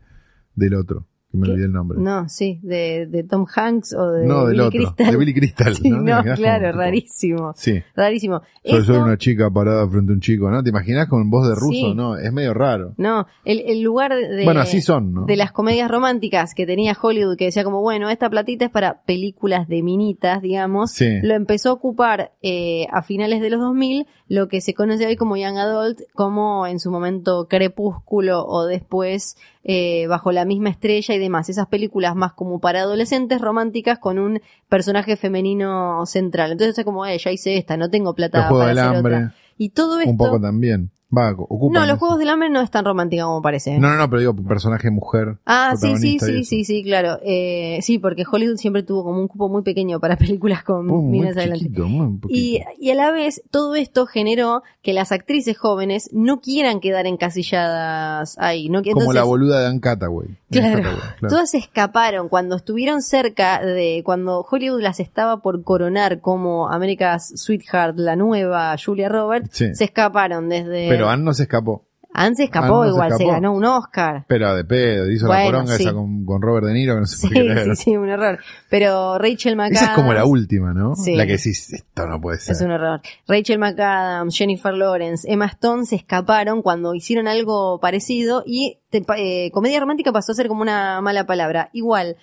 del 0.55 0.73
otro. 0.75 1.05
Que 1.31 1.37
me 1.37 1.45
¿Qué? 1.45 1.51
olvidé 1.51 1.65
el 1.67 1.73
nombre. 1.73 1.99
No, 2.01 2.27
sí, 2.27 2.59
de, 2.63 3.05
de 3.05 3.23
Tom 3.23 3.45
Hanks 3.55 3.93
o 3.93 4.13
de 4.13 4.25
No, 4.25 4.45
del 4.47 4.53
Billy 4.55 4.61
otro. 4.61 4.79
Crystal. 4.95 5.11
De 5.11 5.17
Billy 5.17 5.33
Crystal. 5.35 5.75
Sí, 5.79 5.89
¿no? 5.91 5.97
no, 5.97 6.03
¿Te 6.05 6.09
imaginas 6.11 6.39
claro, 6.39 6.71
como 6.71 6.81
rarísimo. 6.81 7.53
Sí. 7.55 7.83
Rarísimo. 7.95 8.41
Soy 8.65 8.79
Esto- 8.79 8.99
una 9.03 9.15
chica 9.15 9.51
parada 9.51 9.87
frente 9.87 10.11
a 10.11 10.15
un 10.15 10.21
chico, 10.21 10.49
¿no? 10.49 10.63
¿Te 10.63 10.71
imaginas 10.71 11.07
con 11.07 11.29
voz 11.29 11.47
de 11.47 11.53
ruso? 11.53 11.69
Sí. 11.71 11.93
No, 11.93 12.17
es 12.17 12.33
medio 12.33 12.55
raro. 12.55 12.95
No, 12.97 13.27
el, 13.45 13.59
el 13.67 13.81
lugar 13.83 14.15
de, 14.15 14.43
Bueno, 14.43 14.59
así 14.61 14.81
son, 14.81 15.13
¿no? 15.13 15.25
de 15.25 15.35
las 15.35 15.51
comedias 15.51 15.91
románticas 15.91 16.55
que 16.55 16.65
tenía 16.65 16.97
Hollywood, 16.99 17.37
que 17.37 17.45
decía 17.45 17.63
como, 17.63 17.81
bueno, 17.81 18.09
esta 18.09 18.27
platita 18.27 18.65
es 18.65 18.71
para 18.71 19.03
películas 19.03 19.67
de 19.67 19.83
minitas, 19.83 20.41
digamos, 20.41 20.93
Sí. 20.93 21.19
lo 21.21 21.35
empezó 21.35 21.69
a 21.69 21.73
ocupar 21.73 22.31
eh, 22.41 22.87
a 22.91 23.03
finales 23.03 23.39
de 23.41 23.51
los 23.51 23.59
2000 23.59 24.07
lo 24.29 24.47
que 24.47 24.61
se 24.61 24.73
conoce 24.73 25.05
hoy 25.05 25.15
como 25.15 25.37
Young 25.37 25.57
Adult, 25.57 25.99
como 26.15 26.65
en 26.65 26.79
su 26.79 26.89
momento 26.89 27.47
Crepúsculo 27.47 28.45
o 28.47 28.65
después 28.65 29.37
eh, 29.63 30.07
Bajo 30.07 30.31
la 30.31 30.45
misma 30.45 30.69
estrella 30.69 31.13
y 31.15 31.19
demás. 31.19 31.49
Esas 31.49 31.67
películas 31.67 32.15
más 32.15 32.33
como 32.33 32.59
para 32.59 32.81
adolescentes 32.81 33.41
románticas 33.41 33.99
con 33.99 34.19
un 34.19 34.41
personaje 34.67 35.15
femenino 35.17 36.05
central. 36.05 36.51
Entonces 36.53 36.77
es 36.77 36.85
como, 36.85 37.05
eh, 37.05 37.17
ya 37.17 37.31
hice 37.31 37.57
esta, 37.57 37.77
no 37.77 37.89
tengo 37.89 38.13
plata 38.15 38.39
Los 38.39 38.47
Juegos 38.47 38.63
para 38.63 38.69
del 38.69 38.79
hacer 38.79 38.97
Hambre. 38.97 39.15
otra. 39.15 39.35
Y 39.57 39.69
todo 39.69 39.99
esto... 39.99 40.11
Un 40.11 40.17
poco 40.17 40.39
también. 40.39 40.91
Va, 41.15 41.31
ocupan 41.31 41.73
no, 41.73 41.79
los 41.81 41.89
eso. 41.89 41.97
Juegos 41.97 42.19
del 42.19 42.29
Hambre 42.29 42.49
no 42.51 42.61
es 42.61 42.69
tan 42.69 42.85
romántica 42.85 43.23
como 43.23 43.41
parece. 43.41 43.79
No, 43.79 43.89
no, 43.89 43.95
no, 43.97 44.09
pero 44.09 44.19
digo, 44.19 44.35
personaje 44.35 44.91
mujer. 44.91 45.37
Ah, 45.45 45.73
sí, 45.75 45.97
sí, 45.97 46.19
sí, 46.19 46.43
sí, 46.45 46.63
sí, 46.63 46.83
claro. 46.83 47.17
Eh, 47.23 47.79
sí, 47.81 47.97
porque 47.97 48.23
Hollywood 48.31 48.57
siempre 48.57 48.83
tuvo 48.83 49.03
como 49.03 49.19
un 49.19 49.27
cupo 49.27 49.49
muy 49.49 49.63
pequeño 49.63 49.99
para 49.99 50.17
películas 50.17 50.63
con 50.63 50.85
muy 50.85 51.19
minas 51.19 51.35
adelante. 51.35 51.65
chiquito. 51.65 51.87
Y, 52.29 52.61
y 52.79 52.91
a 52.91 52.95
la 52.95 53.11
vez, 53.11 53.41
todo 53.49 53.73
esto 53.75 54.05
generó 54.05 54.61
que 54.83 54.93
las 54.93 55.11
actrices 55.11 55.57
jóvenes 55.57 56.09
no 56.13 56.41
quieran 56.41 56.79
quedar 56.79 57.07
encasilladas 57.07 58.37
ahí. 58.39 58.69
No, 58.69 58.81
que- 58.81 58.91
Como 58.91 59.01
entonces, 59.03 59.21
la 59.21 59.25
boluda 59.25 59.59
de 59.61 59.67
Anne 59.67 59.79
Anne 59.81 60.37
Claro, 60.51 60.81
claro. 61.19 61.27
todas 61.27 61.53
escaparon 61.53 62.29
cuando 62.29 62.55
estuvieron 62.55 63.01
cerca 63.01 63.63
de 63.63 64.01
cuando 64.03 64.45
Hollywood 64.49 64.81
las 64.81 64.99
estaba 64.99 65.41
por 65.41 65.63
coronar 65.63 66.21
como 66.21 66.69
America's 66.69 67.31
Sweetheart, 67.35 67.97
la 67.97 68.15
nueva 68.15 68.75
Julia 68.83 69.09
Roberts, 69.09 69.49
Sí. 69.51 69.73
se 69.75 69.83
escaparon 69.85 70.49
desde 70.49 70.87
Pero 70.89 70.98
Anne 71.07 71.23
no 71.23 71.33
se 71.35 71.43
escapó. 71.43 71.85
Anne 72.11 72.35
se 72.35 72.45
escapó 72.45 72.81
Anne 72.81 72.81
no 72.81 72.83
se 72.85 72.89
igual, 72.89 73.09
se 73.11 73.15
escapó. 73.17 73.31
ganó 73.33 73.53
un 73.53 73.65
Oscar. 73.65 74.25
Pero 74.27 74.55
de 74.55 74.65
pedo, 74.65 75.11
hizo 75.11 75.27
la 75.27 75.43
poronga 75.45 75.75
sí. 75.75 75.83
esa 75.83 75.93
con, 75.93 76.25
con 76.25 76.41
Robert 76.41 76.65
De 76.65 76.73
Niro, 76.73 76.95
que 76.95 76.99
no 77.01 77.05
sé 77.05 77.17
Sí, 77.17 77.27
por 77.27 77.33
qué 77.33 77.51
era. 77.51 77.75
sí, 77.75 77.83
sí, 77.83 77.97
un 77.97 78.09
error. 78.09 78.39
Pero 78.67 79.19
Rachel 79.19 79.55
McAdams 79.55 79.75
Esa 79.77 79.85
es 79.91 79.95
como 79.95 80.13
la 80.13 80.25
última, 80.25 80.73
¿no? 80.73 80.95
Sí. 80.95 81.15
La 81.15 81.27
que 81.27 81.33
decís, 81.33 81.71
esto 81.71 82.07
no 82.07 82.19
puede 82.19 82.39
ser. 82.39 82.55
Es 82.55 82.61
un 82.61 82.71
error. 82.71 82.99
Rachel 83.27 83.59
McAdams, 83.59 84.35
Jennifer 84.35 84.73
Lawrence, 84.73 85.31
Emma 85.31 85.45
Stone 85.45 85.85
se 85.85 85.97
escaparon 85.97 86.63
cuando 86.63 86.95
hicieron 86.95 87.27
algo 87.27 87.79
parecido 87.79 88.41
y 88.45 88.79
te- 88.89 89.05
eh, 89.17 89.51
comedia 89.51 89.79
romántica 89.79 90.11
pasó 90.11 90.31
a 90.31 90.35
ser 90.35 90.47
como 90.47 90.63
una 90.63 90.99
mala 91.01 91.25
palabra. 91.27 91.69
Igual, 91.73 92.17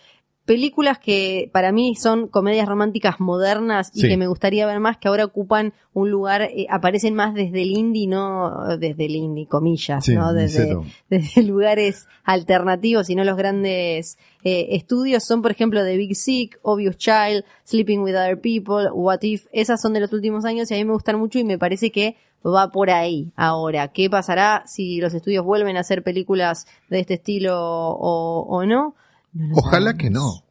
películas 0.46 0.98
que 0.98 1.50
para 1.52 1.72
mí 1.72 1.94
son 1.96 2.28
comedias 2.28 2.66
románticas 2.68 3.20
modernas 3.20 3.90
y 3.94 4.00
Sí. 4.02 4.08
que 4.08 4.16
me 4.16 4.28
gustaría 4.28 4.64
ver 4.66 4.80
más, 4.80 4.96
que 4.96 5.08
ahora 5.08 5.24
ocupan 5.24 5.74
un 5.92 6.10
lugar, 6.10 6.42
eh, 6.42 6.66
aparecen 6.70 7.14
más 7.14 7.34
desde 7.34 7.62
el 7.62 7.72
indie, 7.72 8.06
no 8.06 8.76
desde 8.78 9.06
el 9.06 9.16
indie, 9.16 9.46
comillas, 9.46 10.04
Sí, 10.04 10.14
¿no? 10.14 10.32
Desde, 10.32 10.76
desde 11.10 11.42
lugares 11.42 12.06
alternativos 12.24 13.10
y 13.10 13.14
no 13.16 13.24
los 13.24 13.36
grandes 13.36 14.18
eh, 14.44 14.68
estudios 14.76 15.24
son 15.24 15.42
por 15.42 15.50
ejemplo 15.50 15.82
The 15.82 15.96
Big 15.96 16.14
Sick, 16.16 16.58
Obvious 16.62 16.96
Child, 16.96 17.44
Sleeping 17.64 18.00
with 18.00 18.14
Other 18.14 18.40
People, 18.40 18.88
What 18.92 19.18
If, 19.22 19.46
esas 19.52 19.80
son 19.82 19.92
de 19.94 20.00
los 20.00 20.12
últimos 20.12 20.44
años 20.44 20.70
y 20.70 20.74
a 20.74 20.76
mí 20.76 20.84
me 20.84 20.92
gustan 20.92 21.18
mucho 21.18 21.38
y 21.40 21.44
me 21.44 21.58
parece 21.58 21.90
que 21.90 22.16
va 22.46 22.70
por 22.70 22.90
ahí 22.90 23.32
ahora. 23.34 23.88
¿Qué 23.88 24.08
pasará 24.08 24.62
si 24.66 25.00
los 25.00 25.12
estudios 25.14 25.44
vuelven 25.44 25.76
a 25.76 25.80
hacer 25.80 26.04
películas 26.04 26.66
de 26.88 27.00
este 27.00 27.14
estilo 27.14 27.58
o, 27.60 28.46
o 28.48 28.64
no? 28.64 28.94
No 29.36 29.54
Ojalá 29.56 29.90
sabemos. 29.92 30.02
que 30.02 30.10
no. 30.10 30.42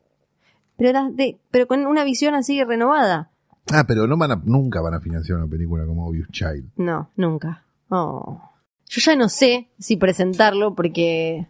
Pero, 0.78 0.92
las 0.94 1.16
de- 1.16 1.40
pero 1.52 1.68
con 1.68 1.86
una 1.86 2.04
visión 2.04 2.36
así 2.36 2.64
renovada. 2.64 3.32
Ah, 3.72 3.86
pero 3.88 4.06
no 4.08 4.18
van 4.18 4.32
a, 4.32 4.42
nunca 4.46 4.82
van 4.82 4.94
a 4.94 5.00
financiar 5.02 5.38
una 5.38 5.48
película 5.48 5.86
como 5.86 6.08
Obvious 6.08 6.28
Child. 6.30 6.72
No, 6.78 7.10
nunca. 7.16 7.64
Oh. 7.90 8.42
Yo 8.88 9.02
ya 9.02 9.16
no 9.16 9.30
sé 9.30 9.70
si 9.80 9.98
presentarlo 9.98 10.76
porque 10.76 11.48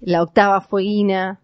la 0.00 0.22
octava 0.22 0.60
fueguina 0.60 1.40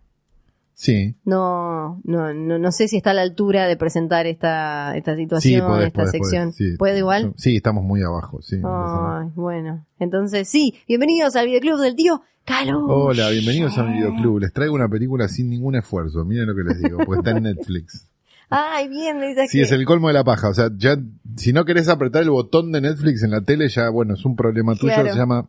Sí. 0.80 1.16
no, 1.24 2.00
no, 2.04 2.32
no, 2.32 2.56
no 2.56 2.70
sé 2.70 2.86
si 2.86 2.98
está 2.98 3.10
a 3.10 3.14
la 3.14 3.22
altura 3.22 3.66
de 3.66 3.76
presentar 3.76 4.26
esta, 4.26 4.96
esta 4.96 5.16
Sí, 5.16 5.22
situación, 5.22 5.66
podés, 5.66 5.86
esta 5.88 5.98
podés, 6.02 6.12
sección. 6.12 6.42
podés, 6.44 6.56
sí. 6.56 6.76
¿Puede 6.78 6.98
igual? 6.98 7.32
Sí, 7.36 7.56
estamos 7.56 7.82
muy 7.82 8.00
abajo, 8.04 8.40
sí. 8.42 8.58
no. 8.58 9.18
Ay, 9.18 9.26
bueno. 9.34 9.84
Entonces, 9.98 10.48
sí, 10.48 10.74
bienvenidos 10.86 11.34
al 11.34 11.46
videoclub 11.46 11.80
del 11.80 11.96
tío 11.96 12.22
Calo. 12.44 12.86
Hola, 12.86 13.28
bienvenidos 13.30 13.76
a 13.76 13.82
un 13.82 13.94
videoclub. 13.94 14.38
Les 14.38 14.52
traigo 14.52 14.72
una 14.72 14.88
película 14.88 15.26
sin 15.28 15.50
ningún 15.50 15.74
esfuerzo. 15.74 16.24
Miren 16.24 16.46
lo 16.46 16.54
que 16.54 16.62
les 16.62 16.80
digo, 16.80 16.98
porque 17.04 17.18
está 17.28 17.36
en 17.36 17.42
Netflix. 17.42 18.08
Ay, 18.48 18.88
bien, 18.88 19.18
me 19.18 19.26
dice 19.30 19.48
Sí, 19.48 19.58
que- 19.58 19.64
es 19.64 19.72
el 19.72 19.84
colmo 19.84 20.06
de 20.06 20.14
la 20.14 20.22
paja. 20.22 20.48
O 20.48 20.54
sea, 20.54 20.70
ya, 20.76 20.96
si 21.34 21.52
no 21.52 21.64
querés 21.64 21.88
apretar 21.88 22.22
el 22.22 22.30
botón 22.30 22.70
de 22.70 22.80
Netflix 22.80 23.24
en 23.24 23.32
la 23.32 23.40
tele, 23.40 23.68
ya, 23.68 23.90
bueno, 23.90 24.14
es 24.14 24.24
un 24.24 24.36
problema 24.36 24.76
tuyo. 24.76 24.94
Claro. 24.94 25.10
Se 25.12 25.18
llama, 25.18 25.48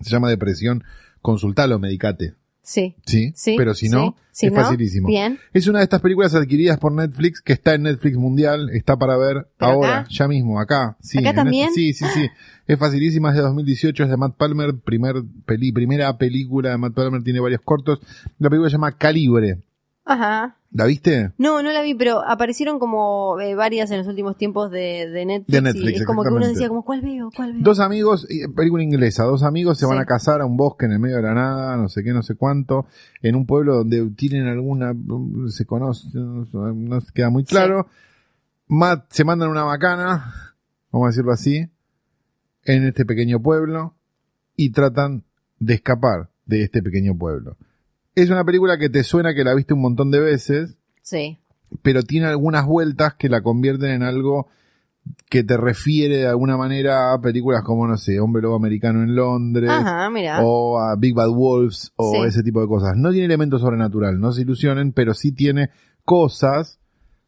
se 0.00 0.08
llama 0.10 0.30
depresión. 0.30 0.82
Consultalo, 1.20 1.78
medicate. 1.78 2.34
Sí, 2.68 2.96
Sí, 3.06 3.30
sí. 3.36 3.54
pero 3.56 3.74
si 3.74 3.88
no, 3.88 4.16
sí. 4.32 4.40
Si 4.40 4.46
es 4.46 4.52
no, 4.52 4.60
facilísimo. 4.60 5.06
Bien. 5.06 5.38
Es 5.52 5.68
una 5.68 5.78
de 5.78 5.84
estas 5.84 6.00
películas 6.00 6.34
adquiridas 6.34 6.78
por 6.80 6.90
Netflix 6.92 7.40
que 7.40 7.52
está 7.52 7.74
en 7.74 7.84
Netflix 7.84 8.16
Mundial, 8.16 8.70
está 8.70 8.96
para 8.96 9.16
ver 9.16 9.46
¿Pero 9.56 9.70
ahora, 9.70 9.98
acá? 10.00 10.08
ya 10.10 10.26
mismo, 10.26 10.58
acá. 10.58 10.96
Sí, 11.00 11.18
¿Acá 11.18 11.32
también? 11.32 11.72
Sí, 11.72 11.92
sí, 11.92 12.04
sí. 12.12 12.26
Es 12.66 12.76
facilísima, 12.76 13.28
es 13.30 13.36
de 13.36 13.42
2018, 13.42 14.02
es 14.02 14.10
de 14.10 14.16
Matt 14.16 14.36
Palmer, 14.36 14.74
primer 14.84 15.22
peli, 15.46 15.70
primera 15.70 16.18
película 16.18 16.70
de 16.70 16.76
Matt 16.78 16.92
Palmer, 16.94 17.22
tiene 17.22 17.38
varios 17.38 17.60
cortos. 17.62 18.00
La 18.40 18.50
película 18.50 18.68
se 18.68 18.74
llama 18.74 18.98
Calibre. 18.98 19.60
Ajá. 20.06 20.56
¿La 20.70 20.84
viste? 20.84 21.32
No, 21.36 21.62
no 21.62 21.72
la 21.72 21.82
vi, 21.82 21.94
pero 21.94 22.22
aparecieron 22.24 22.78
como 22.78 23.40
eh, 23.40 23.54
varias 23.54 23.90
en 23.90 23.98
los 23.98 24.06
últimos 24.06 24.36
tiempos 24.36 24.70
de, 24.70 25.10
de 25.10 25.26
Netflix. 25.26 25.52
De 25.52 25.62
Netflix, 25.62 25.92
y 25.92 25.96
es 25.96 26.06
como 26.06 26.22
que 26.22 26.28
uno 26.30 26.46
decía, 26.46 26.68
como, 26.68 26.84
¿cuál 26.84 27.00
veo? 27.00 27.30
¿Cuál 27.34 27.54
veo? 27.54 27.62
Dos 27.62 27.80
amigos, 27.80 28.26
eh, 28.30 28.48
película 28.54 28.84
inglesa, 28.84 29.24
dos 29.24 29.42
amigos 29.42 29.78
se 29.78 29.86
van 29.86 29.98
a 29.98 30.04
casar 30.04 30.40
a 30.40 30.46
un 30.46 30.56
bosque 30.56 30.86
en 30.86 30.92
el 30.92 30.98
medio 31.00 31.16
de 31.16 31.22
la 31.22 31.34
nada, 31.34 31.76
no 31.76 31.88
sé 31.88 32.04
qué, 32.04 32.12
no 32.12 32.22
sé 32.22 32.36
cuánto, 32.36 32.86
en 33.20 33.34
un 33.34 33.46
pueblo 33.46 33.76
donde 33.76 34.10
tienen 34.10 34.46
alguna, 34.46 34.94
se 35.48 35.64
conoce, 35.64 36.08
no, 36.12 36.46
no 36.52 37.00
se 37.00 37.12
queda 37.12 37.30
muy 37.30 37.44
claro. 37.44 37.88
Matt 38.68 39.06
se 39.10 39.24
mandan 39.24 39.48
una 39.48 39.64
macana, 39.64 40.54
vamos 40.92 41.06
a 41.06 41.10
decirlo 41.10 41.32
así, 41.32 41.68
en 42.64 42.84
este 42.84 43.04
pequeño 43.04 43.40
pueblo 43.40 43.94
y 44.56 44.70
tratan 44.70 45.24
de 45.58 45.74
escapar 45.74 46.28
de 46.44 46.62
este 46.62 46.82
pequeño 46.82 47.16
pueblo. 47.16 47.56
Es 48.16 48.30
una 48.30 48.44
película 48.44 48.78
que 48.78 48.88
te 48.88 49.04
suena 49.04 49.34
que 49.34 49.44
la 49.44 49.54
viste 49.54 49.74
un 49.74 49.80
montón 49.82 50.10
de 50.10 50.20
veces, 50.20 50.76
Sí. 51.02 51.38
pero 51.82 52.02
tiene 52.02 52.26
algunas 52.26 52.66
vueltas 52.66 53.14
que 53.14 53.28
la 53.28 53.42
convierten 53.42 53.90
en 53.90 54.02
algo 54.02 54.48
que 55.30 55.44
te 55.44 55.56
refiere 55.56 56.16
de 56.16 56.26
alguna 56.26 56.56
manera 56.56 57.12
a 57.12 57.20
películas 57.20 57.62
como, 57.62 57.86
no 57.86 57.96
sé, 57.96 58.18
Hombre 58.18 58.42
Lobo 58.42 58.56
Americano 58.56 59.02
en 59.04 59.14
Londres, 59.14 59.70
Ajá, 59.70 60.08
o 60.42 60.80
a 60.80 60.96
Big 60.96 61.14
Bad 61.14 61.28
Wolves, 61.30 61.92
o 61.96 62.10
Sí. 62.12 62.20
ese 62.26 62.42
tipo 62.42 62.60
de 62.60 62.66
cosas. 62.66 62.96
No 62.96 63.10
tiene 63.12 63.26
elementos 63.26 63.60
sobrenatural, 63.60 64.18
no 64.18 64.32
se 64.32 64.42
ilusionen, 64.42 64.92
pero 64.92 65.14
sí 65.14 65.30
tiene 65.30 65.70
cosas 66.04 66.80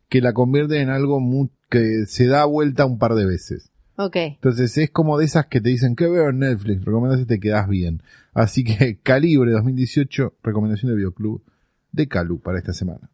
que 0.09 0.21
la 0.23 0.33
convierten 0.33 0.81
en 0.83 0.91
algo 0.91 1.21
que 1.69 2.07
se 2.07 2.27
da 2.27 2.47
vuelta 2.47 2.87
un 2.87 2.99
par 2.99 3.15
de 3.15 3.27
veces. 3.27 3.71
Ok. 4.01 4.15
Entonces 4.17 4.79
es 4.79 4.91
como 4.91 5.19
de 5.19 5.25
esas 5.25 5.47
que 5.47 5.61
te 5.61 5.71
dicen, 5.71 5.97
¿qué 5.97 6.07
veo 6.09 6.29
en 6.31 6.39
Netflix? 6.39 6.85
Recomendas 6.85 7.21
y 7.21 7.25
te 7.27 7.41
quedas 7.41 7.69
bien. 7.69 8.03
Así 8.33 8.63
que 8.63 8.99
Calibre 9.03 9.51
2018, 9.53 10.35
recomendación 10.43 10.93
de 10.93 10.97
Bioclub 10.97 11.43
de 11.91 12.07
Calu 12.07 12.41
para 12.41 12.59
esta 12.59 12.73
semana. 12.73 13.11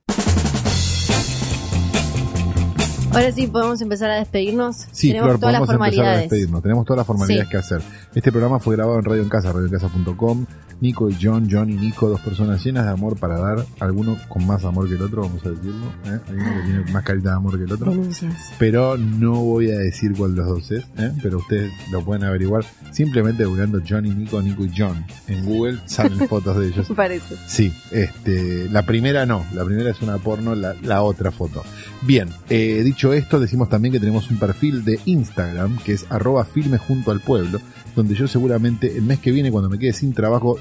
Ahora 3.12 3.30
sí 3.30 3.46
podemos 3.46 3.80
empezar 3.80 4.10
a 4.10 4.16
despedirnos. 4.16 4.88
Sí, 4.90 5.08
Tenemos 5.08 5.28
Flor, 5.28 5.40
todas 5.40 5.52
las 5.52 5.60
podemos 5.60 5.86
empezar 5.86 6.04
a 6.04 6.04
formalidades. 6.04 6.22
despedirnos. 6.30 6.62
Tenemos 6.62 6.84
todas 6.84 6.96
las 6.98 7.06
formalidades 7.06 7.44
Sí. 7.44 7.50
que 7.50 7.56
hacer. 7.56 7.80
Este 8.12 8.32
programa 8.32 8.58
fue 8.58 8.74
grabado 8.74 8.98
en 8.98 9.04
Radio 9.04 9.22
en 9.22 9.28
Casa, 9.28 9.52
radioencasa.com. 9.52 10.46
Nico 10.80 11.08
y 11.10 11.16
John, 11.20 11.48
John 11.50 11.70
y 11.70 11.74
Nico, 11.74 12.08
dos 12.08 12.20
personas 12.20 12.64
llenas 12.64 12.84
de 12.84 12.92
amor 12.92 13.18
para 13.18 13.38
dar. 13.38 13.64
Alguno 13.80 14.16
con 14.28 14.46
más 14.46 14.64
amor 14.64 14.88
que 14.88 14.94
el 14.94 15.02
otro, 15.02 15.22
vamos 15.22 15.44
a 15.44 15.50
decirlo. 15.50 15.86
¿eh? 16.06 16.20
Hay 16.28 16.34
uno 16.34 16.54
que 16.54 16.62
tiene 16.62 16.92
más 16.92 17.04
carita 17.04 17.30
de 17.30 17.36
amor 17.36 17.58
que 17.58 17.64
el 17.64 17.72
otro. 17.72 17.90
Denuncias. 17.90 18.52
Pero 18.58 18.96
no 18.96 19.32
voy 19.34 19.70
a 19.70 19.78
decir 19.78 20.12
cuál 20.16 20.34
de 20.34 20.42
los 20.42 20.48
dos 20.48 20.70
es, 20.70 20.84
¿eh? 20.98 21.12
pero 21.22 21.38
ustedes 21.38 21.72
lo 21.90 22.04
pueden 22.04 22.24
averiguar 22.24 22.64
simplemente 22.92 23.44
buscando 23.44 23.80
John 23.86 24.06
y 24.06 24.10
Nico, 24.10 24.40
Nico 24.42 24.64
y 24.64 24.70
John. 24.76 25.04
En 25.28 25.44
Google 25.44 25.78
salen 25.86 26.18
fotos 26.28 26.58
de 26.58 26.68
ellos. 26.68 26.86
Parece. 26.94 27.36
Sí, 27.46 27.72
este, 27.90 28.68
la 28.70 28.82
primera 28.82 29.26
no, 29.26 29.44
la 29.54 29.64
primera 29.64 29.90
es 29.90 30.02
una 30.02 30.18
porno, 30.18 30.54
la, 30.54 30.74
la 30.82 31.02
otra 31.02 31.30
foto. 31.30 31.62
Bien, 32.02 32.28
eh, 32.50 32.82
dicho 32.84 33.12
esto, 33.12 33.40
decimos 33.40 33.68
también 33.68 33.92
que 33.92 34.00
tenemos 34.00 34.30
un 34.30 34.38
perfil 34.38 34.84
de 34.84 35.00
Instagram 35.06 35.78
que 35.78 35.92
es 35.94 36.06
arroba 36.10 36.44
filme 36.44 36.78
junto 36.78 37.10
al 37.10 37.20
pueblo, 37.20 37.60
donde 37.94 38.14
yo 38.14 38.26
seguramente 38.28 38.96
el 38.96 39.02
mes 39.02 39.18
que 39.20 39.30
viene, 39.30 39.50
cuando 39.50 39.68
me 39.70 39.78
quede 39.78 39.92
sin 39.92 40.12
trabajo, 40.12 40.58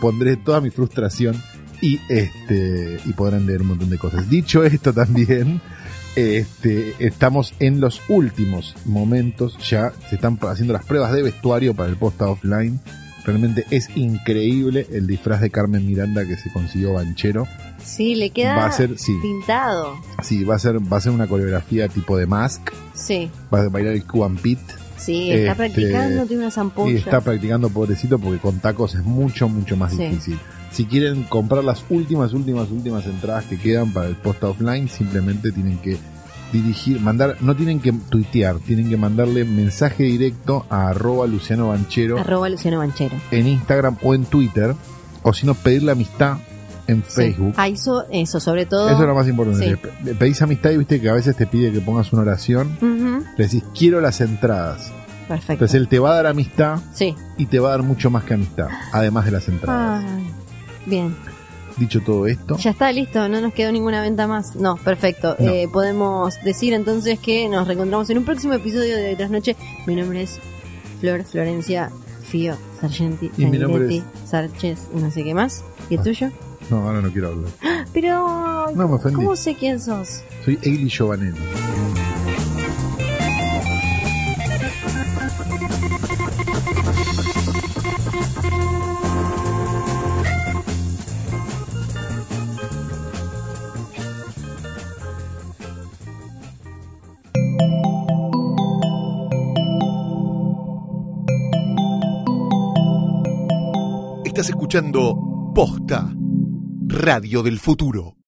pondré 0.00 0.36
toda 0.36 0.60
mi 0.60 0.70
frustración 0.70 1.40
y 1.80 2.00
este 2.08 2.98
y 3.04 3.12
podrán 3.12 3.46
leer 3.46 3.62
un 3.62 3.68
montón 3.68 3.90
de 3.90 3.98
cosas. 3.98 4.28
Dicho 4.30 4.64
esto 4.64 4.92
también, 4.92 5.60
este, 6.14 6.94
estamos 6.98 7.52
en 7.60 7.80
los 7.80 8.00
últimos 8.08 8.74
momentos, 8.84 9.58
ya 9.68 9.92
se 10.08 10.14
están 10.16 10.38
haciendo 10.42 10.72
las 10.72 10.84
pruebas 10.84 11.12
de 11.12 11.22
vestuario 11.22 11.74
para 11.74 11.88
el 11.90 11.96
posta 11.96 12.26
offline. 12.28 12.80
Realmente 13.24 13.66
es 13.70 13.88
increíble 13.96 14.86
el 14.92 15.06
disfraz 15.08 15.40
de 15.40 15.50
Carmen 15.50 15.84
Miranda 15.84 16.24
que 16.24 16.36
se 16.36 16.50
consiguió 16.52 16.92
Banchero. 16.92 17.46
Sí, 17.84 18.14
le 18.14 18.30
queda 18.30 18.56
Va 18.56 18.66
a 18.66 18.72
ser, 18.72 18.96
sí, 18.98 19.12
pintado. 19.20 19.94
sí, 20.22 20.44
va 20.44 20.54
a 20.54 20.58
ser, 20.60 20.78
va 20.80 20.96
a 20.98 21.00
ser 21.00 21.10
una 21.12 21.26
coreografía 21.26 21.88
tipo 21.88 22.16
de 22.16 22.26
mask, 22.26 22.70
Sí, 22.94 23.28
va 23.52 23.60
a 23.62 23.68
bailar 23.68 23.94
el 23.94 24.04
Cuban 24.04 24.36
Pit 24.36 24.58
sí, 24.96 25.30
está 25.30 25.52
Este, 25.52 25.56
practicando, 25.56 26.26
tiene 26.26 26.42
unas 26.44 26.56
y 26.56 26.60
ampollas. 26.60 26.98
está 27.04 27.20
practicando 27.20 27.68
pobrecito 27.70 28.18
porque 28.18 28.38
con 28.38 28.58
tacos 28.60 28.94
es 28.94 29.04
mucho, 29.04 29.48
mucho 29.48 29.76
más 29.76 29.92
Sí. 29.92 29.98
difícil. 30.08 30.38
Si 30.72 30.84
quieren 30.84 31.22
comprar 31.24 31.64
las 31.64 31.84
últimas, 31.88 32.32
últimas, 32.34 32.70
últimas 32.70 33.06
entradas 33.06 33.44
que 33.44 33.58
quedan 33.58 33.92
para 33.92 34.08
el 34.08 34.16
posta 34.16 34.48
offline, 34.48 34.88
simplemente 34.88 35.50
tienen 35.52 35.78
que 35.78 35.96
dirigir, 36.52 37.00
mandar, 37.00 37.36
no 37.40 37.56
tienen 37.56 37.80
que 37.80 37.92
tuitear, 37.92 38.58
tienen 38.60 38.88
que 38.88 38.96
mandarle 38.96 39.44
mensaje 39.44 40.04
directo 40.04 40.64
a 40.70 40.88
arroba 40.88 41.26
Luciano 41.26 41.68
Banchero 41.68 42.18
Arroba 42.18 42.48
Luciano 42.48 42.78
Banchero. 42.78 43.16
en 43.30 43.46
Instagram 43.48 43.96
o 44.02 44.14
en 44.14 44.24
Twitter, 44.26 44.74
o 45.22 45.32
si 45.32 45.44
no 45.46 45.54
pedirle 45.54 45.92
amistad 45.92 46.38
en 46.88 47.02
Sí. 47.02 47.10
Facebook. 47.10 47.54
Ah, 47.56 47.68
eso, 47.68 48.04
eso, 48.10 48.40
sobre 48.40 48.66
todo. 48.66 48.88
Eso 48.88 49.00
es 49.00 49.06
lo 49.06 49.14
más 49.14 49.26
importante. 49.28 49.76
Sí. 50.04 50.10
Pedís 50.18 50.40
amistad 50.42 50.70
y 50.70 50.76
viste 50.78 51.00
que 51.00 51.08
a 51.08 51.14
veces 51.14 51.36
te 51.36 51.46
pide 51.46 51.72
que 51.72 51.80
pongas 51.80 52.12
una 52.12 52.22
oración. 52.22 52.76
Ujú, 52.80 53.24
Le 53.36 53.44
decís, 53.44 53.62
quiero 53.76 54.00
las 54.00 54.20
entradas. 54.20 54.92
Perfecto. 55.28 55.52
Entonces 55.54 55.74
él 55.80 55.88
te 55.88 55.98
va 55.98 56.12
a 56.12 56.14
dar 56.16 56.26
amistad 56.28 56.78
Sí. 56.92 57.14
y 57.36 57.46
te 57.46 57.58
va 57.58 57.68
a 57.68 57.70
dar 57.72 57.82
mucho 57.82 58.10
más 58.10 58.22
que 58.24 58.34
amistad, 58.34 58.68
además 58.92 59.24
de 59.24 59.30
las 59.32 59.48
entradas. 59.48 60.04
Bien. 60.86 61.14
Dicho 61.78 62.00
todo 62.00 62.26
esto, 62.26 62.56
Ya 62.56 62.70
está 62.70 62.90
listo, 62.90 63.28
no 63.28 63.38
nos 63.40 63.52
quedó 63.52 63.70
ninguna 63.70 64.00
venta 64.00 64.26
más. 64.26 64.56
No, 64.56 64.76
perfecto. 64.76 65.36
No. 65.38 65.46
Eh, 65.50 65.68
podemos 65.70 66.36
decir 66.42 66.72
entonces 66.72 67.18
que 67.18 67.48
nos 67.50 67.66
reencontramos 67.66 68.08
en 68.08 68.18
un 68.18 68.24
próximo 68.24 68.54
episodio 68.54 68.96
de 68.96 69.14
Trasnoche. 69.14 69.56
Mi 69.86 69.94
nombre 69.94 70.22
es 70.22 70.38
Flor 71.00 71.22
Florencia 71.24 71.90
Fío 72.22 72.56
Sargenti. 72.80 73.30
Y 73.36 73.44
mi 73.44 73.58
nombre 73.58 73.82
Sanguinetti, 73.82 74.04
Sarches 74.26 74.78
y 74.96 75.00
no 75.02 75.10
sé 75.10 75.22
qué 75.24 75.34
más. 75.34 75.64
¿Y 75.90 75.94
el 75.94 76.00
Ah. 76.00 76.02
tuyo? 76.04 76.30
no, 76.70 76.78
ahora 76.86 77.00
no 77.00 77.10
quiero 77.10 77.28
hablar. 77.28 77.50
Pero, 77.92 78.66
No, 78.74 78.88
me 78.88 78.94
ofendí. 78.94 79.16
¿cómo 79.16 79.36
sé 79.36 79.54
quién 79.54 79.80
sos? 79.80 80.22
Soy 80.44 80.58
Egli 80.62 80.88
Giovanelli. 80.88 81.38
Estás 104.24 104.50
escuchando 104.50 105.16
Posta, 105.54 106.10
Radio 106.88 107.42
del 107.42 107.58
Futuro. 107.58 108.25